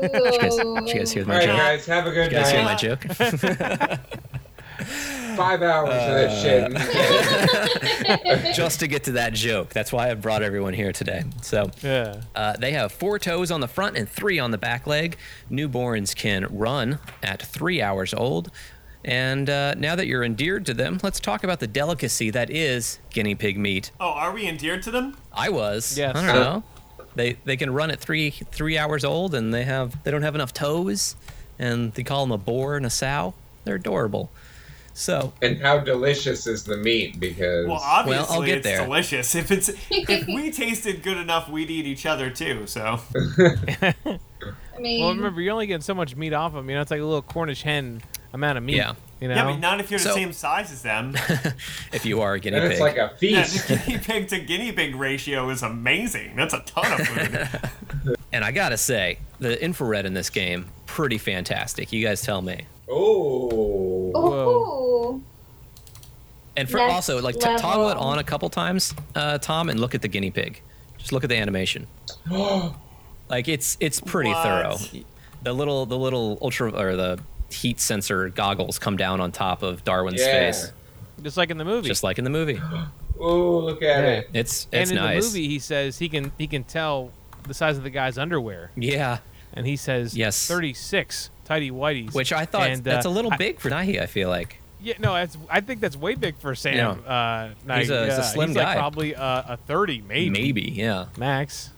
Did 0.00 0.10
you 0.14 0.38
guys, 0.40 0.56
did 0.56 0.88
you 0.88 0.94
guys 0.94 1.12
hear 1.12 1.24
my 1.26 1.36
right, 1.36 1.46
joke? 1.46 1.56
guys, 1.56 1.86
have 1.86 2.06
a 2.06 2.10
good 2.10 2.32
You 2.32 2.38
guys 2.38 2.50
hear 2.50 2.64
my 2.64 2.74
joke? 2.74 3.04
Five 5.36 5.62
hours 5.62 5.88
of 5.90 5.96
Uh, 5.96 6.14
this 6.14 6.42
shit. 8.42 8.54
Just 8.54 8.80
to 8.80 8.86
get 8.86 9.04
to 9.04 9.12
that 9.12 9.32
joke. 9.32 9.70
That's 9.70 9.92
why 9.92 10.10
I 10.10 10.14
brought 10.14 10.42
everyone 10.42 10.74
here 10.74 10.92
today. 10.92 11.24
So 11.42 11.70
Yeah. 11.82 12.22
uh, 12.36 12.54
they 12.56 12.72
have 12.72 12.92
four 12.92 13.18
toes 13.18 13.50
on 13.50 13.60
the 13.60 13.66
front 13.68 13.96
and 13.96 14.08
three 14.08 14.38
on 14.38 14.50
the 14.52 14.58
back 14.58 14.86
leg. 14.86 15.16
Newborns 15.50 16.14
can 16.14 16.46
run 16.50 16.98
at 17.22 17.42
three 17.42 17.82
hours 17.82 18.14
old. 18.14 18.50
And 19.04 19.50
uh, 19.50 19.74
now 19.74 19.96
that 19.96 20.06
you're 20.06 20.24
endeared 20.24 20.64
to 20.66 20.74
them, 20.74 20.98
let's 21.02 21.20
talk 21.20 21.44
about 21.44 21.60
the 21.60 21.66
delicacy 21.66 22.30
that 22.30 22.48
is 22.50 22.98
guinea 23.10 23.34
pig 23.34 23.58
meat. 23.58 23.90
Oh, 24.00 24.10
are 24.10 24.32
we 24.32 24.46
endeared 24.48 24.82
to 24.84 24.90
them? 24.90 25.16
I 25.32 25.50
was. 25.50 25.98
Yes. 25.98 26.16
I 26.16 26.26
don't 26.26 26.34
know. 26.34 26.62
They 27.14 27.34
they 27.44 27.56
can 27.56 27.72
run 27.72 27.90
at 27.90 28.00
three 28.00 28.30
three 28.30 28.76
hours 28.78 29.04
old, 29.04 29.34
and 29.34 29.52
they 29.52 29.64
have 29.64 30.02
they 30.04 30.10
don't 30.10 30.22
have 30.22 30.34
enough 30.34 30.52
toes, 30.54 31.16
and 31.58 31.92
they 31.92 32.02
call 32.02 32.24
them 32.24 32.32
a 32.32 32.38
boar 32.38 32.76
and 32.76 32.86
a 32.86 32.90
sow. 32.90 33.34
They're 33.64 33.76
adorable. 33.76 34.30
So 34.94 35.32
and 35.42 35.60
how 35.60 35.78
delicious 35.80 36.46
is 36.46 36.64
the 36.64 36.76
meat? 36.76 37.20
Because 37.20 37.66
Well, 37.66 37.80
obviously 37.82 38.34
I'll 38.34 38.42
get 38.42 38.58
it's 38.58 38.64
there. 38.66 38.84
delicious. 38.84 39.34
If 39.34 39.50
it's 39.50 39.68
if 39.90 40.26
we 40.26 40.50
tasted 40.50 41.02
good 41.02 41.18
enough, 41.18 41.48
we'd 41.48 41.70
eat 41.70 41.84
each 41.86 42.06
other 42.06 42.30
too. 42.30 42.66
So 42.66 43.00
I 43.38 44.18
mean, 44.80 45.00
Well, 45.00 45.14
remember 45.14 45.40
you're 45.40 45.52
only 45.52 45.66
getting 45.66 45.82
so 45.82 45.94
much 45.94 46.16
meat 46.16 46.32
off 46.32 46.52
them. 46.52 46.68
You 46.68 46.76
know, 46.76 46.82
it's 46.82 46.90
like 46.90 47.00
a 47.00 47.04
little 47.04 47.22
Cornish 47.22 47.62
hen 47.62 48.02
amount 48.34 48.58
of 48.58 48.64
meat. 48.64 48.76
Yeah. 48.76 48.94
You 49.20 49.28
know. 49.28 49.34
yeah, 49.36 49.44
but 49.44 49.56
not 49.60 49.80
if 49.80 49.90
you're 49.90 49.98
the 49.98 50.04
So- 50.10 50.14
same 50.14 50.32
size 50.34 50.70
as 50.70 50.82
them. 50.82 51.14
if 51.92 52.04
you 52.04 52.20
are 52.20 52.34
a 52.34 52.40
guinea 52.40 52.56
then 52.58 52.64
pig, 52.68 52.72
it's 52.72 52.80
like 52.80 52.96
a 52.98 53.12
Yeah, 53.20 53.42
feast. 53.44 53.68
the 53.68 53.76
guinea 53.76 53.98
pig 53.98 54.28
to 54.28 54.38
guinea 54.40 54.72
pig 54.72 54.94
ratio 54.96 55.48
is 55.48 55.62
amazing. 55.62 56.36
That's 56.36 56.52
a 56.52 56.60
ton 56.60 57.00
of 57.00 57.06
food. 57.08 58.16
and 58.32 58.44
I 58.44 58.52
gotta 58.52 58.76
say, 58.76 59.18
the 59.38 59.62
infrared 59.64 60.04
in 60.04 60.12
this 60.12 60.28
game 60.28 60.66
pretty 60.86 61.16
fantastic. 61.16 61.90
You 61.92 62.04
guys 62.04 62.20
tell 62.20 62.42
me. 62.42 62.66
Oh. 62.88 64.12
ooh. 64.16 65.22
And 66.56 66.68
for 66.70 66.76
Next 66.78 66.92
also 66.92 67.20
like 67.22 67.36
t- 67.36 67.40
toggle 67.56 67.88
it 67.90 67.96
on 67.96 68.18
a 68.18 68.24
couple 68.24 68.48
times, 68.50 68.94
uh, 69.14 69.38
Tom, 69.38 69.68
and 69.70 69.80
look 69.80 69.94
at 69.94 70.02
the 70.02 70.08
guinea 70.08 70.30
pig. 70.30 70.60
Just 70.98 71.12
look 71.12 71.24
at 71.24 71.30
the 71.30 71.36
animation. 71.36 71.86
Like 73.30 73.48
it's 73.48 73.78
it's 73.80 74.00
pretty 74.00 74.28
What? 74.30 74.42
thorough. 74.42 74.76
The 75.42 75.52
little 75.54 75.86
the 75.86 75.96
little 75.96 76.38
ultra 76.42 76.70
or 76.70 76.94
the 76.94 77.18
heat 77.54 77.80
sensor 77.80 78.28
goggles 78.28 78.78
come 78.78 78.96
down 78.96 79.20
on 79.20 79.32
top 79.32 79.62
of 79.62 79.84
Darwin's 79.84 80.20
Yeah. 80.20 80.26
face, 80.32 80.72
Just 81.22 81.36
like 81.36 81.50
in 81.50 81.58
the 81.58 81.64
movie. 81.64 81.88
just 81.88 82.02
like 82.02 82.18
in 82.18 82.24
the 82.24 82.30
movie. 82.30 82.60
Oh, 83.16 83.58
look 83.60 83.80
at 83.80 84.02
Yeah. 84.02 84.10
it. 84.10 84.30
It's 84.34 84.66
and 84.72 84.82
it's 84.82 84.90
in 84.90 84.96
nice. 84.96 85.22
the 85.22 85.28
movie, 85.28 85.48
he 85.48 85.60
says 85.60 85.98
he 86.00 86.08
can 86.08 86.32
he 86.36 86.48
can 86.48 86.64
tell 86.64 87.12
the 87.46 87.54
size 87.54 87.76
of 87.76 87.84
the 87.84 87.90
guy's 87.90 88.18
underwear, 88.18 88.72
Yeah, 88.74 89.18
and 89.52 89.68
he 89.68 89.76
says 89.76 90.16
Yes. 90.16 90.48
36 90.48 91.30
tidy 91.44 91.70
whities. 91.70 92.12
which 92.12 92.32
I 92.32 92.44
thought 92.44 92.68
And, 92.70 92.82
that's 92.82 93.06
uh, 93.06 93.08
a 93.08 93.12
little 93.12 93.32
I- 93.32 93.36
big 93.36 93.60
for 93.60 93.70
Nighy. 93.70 94.02
I 94.02 94.06
feel 94.06 94.28
like. 94.28 94.60
Yeah, 94.82 94.94
no, 94.98 95.14
that's 95.14 95.38
I 95.48 95.60
think 95.60 95.80
that's 95.80 95.96
way 95.96 96.16
big 96.16 96.36
for 96.38 96.56
Sam. 96.56 96.74
Yeah. 97.06 97.10
Uh, 97.10 97.78
He's 97.78 97.88
a- 97.88 97.94
Knight. 97.94 98.08
he's 98.08 98.18
a 98.18 98.22
slim 98.24 98.48
he's 98.48 98.56
guy. 98.56 98.64
Like 98.64 98.78
probably 98.78 99.12
a, 99.14 99.44
a 99.50 99.58
30, 99.68 100.02
maybe. 100.08 100.30
Maybe, 100.30 100.72
yeah. 100.74 101.06
max. 101.16 101.70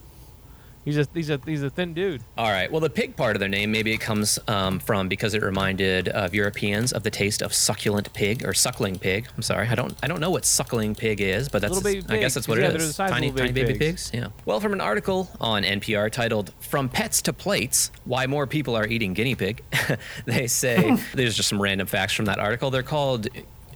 He's 0.87 0.99
a 0.99 1.07
he's 1.12 1.30
a 1.30 1.41
he's 1.45 1.64
a 1.64 1.68
thin 1.68 1.95
dude. 1.95 2.22
All 2.39 2.49
right. 2.49 2.70
Well, 2.70 2.80
the 2.80 2.89
pig 2.89 3.16
part 3.16 3.34
of 3.34 3.41
their 3.41 3.49
name, 3.49 3.72
maybe 3.72 3.93
it 3.93 3.99
comes 3.99 4.39
um, 4.47 4.78
from 4.78 5.09
because 5.09 5.34
it 5.34 5.43
reminded 5.43 6.09
of 6.09 6.32
Europeans 6.32 6.93
of 6.93 7.03
the 7.03 7.11
taste 7.11 7.43
of 7.43 7.53
succulent 7.53 8.12
pig 8.12 8.47
or 8.47 8.55
suckling 8.55 8.97
pig. 8.97 9.26
I'm 9.37 9.43
sorry, 9.43 9.66
I 9.66 9.74
don't 9.74 9.97
I 10.01 10.07
don't 10.07 10.20
know 10.20 10.30
what 10.30 10.45
suckling 10.45 10.95
pig 10.95 11.20
is, 11.20 11.49
but 11.49 11.61
that's 11.61 11.74
Little 11.74 11.93
baby 11.93 12.07
I 12.09 12.20
guess 12.20 12.34
that's 12.34 12.47
what 12.47 12.59
yeah, 12.59 12.66
it 12.66 12.68
they're 12.68 12.82
is. 12.82 12.87
the 12.87 12.93
size 12.93 13.11
of 13.11 13.14
tiny 13.14 13.32
little 13.32 13.47
tiny 13.47 13.53
baby 13.53 13.72
baby 13.72 13.78
pigs. 13.80 14.11
pigs. 14.12 14.22
Yeah. 14.22 14.28
Well, 14.45 14.61
from 14.61 14.72
an 14.72 14.80
article 14.80 15.28
on 15.41 15.64
NPR 15.64 16.09
titled 16.09 16.55
"From 16.61 16.89
Pets 16.89 17.20
to 17.22 17.32
Plates: 17.32 17.91
Why 18.05 18.28
More 18.28 18.47
People 18.47 18.76
Are 18.76 18.87
Eating 18.87 19.12
Guinea 19.12 19.34
Pig," 19.34 19.64
they 20.24 20.47
say 20.47 20.97
there's 21.14 21.34
just 21.34 21.49
some 21.49 21.61
random 21.61 21.89
facts 21.89 22.12
from 22.12 22.26
that 22.26 22.39
article. 22.39 22.70
They're 22.70 22.84
called. 22.84 23.26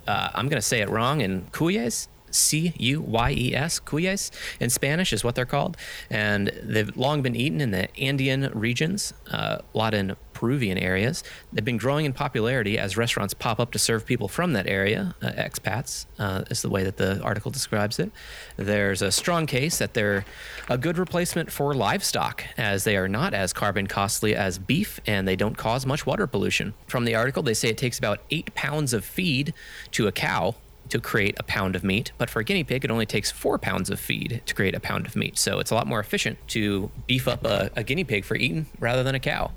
Uh, 0.06 0.30
I'm 0.32 0.48
going 0.48 0.60
to 0.60 0.66
say 0.66 0.80
it 0.80 0.88
wrong 0.88 1.22
in 1.22 1.46
cuyes. 1.50 2.08
C 2.30 2.72
U 2.78 3.00
Y 3.00 3.32
E 3.32 3.54
S, 3.54 3.78
cuyes 3.78 4.30
in 4.58 4.70
Spanish 4.70 5.12
is 5.12 5.24
what 5.24 5.34
they're 5.34 5.46
called. 5.46 5.76
And 6.08 6.48
they've 6.62 6.94
long 6.96 7.22
been 7.22 7.36
eaten 7.36 7.60
in 7.60 7.70
the 7.70 7.88
Andean 8.00 8.50
regions, 8.54 9.12
uh, 9.30 9.58
a 9.74 9.78
lot 9.78 9.94
in 9.94 10.16
Peruvian 10.40 10.78
areas. 10.78 11.22
They've 11.52 11.64
been 11.64 11.76
growing 11.76 12.06
in 12.06 12.14
popularity 12.14 12.78
as 12.78 12.96
restaurants 12.96 13.34
pop 13.34 13.60
up 13.60 13.72
to 13.72 13.78
serve 13.78 14.06
people 14.06 14.26
from 14.26 14.54
that 14.54 14.66
area, 14.66 15.14
uh, 15.20 15.32
expats, 15.32 16.06
uh, 16.18 16.44
is 16.50 16.62
the 16.62 16.70
way 16.70 16.82
that 16.82 16.96
the 16.96 17.20
article 17.20 17.50
describes 17.50 17.98
it. 17.98 18.10
There's 18.56 19.02
a 19.02 19.12
strong 19.12 19.46
case 19.46 19.76
that 19.78 19.92
they're 19.92 20.24
a 20.68 20.78
good 20.78 20.96
replacement 20.96 21.52
for 21.52 21.74
livestock, 21.74 22.44
as 22.56 22.84
they 22.84 22.96
are 22.96 23.06
not 23.08 23.34
as 23.34 23.52
carbon 23.52 23.86
costly 23.86 24.34
as 24.34 24.58
beef 24.58 24.98
and 25.06 25.28
they 25.28 25.36
don't 25.36 25.58
cause 25.58 25.84
much 25.84 26.06
water 26.06 26.26
pollution. 26.26 26.72
From 26.86 27.04
the 27.04 27.14
article, 27.14 27.42
they 27.42 27.54
say 27.54 27.68
it 27.68 27.76
takes 27.76 27.98
about 27.98 28.20
eight 28.30 28.54
pounds 28.54 28.94
of 28.94 29.04
feed 29.04 29.52
to 29.92 30.06
a 30.06 30.12
cow 30.12 30.54
to 30.90 31.00
create 31.00 31.36
a 31.38 31.42
pound 31.42 31.76
of 31.76 31.84
meat, 31.84 32.12
but 32.18 32.28
for 32.30 32.40
a 32.40 32.44
guinea 32.44 32.64
pig, 32.64 32.84
it 32.84 32.90
only 32.90 33.06
takes 33.06 33.30
four 33.30 33.58
pounds 33.58 33.90
of 33.90 33.98
feed 33.98 34.42
to 34.46 34.54
create 34.54 34.74
a 34.74 34.80
pound 34.80 35.06
of 35.06 35.16
meat. 35.16 35.38
So 35.38 35.58
it's 35.58 35.70
a 35.70 35.74
lot 35.74 35.86
more 35.86 36.00
efficient 36.00 36.38
to 36.48 36.90
beef 37.06 37.26
up 37.26 37.44
a, 37.44 37.70
a 37.76 37.82
guinea 37.82 38.04
pig 38.04 38.24
for 38.24 38.36
eating 38.36 38.66
rather 38.78 39.02
than 39.02 39.14
a 39.14 39.20
cow. 39.20 39.52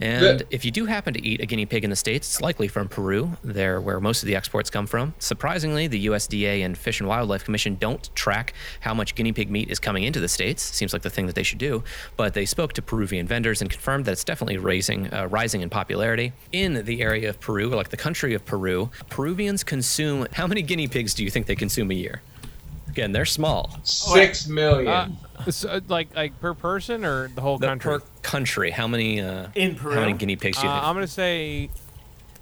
And 0.00 0.40
Yeah. 0.40 0.46
if 0.50 0.64
you 0.64 0.70
do 0.70 0.86
happen 0.86 1.12
to 1.14 1.22
eat 1.26 1.40
a 1.40 1.46
guinea 1.46 1.66
pig 1.66 1.84
in 1.84 1.90
the 1.90 1.96
States, 1.96 2.26
it's 2.28 2.40
likely 2.40 2.68
from 2.68 2.88
Peru. 2.88 3.36
They're 3.44 3.80
where 3.80 4.00
most 4.00 4.22
of 4.22 4.26
the 4.26 4.34
exports 4.34 4.70
come 4.70 4.86
from. 4.86 5.14
Surprisingly, 5.18 5.86
the 5.86 6.06
USDA 6.06 6.62
and 6.62 6.76
Fish 6.76 7.00
and 7.00 7.08
Wildlife 7.08 7.44
Commission 7.44 7.76
don't 7.78 8.14
track 8.16 8.54
how 8.80 8.94
much 8.94 9.14
guinea 9.14 9.32
pig 9.32 9.50
meat 9.50 9.70
is 9.70 9.78
coming 9.78 10.04
into 10.04 10.18
the 10.20 10.28
States. 10.28 10.62
Seems 10.62 10.92
like 10.92 11.02
the 11.02 11.10
thing 11.10 11.26
that 11.26 11.34
they 11.34 11.42
should 11.42 11.58
do. 11.58 11.84
But 12.16 12.32
they 12.34 12.46
spoke 12.46 12.72
to 12.74 12.82
Peruvian 12.82 13.26
vendors 13.26 13.60
and 13.60 13.70
confirmed 13.70 14.06
that 14.06 14.12
it's 14.12 14.24
definitely 14.24 14.56
raising, 14.56 15.12
uh, 15.12 15.26
rising 15.30 15.60
in 15.60 15.68
popularity. 15.70 16.32
In 16.52 16.84
the 16.84 17.02
area 17.02 17.28
of 17.28 17.38
Peru, 17.40 17.68
like 17.68 17.90
the 17.90 17.96
country 17.96 18.32
of 18.34 18.44
Peru, 18.46 18.90
Peruvians 19.10 19.62
consume 19.62 20.26
how 20.32 20.46
many 20.46 20.62
guinea 20.62 20.88
pigs 20.88 21.12
do 21.14 21.22
you 21.24 21.30
think 21.30 21.46
they 21.46 21.56
consume 21.56 21.90
a 21.90 21.94
year? 21.94 22.22
Again, 22.88 23.12
they're 23.12 23.24
small. 23.26 23.78
Six 23.84 24.48
million. 24.48 24.88
Uh, 24.88 25.08
so, 25.48 25.80
like 25.88 26.14
like 26.14 26.38
per 26.40 26.54
person 26.54 27.04
or 27.04 27.28
the 27.28 27.40
whole 27.40 27.58
The 27.58 27.66
country? 27.66 27.98
per 28.00 28.04
country, 28.22 28.70
how 28.70 28.86
many 28.86 29.20
uh, 29.20 29.48
In 29.54 29.74
Peru? 29.76 29.94
how 29.94 30.00
many 30.00 30.12
guinea 30.14 30.36
pigs 30.36 30.58
do 30.58 30.64
you 30.64 30.70
Uh, 30.70 30.74
think? 30.76 30.86
I'm 30.86 30.94
gonna 30.96 31.06
say 31.06 31.70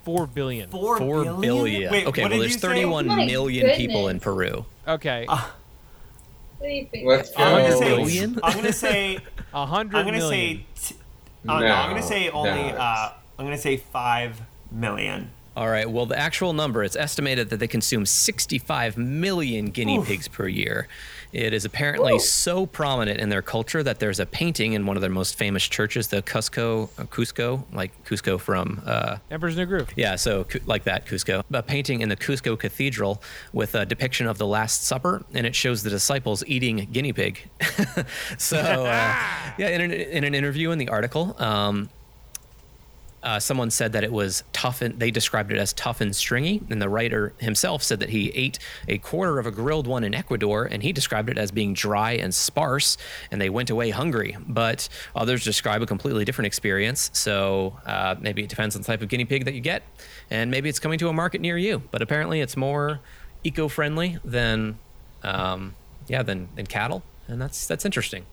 four 0.04 0.26
billion. 0.26 0.70
Four, 0.70 0.98
Four 0.98 1.24
billion? 1.24 1.40
billion. 1.40 1.92
Wait, 1.92 2.06
okay, 2.06 2.22
what 2.22 2.30
well, 2.30 2.38
did 2.40 2.44
there's 2.44 2.52
you 2.54 2.58
say? 2.58 2.68
31 2.68 3.06
My 3.06 3.24
million 3.26 3.70
people 3.76 4.08
in 4.08 4.16
goodness. 4.18 4.24
Peru. 4.24 4.64
Okay. 4.86 5.26
What 5.26 5.46
do 6.62 6.68
you 6.68 6.86
think? 6.86 7.06
Let's 7.06 7.30
I'm 7.36 7.62
gonna 7.62 7.76
say. 7.76 7.96
Billion? 7.96 8.40
I'm 8.42 8.54
gonna 8.56 8.72
say. 8.72 9.18
a 9.54 9.66
hundred 9.66 9.98
I'm 9.98 10.04
gonna 10.06 10.18
million. 10.18 10.64
say. 10.74 10.94
T- 10.94 11.00
uh, 11.48 11.60
no, 11.60 11.66
I'm 11.66 11.88
gonna 11.90 12.00
No, 12.00 12.06
say 12.06 12.30
only. 12.30 12.50
no. 12.50 12.76
Uh, 12.78 13.12
I'm 13.38 13.44
gonna 13.44 13.56
say 13.58 13.76
five 13.76 14.40
million. 14.72 15.30
All 15.56 15.68
right, 15.68 15.90
well, 15.90 16.06
the 16.06 16.16
actual 16.16 16.52
number, 16.52 16.84
it's 16.84 16.94
estimated 16.94 17.50
that 17.50 17.56
they 17.58 17.66
consume 17.66 18.06
65 18.06 18.96
million 18.96 19.66
guinea 19.70 19.98
Oof. 19.98 20.06
pigs 20.06 20.28
per 20.28 20.46
year. 20.46 20.86
It 21.32 21.52
is 21.52 21.64
apparently 21.64 22.18
so 22.18 22.66
prominent 22.66 23.20
in 23.20 23.28
their 23.28 23.42
culture 23.42 23.82
that 23.82 23.98
there's 23.98 24.18
a 24.18 24.26
painting 24.26 24.72
in 24.72 24.86
one 24.86 24.96
of 24.96 25.00
their 25.02 25.10
most 25.10 25.36
famous 25.36 25.66
churches, 25.66 26.08
the 26.08 26.22
Cusco, 26.22 26.88
uh, 26.98 27.04
Cusco, 27.04 27.64
like 27.72 27.92
Kuzco 28.04 28.40
from 28.40 28.82
uh, 28.86 29.18
Emperor's 29.30 29.56
New 29.56 29.66
Groove. 29.66 29.90
Yeah, 29.96 30.16
so 30.16 30.46
like 30.66 30.84
that, 30.84 31.06
Cusco. 31.06 31.42
A 31.52 31.62
painting 31.62 32.00
in 32.00 32.08
the 32.08 32.16
Cusco 32.16 32.58
Cathedral 32.58 33.22
with 33.52 33.74
a 33.74 33.84
depiction 33.84 34.26
of 34.26 34.38
the 34.38 34.46
Last 34.46 34.84
Supper, 34.84 35.24
and 35.34 35.46
it 35.46 35.54
shows 35.54 35.82
the 35.82 35.90
disciples 35.90 36.42
eating 36.46 36.88
guinea 36.92 37.12
pig. 37.12 37.48
so, 38.38 38.58
uh, 38.58 39.16
yeah, 39.58 39.68
in 39.68 39.80
an, 39.80 39.92
in 39.92 40.24
an 40.24 40.34
interview 40.34 40.70
in 40.70 40.78
the 40.78 40.88
article, 40.88 41.36
um, 41.38 41.90
uh, 43.22 43.38
someone 43.38 43.70
said 43.70 43.92
that 43.92 44.04
it 44.04 44.12
was 44.12 44.44
tough 44.52 44.80
and 44.80 44.98
they 44.98 45.10
described 45.10 45.50
it 45.50 45.58
as 45.58 45.72
tough 45.72 46.00
and 46.00 46.14
stringy. 46.14 46.62
And 46.70 46.80
the 46.80 46.88
writer 46.88 47.32
himself 47.38 47.82
said 47.82 48.00
that 48.00 48.10
he 48.10 48.30
ate 48.30 48.58
a 48.86 48.98
quarter 48.98 49.38
of 49.38 49.46
a 49.46 49.50
grilled 49.50 49.86
one 49.86 50.04
in 50.04 50.14
Ecuador 50.14 50.64
and 50.64 50.82
he 50.82 50.92
described 50.92 51.28
it 51.28 51.38
as 51.38 51.50
being 51.50 51.74
dry 51.74 52.12
and 52.12 52.34
sparse 52.34 52.96
and 53.30 53.40
they 53.40 53.50
went 53.50 53.70
away 53.70 53.90
hungry. 53.90 54.36
But 54.46 54.88
others 55.16 55.44
describe 55.44 55.82
a 55.82 55.86
completely 55.86 56.24
different 56.24 56.46
experience. 56.46 57.10
So 57.12 57.76
uh, 57.86 58.16
maybe 58.20 58.42
it 58.42 58.48
depends 58.48 58.76
on 58.76 58.82
the 58.82 58.86
type 58.86 59.02
of 59.02 59.08
guinea 59.08 59.24
pig 59.24 59.44
that 59.46 59.54
you 59.54 59.60
get 59.60 59.82
and 60.30 60.50
maybe 60.50 60.68
it's 60.68 60.78
coming 60.78 60.98
to 61.00 61.08
a 61.08 61.12
market 61.12 61.40
near 61.40 61.58
you. 61.58 61.82
But 61.90 62.02
apparently 62.02 62.40
it's 62.40 62.56
more 62.56 63.00
eco 63.44 63.68
friendly 63.68 64.18
than, 64.24 64.78
um, 65.22 65.74
yeah, 66.06 66.22
than, 66.22 66.48
than 66.54 66.66
cattle. 66.66 67.02
And 67.26 67.40
that's, 67.40 67.66
that's 67.66 67.84
interesting. 67.84 68.24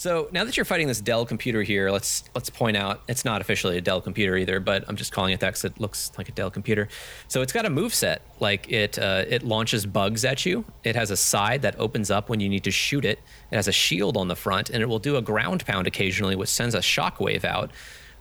So 0.00 0.30
now 0.32 0.44
that 0.44 0.56
you're 0.56 0.64
fighting 0.64 0.86
this 0.88 0.98
Dell 1.02 1.26
computer 1.26 1.62
here, 1.62 1.90
let's 1.90 2.24
let's 2.34 2.48
point 2.48 2.74
out 2.74 3.02
it's 3.06 3.22
not 3.22 3.42
officially 3.42 3.76
a 3.76 3.82
Dell 3.82 4.00
computer 4.00 4.34
either, 4.34 4.58
but 4.58 4.82
I'm 4.88 4.96
just 4.96 5.12
calling 5.12 5.34
it 5.34 5.40
that 5.40 5.48
because 5.48 5.66
it 5.66 5.78
looks 5.78 6.10
like 6.16 6.26
a 6.30 6.32
Dell 6.32 6.50
computer. 6.50 6.88
So 7.28 7.42
it's 7.42 7.52
got 7.52 7.66
a 7.66 7.68
move 7.68 7.92
set, 7.92 8.22
like 8.40 8.72
it 8.72 8.98
uh, 8.98 9.26
it 9.28 9.42
launches 9.42 9.84
bugs 9.84 10.24
at 10.24 10.46
you. 10.46 10.64
It 10.84 10.96
has 10.96 11.10
a 11.10 11.18
side 11.18 11.60
that 11.60 11.78
opens 11.78 12.10
up 12.10 12.30
when 12.30 12.40
you 12.40 12.48
need 12.48 12.64
to 12.64 12.70
shoot 12.70 13.04
it. 13.04 13.18
It 13.50 13.56
has 13.56 13.68
a 13.68 13.72
shield 13.72 14.16
on 14.16 14.28
the 14.28 14.36
front, 14.36 14.70
and 14.70 14.82
it 14.82 14.86
will 14.86 15.00
do 15.00 15.16
a 15.16 15.22
ground 15.22 15.66
pound 15.66 15.86
occasionally, 15.86 16.34
which 16.34 16.48
sends 16.48 16.74
a 16.74 16.78
shockwave 16.78 17.44
out. 17.44 17.70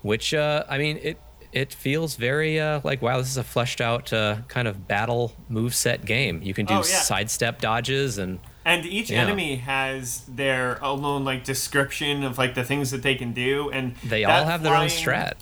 Which 0.01 0.33
uh, 0.33 0.65
I 0.67 0.79
mean 0.79 0.99
it. 1.01 1.17
It 1.53 1.73
feels 1.73 2.15
very 2.15 2.59
uh, 2.59 2.81
like 2.83 3.01
wow, 3.01 3.19
this 3.19 3.29
is 3.29 3.37
a 3.37 3.43
fleshed 3.43 3.79
out 3.79 4.11
uh, 4.11 4.39
kind 4.49 4.67
of 4.67 4.85
battle 4.85 5.31
move 5.47 5.73
set 5.73 6.03
game. 6.03 6.41
You 6.43 6.53
can 6.53 6.65
do 6.65 6.73
Oh, 6.73 6.77
yeah. 6.79 6.83
sidestep 6.83 7.61
dodges 7.61 8.17
and 8.17 8.39
And 8.65 8.85
each 8.85 9.09
Yeah. 9.09 9.21
enemy 9.21 9.55
has 9.57 10.21
their 10.27 10.83
own 10.83 11.23
like 11.23 11.43
description 11.43 12.23
of 12.23 12.37
like 12.37 12.55
the 12.55 12.63
things 12.63 12.91
that 12.91 13.01
they 13.03 13.15
can 13.15 13.31
do, 13.33 13.69
and 13.71 13.95
they 14.03 14.23
all 14.25 14.45
have 14.45 14.63
their 14.63 14.75
own 14.75 14.87
strat. 14.87 15.33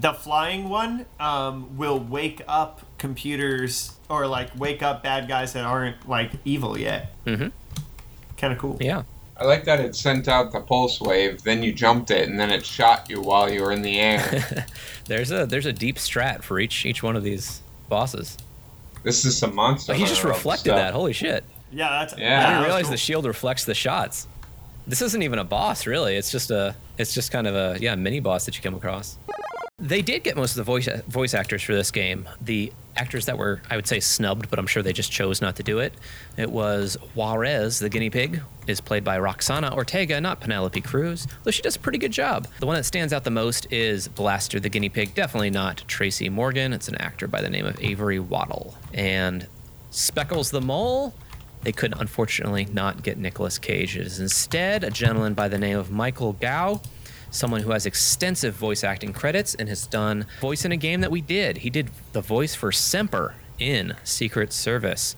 The 0.00 0.12
flying 0.12 0.68
one 0.68 1.06
um, 1.18 1.76
will 1.76 1.98
wake 1.98 2.42
up 2.46 2.82
computers 2.98 3.96
or 4.08 4.26
like 4.28 4.50
wake 4.56 4.82
up 4.82 5.02
bad 5.02 5.26
guys 5.28 5.54
that 5.54 5.64
aren't 5.64 6.08
like 6.08 6.30
evil 6.44 6.78
yet. 6.78 7.12
Mhm. 7.26 7.50
Kind 8.36 8.52
of 8.52 8.58
cool. 8.60 8.76
Yeah. 8.80 9.02
I 9.40 9.44
like 9.44 9.64
that 9.64 9.80
it 9.80 9.94
sent 9.96 10.26
out 10.28 10.52
the 10.52 10.60
pulse 10.60 11.00
wave, 11.00 11.42
then 11.42 11.62
you 11.62 11.72
jumped 11.72 12.10
it, 12.10 12.28
and 12.28 12.38
then 12.38 12.50
it 12.50 12.66
shot 12.66 13.08
you 13.08 13.20
while 13.20 13.50
you 13.50 13.62
were 13.62 13.70
in 13.72 13.82
the 13.82 13.98
air. 13.98 14.66
There's 15.06 15.30
a 15.32 15.46
there's 15.46 15.64
a 15.66 15.72
deep 15.72 15.96
strat 15.96 16.42
for 16.42 16.60
each 16.60 16.84
each 16.84 17.02
one 17.02 17.16
of 17.16 17.22
these 17.24 17.62
bosses. 17.88 18.36
this 19.04 19.24
is 19.24 19.36
some 19.38 19.54
monster. 19.54 19.94
he 19.94 20.04
just 20.04 20.22
reflected 20.22 20.70
stuff. 20.70 20.76
that. 20.76 20.92
Holy 20.92 21.12
shit! 21.14 21.44
Yeah, 21.70 21.90
that's 21.90 22.14
Yeah. 22.18 22.46
I 22.46 22.50
didn't 22.50 22.64
realize 22.64 22.84
cool. 22.84 22.92
the 22.92 22.96
shield 22.96 23.26
reflects 23.26 23.64
the 23.64 23.74
shots. 23.74 24.26
This 24.86 25.02
isn't 25.02 25.22
even 25.22 25.38
a 25.38 25.44
boss, 25.44 25.86
really. 25.86 26.16
It's 26.16 26.30
just 26.30 26.50
a 26.50 26.74
it's 26.96 27.12
just 27.14 27.30
kind 27.30 27.46
of 27.46 27.54
a 27.54 27.78
yeah 27.80 27.94
mini 27.94 28.20
boss 28.20 28.46
that 28.46 28.56
you 28.56 28.62
come 28.62 28.74
across. 28.74 29.18
They 29.80 30.02
did 30.02 30.24
get 30.24 30.36
most 30.36 30.52
of 30.52 30.56
the 30.56 30.64
voice 30.64 30.88
voice 31.06 31.34
actors 31.34 31.62
for 31.62 31.74
this 31.74 31.90
game. 31.90 32.28
The 32.40 32.72
actors 32.96 33.26
that 33.26 33.38
were 33.38 33.60
I 33.70 33.76
would 33.76 33.86
say 33.86 34.00
snubbed, 34.00 34.50
but 34.50 34.58
I'm 34.58 34.66
sure 34.66 34.82
they 34.82 34.92
just 34.92 35.12
chose 35.12 35.40
not 35.40 35.56
to 35.56 35.62
do 35.62 35.78
it. 35.78 35.94
It 36.36 36.50
was 36.50 36.96
Juarez, 37.14 37.78
the 37.78 37.88
guinea 37.88 38.10
pig, 38.10 38.42
is 38.66 38.80
played 38.80 39.04
by 39.04 39.18
Roxana 39.18 39.72
Ortega, 39.72 40.20
not 40.20 40.40
Penelope 40.40 40.80
Cruz, 40.80 41.28
though 41.44 41.52
she 41.52 41.62
does 41.62 41.76
a 41.76 41.78
pretty 41.78 41.98
good 41.98 42.10
job. 42.10 42.48
The 42.58 42.66
one 42.66 42.74
that 42.76 42.84
stands 42.84 43.12
out 43.12 43.22
the 43.24 43.30
most 43.30 43.70
is 43.70 44.08
Blaster 44.08 44.58
the 44.58 44.68
guinea 44.68 44.88
pig, 44.88 45.14
definitely 45.14 45.50
not 45.50 45.84
Tracy 45.86 46.28
Morgan. 46.28 46.72
It's 46.72 46.88
an 46.88 46.96
actor 46.96 47.28
by 47.28 47.42
the 47.42 47.50
name 47.50 47.66
of 47.66 47.78
Avery 47.80 48.18
Waddle. 48.18 48.74
And 48.94 49.46
Speckles 49.90 50.50
the 50.50 50.60
mole, 50.60 51.14
they 51.68 51.72
could 51.72 51.92
unfortunately 52.00 52.66
not 52.72 53.02
get 53.02 53.18
Nicolas 53.18 53.58
Cage. 53.58 53.94
It 53.98 54.06
is 54.06 54.20
instead 54.20 54.84
a 54.84 54.90
gentleman 54.90 55.34
by 55.34 55.48
the 55.48 55.58
name 55.58 55.76
of 55.76 55.90
Michael 55.90 56.32
Gough, 56.32 56.80
someone 57.30 57.60
who 57.60 57.72
has 57.72 57.84
extensive 57.84 58.54
voice 58.54 58.82
acting 58.82 59.12
credits 59.12 59.54
and 59.54 59.68
has 59.68 59.86
done 59.86 60.24
voice 60.40 60.64
in 60.64 60.72
a 60.72 60.78
game 60.78 61.02
that 61.02 61.10
we 61.10 61.20
did. 61.20 61.58
He 61.58 61.68
did 61.68 61.90
the 62.14 62.22
voice 62.22 62.54
for 62.54 62.72
Semper 62.72 63.34
in 63.58 63.94
Secret 64.02 64.54
Service. 64.54 65.14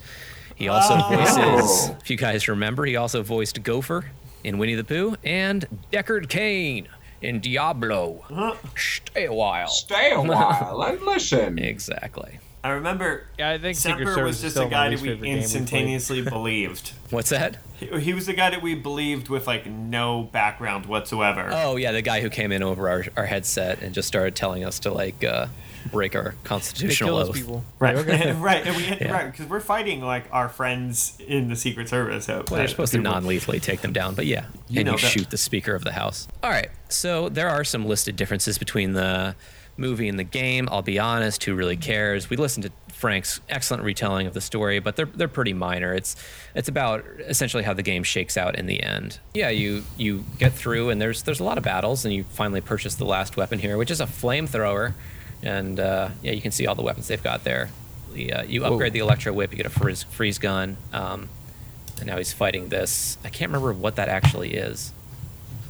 He 0.57 0.67
also 0.67 0.95
Oh. 0.97 1.15
voices, 1.15 1.91
if 2.03 2.11
you 2.11 2.17
guys 2.17 2.49
remember, 2.49 2.85
he 2.85 2.97
also 2.97 3.23
voiced 3.23 3.63
Gopher 3.63 4.07
in 4.43 4.59
Winnie 4.59 4.75
the 4.75 4.83
Pooh 4.83 5.15
and 5.23 5.69
Deckard 5.93 6.29
Cain 6.29 6.89
in 7.23 7.39
Diablo. 7.39 8.25
Huh. 8.29 8.55
Stay 8.77 9.27
a 9.27 9.33
while. 9.33 9.69
Stay 9.69 10.11
a 10.11 10.21
while 10.21 10.83
and 10.83 11.01
listen. 11.03 11.61
Exactly. 11.61 12.41
I 12.63 12.71
remember 12.71 13.25
Yeah, 13.39 13.51
I 13.51 13.59
think 13.59 13.77
Secret 13.77 13.99
Semper 13.99 14.15
Service 14.15 14.43
was 14.43 14.55
just 14.55 14.57
a 14.59 14.69
guy 14.69 14.91
that 14.91 15.01
we 15.01 15.09
favorite 15.09 15.23
game 15.25 15.35
we've 15.35 15.43
instantaneously 15.43 16.21
believed. 16.37 16.93
What's 17.09 17.31
that? 17.31 17.57
He, 17.79 17.87
he 18.01 18.13
was 18.13 18.27
the 18.27 18.35
guy 18.35 18.51
that 18.51 18.61
we 18.61 18.75
believed 18.75 19.29
with 19.31 19.47
like 19.47 19.65
no 19.67 20.25
background 20.25 20.85
whatsoever. 20.87 21.49
Oh 21.51 21.77
yeah, 21.77 21.93
the 21.93 22.03
guy 22.03 22.21
who 22.21 22.29
came 22.29 22.53
in 22.53 22.63
over 22.63 22.89
our, 22.91 23.05
our 23.17 23.25
headset 23.27 23.81
and 23.83 23.95
just 23.95 24.07
started 24.09 24.37
telling 24.37 24.63
us 24.65 24.79
to 24.81 24.93
like 24.93 25.25
uh, 25.25 25.47
break 25.91 26.15
our 26.15 26.31
They 26.33 26.37
constitutional 26.45 27.09
kill 27.09 27.17
those 27.19 27.29
oath. 27.31 27.35
people. 27.37 27.65
Right, 27.79 27.97
Okay. 27.97 28.33
right, 28.39 28.67
and 28.67 28.77
we 28.77 28.85
Yeah. 28.85 29.11
right 29.11 29.31
because 29.33 29.47
we're 29.47 29.61
fighting 29.61 30.03
like 30.03 30.25
our 30.31 30.51
friends 30.51 31.17
in 31.27 31.49
the 31.49 31.57
Secret 31.57 31.89
Service. 31.89 32.27
So 32.27 32.45
Well, 32.51 32.59
they're 32.59 32.69
supposed 32.69 32.93
to 32.93 32.99
non-lethally 32.99 33.61
take 33.61 33.81
them 33.81 33.95
down, 33.95 34.15
but 34.15 34.27
yeah, 34.27 34.45
You 34.69 34.81
and 34.81 34.87
know 34.87 34.93
you 34.93 34.99
that- 34.99 35.07
shoot 35.11 35.31
the 35.31 35.39
Speaker 35.39 35.75
of 35.75 35.85
the 35.85 35.93
House. 35.93 36.29
All 36.43 36.51
right, 36.51 36.69
so 36.91 37.31
there 37.31 37.49
are 37.49 37.65
some 37.65 37.87
listed 37.87 38.17
differences 38.17 38.59
between 38.59 38.93
the 38.93 39.35
movie 39.81 40.09
and 40.09 40.19
the 40.19 40.25
game. 40.25 40.69
I'll 40.71 40.83
be 40.83 40.99
honest, 40.99 41.43
who 41.45 41.55
really 41.55 41.77
cares? 41.77 42.31
We 42.31 42.37
listened 42.37 42.65
to 42.65 42.73
Frank's 42.93 43.41
excellent 43.49 43.83
retelling 43.83 44.27
of 44.27 44.35
the 44.35 44.41
story, 44.43 44.79
but 44.79 44.95
they're 44.95 45.07
they're 45.07 45.27
pretty 45.29 45.55
minor. 45.55 45.95
It's 45.95 46.15
it's 46.55 46.69
about 46.69 47.05
essentially 47.21 47.63
how 47.63 47.73
the 47.73 47.83
game 47.83 48.03
shakes 48.03 48.37
out 48.37 48.57
in 48.57 48.67
the 48.67 48.83
end. 48.83 49.19
Yeah, 49.35 49.49
you 49.49 49.85
you 49.97 50.25
get 50.39 50.53
through, 50.53 50.91
and 50.91 51.01
there's 51.01 51.23
there's 51.23 51.41
a 51.41 51.45
lot 51.45 51.57
of 51.59 51.65
battles, 51.65 52.05
and 52.05 52.13
you 52.15 52.25
finally 52.25 52.61
purchase 52.61 52.95
the 52.97 53.07
last 53.07 53.37
weapon 53.37 53.59
here, 53.59 53.77
which 53.79 53.91
is 53.91 54.01
a 54.01 54.07
flamethrower, 54.07 54.93
and 55.43 55.81
uh, 55.81 56.11
yeah, 56.23 56.33
you 56.33 56.43
can 56.43 56.51
see 56.53 56.67
all 56.67 56.75
the 56.75 56.83
weapons 56.83 57.09
they've 57.09 57.23
got 57.23 57.43
there. 57.45 57.71
The, 58.13 58.33
uh, 58.33 58.43
you 58.43 58.65
upgrade 58.65 58.93
the 58.93 58.99
electro 58.99 59.33
whip, 59.33 59.51
you 59.53 59.57
get 59.57 59.67
a 59.67 59.71
freeze, 59.71 60.03
freeze 60.03 60.39
gun. 60.39 60.77
Um, 60.93 61.29
and 61.99 62.07
now 62.07 62.17
he's 62.17 62.33
fighting 62.33 62.69
this. 62.71 63.17
I 63.25 63.29
can't 63.29 63.51
remember 63.51 63.73
what 63.73 63.97
that 63.97 64.09
actually 64.09 64.55
is. 64.55 64.93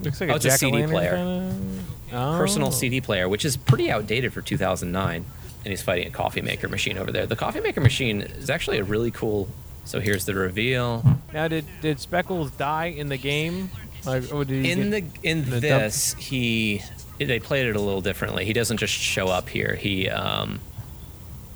Looks 0.00 0.20
like 0.20 0.30
Oh, 0.30 0.34
a 0.34 0.36
it's 0.36 0.44
a 0.46 0.50
CD 0.52 0.86
player. 0.86 1.16
kinda- 1.16 1.84
Oh. 2.12 2.36
Personal 2.38 2.70
CD 2.72 3.00
player, 3.00 3.28
which 3.28 3.44
is 3.44 3.56
pretty 3.56 3.90
outdated 3.90 4.32
for 4.32 4.42
2009, 4.42 5.24
and 5.64 5.70
he's 5.70 5.82
fighting 5.82 6.06
a 6.06 6.10
coffee 6.10 6.42
maker 6.42 6.68
machine 6.68 6.98
over 6.98 7.12
there. 7.12 7.26
The 7.26 7.36
coffee 7.36 7.60
maker 7.60 7.80
machine 7.80 8.22
is 8.22 8.50
actually 8.50 8.78
a 8.78 8.84
really 8.84 9.10
cool. 9.10 9.48
So 9.84 10.00
here's 10.00 10.24
the 10.24 10.34
reveal. 10.34 11.04
Now, 11.32 11.48
did 11.48 11.64
did 11.80 11.98
Speckles 12.00 12.50
die 12.52 12.86
in 12.86 13.08
the 13.08 13.16
game? 13.16 13.70
Like, 14.04 14.32
or 14.32 14.44
did 14.44 14.64
he 14.64 14.70
in 14.72 14.90
the 14.90 15.04
in 15.22 15.44
the 15.44 15.60
dump- 15.60 15.82
this 15.82 16.14
he 16.14 16.82
they 17.18 17.38
played 17.38 17.66
it 17.66 17.76
a 17.76 17.80
little 17.80 18.00
differently 18.00 18.46
he 18.46 18.54
doesn't 18.54 18.78
just 18.78 18.94
show 18.94 19.28
up 19.28 19.50
here 19.50 19.74
he 19.74 20.08
um 20.08 20.58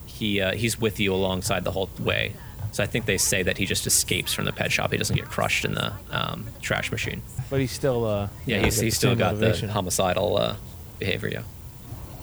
he 0.04 0.40
uh, 0.42 0.52
he's 0.52 0.78
with 0.78 1.00
you 1.00 1.14
alongside 1.14 1.64
the 1.64 1.70
whole 1.70 1.88
way 1.98 2.34
so 2.74 2.82
i 2.82 2.86
think 2.86 3.06
they 3.06 3.16
say 3.16 3.42
that 3.44 3.56
he 3.56 3.66
just 3.66 3.86
escapes 3.86 4.34
from 4.34 4.44
the 4.46 4.52
pet 4.52 4.72
shop. 4.72 4.90
He 4.90 4.98
doesn't 4.98 5.14
get 5.14 5.26
crushed 5.26 5.64
in 5.64 5.74
the 5.74 5.92
um, 6.10 6.44
trash 6.60 6.90
machine. 6.90 7.22
But 7.48 7.60
he's 7.60 7.70
still 7.70 8.04
uh 8.04 8.28
yeah 8.46 8.58
he's, 8.58 8.80
he's 8.80 8.96
still 8.96 9.14
got 9.14 9.34
motivation. 9.34 9.68
the 9.68 9.74
homicidal 9.74 10.36
uh, 10.36 10.56
behavior 10.98 11.28
yeah. 11.28 11.42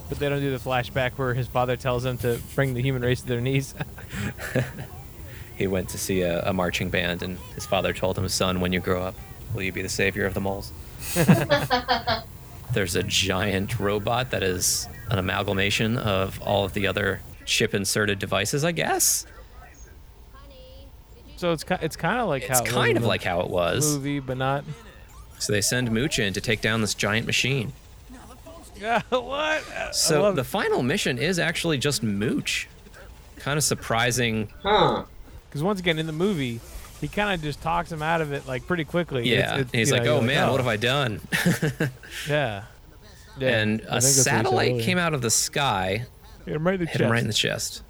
But 0.09 0.19
they 0.19 0.27
don't 0.27 0.41
do 0.41 0.51
the 0.51 0.57
flashback 0.57 1.13
where 1.13 1.33
his 1.33 1.47
father 1.47 1.77
tells 1.77 2.03
him 2.03 2.17
to 2.17 2.37
bring 2.53 2.73
the 2.73 2.81
human 2.81 3.01
race 3.01 3.21
to 3.21 3.27
their 3.27 3.39
knees. 3.39 3.73
he 5.55 5.67
went 5.67 5.87
to 5.89 5.97
see 5.97 6.21
a, 6.23 6.41
a 6.49 6.51
marching 6.51 6.89
band 6.89 7.23
and 7.23 7.37
his 7.55 7.65
father 7.65 7.93
told 7.93 8.17
him 8.17 8.27
son 8.27 8.59
when 8.59 8.73
you 8.73 8.81
grow 8.81 9.01
up 9.01 9.15
will 9.53 9.63
you 9.63 9.71
be 9.71 9.81
the 9.81 9.89
savior 9.89 10.25
of 10.25 10.33
the 10.33 10.41
moles? 10.41 10.73
There's 12.73 12.95
a 12.95 13.03
giant 13.03 13.79
robot 13.79 14.31
that 14.31 14.43
is 14.43 14.87
an 15.09 15.17
amalgamation 15.17 15.97
of 15.97 16.41
all 16.41 16.65
of 16.65 16.73
the 16.73 16.87
other 16.87 17.21
chip 17.45 17.73
inserted 17.73 18.19
devices 18.19 18.63
i 18.63 18.71
guess 18.71 19.25
so 21.41 21.51
it's 21.53 21.65
it's 21.81 21.95
kind 21.95 22.19
of 22.19 22.27
like 22.29 22.43
it's 22.43 22.51
how 22.51 22.59
it 22.59 22.61
was 22.63 22.71
kind 22.71 22.91
in 22.91 22.97
of 22.97 23.01
the 23.03 23.07
like 23.09 23.23
how 23.23 23.41
it 23.41 23.49
was 23.49 23.95
movie, 23.95 24.19
but 24.19 24.37
not. 24.37 24.63
so 25.39 25.51
they 25.51 25.61
send 25.61 25.91
mooch 25.91 26.19
in 26.19 26.33
to 26.33 26.39
take 26.41 26.61
down 26.61 26.81
this 26.81 26.93
giant 26.93 27.25
machine 27.25 27.73
Yeah, 28.79 29.01
what? 29.09 29.63
I 29.77 29.89
so 29.91 30.21
love 30.23 30.35
the 30.35 30.41
it. 30.41 30.45
final 30.45 30.81
mission 30.81 31.17
is 31.17 31.37
actually 31.39 31.77
just 31.77 32.01
mooch 32.03 32.67
kind 33.37 33.57
of 33.57 33.63
surprising 33.63 34.49
Huh. 34.63 35.03
Because 35.49 35.61
once 35.63 35.79
again, 35.81 35.99
in 35.99 36.05
the 36.07 36.13
movie, 36.13 36.61
he 37.01 37.07
kind 37.09 37.33
of 37.33 37.41
just 37.41 37.61
talks 37.61 37.91
him 37.91 38.01
out 38.01 38.21
of 38.21 38.31
it 38.31 38.47
like 38.47 38.65
pretty 38.67 38.83
quickly. 38.85 39.27
yeah 39.29 39.39
It's- 39.39 39.59
it's, 39.61 39.71
he's 39.73 39.91
like 39.91 40.03
know, 40.03 40.13
oh 40.13 40.15
you're 40.17 40.27
man 40.27 40.49
what 40.49 40.59
oh. 40.61 40.63
have 40.63 40.67
i 40.67 40.77
done 40.77 41.19
Yeah. 42.29 42.63
yeah. 43.39 43.49
and 43.57 43.81
I 43.81 43.97
a 43.97 44.01
think 44.01 44.01
that's 44.01 44.03
what 44.03 44.03
he 44.03 44.11
said 44.11 44.23
satellite 44.23 44.81
came 44.81 44.97
out 44.97 45.13
of 45.13 45.21
the 45.21 45.29
sky 45.31 46.05
Hit 46.45 46.55
him 46.55 46.65
right 46.65 46.75
in 46.75 46.79
the 46.81 46.85
hit 46.85 46.93
chest. 46.93 47.01
him 47.03 47.11
right 47.11 47.21
in 47.21 47.27
the 47.27 47.33
chest 47.33 47.83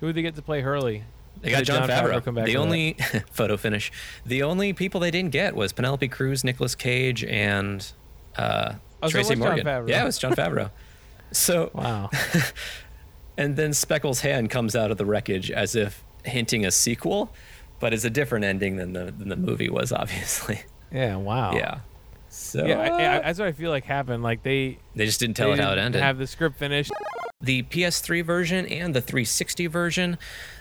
Who 0.00 0.06
would 0.06 0.14
they 0.14 0.22
get 0.22 0.34
to 0.36 0.42
play 0.42 0.60
Hurley? 0.62 1.04
They 1.44 1.50
got 1.50 1.58
Did 1.58 1.66
Jon, 1.66 1.88
Favreau. 1.88 2.24
come 2.24 2.34
back 2.34 2.46
the 2.46 2.56
only 2.56 2.96
photo 3.30 3.56
finish. 3.56 3.92
The 4.26 4.42
only 4.42 4.72
people 4.72 4.98
they 5.00 5.10
didn't 5.10 5.30
get 5.32 5.54
was 5.54 5.72
Penelope 5.72 6.08
Cruz, 6.08 6.42
Nicolas 6.42 6.74
Cage, 6.74 7.22
and 7.24 7.86
uh, 8.36 8.74
Oh, 9.02 9.06
it 9.08 9.10
Tracy 9.10 9.30
was 9.30 9.38
Jon 9.38 9.38
Morgan. 9.40 9.66
Favreau. 9.66 9.88
Yeah, 9.88 10.02
it 10.02 10.06
was 10.06 10.18
Jon 10.18 10.32
Favreau. 10.34 10.70
So, 11.32 11.70
Wow. 11.74 12.10
and 13.36 13.56
then 13.56 13.72
Speckles' 13.72 14.20
hand 14.20 14.50
comes 14.50 14.76
out 14.76 14.90
of 14.90 14.98
the 14.98 15.04
wreckage 15.04 15.50
as 15.50 15.74
if 15.74 16.04
hinting 16.24 16.64
a 16.64 16.70
sequel, 16.70 17.32
but 17.80 17.92
it's 17.92 18.04
a 18.04 18.10
different 18.10 18.44
ending 18.44 18.76
than 18.76 18.92
the 18.92 19.06
than 19.16 19.28
the 19.28 19.36
movie 19.36 19.68
was, 19.68 19.92
obviously. 19.92 20.62
Yeah. 20.92 21.16
Wow. 21.16 21.54
Yeah. 21.54 21.80
So 22.28 22.64
Yeah, 22.64 22.78
I, 22.80 23.16
I, 23.16 23.20
that's 23.20 23.38
what 23.40 23.48
I 23.48 23.52
feel 23.52 23.70
like 23.70 23.84
happened. 23.84 24.22
Like 24.22 24.42
they 24.44 24.78
they 24.94 25.06
just 25.06 25.18
didn't 25.20 25.34
tell 25.36 25.48
they 25.48 25.54
it 25.54 25.60
how 25.60 25.72
it 25.72 25.78
ended. 25.78 26.00
Have 26.02 26.18
the 26.18 26.26
script 26.26 26.56
finished. 26.56 26.92
the 27.40 27.62
PS3 27.64 28.24
version 28.24 28.64
and 28.66 28.94
the 28.94 29.00
360 29.00 29.66
version, 29.66 30.18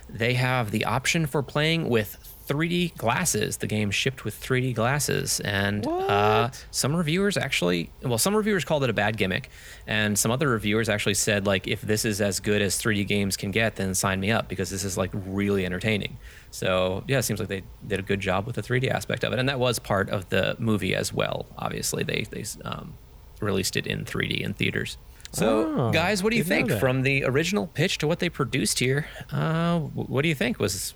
they 0.10 0.34
have 0.36 0.72
the 0.72 0.86
option 0.86 1.26
for 1.26 1.42
playing 1.42 1.90
with 1.90 2.18
3D 2.48 2.98
glasses. 2.98 3.58
The 3.58 3.68
game 3.68 3.90
shipped 3.90 4.26
with 4.26 4.40
3D 4.42 4.76
glasses, 4.76 5.40
and 5.40 5.88
uh, 5.88 6.50
some 6.72 6.96
reviewers 6.96 7.38
actually, 7.38 7.90
well, 8.02 8.18
some 8.18 8.36
reviewers 8.36 8.66
called 8.66 8.84
it 8.84 8.90
a 8.90 8.94
bad 8.94 9.18
gimmick, 9.18 9.50
and 9.88 10.18
some 10.20 10.32
other 10.32 10.50
reviewers 10.50 10.90
actually 10.90 11.14
said 11.14 11.46
like, 11.46 11.68
if 11.68 11.82
this 11.82 12.06
is 12.06 12.20
as 12.22 12.40
good 12.40 12.62
as 12.62 12.82
3D 12.82 13.08
games 13.08 13.38
can 13.38 13.52
get, 13.52 13.78
then 13.78 13.96
sign 13.96 14.20
me 14.20 14.32
up 14.32 14.50
because 14.50 14.70
this 14.70 14.84
is 14.84 14.98
like 14.98 15.12
really 15.14 15.66
entertaining. 15.66 16.18
So 16.52 17.04
yeah, 17.08 17.20
it 17.20 17.24
seems 17.24 17.40
like 17.40 17.50
they 17.50 17.64
did 17.88 18.00
a 18.00 18.04
good 18.04 18.20
job 18.20 18.46
with 18.46 18.56
the 18.56 18.62
3D 18.62 18.90
aspect 18.90 19.24
of 19.24 19.32
it, 19.34 19.40
and 19.40 19.48
that 19.48 19.60
was 19.60 19.80
part 19.80 20.10
of 20.10 20.30
the 20.30 20.56
movie 20.60 20.96
as 20.96 21.14
well. 21.14 21.46
Obviously, 21.58 22.04
they 22.04 22.26
they 22.30 22.44
um, 22.66 22.94
released 23.40 23.76
it 23.78 23.88
in 23.88 24.04
3D 24.06 24.42
in 24.42 24.54
theaters. 24.54 24.98
So, 25.34 25.74
Oh, 25.88 25.92
guys, 25.92 26.22
what 26.24 26.30
do 26.32 26.38
you 26.38 26.44
think 26.44 26.72
from 26.72 27.02
the 27.02 27.24
original 27.26 27.68
pitch 27.68 27.98
to 28.00 28.08
what 28.08 28.20
they 28.20 28.30
produced 28.30 28.80
here? 28.80 29.08
Uh, 29.32 29.80
what 29.80 30.22
do 30.22 30.28
you 30.30 30.36
think? 30.36 30.60
Was 30.60 30.94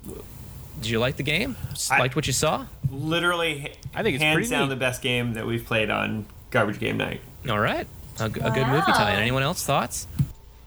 did 0.80 0.89
you 0.89 0.99
like 0.99 1.18
the 1.18 1.23
game? 1.23 1.55
S- 1.72 1.89
I- 1.89 1.97
Liked 1.99 2.15
what 2.15 2.27
you 2.27 2.34
saw? 2.34 2.68
Literally, 2.91 3.73
I 3.95 4.03
think 4.03 4.15
it's 4.15 4.23
hands 4.23 4.35
pretty 4.35 4.49
down 4.49 4.64
neat. 4.64 4.69
the 4.69 4.80
best 4.80 5.01
game 5.01 5.34
that 5.34 5.47
we've 5.47 5.65
played 5.65 5.89
on 5.89 6.26
Garbage 6.51 6.80
Game 6.80 6.97
Night. 6.97 7.22
All 7.49 7.59
right, 7.59 7.88
a, 8.19 8.30
g- 8.30 8.39
a 8.41 8.51
good 8.51 8.68
movie 8.68 8.91
tie-in. 8.91 9.19
Anyone 9.19 9.41
else 9.43 9.64
thoughts? 9.65 10.07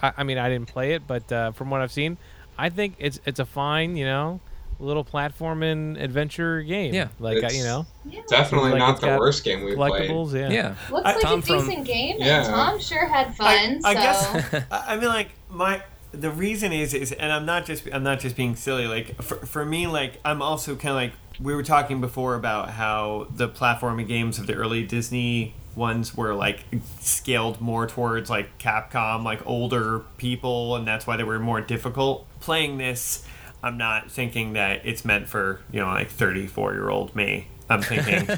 I, 0.03 0.13
I 0.19 0.23
mean, 0.25 0.37
I 0.39 0.49
didn't 0.49 0.69
play 0.69 0.93
it, 0.95 1.07
but 1.07 1.31
uh, 1.31 1.53
from 1.53 1.71
what 1.71 1.81
I've 1.81 1.93
seen, 1.93 2.17
I 2.59 2.71
think 2.71 2.97
it's 2.99 3.21
it's 3.25 3.39
a 3.39 3.47
fine, 3.47 3.97
you 3.97 4.05
know, 4.05 4.41
little 4.81 5.05
platforming 5.05 6.01
adventure 6.03 6.63
game. 6.63 6.95
Yeah. 6.95 7.09
Like 7.21 7.37
It's- 7.39 7.57
you 7.57 7.65
know, 7.65 7.87
Definitely 8.29 8.71
Like 8.73 8.79
not 8.79 9.01
the 9.01 9.17
worst 9.19 9.45
game 9.45 9.63
we 9.65 9.75
played. 9.75 10.09
collectibles. 10.11 10.33
Yeah. 10.33 10.51
Yeah, 10.51 10.75
Looks 10.91 11.07
I- 11.07 11.13
like 11.13 11.21
Tom 11.23 11.39
a 11.39 11.43
from- 11.43 11.59
decent 11.69 11.87
game, 11.87 12.17
Yeah. 12.19 12.39
and 12.39 12.47
Tom 12.47 12.81
sure 12.81 13.07
had 13.07 13.35
fun. 13.37 13.81
I 13.85 13.95
so. 13.95 14.01
guess 14.01 14.65
I 14.71 14.95
I 14.95 14.97
mean 14.97 15.09
like 15.09 15.29
my 15.51 15.83
the 16.13 16.31
reason 16.31 16.73
is 16.73 16.93
is 16.95 17.13
and 17.13 17.31
I'm 17.33 17.47
not 17.47 17.67
just 17.67 17.87
I'm 17.93 18.03
not 18.03 18.19
just 18.21 18.35
being 18.37 18.57
silly 18.57 18.87
like 18.89 19.21
for, 19.23 19.37
for 19.47 19.65
me 19.65 19.87
like 19.87 20.19
I'm 20.25 20.43
also 20.43 20.75
kind 20.75 20.91
of 20.91 20.97
like 20.97 21.13
we 21.41 21.55
were 21.55 21.63
talking 21.63 22.01
before 22.01 22.35
about 22.35 22.71
how 22.71 23.29
the 23.35 23.49
platforming 23.49 24.09
games 24.09 24.39
of 24.39 24.47
the 24.47 24.55
early 24.55 24.83
Disney 24.85 25.55
ones 25.77 26.17
were 26.17 26.35
like 26.35 26.65
scaled 26.99 27.61
more 27.61 27.87
towards 27.87 28.29
like 28.29 28.59
Capcom 28.59 29.23
like 29.25 29.47
older 29.47 30.01
people 30.19 30.75
and 30.77 30.87
that's 30.87 31.07
why 31.07 31.17
they 31.17 31.23
were 31.25 31.39
more 31.39 31.61
difficult 31.61 32.27
playing 32.41 32.79
this 32.79 33.25
I'm 33.63 33.77
not 33.79 34.11
thinking 34.11 34.55
that 34.55 34.83
it's 34.85 35.05
meant 35.05 35.29
for 35.29 35.61
you 35.73 35.81
know 35.81 35.87
like 35.87 36.09
34 36.11 36.73
year 36.75 36.89
old 36.89 37.15
me 37.15 37.49
I'm 37.69 37.83
thinking 37.83 38.29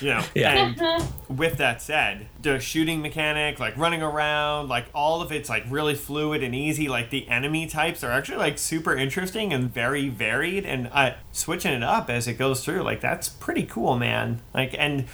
you 0.00 0.08
know 0.08 0.24
Yeah. 0.34 0.74
and 0.74 1.08
with 1.38 1.58
that 1.58 1.80
said, 1.80 2.26
the 2.42 2.58
shooting 2.58 3.00
mechanic, 3.00 3.60
like 3.60 3.76
running 3.76 4.02
around, 4.02 4.68
like 4.68 4.86
all 4.92 5.22
of 5.22 5.30
it's 5.30 5.48
like 5.48 5.62
really 5.70 5.94
fluid 5.94 6.42
and 6.42 6.52
easy. 6.52 6.88
Like 6.88 7.10
the 7.10 7.28
enemy 7.28 7.68
types 7.68 8.02
are 8.02 8.10
actually 8.10 8.38
like 8.38 8.58
super 8.58 8.96
interesting 8.96 9.52
and 9.52 9.72
very 9.72 10.08
varied. 10.08 10.66
And 10.66 10.90
uh, 10.92 11.12
switching 11.30 11.72
it 11.72 11.84
up 11.84 12.10
as 12.10 12.26
it 12.26 12.34
goes 12.38 12.64
through, 12.64 12.82
like 12.82 13.00
that's 13.00 13.28
pretty 13.28 13.62
cool, 13.62 13.96
man. 13.96 14.42
Like 14.52 14.74
and 14.76 15.04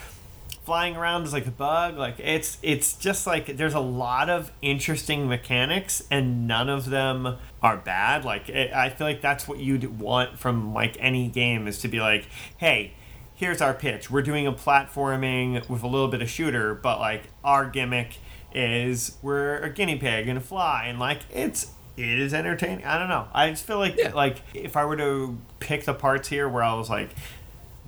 flying 0.68 0.96
around 0.96 1.22
is 1.24 1.32
like 1.32 1.46
a 1.46 1.50
bug. 1.50 1.96
Like 1.96 2.20
it's 2.20 2.58
it's 2.62 2.92
just 2.92 3.26
like 3.26 3.56
there's 3.56 3.72
a 3.72 3.80
lot 3.80 4.28
of 4.28 4.52
interesting 4.60 5.26
mechanics 5.26 6.02
and 6.10 6.46
none 6.46 6.68
of 6.68 6.90
them 6.90 7.38
are 7.62 7.78
bad. 7.78 8.22
Like 8.26 8.50
it, 8.50 8.70
I 8.74 8.90
feel 8.90 9.06
like 9.06 9.22
that's 9.22 9.48
what 9.48 9.58
you'd 9.60 9.98
want 9.98 10.38
from 10.38 10.74
like 10.74 10.98
any 11.00 11.28
game 11.28 11.66
is 11.66 11.78
to 11.80 11.88
be 11.88 12.00
like, 12.00 12.26
hey 12.58 12.92
here's 13.34 13.62
our 13.62 13.72
pitch. 13.72 14.10
We're 14.10 14.20
doing 14.22 14.46
a 14.46 14.52
platforming 14.52 15.66
with 15.70 15.82
a 15.82 15.86
little 15.86 16.08
bit 16.08 16.20
of 16.20 16.28
shooter, 16.28 16.74
but 16.74 16.98
like 17.00 17.22
our 17.42 17.64
gimmick 17.70 18.18
is 18.54 19.16
we're 19.22 19.56
a 19.58 19.70
guinea 19.70 19.96
pig 19.96 20.28
and 20.28 20.36
a 20.36 20.40
fly, 20.42 20.84
and 20.86 20.98
like 20.98 21.20
it's 21.32 21.72
it 21.96 22.18
is 22.18 22.34
entertaining. 22.34 22.84
I 22.84 22.98
don't 22.98 23.08
know. 23.08 23.26
I 23.32 23.48
just 23.50 23.64
feel 23.66 23.78
like 23.78 23.96
Yeah. 23.96 24.12
like 24.12 24.42
if 24.52 24.76
I 24.76 24.84
were 24.84 24.96
to 24.98 25.38
pick 25.60 25.84
the 25.84 25.94
parts 25.94 26.28
here 26.28 26.46
where 26.46 26.62
I 26.62 26.74
was 26.74 26.90
like. 26.90 27.08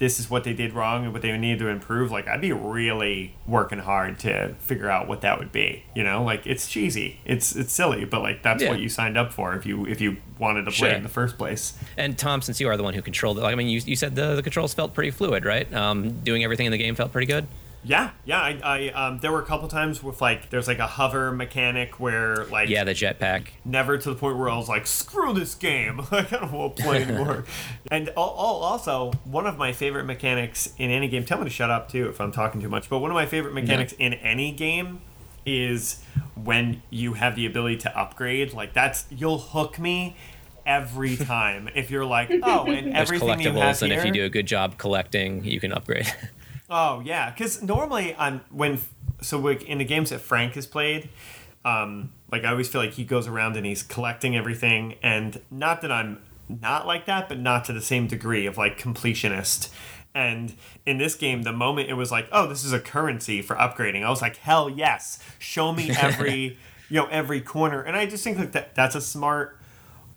This 0.01 0.19
is 0.19 0.29
what 0.29 0.43
they 0.43 0.53
did 0.55 0.73
wrong 0.73 1.05
and 1.05 1.13
what 1.13 1.23
they 1.23 1.37
need 1.39 1.59
to 1.61 1.69
improve. 1.69 2.11
Like 2.11 2.27
I'd 2.27 2.41
be 2.41 2.53
really 2.53 3.35
working 3.47 3.79
hard 3.79 4.19
to 4.21 4.55
figure 4.59 4.91
out 4.91 5.07
what 5.07 5.21
that 5.21 5.39
would 5.39 5.53
be. 5.53 5.85
You 5.95 6.03
know, 6.03 6.25
like 6.25 6.47
it's 6.47 6.67
cheesy, 6.69 7.21
it's 7.25 7.55
it's 7.55 7.73
silly, 7.73 8.05
but 8.05 8.21
like 8.23 8.43
that's 8.43 8.63
Yeah. 8.63 8.71
what 8.71 8.81
you 8.81 8.89
signed 8.89 9.17
up 9.17 9.33
for 9.33 9.55
if 9.55 9.65
you 9.65 9.87
if 9.87 10.01
you 10.01 10.17
wanted 10.39 10.63
to 10.65 10.71
play 10.73 10.89
Sure. 10.89 10.97
in 10.97 11.03
the 11.05 11.09
first 11.09 11.39
place. 11.39 11.75
And 11.97 12.19
Tom, 12.19 12.43
since 12.43 12.59
you 12.61 12.69
are 12.69 12.77
the 12.77 12.83
one 12.83 12.95
who 12.95 13.03
controlled 13.03 13.39
it, 13.39 13.43
like, 13.43 13.53
I 13.53 13.57
mean, 13.57 13.69
you, 13.69 13.81
you 13.85 13.95
said 13.95 14.15
the, 14.17 14.35
the 14.37 14.43
controls 14.43 14.73
felt 14.75 14.95
pretty 14.95 15.11
fluid, 15.11 15.45
right? 15.45 15.73
Um, 15.73 16.21
doing 16.21 16.43
everything 16.43 16.65
in 16.67 16.73
the 16.73 16.79
game 16.79 16.95
felt 16.97 17.13
pretty 17.13 17.27
good. 17.27 17.47
Yeah, 17.82 18.11
yeah. 18.27 18.40
I, 18.40 18.61
I 18.62 18.89
um, 18.90 19.19
there 19.20 19.32
were 19.32 19.40
a 19.40 19.44
couple 19.47 19.66
times 19.69 20.02
with 20.02 20.20
like 20.20 20.51
there's 20.51 20.69
like 20.69 20.78
a 20.81 20.86
hover 20.86 21.32
mechanic 21.32 21.98
where 21.98 22.44
like 22.47 22.69
Yeah, 22.69 22.85
the 22.85 22.93
jetpack. 22.93 23.47
never 23.65 23.97
to 23.97 24.11
the 24.11 24.15
point 24.16 24.36
where 24.36 24.51
I 24.51 24.57
was 24.59 24.69
like 24.69 24.86
screw 24.86 25.32
this 25.32 25.55
game 25.55 26.02
I 26.11 26.23
don't 26.23 26.52
want 26.52 26.77
to 26.77 26.82
play 26.82 27.02
anymore. 27.05 27.44
and 27.90 28.09
al- 28.11 28.16
al- 28.16 28.62
also 28.62 29.12
one 29.24 29.47
of 29.47 29.57
my 29.57 29.73
favorite 29.73 30.05
mechanics 30.05 30.74
in 30.77 30.90
any 30.90 31.09
game. 31.09 31.24
Tell 31.24 31.39
me 31.39 31.44
to 31.44 31.51
shut 31.51 31.70
up 31.70 31.90
too 31.90 32.09
if 32.11 32.20
I'm 32.20 32.32
talking 32.32 32.61
too 32.61 32.69
much. 32.69 32.90
But 32.90 32.98
one 32.98 33.11
of 33.11 33.15
my 33.15 33.27
favorite 33.27 33.55
mechanics 33.55 33.94
in 33.98 34.12
any 34.15 34.52
game 34.52 35.01
is 35.47 36.02
when 36.35 36.82
you 36.90 37.15
have 37.15 37.35
the 37.35 37.47
ability 37.47 37.78
to 37.78 37.98
upgrade. 37.98 38.52
Like 38.52 38.74
that's 38.74 39.07
you'll 39.11 39.39
hook 39.39 39.78
me 39.78 40.16
every 40.66 41.16
time 41.16 41.70
if 41.74 41.90
you're 41.90 42.05
like 42.05 42.31
oh 42.43 42.66
and 42.66 42.89
There's 42.89 43.11
everything 43.11 43.40
you 43.40 43.52
have 43.52 43.55
collectibles, 43.77 43.82
and 43.82 43.93
if 43.94 44.05
you 44.05 44.12
do 44.12 44.24
a 44.24 44.28
good 44.28 44.47
job 44.47 44.77
collecting, 44.77 45.44
you 45.44 45.59
can 45.61 45.73
upgrade. 45.73 46.12
Oh 46.71 47.01
yeah, 47.05 47.31
because 47.31 47.63
normally 47.63 48.15
I'm 48.17 48.43
when 48.51 48.79
so 49.21 49.39
like 49.39 49.65
in 49.65 49.79
the 49.79 49.85
games 49.85 50.11
that 50.11 50.21
Frank 50.21 50.55
has 50.55 50.67
played, 50.67 51.09
um, 51.65 52.13
like 52.31 52.45
I 52.45 52.51
always 52.51 52.69
feel 52.69 52.81
like 52.81 52.93
he 52.93 53.05
goes 53.05 53.27
around 53.27 53.57
and 53.57 53.67
he's 53.67 53.83
collecting 53.83 54.37
everything, 54.37 54.95
and 55.03 55.41
not 55.51 55.83
that 55.83 55.91
I'm 55.91 56.23
not 56.49 56.87
like 56.87 57.07
that, 57.07 57.29
but 57.29 57.39
not 57.39 57.65
to 57.67 57.73
the 57.73 57.81
same 57.81 58.07
degree 58.07 58.47
of 58.47 58.57
like 58.57 58.79
completionist. 58.79 59.71
And 60.15 60.55
in 60.87 60.99
this 60.99 61.15
game, 61.15 61.43
the 61.43 61.53
moment 61.53 61.89
it 61.89 61.95
was 61.95 62.11
like, 62.11 62.29
oh, 62.33 62.49
this 62.49 62.65
is 62.65 62.73
a 62.73 62.81
currency 62.81 63.43
for 63.43 63.55
upgrading, 63.57 64.05
I 64.05 64.11
was 64.11 64.23
like, 64.23 64.37
hell 64.37 64.69
yes, 64.69 65.19
show 65.39 65.73
me 65.73 65.91
every, 65.99 66.59
you 66.89 66.97
know, 66.97 67.07
every 67.07 67.41
corner. 67.41 67.83
And 67.83 67.97
I 67.97 68.07
just 68.07 68.23
think 68.23 68.39
like 68.39 68.53
that 68.53 68.77
that's 68.77 68.95
a 68.95 69.01
smart 69.01 69.60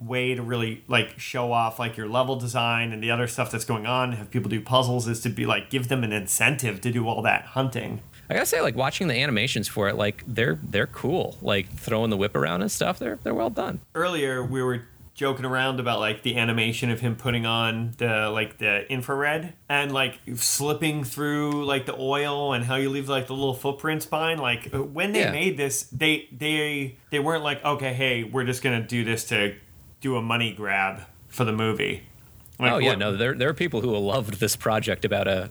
way 0.06 0.36
to 0.36 0.42
really 0.42 0.84
like 0.88 1.20
show 1.20 1.52
off 1.52 1.80
like 1.80 1.98
your 1.98 2.08
level 2.08 2.36
design 2.36 2.92
and 2.92 3.02
the 3.04 3.12
other 3.12 3.28
stuff 3.28 3.52
that's 3.52 3.66
going 3.66 3.86
on. 3.86 4.14
Have 4.14 4.30
people 4.32 4.50
do 4.50 4.62
puzzles 4.62 5.08
is 5.08 5.20
to 5.22 5.30
be 5.30 5.46
like 5.46 5.70
give 5.70 5.88
them 5.88 6.04
an 6.04 6.12
incentive 6.12 6.82
to 6.82 6.92
do 6.92 7.08
all 7.08 7.22
that 7.22 7.46
hunting. 7.48 8.02
I 8.30 8.34
gotta 8.36 8.46
say, 8.46 8.62
like 8.62 8.76
watching 8.76 9.08
the 9.08 9.16
animations 9.22 9.68
for 9.68 9.90
it, 9.90 9.96
like 9.96 10.24
they're 10.26 10.58
they're 10.64 10.88
cool. 10.88 11.38
Like 11.42 11.70
throwing 11.78 12.10
the 12.10 12.18
whip 12.18 12.36
around 12.36 12.62
and 12.62 12.72
stuff, 12.72 12.98
they're 13.00 13.20
they're 13.24 13.34
well 13.36 13.50
done. 13.50 13.82
earlier 13.96 14.44
we 14.44 14.62
were 14.64 14.84
joking 15.16 15.46
around 15.46 15.80
about 15.80 16.00
like 16.00 16.24
the 16.24 16.36
animation 16.38 16.90
of 16.90 17.00
him 17.02 17.16
putting 17.16 17.46
on 17.46 17.94
the 18.00 18.32
like 18.32 18.58
the 18.58 18.92
infrared 18.92 19.54
and 19.70 19.92
like 19.92 20.20
slipping 20.36 21.04
through 21.04 21.64
like 21.66 21.86
the 21.86 21.96
oil 22.00 22.52
and 22.54 22.66
how 22.66 22.76
you 22.76 22.90
leave 22.90 23.08
like 23.08 23.28
the 23.28 23.34
little 23.34 23.54
footprints 23.54 24.08
behind 24.08 24.40
like 24.40 24.72
when 24.74 25.12
they 25.12 25.20
Yeah. 25.20 25.32
made 25.32 25.56
this 25.56 25.84
they 25.92 26.28
they 26.32 26.98
they 27.12 27.20
weren't 27.20 27.44
like 27.44 27.64
okay 27.64 27.94
hey 27.94 28.24
we're 28.24 28.44
just 28.44 28.64
gonna 28.64 28.82
do 28.82 29.04
this 29.04 29.26
to 29.26 29.56
do 30.04 30.16
a 30.16 30.22
money 30.22 30.54
grab 30.54 31.02
for 31.30 31.44
the 31.46 31.52
movie 31.52 32.04
Like, 32.60 32.72
oh 32.74 32.78
yeah, 32.78 32.90
what- 32.90 33.00
no, 33.00 33.18
there 33.18 33.34
there 33.34 33.50
are 33.50 33.54
people 33.56 33.82
who 33.82 33.98
loved 33.98 34.40
this 34.40 34.56
project 34.56 35.04
about 35.06 35.28
a 35.28 35.50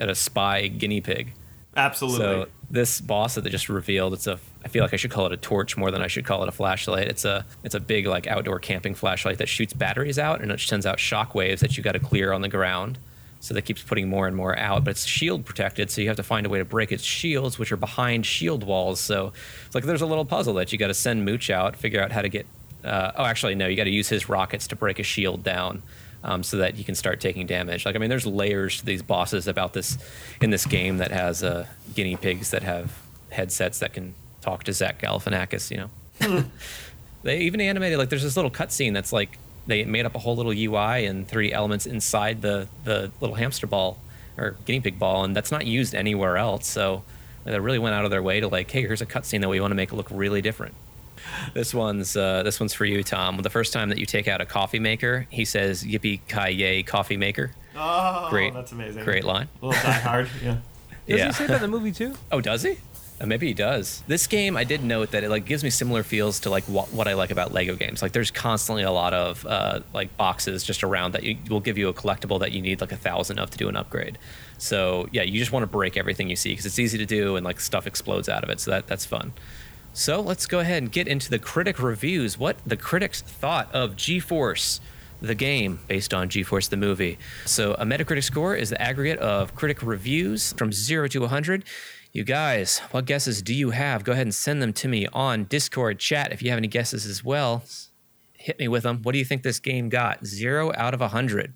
at 0.00 0.08
a 0.08 0.14
spy 0.14 0.68
guinea 0.68 1.00
pig. 1.02 1.34
absolutely 1.76 2.18
So 2.20 2.46
this 2.70 3.00
boss 3.00 3.34
that 3.34 3.42
they 3.44 3.50
just 3.50 3.68
revealed, 3.68 4.12
it's 4.14 4.26
a 4.26 4.38
I 4.64 4.68
feel 4.68 4.82
like 4.82 4.92
I 4.94 4.96
should 4.96 5.10
call 5.10 5.26
it 5.26 5.32
a 5.32 5.36
torch 5.36 5.76
more 5.76 5.90
than 5.90 6.02
I 6.02 6.06
should 6.06 6.24
call 6.24 6.42
it 6.42 6.48
a 6.48 6.52
flashlight. 6.52 7.08
It's 7.08 7.24
a 7.24 7.44
it's 7.64 7.74
a 7.74 7.80
big 7.80 8.06
like 8.06 8.26
outdoor 8.26 8.58
camping 8.60 8.94
flashlight 8.94 9.38
that 9.38 9.48
shoots 9.48 9.72
batteries 9.74 10.18
out 10.18 10.40
and 10.40 10.50
it 10.50 10.60
sends 10.60 10.86
out 10.86 10.98
shock 11.00 11.34
waves 11.34 11.60
that 11.60 11.76
you 11.76 11.82
got 11.82 11.92
to 11.92 12.00
clear 12.00 12.32
on 12.32 12.40
the 12.42 12.48
ground. 12.48 12.98
So 13.40 13.54
that 13.54 13.62
keeps 13.62 13.82
putting 13.84 14.08
more 14.08 14.26
and 14.26 14.34
more 14.36 14.58
out, 14.58 14.82
but 14.84 14.90
it's 14.90 15.04
shield 15.06 15.44
protected, 15.44 15.92
so 15.92 16.00
you 16.00 16.08
have 16.08 16.16
to 16.16 16.24
find 16.24 16.44
a 16.44 16.48
way 16.48 16.58
to 16.58 16.64
break 16.64 16.90
its 16.90 17.04
shields, 17.04 17.56
which 17.56 17.70
are 17.70 17.76
behind 17.76 18.26
shield 18.26 18.64
walls. 18.64 18.98
So 18.98 19.32
it's 19.64 19.76
like 19.76 19.84
there's 19.84 20.02
a 20.02 20.06
little 20.06 20.24
puzzle 20.24 20.54
that 20.54 20.72
you 20.72 20.78
got 20.78 20.88
to 20.88 20.94
send 20.94 21.24
Mooch 21.24 21.48
out, 21.48 21.76
figure 21.76 22.02
out 22.02 22.10
how 22.10 22.22
to 22.22 22.28
get. 22.28 22.46
Uh, 22.88 23.12
oh, 23.16 23.24
actually, 23.24 23.54
no, 23.54 23.66
you 23.66 23.76
got 23.76 23.84
to 23.84 23.90
use 23.90 24.08
his 24.08 24.28
rockets 24.28 24.66
to 24.68 24.76
break 24.76 24.98
a 24.98 25.02
shield 25.02 25.44
down, 25.44 25.82
um, 26.24 26.42
so 26.42 26.56
that 26.56 26.76
you 26.76 26.84
can 26.84 26.94
start 26.94 27.20
taking 27.20 27.46
damage. 27.46 27.84
Like 27.84 27.94
I 27.94 27.98
mean, 27.98 28.10
there's 28.10 28.26
layers 28.26 28.78
to 28.78 28.86
these 28.86 29.02
bosses 29.02 29.46
about 29.46 29.72
this 29.72 29.98
in 30.40 30.50
this 30.50 30.66
game 30.66 30.98
that 30.98 31.10
has 31.10 31.42
uh, 31.42 31.66
guinea 31.94 32.16
pigs 32.16 32.50
that 32.50 32.62
have 32.62 32.92
headsets 33.30 33.78
that 33.80 33.92
can 33.92 34.14
talk 34.40 34.64
to 34.64 34.72
Zach 34.72 35.00
Galifianakis. 35.00 35.70
You 35.70 35.88
know, 36.30 36.44
they 37.22 37.40
even 37.40 37.60
animated 37.60 37.98
like 37.98 38.08
there's 38.08 38.22
this 38.22 38.36
little 38.36 38.50
cutscene 38.50 38.94
that's 38.94 39.12
like 39.12 39.38
they 39.66 39.84
made 39.84 40.06
up 40.06 40.14
a 40.14 40.18
whole 40.18 40.34
little 40.34 40.52
UI 40.52 41.04
and 41.04 41.28
three 41.28 41.52
elements 41.52 41.86
inside 41.86 42.42
the 42.42 42.68
the 42.84 43.10
little 43.20 43.36
hamster 43.36 43.66
ball 43.66 44.00
or 44.36 44.56
guinea 44.64 44.80
pig 44.80 44.98
ball, 44.98 45.24
and 45.24 45.36
that's 45.36 45.52
not 45.52 45.66
used 45.66 45.94
anywhere 45.94 46.36
else. 46.36 46.66
So 46.66 47.02
they 47.44 47.58
really 47.58 47.78
went 47.78 47.94
out 47.94 48.04
of 48.04 48.10
their 48.10 48.22
way 48.22 48.40
to 48.40 48.48
like, 48.48 48.70
hey, 48.70 48.82
here's 48.82 49.02
a 49.02 49.06
cutscene 49.06 49.40
that 49.40 49.48
we 49.48 49.60
want 49.60 49.70
to 49.72 49.74
make 49.74 49.92
look 49.92 50.08
really 50.10 50.42
different. 50.42 50.74
This 51.54 51.74
one's 51.74 52.16
uh, 52.16 52.42
this 52.42 52.60
one's 52.60 52.74
for 52.74 52.84
you, 52.84 53.02
Tom. 53.02 53.36
The 53.38 53.50
first 53.50 53.72
time 53.72 53.88
that 53.90 53.98
you 53.98 54.06
take 54.06 54.28
out 54.28 54.40
a 54.40 54.46
coffee 54.46 54.78
maker, 54.78 55.26
he 55.30 55.44
says 55.44 55.84
"Yippee 55.84 56.20
ki 56.28 56.50
yay, 56.52 56.82
coffee 56.82 57.16
maker." 57.16 57.52
oh 57.76 58.26
Great, 58.30 58.52
that's 58.54 58.72
amazing 58.72 59.04
Great 59.04 59.24
line. 59.24 59.48
a 59.62 59.66
little 59.66 59.82
die 59.82 59.92
hard 59.92 60.28
yeah 60.42 60.56
Does 61.06 61.18
yeah. 61.18 61.26
he 61.28 61.32
say 61.32 61.46
that 61.46 61.62
in 61.62 61.62
the 61.62 61.68
movie 61.68 61.92
too? 61.92 62.14
Oh, 62.32 62.40
does 62.40 62.62
he? 62.64 62.76
Uh, 63.20 63.26
maybe 63.26 63.48
he 63.48 63.54
does. 63.54 64.02
This 64.06 64.26
game, 64.28 64.56
I 64.56 64.62
did 64.64 64.84
note 64.84 65.10
that 65.10 65.24
it 65.24 65.28
like 65.28 65.44
gives 65.44 65.64
me 65.64 65.70
similar 65.70 66.02
feels 66.04 66.40
to 66.40 66.50
like 66.50 66.64
what, 66.64 66.92
what 66.92 67.08
I 67.08 67.14
like 67.14 67.30
about 67.32 67.52
Lego 67.52 67.74
games. 67.74 68.00
Like, 68.00 68.12
there's 68.12 68.30
constantly 68.30 68.84
a 68.84 68.92
lot 68.92 69.12
of 69.12 69.44
uh, 69.44 69.80
like 69.92 70.16
boxes 70.16 70.62
just 70.62 70.84
around 70.84 71.12
that 71.14 71.24
you, 71.24 71.36
will 71.50 71.58
give 71.60 71.76
you 71.78 71.88
a 71.88 71.94
collectible 71.94 72.38
that 72.40 72.52
you 72.52 72.62
need 72.62 72.80
like 72.80 72.92
a 72.92 72.96
thousand 72.96 73.40
of 73.40 73.50
to 73.50 73.58
do 73.58 73.68
an 73.68 73.76
upgrade. 73.76 74.18
So 74.58 75.08
yeah, 75.12 75.22
you 75.22 75.38
just 75.38 75.50
want 75.50 75.64
to 75.64 75.66
break 75.68 75.96
everything 75.96 76.30
you 76.30 76.36
see 76.36 76.50
because 76.50 76.66
it's 76.66 76.78
easy 76.78 76.98
to 76.98 77.06
do 77.06 77.34
and 77.36 77.44
like 77.44 77.58
stuff 77.60 77.86
explodes 77.88 78.28
out 78.28 78.44
of 78.44 78.50
it. 78.50 78.60
So 78.60 78.70
that 78.70 78.86
that's 78.86 79.04
fun. 79.04 79.32
So 79.92 80.20
let's 80.20 80.46
go 80.46 80.60
ahead 80.60 80.82
and 80.82 80.92
get 80.92 81.08
into 81.08 81.28
the 81.28 81.38
critic 81.38 81.82
reviews. 81.82 82.38
What 82.38 82.56
the 82.64 82.76
critics 82.76 83.20
thought 83.20 83.74
of 83.74 83.96
G-Force, 83.96 84.80
the 85.20 85.34
game 85.34 85.80
based 85.88 86.14
on 86.14 86.28
G-Force, 86.28 86.68
the 86.68 86.76
movie. 86.76 87.18
So 87.44 87.74
a 87.74 87.84
Metacritic 87.84 88.22
score 88.22 88.54
is 88.54 88.70
the 88.70 88.80
aggregate 88.80 89.18
of 89.18 89.54
critic 89.56 89.82
reviews 89.82 90.52
from 90.52 90.72
zero 90.72 91.08
to 91.08 91.20
100. 91.22 91.64
You 92.12 92.24
guys, 92.24 92.78
what 92.90 93.06
guesses 93.06 93.42
do 93.42 93.52
you 93.52 93.70
have? 93.70 94.04
Go 94.04 94.12
ahead 94.12 94.26
and 94.26 94.34
send 94.34 94.62
them 94.62 94.72
to 94.74 94.88
me 94.88 95.08
on 95.12 95.44
Discord 95.44 95.98
chat 95.98 96.32
if 96.32 96.42
you 96.42 96.50
have 96.50 96.58
any 96.58 96.68
guesses 96.68 97.04
as 97.04 97.24
well. 97.24 97.64
Hit 98.34 98.58
me 98.58 98.68
with 98.68 98.84
them. 98.84 99.02
What 99.02 99.12
do 99.12 99.18
you 99.18 99.24
think 99.24 99.42
this 99.42 99.58
game 99.58 99.88
got? 99.88 100.24
Zero 100.24 100.72
out 100.76 100.94
of 100.94 101.00
100. 101.00 101.54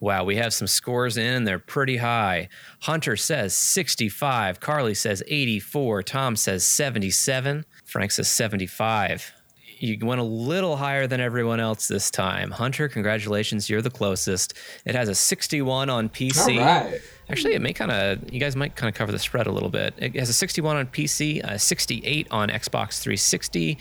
Wow, 0.00 0.24
we 0.24 0.36
have 0.36 0.54
some 0.54 0.68
scores 0.68 1.16
in, 1.16 1.34
and 1.34 1.46
they're 1.46 1.58
pretty 1.58 1.96
high. 1.96 2.48
Hunter 2.82 3.16
says 3.16 3.54
65. 3.54 4.60
Carly 4.60 4.94
says 4.94 5.22
84. 5.26 6.04
Tom 6.04 6.36
says 6.36 6.64
77. 6.64 7.64
Frank 7.84 8.12
says 8.12 8.28
75. 8.28 9.32
You 9.80 9.98
went 10.04 10.20
a 10.20 10.24
little 10.24 10.76
higher 10.76 11.06
than 11.06 11.20
everyone 11.20 11.60
else 11.60 11.88
this 11.88 12.10
time. 12.10 12.50
Hunter, 12.50 12.88
congratulations. 12.88 13.70
You're 13.70 13.82
the 13.82 13.90
closest. 13.90 14.54
It 14.84 14.94
has 14.94 15.08
a 15.08 15.14
61 15.14 15.88
on 15.88 16.08
PC. 16.08 16.58
Right. 16.58 17.00
Actually, 17.30 17.54
it 17.54 17.60
may 17.62 17.72
kind 17.72 17.90
of, 17.90 18.32
you 18.32 18.40
guys 18.40 18.56
might 18.56 18.74
kind 18.74 18.88
of 18.88 18.96
cover 18.96 19.12
the 19.12 19.18
spread 19.18 19.46
a 19.46 19.52
little 19.52 19.68
bit. 19.68 19.94
It 19.98 20.16
has 20.16 20.28
a 20.28 20.32
61 20.32 20.76
on 20.76 20.86
PC, 20.86 21.42
a 21.44 21.58
68 21.58 22.26
on 22.30 22.48
Xbox 22.48 23.00
360, 23.00 23.78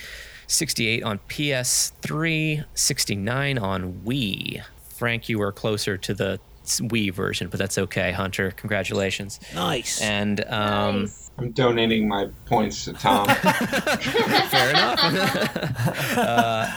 68 0.47 1.03
on 1.03 1.19
PS3, 1.29 2.65
69 2.73 3.57
on 3.57 3.93
Wii. 4.05 4.63
Frank, 4.97 5.29
you 5.29 5.37
were 5.39 5.51
closer 5.51 5.95
to 5.97 6.13
the 6.13 6.39
Wii 6.65 7.13
version, 7.13 7.49
but 7.49 7.59
that's 7.59 7.77
okay. 7.77 8.11
Hunter, 8.11 8.51
congratulations. 8.51 9.39
Nice. 9.53 10.01
And 10.01 10.43
um, 10.47 11.01
Nice. 11.01 11.31
I'm 11.37 11.51
donating 11.51 12.07
my 12.07 12.29
points 12.45 12.85
to 12.85 12.93
Tom. 12.93 13.27
fair 13.35 14.69
enough. 14.71 14.99
uh, 16.17 16.67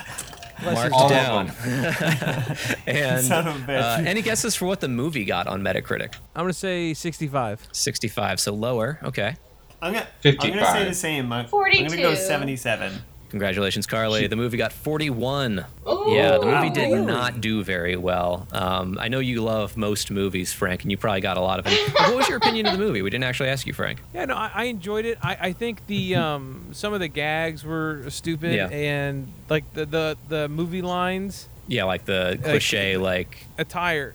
marked 0.63 0.93
All 0.95 1.09
down. 1.09 1.49
and 2.87 3.25
Son 3.25 3.49
of 3.49 3.57
a 3.57 3.59
bitch. 3.67 3.81
uh, 3.81 4.03
any 4.07 4.21
guesses 4.21 4.55
for 4.55 4.67
what 4.67 4.81
the 4.81 4.89
movie 4.89 5.25
got 5.25 5.47
on 5.47 5.63
Metacritic? 5.63 6.15
I'm 6.37 6.43
gonna 6.43 6.53
say 6.53 6.93
65. 6.93 7.69
65, 7.73 8.39
so 8.39 8.53
lower. 8.53 9.01
Okay. 9.03 9.35
I'm 9.83 9.95
gonna, 9.95 10.07
I'm 10.25 10.37
gonna 10.37 10.67
say 10.67 10.85
the 10.85 10.95
same. 10.95 11.33
I'm, 11.33 11.47
I'm 11.47 11.87
gonna 11.87 11.97
go 11.97 12.15
77. 12.15 12.93
Congratulations, 13.31 13.87
Carly. 13.87 14.27
The 14.27 14.37
movie 14.37 14.57
got 14.57 14.73
41. 14.73 15.65
Ooh, 15.89 16.05
Yeah, 16.09 16.39
the 16.39 16.47
movie 16.47 16.71
did 16.71 16.93
really? 16.93 17.07
not 17.07 17.41
do 17.41 17.63
very 17.63 17.97
well. 17.97 18.47
Um, 18.53 18.99
I 19.01 19.09
know 19.09 19.21
you 19.21 19.41
love 19.43 19.77
most 19.77 20.11
movies, 20.11 20.53
Frank, 20.53 20.83
and 20.83 20.91
you 20.91 20.97
probably 20.97 21.21
got 21.21 21.37
a 21.37 21.41
lot 21.41 21.59
of 21.61 21.65
them. 21.65 21.75
What 22.11 22.17
was 22.17 22.29
your 22.29 22.39
opinion 22.39 22.67
of 22.67 22.73
the 22.73 22.79
movie? 22.79 23.03
We 23.03 23.11
didn't 23.11 23.25
actually 23.25 23.51
ask 23.51 23.67
you, 23.67 23.73
Frank. 23.73 24.01
Yeah, 24.13 24.25
no, 24.25 24.35
I, 24.35 24.51
I 24.53 24.65
enjoyed 24.65 25.05
it. 25.05 25.19
I, 25.23 25.37
I 25.41 25.53
think 25.53 25.87
the 25.87 26.17
um 26.25 26.71
some 26.73 26.93
of 26.93 26.99
the 27.01 27.09
gags 27.09 27.63
were 27.65 28.05
stupid 28.11 28.55
Yeah. 28.55 28.69
and 28.69 29.29
like 29.49 29.73
the, 29.75 29.87
the 29.87 30.17
the 30.29 30.49
movie 30.49 30.83
lines 30.83 31.49
Yeah, 31.69 31.85
like 31.85 32.05
the 32.07 32.39
cliche, 32.43 32.97
like, 32.97 33.47
attire, 33.59 34.15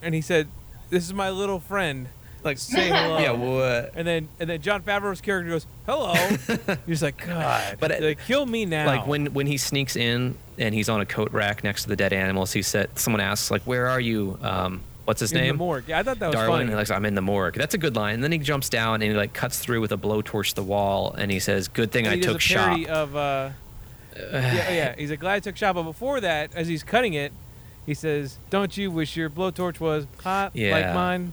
and 0.00 0.14
he 0.14 0.20
said, 0.20 0.46
"This 0.90 1.02
is 1.04 1.12
my 1.12 1.30
little 1.30 1.58
friend." 1.58 2.06
Like 2.44 2.58
say 2.58 2.88
hello. 2.92 3.18
yeah, 3.18 3.30
what? 3.32 3.92
And 3.96 4.06
then 4.06 4.28
and 4.38 4.50
then 4.50 4.60
Jon 4.60 4.82
Favreau's 4.82 5.20
character 5.22 5.50
goes, 5.50 5.66
"Hello." 5.86 6.12
You're 6.68 6.76
just 6.88 7.02
like, 7.02 7.26
God, 7.26 7.78
But 7.80 7.90
it- 7.90 8.02
like 8.02 8.18
kill 8.26 8.44
me 8.46 8.66
now. 8.66 8.86
Like 8.86 9.06
when 9.06 9.26
when 9.32 9.46
he 9.46 9.56
sneaks 9.56 9.96
in 9.96 10.36
and 10.58 10.74
he's 10.74 10.88
on 10.88 11.00
a 11.00 11.06
coat 11.06 11.32
rack 11.32 11.64
next 11.64 11.84
to 11.84 11.88
the 11.88 11.96
dead 11.96 12.12
animals, 12.12 12.52
he 12.52 12.62
said, 12.62 12.96
someone 12.98 13.20
asks, 13.20 13.50
like, 13.50 13.62
where 13.62 13.88
are 13.88 13.98
you? 14.00 14.38
Um, 14.42 14.82
what's 15.04 15.20
his 15.20 15.32
in 15.32 15.38
name? 15.38 15.48
the 15.56 15.58
morgue. 15.58 15.84
Yeah, 15.88 15.98
I 15.98 16.02
thought 16.02 16.18
that 16.20 16.26
was 16.28 16.34
Darwin, 16.34 16.52
funny. 16.52 16.64
and 16.68 16.76
like, 16.76 16.90
I'm 16.90 17.04
in 17.06 17.14
the 17.14 17.22
morgue. 17.22 17.54
That's 17.54 17.74
a 17.74 17.78
good 17.78 17.96
line. 17.96 18.14
And 18.14 18.22
then 18.24 18.30
he 18.32 18.38
jumps 18.38 18.68
down 18.68 19.02
and 19.02 19.10
he 19.10 19.16
like 19.16 19.32
cuts 19.32 19.58
through 19.58 19.80
with 19.80 19.90
a 19.92 19.98
blowtorch 19.98 20.54
the 20.54 20.62
wall, 20.62 21.12
and 21.18 21.30
he 21.30 21.40
says, 21.40 21.66
"Good 21.68 21.90
thing 21.90 22.06
I 22.06 22.20
took 22.20 22.36
a 22.36 22.40
shop." 22.40 22.66
parody 22.66 22.86
of 22.88 23.16
uh, 23.16 23.50
yeah, 24.16 24.70
yeah. 24.70 24.94
He's 24.96 25.10
like, 25.10 25.20
glad 25.20 25.34
I 25.34 25.40
took 25.40 25.56
shot. 25.56 25.74
But 25.74 25.84
before 25.84 26.20
that, 26.20 26.54
as 26.54 26.68
he's 26.68 26.82
cutting 26.84 27.14
it, 27.14 27.32
he 27.86 27.94
says, 27.94 28.38
"Don't 28.50 28.76
you 28.76 28.90
wish 28.90 29.16
your 29.16 29.28
blowtorch 29.30 29.80
was 29.80 30.06
hot 30.22 30.52
Yeah. 30.54 30.72
like 30.76 30.94
mine?" 30.94 31.32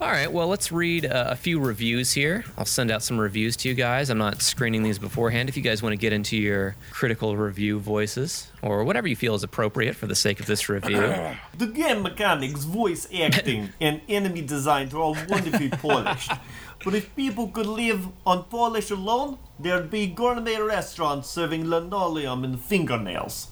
All 0.00 0.08
right, 0.08 0.32
well, 0.32 0.46
let's 0.46 0.70
read 0.70 1.06
uh, 1.06 1.24
a 1.30 1.34
few 1.34 1.58
reviews 1.58 2.12
here. 2.12 2.44
I'll 2.56 2.64
send 2.64 2.92
out 2.92 3.02
some 3.02 3.18
reviews 3.18 3.56
to 3.56 3.68
you 3.68 3.74
guys. 3.74 4.10
I'm 4.10 4.18
not 4.18 4.40
screening 4.40 4.84
these 4.84 4.96
beforehand. 4.96 5.48
If 5.48 5.56
you 5.56 5.62
guys 5.62 5.82
want 5.82 5.92
to 5.92 5.96
get 5.96 6.12
into 6.12 6.36
your 6.36 6.76
critical 6.92 7.36
review 7.36 7.80
voices 7.80 8.48
or 8.62 8.84
whatever 8.84 9.08
you 9.08 9.16
feel 9.16 9.34
is 9.34 9.42
appropriate 9.42 9.96
for 9.96 10.06
the 10.06 10.14
sake 10.14 10.38
of 10.38 10.46
this 10.46 10.68
review. 10.68 11.00
The 11.58 11.66
game 11.66 12.02
mechanics, 12.02 12.62
voice 12.62 13.08
acting, 13.12 13.70
and 13.80 14.00
enemy 14.08 14.42
designs 14.42 14.94
are 14.94 14.98
all 14.98 15.16
wonderfully 15.28 15.70
polished. 15.70 16.30
But 16.84 16.94
if 16.94 17.16
people 17.16 17.48
could 17.48 17.66
live 17.66 18.06
on 18.24 18.44
polish 18.44 18.92
alone, 18.92 19.38
there'd 19.58 19.90
be 19.90 20.06
gourmet 20.06 20.60
restaurants 20.60 21.28
serving 21.28 21.68
linoleum 21.68 22.44
and 22.44 22.60
fingernails. 22.60 23.48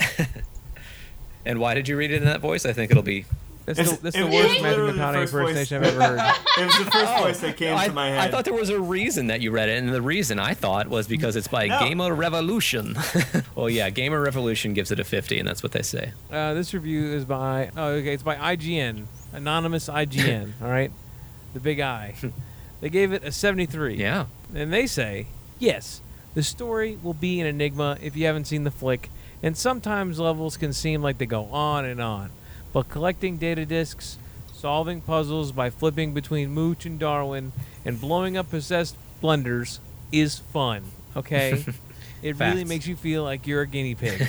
and 1.46 1.60
why 1.60 1.74
did 1.74 1.86
you 1.86 1.96
read 1.96 2.10
it 2.10 2.16
in 2.16 2.24
that 2.24 2.40
voice? 2.40 2.66
I 2.66 2.72
think 2.72 2.90
it'll 2.90 3.04
be 3.04 3.26
That's 3.66 3.78
It's- 3.78 3.96
the, 3.96 4.02
that's 4.02 4.16
the 4.16 4.26
worst 4.26 4.34
Matthew 4.34 4.62
literally 4.62 4.92
the 4.92 4.98
McConaughey 4.98 5.14
first 5.14 5.32
voice- 5.32 5.40
impersonation 5.72 5.76
I've 5.84 6.00
ever 6.02 6.18
heard. 6.18 6.34
It 6.58 6.66
was 6.66 6.78
the 6.84 6.90
first 6.90 7.12
voice 7.18 7.40
that 7.40 7.56
came 7.56 7.72
Oh, 7.74 7.76
I, 7.76 7.86
to 7.88 7.92
my 7.92 8.08
head. 8.10 8.18
I 8.20 8.30
thought 8.30 8.44
there 8.44 8.54
was 8.54 8.68
a 8.70 8.78
reason 8.80 9.26
that 9.28 9.40
you 9.40 9.50
read 9.50 9.68
it, 9.68 9.78
and 9.82 9.88
the 9.92 10.02
reason 10.02 10.38
I 10.38 10.54
thought 10.54 10.88
was 10.88 11.08
because 11.08 11.34
it's 11.34 11.48
by 11.48 11.66
No. 11.66 11.80
Gamer 11.80 12.14
Revolution. 12.14 12.94
well, 13.56 13.68
yeah, 13.70 13.90
Gamer 13.90 14.20
Revolution 14.20 14.72
gives 14.74 14.90
it 14.92 15.00
a 15.00 15.04
50, 15.04 15.38
and 15.38 15.48
that's 15.48 15.62
what 15.62 15.72
they 15.72 15.82
say. 15.82 16.12
Uh, 16.30 16.54
this 16.54 16.72
review 16.74 17.12
is 17.12 17.24
by 17.24 17.70
oh 17.76 17.86
okay, 17.94 18.12
it's 18.14 18.22
by 18.22 18.36
IGN, 18.36 19.06
anonymous 19.32 19.88
IGN. 19.88 20.52
all 20.62 20.68
right, 20.70 20.92
the 21.54 21.60
big 21.60 21.80
I. 21.80 22.14
They 22.80 22.90
gave 22.90 23.12
it 23.12 23.24
a 23.24 23.32
73. 23.32 23.94
Yeah. 23.96 24.26
And 24.54 24.70
they 24.72 24.86
say, 24.86 25.26
yes, 25.58 26.02
the 26.34 26.42
story 26.42 26.98
will 27.02 27.14
be 27.14 27.40
an 27.40 27.46
enigma 27.46 27.96
if 28.02 28.14
you 28.14 28.26
haven't 28.26 28.44
seen 28.44 28.64
the 28.64 28.70
flick, 28.70 29.10
and 29.42 29.56
sometimes 29.56 30.18
levels 30.20 30.56
can 30.58 30.72
seem 30.72 31.00
like 31.02 31.16
they 31.18 31.26
go 31.26 31.44
on 31.46 31.84
and 31.86 32.00
on. 32.00 32.30
But 32.74 32.88
collecting 32.88 33.38
data 33.38 33.64
disks, 33.64 34.18
solving 34.52 35.00
puzzles 35.00 35.52
by 35.52 35.70
flipping 35.70 36.12
between 36.12 36.50
Mooch 36.50 36.84
and 36.84 36.98
Darwin, 36.98 37.52
and 37.84 38.00
blowing 38.00 38.36
up 38.36 38.50
possessed 38.50 38.96
blenders 39.22 39.78
is 40.10 40.40
fun, 40.40 40.82
okay? 41.16 41.64
it 42.22 42.38
really 42.38 42.64
makes 42.64 42.86
you 42.86 42.96
feel 42.96 43.22
like 43.22 43.46
you're 43.46 43.62
a 43.62 43.66
guinea 43.66 43.94
pig. 43.94 44.26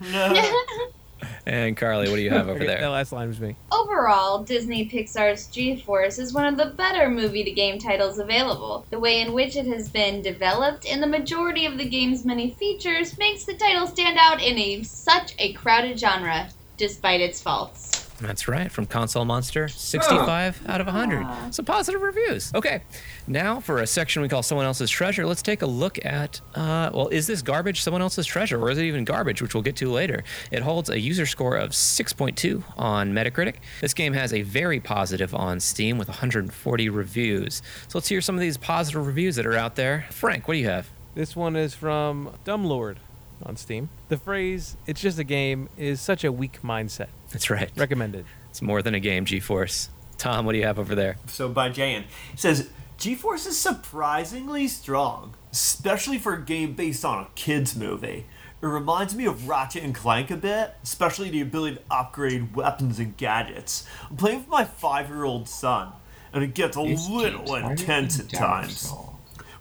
And 1.46 1.76
Carly, 1.76 2.10
what 2.10 2.16
do 2.16 2.22
you 2.22 2.30
have 2.30 2.48
over 2.48 2.62
Okay, 2.62 2.66
That 2.66 2.88
last 2.88 3.10
line 3.10 3.28
was 3.28 3.40
me. 3.40 3.56
Overall, 3.72 4.44
Disney 4.44 4.88
Pixar's 4.88 5.46
G-Force 5.46 6.18
is 6.18 6.34
one 6.34 6.46
of 6.46 6.58
the 6.58 6.74
better 6.76 7.08
movie-to-game 7.08 7.78
titles 7.78 8.18
available. 8.18 8.84
The 8.90 8.98
way 8.98 9.22
in 9.22 9.32
which 9.32 9.56
it 9.56 9.66
has 9.66 9.88
been 9.88 10.20
developed 10.20 10.86
and 10.86 11.02
the 11.02 11.06
majority 11.06 11.64
of 11.64 11.78
the 11.78 11.88
game's 11.88 12.24
many 12.26 12.50
features 12.50 13.16
makes 13.16 13.44
the 13.44 13.54
title 13.54 13.86
stand 13.86 14.18
out 14.18 14.42
in 14.42 14.58
a 14.58 14.82
such 14.82 15.34
a 15.38 15.54
crowded 15.54 15.98
genre, 15.98 16.50
despite 16.78 17.20
its 17.20 17.42
faults. 17.42 18.08
That's 18.20 18.48
right, 18.48 18.70
from 18.70 18.86
Console 18.86 19.24
Monster, 19.24 19.68
65 19.68 20.62
out 20.66 20.80
of 20.80 20.86
100. 20.88 21.54
Some 21.54 21.64
positive 21.64 22.02
reviews. 22.02 22.52
Okay, 22.52 22.82
now 23.28 23.60
for 23.60 23.78
a 23.78 23.86
section 23.86 24.22
we 24.22 24.28
call 24.28 24.42
Someone 24.42 24.66
Else's 24.66 24.90
Treasure, 24.90 25.24
let's 25.24 25.42
take 25.42 25.62
a 25.62 25.66
look 25.66 26.04
at, 26.04 26.40
uh, 26.54 26.90
well, 26.92 27.08
is 27.08 27.28
this 27.28 27.42
garbage 27.42 27.80
someone 27.80 28.02
else's 28.02 28.26
treasure, 28.26 28.60
or 28.60 28.70
is 28.70 28.78
it 28.78 28.84
even 28.84 29.04
garbage, 29.04 29.40
which 29.40 29.54
we'll 29.54 29.62
get 29.62 29.76
to 29.76 29.90
later? 29.90 30.24
It 30.50 30.62
holds 30.62 30.90
a 30.90 30.98
user 30.98 31.26
score 31.26 31.56
of 31.56 31.70
6.2 31.70 32.64
on 32.76 33.12
Metacritic. 33.12 33.56
This 33.80 33.94
game 33.94 34.14
has 34.14 34.32
a 34.32 34.42
very 34.42 34.80
positive 34.80 35.32
on 35.34 35.60
Steam 35.60 35.96
with 35.96 36.08
140 36.08 36.88
reviews. 36.88 37.62
So 37.86 37.98
let's 37.98 38.08
hear 38.08 38.20
some 38.20 38.34
of 38.34 38.40
these 38.40 38.56
positive 38.56 39.06
reviews 39.06 39.36
that 39.36 39.46
are 39.46 39.56
out 39.56 39.76
there. 39.76 40.06
Frank, 40.10 40.48
what 40.48 40.54
do 40.54 40.60
you 40.60 40.68
have? 40.68 40.90
This 41.14 41.36
one 41.36 41.54
is 41.54 41.74
from 41.74 42.32
Dumblord 42.44 42.96
on 43.42 43.56
Steam. 43.56 43.88
The 44.08 44.16
phrase, 44.16 44.76
it's 44.86 45.00
just 45.00 45.18
a 45.18 45.24
game, 45.24 45.68
is 45.76 46.00
such 46.00 46.24
a 46.24 46.32
weak 46.32 46.62
mindset. 46.62 47.08
That's 47.30 47.50
right. 47.50 47.70
Recommended. 47.76 48.24
It's 48.50 48.62
more 48.62 48.82
than 48.82 48.94
a 48.94 49.00
game, 49.00 49.24
G-Force. 49.24 49.90
Tom, 50.16 50.44
what 50.44 50.52
do 50.52 50.58
you 50.58 50.64
have 50.64 50.78
over 50.78 50.94
there? 50.94 51.16
So 51.26 51.48
by 51.48 51.70
Jayan. 51.70 52.04
It 52.32 52.40
says 52.40 52.70
G-Force 52.98 53.46
is 53.46 53.56
surprisingly 53.56 54.66
strong, 54.66 55.34
especially 55.52 56.18
for 56.18 56.34
a 56.34 56.42
game 56.42 56.74
based 56.74 57.04
on 57.04 57.22
a 57.22 57.28
kids 57.36 57.76
movie. 57.76 58.26
It 58.60 58.66
reminds 58.66 59.14
me 59.14 59.24
of 59.26 59.48
Ratchet 59.48 59.84
and 59.84 59.94
Clank 59.94 60.32
a 60.32 60.36
bit, 60.36 60.74
especially 60.82 61.30
the 61.30 61.40
ability 61.40 61.76
to 61.76 61.82
upgrade 61.92 62.56
weapons 62.56 62.98
and 62.98 63.16
gadgets. 63.16 63.86
I'm 64.10 64.16
playing 64.16 64.40
with 64.40 64.48
my 64.48 64.64
five-year-old 64.64 65.48
son, 65.48 65.92
and 66.32 66.42
it 66.42 66.54
gets 66.54 66.76
a 66.76 66.82
little 66.82 67.54
intense 67.54 68.18
at 68.18 68.30
times. 68.30 68.92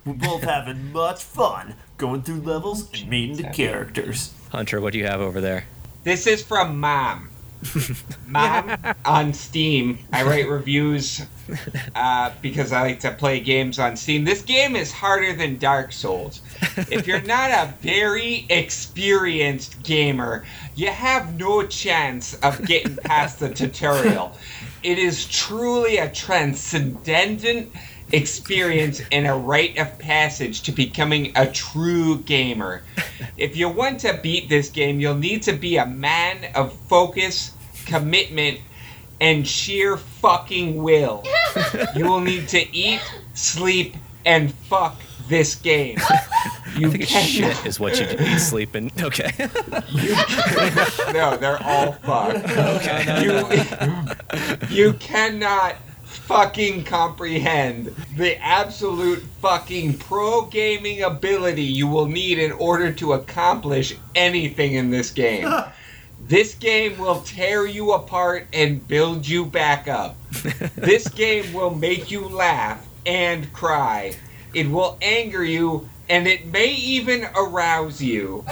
We're 0.04 0.14
both 0.14 0.41
having 0.41 0.91
much 0.94 1.24
fun 1.24 1.76
going 1.98 2.22
through 2.22 2.41
levels 2.41 2.90
and 2.94 3.10
meeting 3.10 3.38
the 3.38 3.49
characters. 3.49 4.34
Hunter, 4.52 4.80
what 4.80 4.94
do 4.94 4.99
you 4.99 5.06
have 5.06 5.19
over 5.19 5.41
there? 5.41 5.65
This 6.03 6.28
is 6.28 6.44
from 6.44 6.80
Mom. 6.80 7.30
Mom 8.28 8.78
on 9.03 9.34
Steam. 9.34 9.98
I 10.14 10.24
write 10.24 10.48
reviews 10.48 11.26
uh, 11.95 12.32
because 12.41 12.72
I 12.72 12.82
like 12.82 12.99
to 13.02 13.11
play 13.11 13.40
games 13.40 13.80
on 13.80 13.98
Steam. 13.98 14.24
This 14.24 14.44
game 14.44 14.76
is 14.76 14.91
harder 14.91 15.34
than 15.34 15.57
Dark 15.57 15.91
Souls. 15.91 16.41
If 16.78 17.07
you're 17.07 17.22
not 17.24 17.49
a 17.49 17.74
very 17.82 18.45
experienced 18.49 19.82
gamer, 19.84 20.45
you 20.76 20.88
have 20.91 21.38
no 21.40 21.65
chance 21.65 22.36
of 22.36 22.64
getting 22.65 22.95
past 22.98 23.40
the 23.40 23.49
tutorial. 23.49 24.38
It 24.84 24.99
is 24.99 25.26
truly 25.26 25.98
a 25.98 26.10
transcendent 26.10 27.74
experience 28.12 29.02
and 29.12 29.28
a 29.28 29.34
rite 29.34 29.78
of 29.78 29.98
passage 30.00 30.62
to 30.64 30.72
becoming 30.72 31.32
a 31.36 31.48
true 31.48 32.20
gamer. 32.20 32.84
If 33.38 33.56
you 33.56 33.70
want 33.70 34.00
to 34.00 34.20
beat 34.24 34.50
this 34.50 34.70
game, 34.70 35.00
you'll 35.00 35.16
need 35.16 35.44
to 35.44 35.54
be 35.54 35.78
a 35.78 35.86
man 35.86 36.52
of 36.56 36.74
focus, 36.88 37.52
commitment, 37.86 38.60
and 39.22 39.48
sheer 39.48 39.98
fucking 39.98 40.82
will. 40.82 41.24
you 41.96 42.06
will 42.06 42.20
need 42.20 42.48
to 42.50 42.76
eat, 42.76 43.00
sleep, 43.36 43.96
and 44.26 44.52
fuck 44.54 45.00
this 45.28 45.56
game. 45.56 46.00
You 46.76 46.90
I 46.90 46.92
think 46.92 47.08
cannot- 47.08 47.56
shit 47.56 47.66
is 47.66 47.80
what 47.80 48.00
you. 48.00 48.06
Eat, 48.20 48.38
sleep, 48.38 48.76
and 48.76 48.92
okay. 49.02 49.32
no, 51.12 51.36
they're 51.38 51.62
all 51.64 51.94
fucked. 51.94 52.46
Okay. 52.46 53.24
You, 53.24 54.70
you 54.70 54.94
cannot 54.94 55.76
fucking 56.18 56.84
comprehend 56.84 57.88
the 58.15 58.38
absolute 58.41 59.19
fucking 59.41 59.98
pro 59.98 60.45
gaming 60.45 61.03
ability 61.03 61.64
you 61.64 61.88
will 61.88 62.07
need 62.07 62.39
in 62.39 62.52
order 62.53 62.91
to 62.91 63.14
accomplish 63.14 63.95
anything 64.15 64.73
in 64.73 64.89
this 64.89 65.11
game. 65.11 65.48
This 66.19 66.56
game 66.56 66.98
will 66.98 67.22
tear 67.22 67.65
you 67.65 67.94
apart 67.94 68.48
and 68.52 68.85
build 68.85 69.26
you 69.26 69.45
back 69.45 69.88
up. 69.88 70.18
This 70.76 71.07
game 71.15 71.53
will 71.53 71.73
make 71.73 72.11
you 72.11 72.27
laugh 72.27 72.85
and 73.06 73.52
cry. 73.53 74.14
It 74.53 74.69
will 74.69 74.98
anger 75.02 75.44
you 75.44 75.88
and 76.10 76.27
it 76.27 76.48
may 76.48 76.73
even 76.73 77.27
arouse 77.35 78.02
you. 78.02 78.45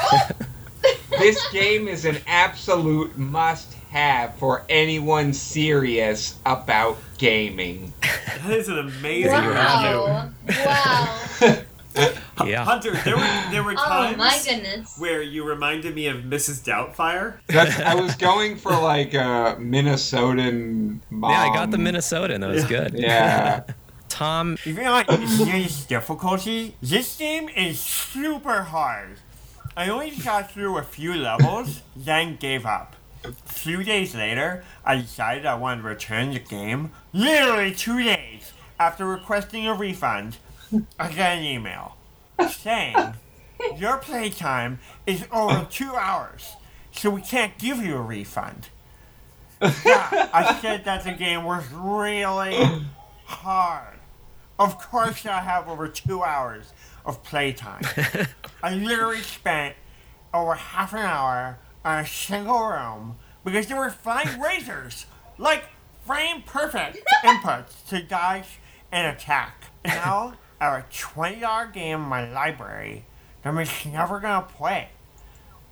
this 1.10 1.46
game 1.52 1.88
is 1.88 2.06
an 2.06 2.18
absolute 2.28 3.18
must 3.18 3.76
have 3.96 4.36
for 4.36 4.66
anyone 4.68 5.32
serious 5.32 6.38
about 6.46 6.98
gaming. 7.18 7.94
That 8.02 8.52
is 8.52 8.68
an 8.68 8.80
amazing 8.80 9.32
Wow! 9.32 10.30
Wow! 10.66 11.32
yeah. 12.46 12.66
Hunter, 12.66 12.92
there 13.06 13.16
were 13.16 13.52
there 13.52 13.64
were 13.64 13.72
Oh 13.78 13.86
times 13.86 14.18
my 14.18 14.38
goodness! 14.44 14.98
where 15.00 15.22
you 15.22 15.46
reminded 15.46 15.96
me 15.96 16.08
of 16.08 16.18
Mrs. 16.24 16.62
Doubtfire. 16.66 17.38
That's, 17.48 17.80
I 17.80 17.96
was 17.96 18.16
going 18.30 18.58
for 18.58 18.72
like 18.72 19.14
a 19.14 19.56
Minnesotan 19.60 21.00
mom. 21.10 21.32
Yeah, 21.32 21.40
I 21.44 21.54
got 21.54 21.72
the 21.72 21.78
Minnesota, 21.78 22.34
and 22.34 22.44
that 22.44 22.50
was 22.50 22.66
good. 22.66 22.96
Yeah. 22.96 23.64
Tom, 24.10 24.54
If 24.54 24.68
you 24.68 24.76
like 24.76 25.10
serious 25.10 25.86
difficulty, 25.86 26.76
this 26.82 27.18
game 27.18 27.50
is 27.50 27.80
super 27.80 28.64
hard. 28.64 29.18
I 29.76 29.90
only 29.90 30.12
got 30.12 30.52
through 30.52 30.78
a 30.78 30.84
few 30.84 31.14
levels, 31.16 31.82
then 31.96 32.38
gave 32.38 32.66
up. 32.66 32.96
A 33.26 33.32
few 33.50 33.84
days 33.84 34.14
later, 34.14 34.64
I 34.86 34.98
decided 34.98 35.46
I 35.46 35.56
wanted 35.56 35.82
to 35.82 35.88
return 35.88 36.32
the 36.34 36.40
game. 36.40 36.92
Literally 37.14 37.74
two 37.74 38.04
days 38.04 38.54
after 38.80 39.06
requesting 39.06 39.68
a 39.68 39.74
refund, 39.74 40.38
I 41.00 41.10
got 41.10 41.38
an 41.38 41.44
email 41.44 41.96
saying, 42.50 42.96
Your 43.78 43.98
playtime 43.98 44.80
is 45.08 45.26
over 45.32 45.66
two 45.70 45.96
hours, 45.96 46.56
so 46.92 47.10
we 47.10 47.22
can't 47.22 47.58
give 47.58 47.78
you 47.78 47.96
a 47.96 48.02
refund. 48.02 48.70
Yeah, 49.62 50.30
I 50.34 50.60
said 50.62 50.86
that 50.86 51.04
the 51.04 51.14
game 51.14 51.46
was 51.46 51.64
really 51.72 52.86
hard. 53.26 53.98
Of 54.60 54.78
course, 54.78 55.26
I 55.26 55.40
have 55.40 55.68
over 55.68 55.88
two 55.88 56.24
hours 56.24 56.74
of 57.06 57.24
playtime. 57.24 57.84
I 58.64 58.76
literally 58.76 59.22
spent 59.22 59.76
over 60.34 60.54
half 60.54 60.94
an 60.94 61.00
hour 61.00 61.38
on 61.40 61.56
a 61.86 62.06
single 62.06 62.68
room 62.68 63.18
because 63.44 63.68
there 63.68 63.78
were 63.78 63.92
flying 63.92 64.40
razors, 64.42 65.06
like 65.38 65.66
frame 66.06 66.42
perfect 66.46 67.00
inputs 67.24 67.88
to 67.90 68.02
dodge 68.02 68.60
and 68.92 69.16
attack. 69.16 69.66
Now, 69.86 70.34
I 70.60 70.66
have 70.66 70.80
a 70.80 70.86
twenty 70.94 71.40
dollar 71.40 71.68
game 71.68 72.02
in 72.02 72.08
my 72.08 72.30
library 72.30 73.06
that 73.44 73.50
I'm 73.50 73.64
just 73.64 73.86
never 73.86 74.20
gonna 74.20 74.46
play. 74.46 74.90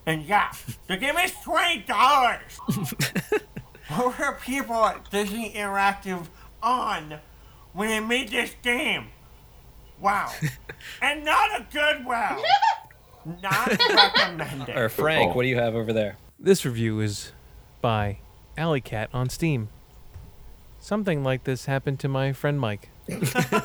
And 0.05 0.23
yeah, 0.23 0.53
the 0.87 0.97
game 0.97 1.17
is 1.17 1.33
twenty 1.43 1.81
dollars. 1.81 2.59
what 3.89 4.19
were 4.19 4.37
people 4.43 4.75
at 4.85 5.09
Disney 5.09 5.51
Interactive 5.53 6.27
on 6.61 7.19
when 7.73 7.89
they 7.89 7.99
made 7.99 8.29
this 8.29 8.55
game? 8.61 9.07
Wow. 9.99 10.31
and 11.01 11.23
not 11.23 11.61
a 11.61 11.65
good 11.71 12.05
wow. 12.05 12.41
Not 13.25 13.67
recommended. 13.89 14.75
or 14.75 14.89
Frank, 14.89 15.35
what 15.35 15.43
do 15.43 15.47
you 15.49 15.57
have 15.57 15.75
over 15.75 15.93
there? 15.93 16.17
This 16.39 16.65
review 16.65 16.99
is 16.99 17.31
by 17.81 18.19
Alley 18.57 18.81
Cat 18.81 19.09
on 19.13 19.29
Steam. 19.29 19.69
Something 20.79 21.23
like 21.23 21.45
this 21.45 21.65
happened 21.65 21.99
to 22.01 22.07
my 22.09 22.33
friend 22.33 22.59
Mike. 22.59 22.89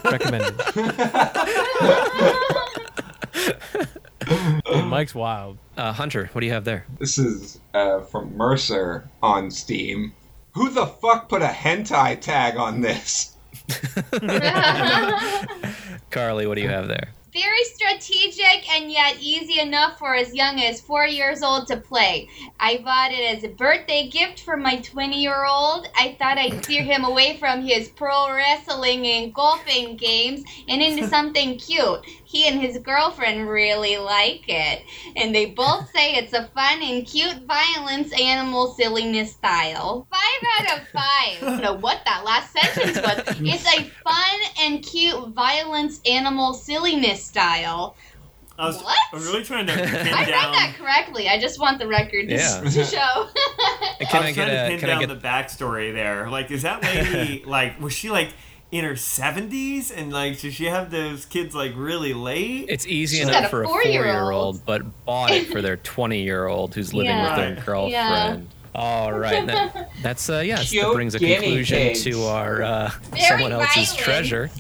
Recommended. 0.05 0.61
Dude, 4.67 4.85
Mike's 4.85 5.15
wild. 5.15 5.59
Uh, 5.77 5.93
Hunter, 5.93 6.29
what 6.33 6.41
do 6.43 6.47
you 6.47 6.53
have 6.53 6.65
there? 6.65 6.87
This 6.99 7.19
is 7.19 7.59
uh, 7.75 8.01
from 8.01 8.37
Mercer 8.37 9.09
on 9.23 9.51
Steam. 9.51 10.13
Who 10.53 10.71
the 10.71 10.87
fuck 10.87 11.29
put 11.29 11.43
a 11.43 11.47
hentai 11.47 12.21
tag 12.21 12.57
on 12.57 12.81
this? 12.81 13.37
Carly, 16.11 16.47
what 16.47 16.55
do 16.57 16.63
you 16.63 16.69
have 16.69 16.89
there? 16.89 17.11
Very 17.33 17.65
strategic 17.65 18.75
and 18.75 18.91
yet 18.91 19.19
easy 19.21 19.61
enough 19.61 19.99
for 19.99 20.15
as 20.15 20.35
young 20.35 20.61
as 20.61 20.81
four 20.81 21.07
years 21.07 21.43
old 21.43 21.67
to 21.67 21.77
play. 21.77 22.29
I 22.59 22.79
bought 22.79 23.13
it 23.13 23.37
as 23.37 23.45
a 23.45 23.49
birthday 23.49 24.09
gift 24.09 24.41
for 24.41 24.57
my 24.57 24.77
20 24.77 25.21
year 25.21 25.45
old. 25.45 25.89
I 25.95 26.17
thought 26.19 26.39
I'd 26.39 26.65
steer 26.65 26.83
him 26.83 27.05
away 27.05 27.37
from 27.37 27.61
his 27.61 27.89
pro 27.91 28.33
wrestling 28.35 29.07
and 29.07 29.35
golfing 29.35 29.97
games 29.97 30.43
and 30.69 30.81
into 30.81 31.07
something 31.09 31.59
cute. 31.59 32.07
He 32.25 32.47
and 32.47 32.61
his 32.61 32.79
girlfriend 32.79 33.49
really 33.49 33.97
like 33.97 34.45
it, 34.49 34.83
and 35.17 35.35
they 35.35 35.47
both 35.47 35.91
say 35.95 36.15
it's 36.15 36.33
a 36.33 36.49
fun 36.49 36.83
and 36.83 37.07
cute 37.07 37.43
violence 37.47 38.13
animal 38.19 38.75
silliness 38.75 39.33
style. 39.33 40.07
Five 40.11 40.67
out 40.67 40.79
of 40.79 40.89
five. 40.89 41.43
I 41.43 41.47
don't 41.47 41.63
know 41.63 41.75
what 41.75 42.03
that 42.05 42.25
last 42.25 42.53
sentence 42.53 42.97
was. 42.97 43.37
It's 43.49 43.67
a 43.67 43.83
fun 44.05 44.41
and 44.61 44.83
cute 44.83 45.29
violence 45.29 46.01
animal 46.07 46.53
silliness 46.55 47.18
style. 47.19 47.97
I 48.59 48.67
was, 48.67 48.83
What? 48.83 48.97
I'm 49.13 49.21
really 49.23 49.45
trying 49.45 49.67
to 49.69 49.73
pin 49.77 49.83
I 49.85 49.93
read 49.93 50.29
down. 50.29 50.53
that 50.53 50.75
correctly. 50.77 51.29
I 51.29 51.39
just 51.39 51.61
want 51.61 51.79
the 51.79 51.87
record 51.87 52.29
to, 52.29 52.35
Yeah. 52.35 52.61
to 52.65 52.85
show. 52.85 53.29
Can 54.01 54.23
I 54.23 54.25
I 54.25 54.27
was 54.27 54.35
get 54.35 54.35
trying 54.35 54.35
to 54.35 54.65
a? 54.65 54.69
pin 54.69 54.79
Can 54.81 54.89
down 54.89 55.01
get? 55.01 55.09
the 55.09 55.17
backstory 55.17 55.93
there. 55.95 56.29
Like, 56.29 56.51
is 56.51 56.63
that 56.63 56.83
lady 56.83 57.45
like 57.47 57.81
was 57.81 57.93
she 57.93 58.11
like 58.11 58.31
in 58.73 58.85
her 58.85 58.97
seventies 58.97 59.91
and 59.93 60.13
like 60.13 60.41
did 60.41 60.53
she 60.53 60.65
have 60.67 60.91
those 60.91 61.25
kids 61.25 61.55
like 61.55 61.73
really 61.77 62.15
late? 62.15 62.67
It's 62.69 62.87
easy 62.87 63.19
She's 63.19 63.29
enough 63.29 63.45
a 63.45 63.49
for 63.49 63.63
a 63.63 63.67
four-year-old. 63.67 64.05
four-year-old, 64.05 64.67
but 64.67 65.05
bought 65.05 65.31
it 65.31 65.47
for 65.47 65.63
their 65.63 65.77
twenty-year-old 65.77 66.75
who's 66.75 66.93
living 66.93 67.11
Yeah. 67.13 67.29
with 67.29 67.37
their 67.37 67.55
Right. 67.57 67.65
girlfriend. 67.67 68.49
All 68.75 69.13
right, 69.13 69.45
that, 69.47 69.91
that's 70.03 70.29
uh, 70.31 70.39
yes. 70.41 70.71
That 70.71 70.93
brings 70.93 71.15
a 71.15 71.19
conclusion 71.19 71.79
pigs. 71.79 72.05
to 72.05 72.23
our 72.25 72.63
uh, 72.63 72.91
someone 73.29 73.51
else's 73.53 73.89
violent. 73.89 73.99
treasure. 73.99 74.51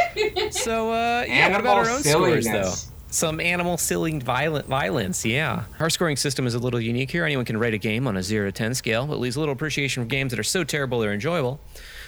So 0.50 0.90
uh, 0.90 1.24
yeah, 1.26 1.50
what 1.50 1.60
about 1.60 1.76
our 1.78 1.90
own 1.90 2.02
scores 2.02 2.44
though? 2.46 2.72
Some 3.08 3.40
animal 3.40 3.78
silly 3.78 4.18
violent 4.18 4.66
violence, 4.66 5.24
yeah. 5.24 5.64
Our 5.78 5.90
scoring 5.90 6.16
system 6.16 6.46
is 6.46 6.54
a 6.54 6.58
little 6.58 6.80
unique 6.80 7.10
here. 7.10 7.24
Anyone 7.24 7.44
can 7.44 7.56
rate 7.56 7.74
a 7.74 7.78
game 7.78 8.06
on 8.06 8.16
a 8.16 8.22
zero 8.22 8.46
to 8.46 8.52
ten 8.52 8.74
scale, 8.74 9.06
but 9.06 9.18
leaves 9.18 9.36
a 9.36 9.40
little 9.40 9.52
appreciation 9.52 10.02
for 10.02 10.08
games 10.08 10.30
that 10.32 10.40
are 10.40 10.44
so 10.44 10.64
terrible 10.64 11.00
they're 11.00 11.12
enjoyable. 11.12 11.60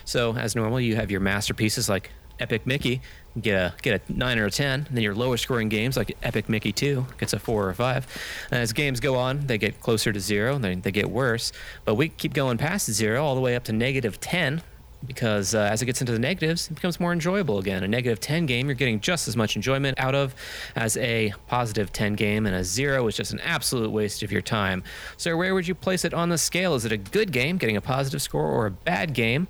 So 0.05 0.36
as 0.36 0.56
normal, 0.56 0.81
you 0.81 0.97
have 0.97 1.10
your 1.10 1.20
masterpieces 1.20 1.89
like 1.89 2.10
Epic 2.40 2.66
Mickey, 2.66 3.01
get 3.40 3.55
a 3.55 3.74
get 3.82 4.02
a 4.09 4.12
nine 4.12 4.39
or 4.39 4.47
a 4.47 4.51
ten. 4.51 4.86
And 4.86 4.97
then 4.97 5.02
your 5.02 5.15
lower 5.15 5.36
scoring 5.36 5.69
games 5.69 5.97
like 5.97 6.16
Epic 6.23 6.48
Mickey 6.48 6.73
Two 6.73 7.06
gets 7.19 7.32
a 7.32 7.39
four 7.39 7.66
or 7.66 7.70
a 7.70 7.74
five. 7.74 8.06
And 8.51 8.60
as 8.60 8.73
games 8.73 9.01
go 9.01 9.16
on, 9.16 9.47
they 9.47 9.59
get 9.59 9.81
closer 9.81 10.12
to 10.12 10.20
zero, 10.20 10.56
and 10.56 10.65
they, 10.65 10.74
they 10.74 10.93
get 10.93 11.10
worse. 11.10 11.52
But 11.85 11.94
we 11.94 12.09
keep 12.09 12.35
going 12.35 12.59
past 12.59 12.90
zero 12.90 13.24
all 13.24 13.35
the 13.35 13.40
way 13.40 13.55
up 13.56 13.65
to 13.65 13.73
negative 13.73 14.20
ten 14.20 14.62
because 15.06 15.54
uh, 15.54 15.60
as 15.60 15.82
it 15.82 15.86
gets 15.86 16.00
into 16.00 16.12
the 16.12 16.18
negatives, 16.18 16.70
it 16.70 16.74
becomes 16.74 16.98
more 16.98 17.12
enjoyable 17.12 17.58
again. 17.58 17.82
A 17.82 17.88
negative 17.88 18.20
10 18.20 18.46
game, 18.46 18.66
you're 18.66 18.74
getting 18.74 19.00
just 19.00 19.28
as 19.28 19.36
much 19.36 19.56
enjoyment 19.56 19.98
out 19.98 20.14
of 20.14 20.34
as 20.76 20.96
a 20.96 21.32
positive 21.46 21.92
10 21.92 22.14
game, 22.14 22.46
and 22.46 22.54
a 22.54 22.64
zero 22.64 23.06
is 23.06 23.16
just 23.16 23.32
an 23.32 23.40
absolute 23.40 23.90
waste 23.90 24.22
of 24.22 24.32
your 24.32 24.42
time. 24.42 24.82
So, 25.16 25.36
where 25.36 25.54
would 25.54 25.68
you 25.68 25.74
place 25.74 26.04
it 26.04 26.14
on 26.14 26.28
the 26.28 26.38
scale? 26.38 26.74
Is 26.74 26.84
it 26.84 26.92
a 26.92 26.96
good 26.96 27.32
game, 27.32 27.58
getting 27.58 27.76
a 27.76 27.80
positive 27.80 28.22
score, 28.22 28.46
or 28.46 28.66
a 28.66 28.70
bad 28.70 29.14
game? 29.14 29.48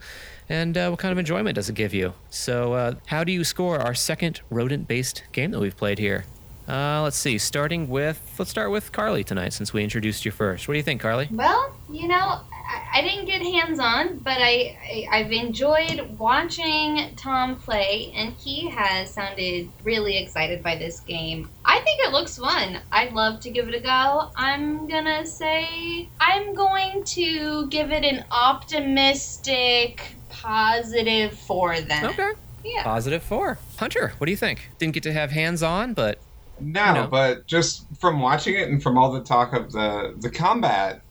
And 0.48 0.78
uh, 0.78 0.88
what 0.88 0.98
kind 0.98 1.12
of 1.12 1.18
enjoyment 1.18 1.56
does 1.56 1.68
it 1.68 1.74
give 1.74 1.92
you? 1.92 2.14
So, 2.30 2.72
uh, 2.72 2.94
how 3.06 3.24
do 3.24 3.32
you 3.32 3.44
score 3.44 3.78
our 3.78 3.94
second 3.94 4.40
rodent 4.50 4.88
based 4.88 5.24
game 5.32 5.50
that 5.50 5.60
we've 5.60 5.76
played 5.76 5.98
here? 5.98 6.24
Uh, 6.68 7.00
let's 7.02 7.16
see, 7.16 7.38
starting 7.38 7.88
with, 7.88 8.20
let's 8.38 8.50
start 8.50 8.70
with 8.70 8.92
Carly 8.92 9.24
tonight 9.24 9.54
since 9.54 9.72
we 9.72 9.82
introduced 9.82 10.26
you 10.26 10.30
first. 10.30 10.68
What 10.68 10.74
do 10.74 10.76
you 10.78 10.82
think, 10.82 11.00
Carly? 11.00 11.26
Well, 11.30 11.74
you 11.90 12.06
know, 12.08 12.14
I, 12.52 12.88
I 12.96 13.00
didn't 13.00 13.24
get 13.24 13.40
hands 13.40 13.78
on, 13.78 14.18
but 14.18 14.36
I, 14.38 14.76
I 14.84 15.08
I've 15.10 15.32
enjoyed 15.32 16.18
watching 16.18 17.14
Tom 17.16 17.56
play, 17.56 18.12
and 18.14 18.34
he 18.34 18.68
has 18.68 19.10
sounded 19.10 19.70
really 19.82 20.18
excited 20.18 20.62
by 20.62 20.76
this 20.76 21.00
game. 21.00 21.48
I 21.64 21.80
think 21.80 22.00
it 22.02 22.12
looks 22.12 22.36
fun. 22.36 22.80
I'd 22.92 23.14
love 23.14 23.40
to 23.40 23.50
give 23.50 23.66
it 23.68 23.74
a 23.74 23.80
go. 23.80 24.30
I'm 24.36 24.86
gonna 24.88 25.24
say 25.24 26.06
I'm 26.20 26.52
going 26.54 27.02
to 27.04 27.66
give 27.68 27.90
it 27.92 28.04
an 28.04 28.26
optimistic, 28.30 30.02
positive 30.28 31.32
four. 31.32 31.80
Then, 31.80 32.04
Okay. 32.04 32.32
yeah. 32.62 32.82
Positive 32.84 33.22
four. 33.22 33.58
Hunter, 33.78 34.12
what 34.18 34.26
do 34.26 34.30
you 34.30 34.36
think? 34.36 34.68
Didn't 34.78 34.92
get 34.92 35.02
to 35.04 35.14
have 35.14 35.30
hands 35.30 35.62
on, 35.62 35.94
but 35.94 36.18
No, 36.60 36.94
know. 36.94 37.06
but 37.06 37.47
just 37.47 37.86
from 38.01 38.20
watching 38.20 38.55
it 38.55 38.68
and 38.68 38.82
from 38.82 38.98
all 38.98 39.12
the 39.12 39.22
talk 39.22 39.52
of 39.52 39.72
the 39.72 40.14
the 40.18 40.30
combat 40.30 41.02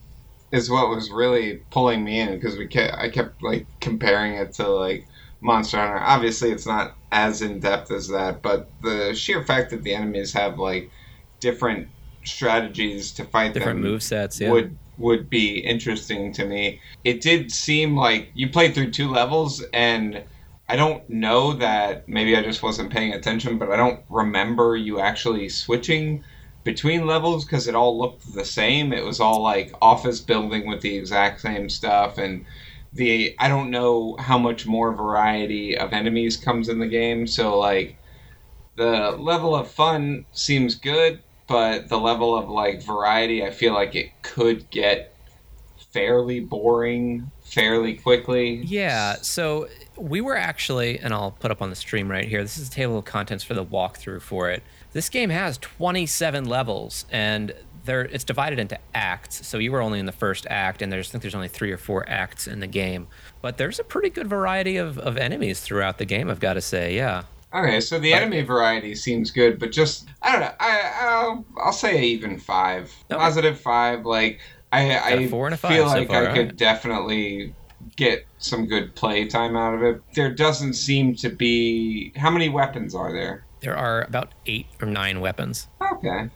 is 0.52 0.70
what 0.70 0.90
was 0.90 1.12
really 1.12 1.62
pulling 1.72 2.04
me 2.04 2.20
in 2.20 2.34
because 2.36 2.58
we 2.58 2.68
kept 2.68 2.96
I 2.98 3.10
kept 3.10 3.42
like 3.44 3.66
comparing 3.80 4.34
it 4.34 4.54
to 4.54 4.68
like 4.68 5.08
Monster 5.42 5.78
Hunter. 5.78 6.00
Obviously, 6.00 6.52
it's 6.52 6.66
not 6.66 6.96
as 7.12 7.42
in 7.42 7.60
depth 7.60 7.92
as 7.92 8.08
that, 8.10 8.42
but 8.42 8.70
the 8.82 9.14
sheer 9.14 9.44
fact 9.44 9.72
that 9.72 9.84
the 9.84 9.94
enemies 9.94 10.34
have 10.34 10.58
like 10.58 10.90
different 11.40 11.88
strategies 12.24 13.12
to 13.14 13.24
fight 13.24 13.54
different 13.54 13.82
them 13.82 13.92
move 13.92 14.04
sets. 14.04 14.40
Yeah. 14.40 14.52
would 14.52 14.78
would 14.98 15.30
be 15.30 15.60
interesting 15.60 16.34
to 16.34 16.46
me. 16.46 16.82
It 17.04 17.22
did 17.22 17.52
seem 17.52 17.96
like 17.96 18.32
you 18.34 18.50
played 18.50 18.74
through 18.74 18.92
two 18.92 19.10
levels 19.10 19.64
and 19.74 20.24
I 20.70 20.76
don't 20.76 21.10
know 21.10 21.54
that 21.54 22.10
maybe 22.10 22.36
I 22.36 22.44
just 22.44 22.62
wasn't 22.62 22.92
paying 22.92 23.14
attention, 23.14 23.58
but 23.58 23.72
I 23.72 23.78
don't 23.78 24.02
remember 24.10 24.76
you 24.76 25.00
actually 25.00 25.48
switching 25.50 26.24
between 26.64 27.08
levels 27.08 27.46
because 27.46 27.68
it 27.68 27.76
all 27.76 27.98
looked 27.98 28.34
the 28.34 28.44
same. 28.44 28.92
It 28.92 29.06
was 29.06 29.22
all 29.22 29.42
like 29.42 29.74
office 29.82 30.20
building 30.20 30.68
with 30.68 30.82
the 30.82 30.98
exact 30.98 31.40
same 31.40 31.70
stuff 31.70 32.18
and 32.18 32.46
the 32.94 33.36
I 33.40 33.48
don't 33.48 33.72
know 33.72 34.18
how 34.20 34.38
much 34.38 34.66
more 34.66 34.94
variety 34.94 35.78
of 35.78 35.94
enemies 35.94 36.36
comes 36.36 36.68
in 36.68 36.80
the 36.80 36.88
game, 36.88 37.28
so 37.28 37.58
like 37.58 37.98
the 38.76 39.12
level 39.12 39.56
of 39.56 39.70
fun 39.72 40.26
seems 40.34 40.76
good, 40.76 41.22
but 41.48 41.88
the 41.90 41.98
level 41.98 42.38
of 42.38 42.50
like 42.50 42.84
variety, 42.84 43.46
I 43.46 43.52
feel 43.52 43.74
like 43.74 43.96
it 43.96 44.12
could 44.22 44.70
get 44.70 45.16
fairly 45.92 46.40
boring 46.40 47.32
fairly 47.42 47.96
quickly. 47.96 48.62
Yeah, 48.66 49.16
so 49.22 49.68
we 49.98 50.22
were 50.22 50.36
actually, 50.38 51.00
and 51.00 51.14
I'll 51.14 51.32
put 51.32 51.52
up 51.52 51.62
on 51.62 51.70
the 51.70 51.76
stream 51.76 52.10
right 52.10 52.28
here. 52.28 52.42
This 52.42 52.58
is 52.58 52.68
a 52.68 52.72
table 52.72 52.98
of 53.00 53.06
contents 53.06 53.44
for 53.44 53.54
the 53.54 53.66
walkthrough 53.66 54.22
for 54.22 54.50
it. 54.50 54.64
This 54.94 55.10
game 55.10 55.30
has 55.30 55.58
27 55.58 56.46
levels, 56.46 57.06
and 57.12 57.54
there 57.86 58.02
it's 58.02 58.24
divided 58.24 58.60
into 58.60 58.78
acts. 58.94 59.46
So 59.48 59.58
you 59.58 59.72
were 59.72 59.82
only 59.82 60.00
in 60.00 60.06
the 60.06 60.12
first 60.12 60.46
act, 60.50 60.82
and 60.82 60.92
there's 60.92 61.10
I 61.10 61.12
think 61.12 61.22
there's 61.24 61.36
only 61.36 61.48
three 61.48 61.72
or 61.72 61.78
four 61.78 62.08
acts 62.08 62.48
in 62.48 62.60
the 62.60 62.68
game. 62.68 63.08
But 63.42 63.58
there's 63.58 63.80
a 63.80 63.84
pretty 63.84 64.10
good 64.10 64.28
variety 64.28 64.78
of, 64.78 64.98
of 65.00 65.18
enemies 65.18 65.62
throughout 65.62 65.98
the 65.98 66.06
game. 66.06 66.30
I've 66.30 66.40
got 66.40 66.54
to 66.54 66.62
say, 66.62 66.96
yeah. 66.96 67.24
Okay, 67.54 67.80
so 67.80 67.98
the 67.98 68.14
enemy 68.14 68.42
variety 68.42 68.94
seems 68.94 69.32
good, 69.32 69.58
but 69.58 69.72
just 69.72 70.08
I 70.22 70.32
don't 70.34 70.42
know. 70.42 70.52
I 70.60 70.92
I'll, 71.00 71.46
I'll 71.64 71.72
say 71.72 72.04
even 72.04 72.38
five, 72.40 72.94
Okay. 73.10 73.18
positive 73.18 73.60
five. 73.60 74.06
Like 74.06 74.42
I 74.74 75.14
I 75.14 75.28
four 75.28 75.48
and 75.48 75.54
a 75.54 75.58
feel 75.58 75.88
so 75.88 75.96
like 75.96 76.10
far, 76.10 76.28
I 76.28 76.34
could 76.34 76.58
definitely 76.58 77.54
get 77.96 78.26
some 78.38 78.66
good 78.68 78.96
play 78.96 79.26
time 79.28 79.56
out 79.56 79.74
of 79.74 79.84
it. 79.84 80.02
There 80.14 80.34
doesn't 80.34 80.74
seem 80.74 81.16
to 81.18 81.30
be 81.30 82.12
how 82.16 82.30
many 82.30 82.50
weapons 82.50 82.94
are 82.96 83.12
there? 83.12 83.46
There 83.62 83.76
are 83.78 84.04
about 84.04 84.34
eight 84.46 84.68
or 84.82 84.88
nine 84.88 85.20
weapons. 85.20 85.68
Okay, 85.82 86.30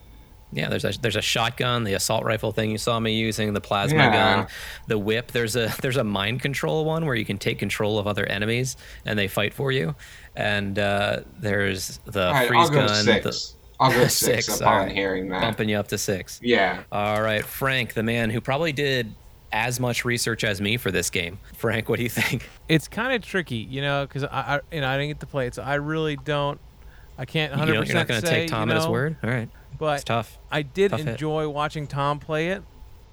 Yeah, 0.51 0.69
there's 0.69 0.83
a 0.85 0.91
there's 1.01 1.15
a 1.15 1.21
shotgun, 1.21 1.83
the 1.83 1.93
assault 1.93 2.23
rifle 2.25 2.51
thing 2.51 2.71
you 2.71 2.77
saw 2.77 2.99
me 2.99 3.13
using, 3.13 3.53
the 3.53 3.61
plasma 3.61 3.97
Yeah. 3.99 4.11
gun, 4.11 4.47
the 4.87 4.97
whip. 4.97 5.31
There's 5.31 5.55
a 5.55 5.71
there's 5.81 5.97
a 5.97 6.03
mind 6.03 6.41
control 6.41 6.83
one 6.85 7.05
where 7.05 7.15
you 7.15 7.25
can 7.25 7.37
take 7.37 7.59
control 7.59 7.99
of 7.99 8.07
other 8.07 8.25
enemies 8.25 8.75
and 9.05 9.17
they 9.19 9.27
fight 9.27 9.53
for 9.53 9.71
you. 9.71 9.95
And 10.35 10.79
uh, 10.79 11.21
there's 11.39 11.99
the 12.05 12.27
all 12.27 12.33
right, 12.33 12.47
freeze 12.47 12.59
I'll 12.61 12.69
go 12.69 12.87
gun, 12.87 13.03
six. 13.03 13.23
the 13.23 13.53
I'll 13.83 13.91
go 13.91 14.07
six, 14.07 14.45
Six, 14.47 14.59
upon 14.59 14.73
alright. 14.73 14.91
hearing 14.91 15.29
that. 15.29 15.41
bumping 15.41 15.69
you 15.69 15.77
up 15.77 15.87
to 15.89 15.97
six. 15.97 16.39
Yeah. 16.43 16.83
All 16.91 17.21
right, 17.21 17.45
Frank, 17.45 17.93
the 17.93 18.03
man 18.03 18.29
who 18.29 18.39
probably 18.41 18.71
did 18.73 19.13
as 19.53 19.79
much 19.79 20.05
research 20.05 20.43
as 20.43 20.61
me 20.61 20.77
for 20.77 20.91
this 20.91 21.09
game. 21.09 21.39
Frank, 21.57 21.89
what 21.89 21.97
do 21.97 22.03
you 22.03 22.09
think? 22.09 22.49
It's 22.69 22.87
kind 22.87 23.13
of 23.13 23.21
tricky, 23.21 23.57
you 23.57 23.81
know, 23.81 24.05
because 24.07 24.23
I, 24.23 24.29
I, 24.71 24.75
you 24.75 24.81
know, 24.81 24.87
I 24.89 24.97
didn't 24.97 25.09
get 25.09 25.19
to 25.21 25.25
play 25.25 25.47
it, 25.47 25.55
so 25.55 25.63
I 25.63 25.75
really 25.75 26.15
don't. 26.15 26.59
I 27.17 27.25
can't 27.25 27.53
100% 27.53 27.67
You 27.67 27.73
know, 27.73 27.81
you're 27.83 27.93
not 27.95 28.07
going 28.07 28.21
to 28.21 28.27
take 28.27 28.49
Tom 28.49 28.69
you 28.69 28.75
at 28.75 28.81
his 28.81 28.87
word. 28.87 29.17
All 29.23 29.29
right, 29.29 29.49
But 29.77 29.95
it's 29.95 30.03
tough. 30.05 30.37
I 30.49 30.61
did 30.61 30.91
Tough 30.91 31.01
hit. 31.01 31.09
enjoy 31.09 31.49
watching 31.49 31.85
Tom 31.87 32.19
play 32.19 32.49
it, 32.49 32.63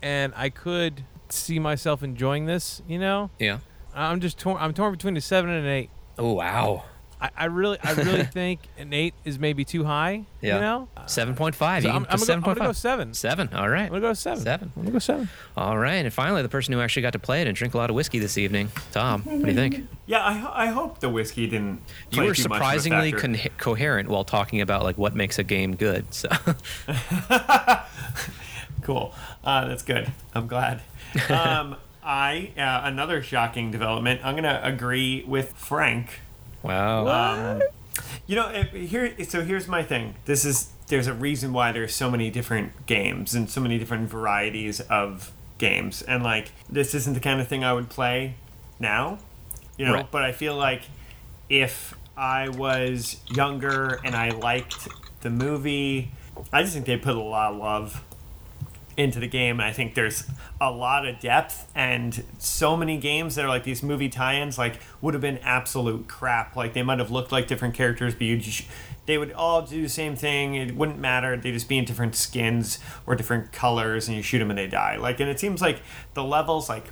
and 0.01 0.33
I 0.37 0.49
could 0.51 1.05
see 1.29 1.59
myself 1.59 2.03
enjoying 2.03 2.47
this. 2.47 2.81
You 2.89 2.99
know, 2.99 3.31
Yeah. 3.39 3.59
I'm 3.95 4.21
just 4.21 4.39
torn. 4.39 4.59
I'm 4.61 4.73
torn 4.75 4.93
between 4.93 5.17
a 5.17 5.21
seven 5.21 5.51
and 5.51 5.67
an 5.67 5.73
eight. 5.73 5.91
Oh 6.19 6.35
wow. 6.35 6.85
I, 7.21 7.31
I 7.37 7.45
really, 7.47 7.79
I 7.83 7.93
really 7.93 8.25
think 8.25 8.61
an 8.79 8.93
eight 8.93 9.15
is 9.25 9.39
maybe 9.39 9.65
too 9.65 9.85
high. 9.85 10.25
Yeah. 10.41 10.57
You 10.57 10.61
know, 10.61 10.89
Seven 11.07 11.35
point 11.35 11.55
five. 11.55 11.83
So 11.83 11.91
I'm, 11.91 12.07
I'm, 12.09 12.19
gonna, 12.19 12.27
go, 12.27 12.33
I'm 12.33 12.43
7.5. 12.43 12.45
gonna 12.45 12.61
go 12.61 12.73
seven. 12.73 13.15
Seven. 13.15 13.49
All 13.53 13.69
right. 13.69 13.83
I'm 13.85 13.89
gonna 13.89 14.01
go 14.01 14.13
seven. 14.13 14.45
Seven. 14.45 14.73
I'm 14.77 14.83
gonna 14.83 14.93
go 14.93 14.99
seven. 14.99 15.29
All 15.57 15.79
right, 15.79 16.05
and 16.05 16.13
finally, 16.13 16.43
the 16.43 16.49
person 16.49 16.75
who 16.75 16.81
actually 16.81 17.03
got 17.03 17.13
to 17.15 17.19
play 17.19 17.41
it 17.43 17.47
and 17.49 17.57
drink 17.57 17.75
a 17.75 17.77
lot 17.77 17.91
of 17.91 17.97
whiskey 17.97 18.19
this 18.19 18.39
evening, 18.39 18.71
Tom. 18.93 19.23
What 19.23 19.43
do 19.43 19.49
you 19.49 19.55
think? 19.55 19.89
Yeah, 20.07 20.21
I, 20.21 20.65
I 20.65 20.67
hope 20.67 21.01
the 21.01 21.09
whiskey 21.09 21.47
didn't. 21.47 21.81
You 22.11 22.23
were 22.23 22.27
too 22.27 22.29
much 22.29 22.39
of 22.41 22.53
a 22.53 22.55
surprisingly 22.55 23.13
con- 23.13 23.39
coherent 23.59 24.09
while 24.09 24.25
talking 24.25 24.61
about 24.61 24.85
like 24.85 24.99
what 24.99 25.15
makes 25.17 25.39
a 25.39 25.45
game 25.45 25.75
good. 25.77 26.13
So 26.15 26.29
cool. 28.83 29.15
Uh, 29.45 29.67
that's 29.67 29.83
good. 29.83 30.13
I'm 30.35 30.47
glad. 30.47 30.83
Um, 31.31 31.77
I 32.03 32.53
uh, 32.57 32.83
another 32.85 33.23
shocking 33.23 33.71
development. 33.71 34.21
I'm 34.23 34.35
gonna 34.35 34.61
agree 34.63 35.25
with 35.27 35.55
Frank. 35.55 36.21
Wow. 36.63 37.07
Um, 37.57 37.63
you 38.27 38.37
know, 38.37 38.49
if- 38.51 38.73
here. 38.73 39.13
So 39.25 39.43
here's 39.45 39.69
my 39.69 39.83
thing. 39.83 40.15
This 40.25 40.45
is 40.45 40.71
there's 40.89 41.07
a 41.07 41.15
reason 41.15 41.53
why 41.53 41.73
there's 41.73 41.95
so 41.95 42.11
many 42.11 42.31
different 42.31 42.87
games 42.87 43.35
and 43.35 43.49
so 43.51 43.61
many 43.61 43.79
different 43.79 44.09
varieties 44.09 44.81
of 44.81 45.33
games, 45.59 46.03
and 46.03 46.23
like 46.23 46.53
this 46.69 46.95
isn't 46.95 47.15
the 47.15 47.21
kind 47.21 47.41
of 47.41 47.49
thing 47.49 47.65
I 47.65 47.73
would 47.73 47.89
play 47.89 48.35
now. 48.79 49.19
You 49.77 49.87
know, 49.87 49.95
Right. 49.95 50.11
but 50.11 50.23
I 50.25 50.33
feel 50.33 50.57
like 50.57 50.83
if 51.49 51.95
I 52.17 52.49
was 52.49 53.19
younger 53.31 54.01
and 54.05 54.15
I 54.17 54.31
liked 54.31 54.89
the 55.21 55.31
movie, 55.31 56.11
I 56.53 56.63
just 56.63 56.75
think 56.75 56.87
they 56.87 56.97
put 56.97 57.15
a 57.17 57.21
lot 57.21 57.53
of 57.53 57.59
love 57.59 58.05
into 58.99 59.21
the 59.21 59.29
game. 59.29 59.61
And 59.61 59.67
I 59.67 59.73
think 59.73 59.95
there's 59.95 60.25
a 60.61 60.71
lot 60.71 61.07
of 61.07 61.21
depth 61.21 61.71
and 61.75 62.25
so 62.39 62.77
many 62.77 62.99
games 62.99 63.37
that 63.37 63.45
are 63.45 63.49
like 63.49 63.65
these 63.65 63.83
movie 63.83 64.09
tie-ins 64.09 64.59
like 64.59 64.81
would 65.01 65.15
have 65.15 65.21
been 65.21 65.39
absolute 65.39 66.09
crap. 66.09 66.57
Like 66.57 66.75
they 66.75 66.83
might 66.83 66.99
have 66.99 67.11
looked 67.11 67.33
like 67.33 67.47
different 67.47 67.75
characters, 67.75 68.15
but 68.15 68.23
you 68.23 68.37
just 68.37 68.65
they 69.07 69.17
would 69.17 69.33
all 69.33 69.63
do 69.63 69.81
the 69.81 69.89
same 69.89 70.17
thing. 70.17 70.55
It 70.55 70.77
wouldn't 70.77 70.99
matter. 70.99 71.35
They 71.35 71.51
just 71.51 71.69
be 71.69 71.79
in 71.79 71.87
different 71.87 72.15
skins 72.15 72.79
or 73.07 73.15
different 73.15 73.53
colors, 73.53 74.07
and 74.07 74.15
you 74.15 74.23
shoot 74.23 74.39
them 74.39 74.51
and 74.51 74.59
they 74.59 74.67
die. 74.67 74.97
Like, 74.97 75.19
and 75.19 75.31
it 75.31 75.41
seems 75.41 75.63
like 75.63 75.81
the 76.13 76.23
levels 76.23 76.69
like 76.69 76.85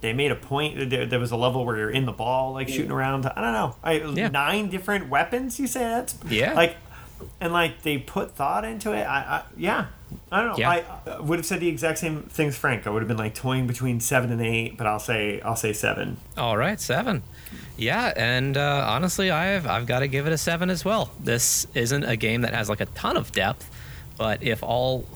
they 0.00 0.12
made 0.12 0.32
a 0.32 0.36
point. 0.36 0.90
There, 0.90 1.06
there 1.06 1.20
was 1.20 1.30
a 1.30 1.36
level 1.36 1.64
where 1.64 1.76
you're 1.76 1.90
in 1.90 2.06
the 2.06 2.12
ball, 2.12 2.54
like 2.54 2.66
mm. 2.66 2.72
shooting 2.72 2.90
around. 2.90 3.26
I 3.26 3.40
don't 3.40 3.52
know. 3.52 3.76
I, 3.84 3.92
Yeah. 3.92 4.28
Nine 4.28 4.68
different 4.68 5.08
weapons. 5.08 5.60
You 5.60 5.68
say 5.68 5.80
that's 5.80 6.18
Yeah. 6.28 6.54
Like, 6.54 6.76
and 7.40 7.52
like 7.52 7.82
they 7.82 7.98
put 7.98 8.32
thought 8.32 8.64
into 8.64 8.92
it. 8.92 9.02
I, 9.02 9.18
I 9.18 9.42
yeah. 9.56 9.86
I 10.30 10.42
don't 10.42 10.50
know. 10.50 10.58
Yeah. 10.58 10.70
I 10.70 11.10
uh, 11.10 11.22
would 11.22 11.38
have 11.38 11.46
said 11.46 11.60
the 11.60 11.68
exact 11.68 11.98
same 11.98 12.22
things, 12.22 12.56
Frank. 12.56 12.86
I 12.86 12.90
would 12.90 13.02
have 13.02 13.08
been 13.08 13.16
like 13.16 13.34
toying 13.34 13.66
between 13.66 14.00
seven 14.00 14.30
and 14.30 14.40
eight, 14.40 14.76
but 14.76 14.86
I'll 14.86 15.00
say 15.00 15.40
I'll 15.40 15.56
say 15.56 15.72
seven. 15.72 16.18
All 16.36 16.56
right, 16.56 16.80
seven. 16.80 17.22
Yeah, 17.76 18.12
and 18.16 18.56
uh, 18.56 18.86
honestly, 18.88 19.30
I've 19.30 19.66
I've 19.66 19.86
got 19.86 20.00
to 20.00 20.08
give 20.08 20.26
it 20.26 20.32
a 20.32 20.38
seven 20.38 20.70
as 20.70 20.84
well. 20.84 21.10
This 21.20 21.66
isn't 21.74 22.04
a 22.04 22.16
game 22.16 22.42
that 22.42 22.54
has 22.54 22.68
like 22.68 22.80
a 22.80 22.86
ton 22.86 23.16
of 23.16 23.32
depth, 23.32 23.68
but 24.16 24.42
if 24.42 24.62
all, 24.62 25.06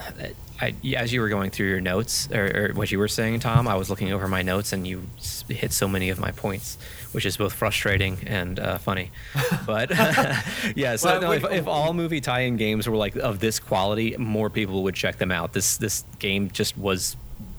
I, 0.60 0.74
as 0.96 1.12
you 1.12 1.20
were 1.20 1.28
going 1.28 1.50
through 1.50 1.68
your 1.68 1.80
notes 1.80 2.28
or, 2.32 2.70
or 2.70 2.74
what 2.74 2.90
you 2.90 2.98
were 2.98 3.08
saying, 3.08 3.40
Tom, 3.40 3.68
I 3.68 3.76
was 3.76 3.90
looking 3.90 4.12
over 4.12 4.26
my 4.26 4.42
notes 4.42 4.72
and 4.72 4.86
you 4.86 5.04
hit 5.48 5.72
so 5.72 5.86
many 5.86 6.10
of 6.10 6.18
my 6.18 6.32
points, 6.32 6.78
which 7.12 7.26
is 7.26 7.36
both 7.36 7.52
frustrating 7.52 8.18
and 8.26 8.58
uh, 8.58 8.78
funny. 8.78 9.10
But 9.66 9.90
yeah, 10.76 10.96
so 10.96 11.08
Well, 11.08 11.20
no, 11.20 11.30
wait, 11.30 11.44
if, 11.44 11.50
if 11.50 11.66
all 11.66 11.92
movie 11.92 12.20
tie-in 12.20 12.56
games 12.56 12.88
were 12.88 12.96
like 12.96 13.16
of 13.16 13.38
this 13.38 13.58
quality, 13.58 14.16
more 14.16 14.48
people 14.48 14.82
would 14.84 14.94
check 14.94 15.18
them 15.18 15.30
out. 15.30 15.52
This 15.52 15.76
this 15.76 16.04
game 16.18 16.50
just 16.50 16.78
was 16.78 17.16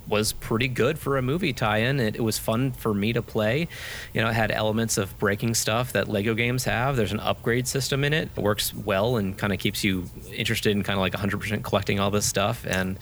was 0.07 0.33
pretty 0.33 0.67
good 0.67 0.97
for 0.97 1.17
a 1.17 1.21
movie 1.21 1.53
tie-in. 1.53 1.99
It, 1.99 2.15
it 2.15 2.21
was 2.21 2.39
fun 2.39 2.71
for 2.71 2.93
me 2.93 3.13
to 3.13 3.21
play. 3.21 3.67
You 4.13 4.21
know, 4.21 4.29
it 4.29 4.33
had 4.33 4.51
elements 4.51 4.97
of 4.97 5.17
breaking 5.19 5.53
stuff 5.53 5.93
that 5.93 6.07
Lego 6.07 6.33
games 6.33 6.63
have. 6.63 6.95
There's 6.95 7.11
an 7.11 7.19
upgrade 7.19 7.67
system 7.67 8.03
in 8.03 8.13
it. 8.13 8.29
It 8.35 8.41
works 8.41 8.73
well 8.73 9.17
and 9.17 9.37
kind 9.37 9.53
of 9.53 9.59
keeps 9.59 9.83
you 9.83 10.05
interested 10.33 10.71
in 10.71 10.81
kind 10.83 10.97
of 10.97 11.01
like 11.01 11.13
100% 11.13 11.63
collecting 11.63 11.99
all 11.99 12.09
this 12.09 12.25
stuff. 12.25 12.65
And 12.67 12.97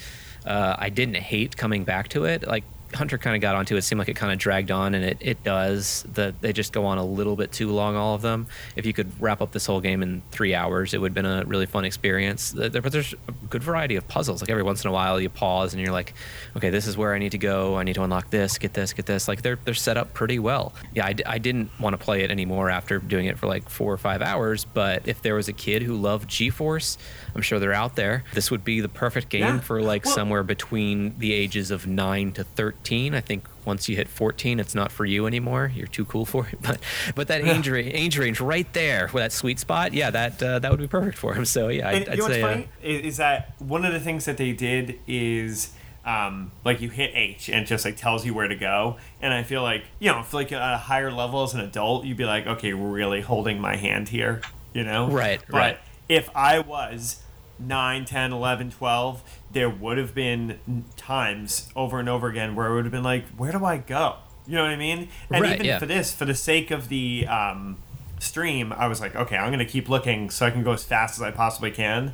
uh, 0.45 0.75
I 0.77 0.89
didn't 0.89 1.15
hate 1.15 1.55
coming 1.55 1.85
back 1.85 2.09
to 2.09 2.25
it. 2.25 2.45
Like 2.45 2.65
Hunter 2.93 3.17
kind 3.17 3.35
of 3.35 3.41
got 3.41 3.55
onto 3.55 3.75
it. 3.75 3.79
it 3.79 3.81
seemed 3.83 3.99
like 3.99 4.09
it 4.09 4.15
kind 4.15 4.31
of 4.31 4.39
dragged 4.39 4.71
on, 4.71 4.93
and 4.95 5.03
it, 5.03 5.17
it 5.21 5.43
does. 5.43 6.05
The, 6.13 6.33
they 6.41 6.53
just 6.53 6.71
go 6.73 6.85
on 6.85 6.97
a 6.97 7.05
little 7.05 7.35
bit 7.35 7.51
too 7.51 7.69
long, 7.69 7.95
all 7.95 8.15
of 8.15 8.21
them. 8.21 8.47
If 8.75 8.85
you 8.85 8.93
could 8.93 9.11
wrap 9.21 9.41
up 9.41 9.51
this 9.51 9.65
whole 9.65 9.81
game 9.81 10.01
in 10.03 10.21
three 10.31 10.53
hours, 10.55 10.93
it 10.93 11.01
would 11.01 11.09
have 11.09 11.15
been 11.15 11.25
a 11.25 11.43
really 11.45 11.65
fun 11.65 11.85
experience. 11.85 12.51
There- 12.51 12.69
But 12.81 12.91
there's 12.91 13.13
a 13.27 13.31
good 13.49 13.63
variety 13.63 13.95
of 13.95 14.07
puzzles. 14.07 14.41
Like 14.41 14.49
every 14.49 14.63
once 14.63 14.83
in 14.83 14.89
a 14.89 14.93
while, 14.93 15.19
you 15.19 15.29
pause 15.29 15.73
and 15.73 15.81
you're 15.83 15.91
like, 15.91 16.13
okay, 16.55 16.69
this 16.69 16.87
is 16.87 16.95
where 16.97 17.13
I 17.13 17.19
need 17.19 17.31
to 17.31 17.37
go. 17.37 17.75
I 17.77 17.83
need 17.83 17.95
to 17.95 18.03
unlock 18.03 18.29
this, 18.29 18.57
get 18.57 18.73
this, 18.73 18.93
get 18.93 19.05
this. 19.05 19.27
Like 19.27 19.41
they're, 19.41 19.57
they're 19.65 19.73
set 19.73 19.97
up 19.97 20.13
pretty 20.13 20.39
well. 20.39 20.73
Yeah, 20.93 21.05
I, 21.05 21.15
I 21.25 21.37
didn't 21.37 21.69
want 21.79 21.93
to 21.93 21.97
play 21.97 22.23
it 22.23 22.31
anymore 22.31 22.69
after 22.69 22.99
doing 22.99 23.25
it 23.25 23.37
for 23.37 23.47
like 23.47 23.69
four 23.69 23.91
or 23.93 23.97
five 23.97 24.21
hours. 24.21 24.63
But 24.65 25.07
if 25.07 25.21
there 25.21 25.35
was 25.35 25.47
a 25.47 25.53
kid 25.53 25.81
who 25.83 25.95
loved 25.95 26.29
G 26.29 26.49
Force, 26.49 26.97
I'm 27.35 27.41
sure 27.41 27.59
they're 27.59 27.73
out 27.73 27.95
there. 27.95 28.23
This 28.33 28.49
would 28.51 28.63
be 28.63 28.79
the 28.81 28.89
perfect 28.89 29.29
game 29.29 29.41
Yeah. 29.41 29.59
for 29.59 29.81
like 29.81 30.05
Well- 30.05 30.13
somewhere 30.15 30.43
between 30.43 31.17
the 31.19 31.33
ages 31.33 31.71
of 31.71 31.85
9 31.87 32.31
to 32.33 32.43
13. 32.77 33.13
I 33.15 33.21
think 33.21 33.47
once 33.65 33.89
you 33.89 33.95
hit 33.95 34.07
14, 34.07 34.59
it's 34.59 34.75
not 34.75 34.91
for 34.91 35.05
you 35.05 35.25
anymore. 35.27 35.71
You're 35.73 35.87
too 35.87 36.05
cool 36.05 36.25
for 36.25 36.47
it. 36.47 36.59
But 36.67 36.79
but 37.15 37.27
that 37.27 37.41
age, 37.41 37.67
range, 37.69 37.93
age 37.93 38.17
range 38.17 38.41
right 38.41 38.71
there, 38.73 39.09
with 39.13 39.23
that 39.23 39.31
sweet 39.31 39.59
spot, 39.59 39.93
yeah, 39.93 40.09
that 40.09 40.41
uh, 40.41 40.59
that 40.59 40.71
would 40.71 40.79
be 40.79 40.87
perfect 40.87 41.17
for 41.17 41.33
him. 41.33 41.45
So 41.45 41.69
yeah, 41.69 41.89
And 41.89 41.97
I'd, 42.03 42.09
I'd 42.09 42.17
you 42.17 42.17
know 42.17 42.23
what's 42.23 42.35
say 42.35 42.41
uh, 42.41 42.47
funny 42.47 42.69
is, 42.81 43.01
is 43.01 43.17
that 43.17 43.53
one 43.59 43.85
of 43.85 43.93
the 43.93 43.99
things 43.99 44.25
that 44.25 44.37
they 44.37 44.53
did 44.53 44.99
is 45.07 45.73
um, 46.05 46.51
like 46.63 46.81
you 46.81 46.89
hit 46.89 47.11
H 47.13 47.49
and 47.49 47.63
it 47.63 47.65
just 47.65 47.85
like 47.85 47.97
tells 47.97 48.25
you 48.25 48.33
where 48.33 48.47
to 48.47 48.55
go. 48.55 48.97
And 49.21 49.33
I 49.33 49.43
feel 49.43 49.61
like 49.61 49.85
you 49.99 50.11
know, 50.11 50.19
if 50.19 50.33
like 50.33 50.51
at 50.51 50.73
a 50.73 50.77
higher 50.77 51.11
level 51.11 51.43
as 51.43 51.53
an 51.53 51.59
adult, 51.61 52.05
you'd 52.05 52.17
be 52.17 52.25
like, 52.25 52.47
okay, 52.47 52.73
we're 52.73 52.89
really 52.89 53.21
holding 53.21 53.59
my 53.59 53.75
hand 53.75 54.09
here, 54.09 54.41
you 54.73 54.83
know? 54.83 55.09
Right, 55.09 55.41
But 55.49 55.57
right. 55.57 55.79
if 56.09 56.29
I 56.35 56.59
was 56.59 57.21
9, 57.59 58.05
10, 58.05 58.33
11, 58.33 58.71
12, 58.71 59.23
there 59.51 59.69
would 59.69 59.97
have 59.97 60.13
been 60.13 60.85
times 60.95 61.69
over 61.75 61.99
and 61.99 62.07
over 62.09 62.27
again 62.27 62.55
where 62.55 62.67
it 62.67 62.75
would 62.75 62.85
have 62.85 62.91
been 62.91 63.03
like, 63.03 63.25
where 63.37 63.51
do 63.51 63.63
I 63.65 63.77
go? 63.77 64.17
You 64.45 64.55
know 64.55 64.63
what 64.63 64.71
I 64.71 64.77
mean? 64.77 65.09
And 65.29 65.41
Right, 65.41 65.55
even 65.55 65.65
yeah. 65.65 65.79
for 65.79 65.85
this, 65.85 66.13
for 66.13 66.25
the 66.25 66.35
sake 66.35 66.71
of 66.71 66.89
the 66.89 67.27
um, 67.27 67.77
stream, 68.19 68.71
I 68.73 68.87
was 68.87 69.01
like, 69.01 69.15
okay, 69.15 69.35
I'm 69.35 69.49
going 69.49 69.59
to 69.59 69.65
keep 69.65 69.89
looking 69.89 70.29
so 70.29 70.45
I 70.45 70.51
can 70.51 70.63
go 70.63 70.71
as 70.71 70.83
fast 70.83 71.17
as 71.17 71.21
I 71.21 71.31
possibly 71.31 71.71
can. 71.71 72.13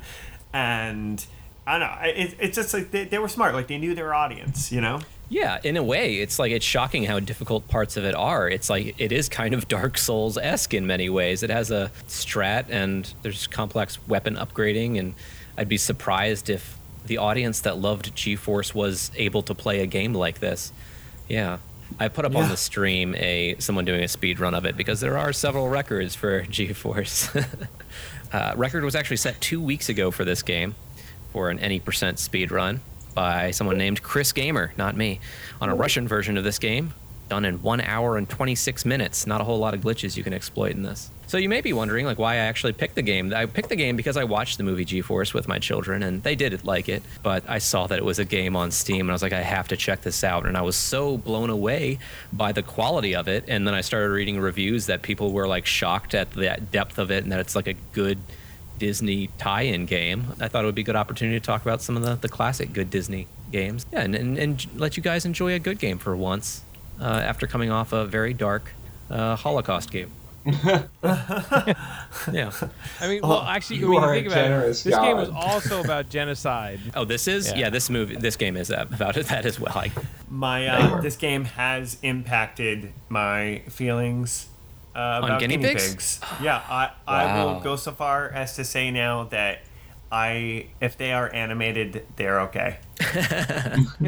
And 0.52 1.24
I 1.66 1.78
don't 1.78 1.88
know. 1.88 1.98
It, 2.08 2.36
it's 2.38 2.56
just 2.56 2.74
like 2.74 2.90
they, 2.90 3.04
they 3.04 3.18
were 3.18 3.28
smart. 3.28 3.54
Like 3.54 3.68
they 3.68 3.78
knew 3.78 3.94
their 3.94 4.12
audience, 4.14 4.72
you 4.72 4.80
know? 4.80 5.00
Yeah, 5.34 5.58
in 5.64 5.76
a 5.76 5.82
way, 5.82 6.18
it's 6.18 6.38
like 6.38 6.52
it's 6.52 6.64
shocking 6.64 7.02
how 7.02 7.18
difficult 7.18 7.66
parts 7.66 7.96
of 7.96 8.04
it 8.04 8.14
are. 8.14 8.48
It's 8.48 8.70
like 8.70 8.94
it 8.98 9.10
is 9.10 9.28
kind 9.28 9.52
of 9.52 9.66
Dark 9.66 9.98
Souls 9.98 10.38
esque 10.38 10.72
in 10.72 10.86
many 10.86 11.10
ways. 11.10 11.42
It 11.42 11.50
has 11.50 11.72
a 11.72 11.90
strat 12.06 12.66
and 12.70 13.12
there's 13.22 13.48
complex 13.48 13.98
weapon 14.06 14.36
upgrading, 14.36 14.96
and 14.96 15.14
I'd 15.58 15.68
be 15.68 15.76
surprised 15.76 16.48
if 16.50 16.78
the 17.04 17.18
audience 17.18 17.58
that 17.62 17.76
loved 17.78 18.14
G 18.14 18.36
Force 18.36 18.76
was 18.76 19.10
able 19.16 19.42
to 19.42 19.56
play 19.56 19.80
a 19.80 19.86
game 19.86 20.14
like 20.14 20.38
this. 20.38 20.72
Yeah. 21.28 21.58
I 21.98 22.06
put 22.06 22.24
up 22.24 22.36
on 22.36 22.48
the 22.48 22.56
stream 22.56 23.16
a 23.16 23.56
someone 23.58 23.84
doing 23.84 24.04
a 24.04 24.08
speed 24.08 24.38
run 24.38 24.54
of 24.54 24.64
it 24.64 24.76
because 24.76 25.00
there 25.00 25.18
are 25.18 25.32
several 25.32 25.68
records 25.68 26.14
for 26.14 26.42
G 26.48 26.72
Force. 26.72 27.28
uh, 28.32 28.52
record 28.54 28.84
was 28.84 28.94
actually 28.94 29.16
set 29.16 29.40
two 29.40 29.60
weeks 29.60 29.88
ago 29.88 30.12
for 30.12 30.24
this 30.24 30.44
game 30.44 30.76
for 31.32 31.50
an 31.50 31.58
any 31.58 31.80
percent 31.80 32.20
speed 32.20 32.52
run 32.52 32.82
by 33.14 33.50
someone 33.50 33.78
named 33.78 34.02
Chris 34.02 34.32
Gamer, 34.32 34.72
not 34.76 34.96
me, 34.96 35.20
on 35.60 35.68
a 35.68 35.74
Russian 35.74 36.08
version 36.08 36.36
of 36.36 36.44
this 36.44 36.58
game, 36.58 36.94
done 37.28 37.44
in 37.44 37.62
one 37.62 37.80
hour 37.80 38.16
and 38.16 38.28
26 38.28 38.84
minutes. 38.84 39.26
Not 39.26 39.40
a 39.40 39.44
whole 39.44 39.58
lot 39.58 39.74
of 39.74 39.80
glitches 39.80 40.16
you 40.16 40.22
can 40.22 40.34
exploit 40.34 40.72
in 40.72 40.82
this. 40.82 41.10
So 41.26 41.38
you 41.38 41.48
may 41.48 41.62
be 41.62 41.72
wondering, 41.72 42.04
like, 42.04 42.18
why 42.18 42.34
I 42.34 42.36
actually 42.36 42.74
picked 42.74 42.96
the 42.96 43.02
game. 43.02 43.32
I 43.32 43.46
picked 43.46 43.70
the 43.70 43.76
game 43.76 43.96
because 43.96 44.18
I 44.18 44.24
watched 44.24 44.58
the 44.58 44.62
movie 44.62 44.84
G-Force 44.84 45.32
with 45.32 45.48
my 45.48 45.58
children, 45.58 46.02
and 46.02 46.22
they 46.22 46.34
did 46.34 46.64
like 46.64 46.88
it. 46.88 47.02
But 47.22 47.48
I 47.48 47.58
saw 47.58 47.86
that 47.86 47.98
it 47.98 48.04
was 48.04 48.18
a 48.18 48.26
game 48.26 48.56
on 48.56 48.70
Steam, 48.70 49.00
and 49.00 49.10
I 49.10 49.14
was 49.14 49.22
like, 49.22 49.32
I 49.32 49.40
have 49.40 49.68
to 49.68 49.76
check 49.76 50.02
this 50.02 50.22
out. 50.22 50.44
And 50.44 50.54
I 50.56 50.62
was 50.62 50.76
so 50.76 51.16
blown 51.16 51.48
away 51.48 51.98
by 52.32 52.52
the 52.52 52.62
quality 52.62 53.16
of 53.16 53.26
it. 53.26 53.44
And 53.48 53.66
then 53.66 53.74
I 53.74 53.80
started 53.80 54.10
reading 54.10 54.38
reviews 54.38 54.86
that 54.86 55.00
people 55.00 55.32
were 55.32 55.48
like 55.48 55.64
shocked 55.64 56.14
at 56.14 56.30
the 56.32 56.58
depth 56.70 56.98
of 56.98 57.10
it, 57.10 57.24
and 57.24 57.32
that 57.32 57.40
it's 57.40 57.56
like 57.56 57.68
a 57.68 57.74
good 57.92 58.18
Disney 58.78 59.28
tie-in 59.38 59.86
game. 59.86 60.26
I 60.40 60.48
thought 60.48 60.64
it 60.64 60.66
would 60.66 60.74
be 60.74 60.82
a 60.82 60.84
good 60.84 60.96
opportunity 60.96 61.38
to 61.38 61.44
talk 61.44 61.62
about 61.62 61.82
some 61.82 61.96
of 61.96 62.02
the, 62.02 62.16
the 62.16 62.28
classic 62.28 62.72
good 62.72 62.90
Disney 62.90 63.26
games. 63.50 63.86
Yeah, 63.92 64.00
and, 64.00 64.14
and, 64.14 64.38
and 64.38 64.66
let 64.78 64.96
you 64.96 65.02
guys 65.02 65.24
enjoy 65.24 65.54
a 65.54 65.58
good 65.58 65.78
game 65.78 65.98
for 65.98 66.16
once 66.16 66.62
uh, 67.00 67.04
after 67.04 67.46
coming 67.46 67.70
off 67.70 67.92
a 67.92 68.04
very 68.04 68.34
dark 68.34 68.72
uh, 69.10 69.36
Holocaust 69.36 69.90
game. 69.90 70.10
yeah. 70.46 70.82
I 71.02 71.74
mean, 73.08 73.22
well, 73.22 73.40
actually, 73.42 73.78
you 73.78 73.88
when 73.88 73.94
you 73.94 73.98
are 73.98 74.14
think 74.14 74.26
about 74.26 74.38
it, 74.38 74.42
generous 74.42 74.82
this 74.82 74.94
game 74.94 75.16
was 75.16 75.30
also 75.30 75.80
about 75.84 76.10
genocide. 76.10 76.80
Oh, 76.94 77.06
this 77.06 77.26
is 77.26 77.48
yeah. 77.48 77.58
Yeah. 77.58 77.70
This 77.70 77.88
movie, 77.88 78.16
this 78.16 78.36
game 78.36 78.56
is 78.56 78.70
about. 78.70 79.14
That 79.24 79.46
as 79.46 79.58
well. 79.58 79.72
I, 79.74 79.90
My 80.28 80.66
uh, 80.66 81.00
this 81.00 81.16
game 81.16 81.44
has 81.44 81.96
impacted 82.02 82.92
my 83.08 83.62
feelings 83.70 84.48
uh, 84.94 85.20
about 85.24 85.40
guinea 85.40 85.56
guinea, 85.56 85.68
pigs? 85.74 85.90
pigs. 85.92 86.20
Yeah, 86.42 86.62
I 86.68 86.90
I 87.06 87.44
will 87.44 87.60
go 87.60 87.76
so 87.76 87.92
far 87.92 88.28
as 88.28 88.56
to 88.56 88.64
say 88.64 88.90
now 88.90 89.24
that 89.24 89.60
I 90.12 90.66
if 90.80 90.96
they 90.96 91.12
are 91.12 91.32
animated, 91.34 92.06
they're 92.16 92.40
okay. 92.42 92.78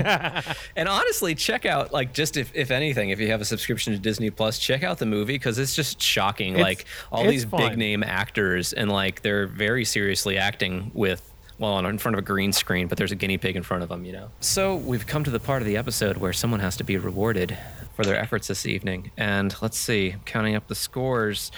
and 0.77 0.89
honestly, 0.89 1.35
check 1.35 1.67
out 1.67 1.93
like 1.93 2.13
just 2.13 2.37
if, 2.37 2.55
if 2.55 2.71
anything, 2.71 3.11
if 3.11 3.19
you 3.19 3.29
have 3.29 3.41
a 3.41 3.45
subscription 3.45 3.93
to 3.93 3.99
Disney 3.99 4.31
Plus, 4.31 4.59
check 4.59 4.85
out 4.85 4.99
the 4.99 5.07
movie 5.07 5.35
because 5.35 5.59
it's 5.59 5.75
just 5.75 6.01
shocking. 6.01 6.55
It's- 6.55 6.63
like 6.65 6.85
all 7.11 7.23
it's 7.25 7.31
these 7.31 7.45
big 7.45 7.77
name 7.77 8.05
actors 8.05 8.73
and 8.73 8.91
like 8.91 9.23
they're 9.23 9.47
very 9.49 9.85
seriously 9.85 10.39
acting 10.39 10.91
with. 10.95 11.33
Well, 11.59 11.79
in 11.79 11.97
front 11.97 12.15
of 12.15 12.19
a 12.19 12.23
green 12.23 12.53
screen, 12.53 12.87
but 12.87 12.99
there's 12.99 13.13
a 13.13 13.17
guinea 13.17 13.39
pig 13.39 13.57
in 13.57 13.63
front 13.63 13.83
of 13.83 13.89
them, 13.89 14.05
you 14.05 14.13
know. 14.13 14.29
So 14.41 14.77
we've 14.77 15.07
come 15.07 15.25
to 15.25 15.31
the 15.31 15.41
part 15.41 15.63
of 15.63 15.67
the 15.67 15.79
episode 15.79 16.19
where 16.19 16.35
someone 16.35 16.61
has 16.61 16.77
to 16.77 16.85
be 16.85 16.99
rewarded 16.99 17.57
for 17.97 18.05
their 18.05 18.17
efforts 18.17 18.47
this 18.47 18.67
evening, 18.67 19.11
and 19.17 19.57
let's 19.63 19.79
see, 19.79 20.15
counting 20.27 20.55
up 20.55 20.69
the 20.69 20.75
scores, 20.75 21.51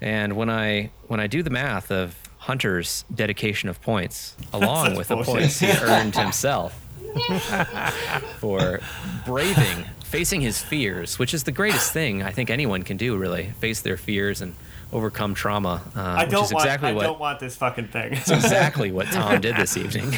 and 0.00 0.36
when 0.36 0.48
I 0.50 0.90
when 1.08 1.18
I 1.20 1.26
do 1.26 1.42
the 1.42 1.50
math 1.50 1.90
of 1.90 2.14
Hunter's 2.38 3.04
dedication 3.12 3.68
of 3.68 3.80
points, 3.82 4.36
along 4.52 4.94
with 4.94 5.08
the 5.08 5.16
points 5.24 5.58
he 5.58 5.70
earned 5.82 6.14
himself, 6.14 6.78
for 8.38 8.80
braving 9.26 9.86
facing 10.04 10.40
his 10.40 10.60
fears, 10.60 11.18
which 11.18 11.32
is 11.32 11.44
the 11.44 11.52
greatest 11.52 11.92
thing 11.92 12.22
I 12.22 12.30
think 12.30 12.50
anyone 12.50 12.82
can 12.82 12.96
do. 12.96 13.16
Really, 13.16 13.46
face 13.60 13.80
their 13.80 13.96
fears 13.96 14.40
and 14.42 14.54
overcome 14.92 15.34
trauma. 15.34 15.82
Uh, 15.96 16.00
I 16.00 16.22
which 16.24 16.30
don't 16.32 16.44
is 16.44 16.52
want. 16.52 16.64
exactly 16.66 16.90
I 16.90 16.92
what 16.92 17.02
don't 17.04 17.20
want 17.20 17.40
this 17.40 17.56
fucking 17.56 17.88
thing. 17.88 18.12
it's 18.14 18.30
exactly 18.30 18.90
what 18.92 19.06
Tom 19.06 19.40
did 19.40 19.56
this 19.56 19.76
evening. 19.78 20.10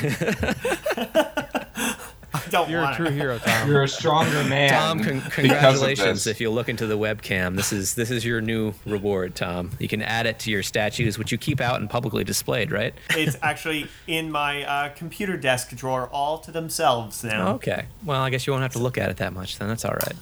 I 2.52 2.58
don't 2.58 2.70
You're 2.70 2.84
a 2.84 2.94
true 2.94 3.06
it. 3.06 3.12
hero, 3.12 3.38
Tom. 3.38 3.68
You're 3.68 3.82
a 3.84 3.88
stronger 3.88 4.44
man. 4.44 4.70
Tom, 4.70 5.02
con- 5.02 5.20
congratulations! 5.30 6.26
If 6.26 6.40
you 6.40 6.50
look 6.50 6.68
into 6.68 6.86
the 6.86 6.98
webcam, 6.98 7.56
this 7.56 7.72
is 7.72 7.94
this 7.94 8.10
is 8.10 8.24
your 8.24 8.40
new 8.40 8.74
reward, 8.84 9.34
Tom. 9.34 9.70
You 9.78 9.88
can 9.88 10.02
add 10.02 10.26
it 10.26 10.38
to 10.40 10.50
your 10.50 10.62
statues, 10.62 11.18
which 11.18 11.32
you 11.32 11.38
keep 11.38 11.60
out 11.60 11.80
and 11.80 11.88
publicly 11.88 12.24
displayed, 12.24 12.70
right? 12.70 12.94
It's 13.10 13.36
actually 13.42 13.88
in 14.06 14.30
my 14.30 14.64
uh, 14.64 14.88
computer 14.90 15.36
desk 15.36 15.74
drawer, 15.76 16.08
all 16.12 16.38
to 16.38 16.50
themselves 16.50 17.24
now. 17.24 17.54
Okay. 17.54 17.86
Well, 18.04 18.20
I 18.20 18.30
guess 18.30 18.46
you 18.46 18.52
won't 18.52 18.62
have 18.62 18.72
to 18.72 18.78
look 18.80 18.98
at 18.98 19.10
it 19.10 19.16
that 19.18 19.32
much 19.32 19.58
then. 19.58 19.68
That's 19.68 19.84
all 19.84 19.94
right. 19.94 20.16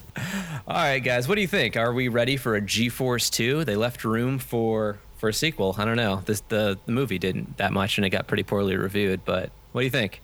All 0.66 0.77
right, 0.77 1.01
guys. 1.01 1.27
What 1.28 1.35
do 1.36 1.40
you 1.40 1.48
think? 1.48 1.77
Are 1.77 1.93
we 1.93 2.09
ready 2.09 2.36
for 2.36 2.55
a 2.55 2.61
G-Force 2.61 3.31
2? 3.31 3.65
They 3.65 3.77
left 3.77 4.05
room 4.05 4.39
for 4.39 4.98
for 5.16 5.28
a 5.28 5.35
sequel. 5.35 5.74
I 5.78 5.85
don't 5.85 5.97
know. 5.97 6.23
This 6.24 6.40
the, 6.48 6.78
the 6.86 6.93
movie 6.93 7.19
didn't 7.19 7.59
that 7.59 7.73
much 7.73 7.98
and 7.98 8.07
it 8.07 8.11
got 8.11 8.27
pretty 8.27 8.43
poorly 8.43 8.77
reviewed, 8.77 9.24
but 9.24 9.51
what 9.73 9.82
do 9.82 9.85
you 9.85 9.90
think? 9.90 10.23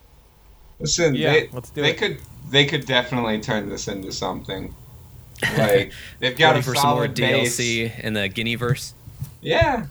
Listen, 0.78 1.14
Yeah, 1.14 1.32
they, 1.32 1.48
let's 1.52 1.70
do 1.70 1.82
they 1.82 1.90
it. 1.90 1.98
could 1.98 2.18
they 2.50 2.64
could 2.66 2.86
definitely 2.86 3.40
turn 3.40 3.68
this 3.68 3.88
into 3.88 4.12
something. 4.12 4.74
Like 5.58 5.92
they've 6.18 6.36
got 6.36 6.56
a 6.56 6.62
for 6.62 6.74
some 6.74 6.82
more 6.88 6.96
solid 7.06 7.14
base. 7.14 7.58
DLC 7.58 7.98
in 8.00 8.14
the 8.14 8.28
Guineaverse? 8.28 8.92
Yeah, 9.42 9.86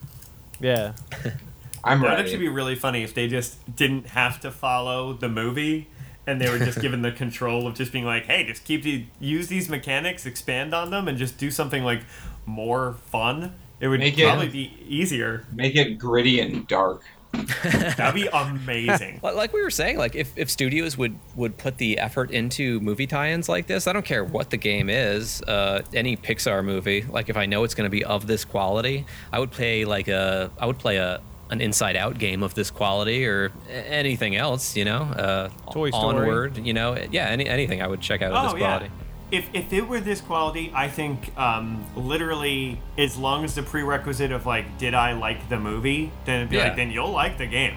Yeah. 0.59 0.93
I'm 1.83 2.01
right. 2.01 2.09
That'd 2.09 2.25
actually 2.25 2.39
be 2.39 2.47
really 2.49 2.73
funny 2.75 3.03
if 3.03 3.13
they 3.13 3.27
just 3.27 3.75
didn't 3.75 4.07
have 4.07 4.39
to 4.41 4.49
follow 4.49 5.13
the 5.13 5.29
movie 5.29 5.87
and 6.25 6.41
they 6.41 6.49
were 6.49 6.57
just 6.57 6.81
given 6.81 7.03
the 7.03 7.11
control 7.11 7.67
of 7.67 7.75
just 7.75 7.91
being 7.91 8.05
like, 8.05 8.25
hey, 8.25 8.43
just 8.43 8.63
keep 8.63 8.81
the 8.81 9.05
use 9.19 9.47
these 9.49 9.69
mechanics, 9.69 10.25
expand 10.25 10.73
on 10.73 10.89
them, 10.89 11.07
and 11.07 11.15
just 11.19 11.37
do 11.37 11.51
something 11.51 11.83
like 11.83 12.01
more 12.47 12.93
fun. 13.11 13.53
It 13.79 13.87
would 13.89 13.99
Make 13.99 14.17
it- 14.17 14.23
probably 14.25 14.49
be 14.49 14.73
easier. 14.87 15.45
Make 15.53 15.75
it 15.75 15.99
gritty 15.99 16.39
and 16.39 16.67
dark. 16.67 17.03
That'd 17.63 18.15
be 18.15 18.27
amazing. 18.27 19.19
Like 19.21 19.35
like 19.35 19.53
we 19.53 19.61
were 19.61 19.69
saying, 19.69 19.97
like 19.97 20.15
if, 20.15 20.31
if 20.37 20.49
studios 20.49 20.97
would, 20.97 21.17
would 21.35 21.57
put 21.57 21.77
the 21.77 21.99
effort 21.99 22.31
into 22.31 22.79
movie 22.79 23.07
tie-ins 23.07 23.49
like 23.49 23.67
this, 23.67 23.87
I 23.87 23.93
don't 23.93 24.05
care 24.05 24.23
what 24.23 24.49
the 24.49 24.57
game 24.57 24.89
is, 24.89 25.41
uh, 25.43 25.81
any 25.93 26.17
Pixar 26.17 26.63
movie, 26.63 27.03
like 27.03 27.29
if 27.29 27.37
I 27.37 27.45
know 27.45 27.63
it's 27.63 27.75
going 27.75 27.85
to 27.85 27.91
be 27.91 28.03
of 28.03 28.27
this 28.27 28.45
quality, 28.45 29.05
I 29.31 29.39
would 29.39 29.51
play 29.51 29.85
like 29.85 30.07
a 30.07 30.51
I 30.59 30.65
would 30.65 30.79
play 30.79 30.97
a 30.97 31.21
an 31.51 31.61
Inside 31.61 31.95
Out 31.95 32.17
game 32.17 32.41
of 32.41 32.55
this 32.55 32.71
quality 32.71 33.25
or 33.25 33.51
anything 33.69 34.35
else, 34.35 34.75
you 34.75 34.83
know, 34.83 35.03
uh, 35.03 35.49
Toy 35.71 35.91
Story. 35.91 36.17
Onward, 36.17 36.57
you 36.57 36.73
know, 36.73 36.97
yeah, 37.11 37.27
any, 37.27 37.47
anything 37.47 37.81
I 37.83 37.87
would 37.87 38.01
check 38.01 38.23
out 38.23 38.31
of 38.31 38.49
Oh 38.49 38.53
this 38.53 38.61
yeah. 38.61 38.87
Quality. 39.29 39.37
If, 39.55 39.65
if 39.65 39.73
it 39.73 39.87
were 39.87 39.99
this 39.99 40.21
quality, 40.21 40.71
I 40.73 40.87
think 40.87 41.37
um, 41.37 41.83
literally 41.95 42.79
as 42.97 43.17
long 43.17 43.43
as 43.43 43.55
the 43.55 43.63
prerequisite 43.63 44.31
of 44.31 44.45
like, 44.45 44.77
did 44.77 44.93
I 44.93 45.13
like 45.13 45.49
the 45.49 45.59
movie, 45.59 46.11
then 46.25 46.37
it'd 46.41 46.49
be 46.49 46.57
Yeah. 46.57 46.65
like, 46.65 46.75
then 46.75 46.91
you'll 46.91 47.11
like 47.11 47.37
the 47.37 47.47
game. 47.47 47.75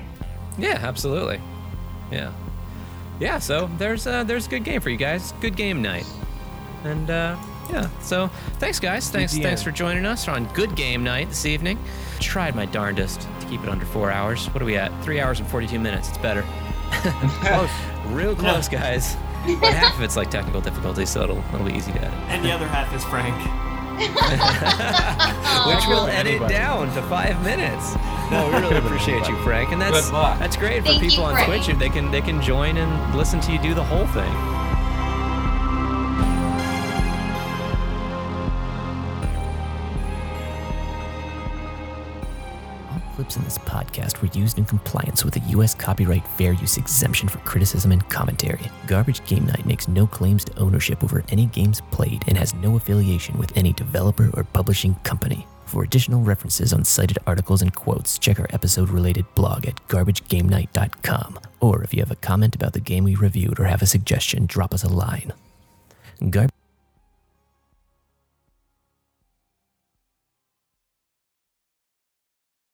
Yeah, 0.58 0.78
absolutely. 0.82 1.40
Yeah, 2.10 2.32
yeah. 3.20 3.38
So 3.38 3.70
there's 3.78 4.06
uh, 4.06 4.24
there's 4.24 4.46
a 4.46 4.50
good 4.50 4.64
game 4.64 4.80
for 4.80 4.90
you 4.90 4.96
guys. 4.96 5.32
Good 5.40 5.56
game 5.56 5.82
night, 5.82 6.06
and 6.84 7.08
uh, 7.10 7.36
yeah. 7.70 7.88
So 8.00 8.28
thanks, 8.58 8.80
guys. 8.80 9.08
Thanks 9.10 9.34
GGN. 9.34 9.42
thanks 9.42 9.62
for 9.62 9.70
joining 9.70 10.04
us 10.06 10.26
on 10.26 10.46
Good 10.54 10.74
Game 10.74 11.04
Night 11.04 11.28
this 11.28 11.44
evening. 11.46 11.78
Tried 12.18 12.56
my 12.56 12.64
darndest 12.66 13.20
to 13.40 13.46
keep 13.46 13.62
it 13.62 13.68
under 13.68 13.84
four 13.84 14.10
hours. 14.10 14.46
What 14.46 14.62
are 14.62 14.64
we 14.64 14.76
at? 14.76 14.90
Three 15.04 15.20
hours 15.20 15.38
and 15.38 15.48
42 15.48 15.78
minutes. 15.78 16.08
It's 16.08 16.18
better. 16.18 16.42
Close. 16.90 17.70
Real 18.06 18.34
close, 18.34 18.68
guys. 18.68 19.14
But 19.60 19.74
half 19.74 19.96
of 19.96 20.02
it's 20.02 20.16
like 20.16 20.30
technical 20.30 20.60
difficulty, 20.60 21.06
so 21.06 21.22
it'll 21.22 21.42
it'll 21.54 21.66
be 21.66 21.72
easy 21.72 21.92
to 21.92 21.98
edit. 22.00 22.18
And 22.28 22.44
the 22.44 22.52
other 22.52 22.66
half 22.66 22.92
is 22.94 23.02
Frank. 23.04 23.34
Which 23.98 25.84
we'll 25.88 26.06
edit 26.06 26.26
anybody. 26.34 26.54
down 26.54 26.94
to 26.94 27.02
five 27.02 27.42
minutes. 27.42 27.94
No, 28.28 28.46
we 28.48 28.58
really 28.58 28.76
appreciate 28.76 29.26
you, 29.26 29.34
Frank, 29.42 29.72
and 29.72 29.80
that's 29.80 30.10
that's 30.10 30.54
great 30.54 30.80
for 30.82 30.88
Thank 30.88 31.02
you, 31.02 31.08
people 31.08 31.24
on 31.24 31.32
Frank. 31.32 31.64
Twitch. 31.64 31.78
They 31.78 31.88
can 31.88 32.10
they 32.10 32.20
can 32.20 32.42
join 32.42 32.76
and 32.76 33.16
listen 33.16 33.40
to 33.40 33.52
you 33.52 33.58
do 33.58 33.72
the 33.72 33.82
whole 33.82 34.06
thing. 34.08 34.67
Clips 43.18 43.36
in 43.36 43.42
this 43.42 43.58
podcast 43.58 44.22
were 44.22 44.28
used 44.28 44.58
in 44.58 44.64
compliance 44.64 45.24
with 45.24 45.34
the 45.34 45.40
U.S. 45.50 45.74
copyright 45.74 46.24
fair 46.24 46.52
use 46.52 46.76
exemption 46.76 47.28
for 47.28 47.38
criticism 47.38 47.90
and 47.90 48.08
commentary. 48.08 48.64
Garbage 48.86 49.26
Game 49.26 49.44
Night 49.44 49.66
makes 49.66 49.88
no 49.88 50.06
claims 50.06 50.44
to 50.44 50.56
ownership 50.56 51.02
over 51.02 51.24
any 51.30 51.46
games 51.46 51.82
played 51.90 52.22
and 52.28 52.38
has 52.38 52.54
no 52.54 52.76
affiliation 52.76 53.36
with 53.36 53.56
any 53.56 53.72
developer 53.72 54.30
or 54.34 54.44
publishing 54.44 54.94
company. 55.02 55.48
For 55.66 55.82
additional 55.82 56.20
references 56.20 56.72
on 56.72 56.84
cited 56.84 57.18
articles 57.26 57.60
and 57.60 57.74
quotes, 57.74 58.20
check 58.20 58.38
our 58.38 58.46
episode 58.50 58.88
related 58.88 59.26
blog 59.34 59.66
at 59.66 59.84
garbagegamenight.com. 59.88 61.40
Or 61.58 61.82
if 61.82 61.92
you 61.92 61.98
have 61.98 62.12
a 62.12 62.16
comment 62.30 62.54
about 62.54 62.72
the 62.72 62.78
game 62.78 63.02
we 63.02 63.16
reviewed 63.16 63.58
or 63.58 63.64
have 63.64 63.82
a 63.82 63.86
suggestion, 63.86 64.46
drop 64.46 64.72
us 64.72 64.84
a 64.84 64.88
line. 64.88 65.32
Gar- 66.30 66.50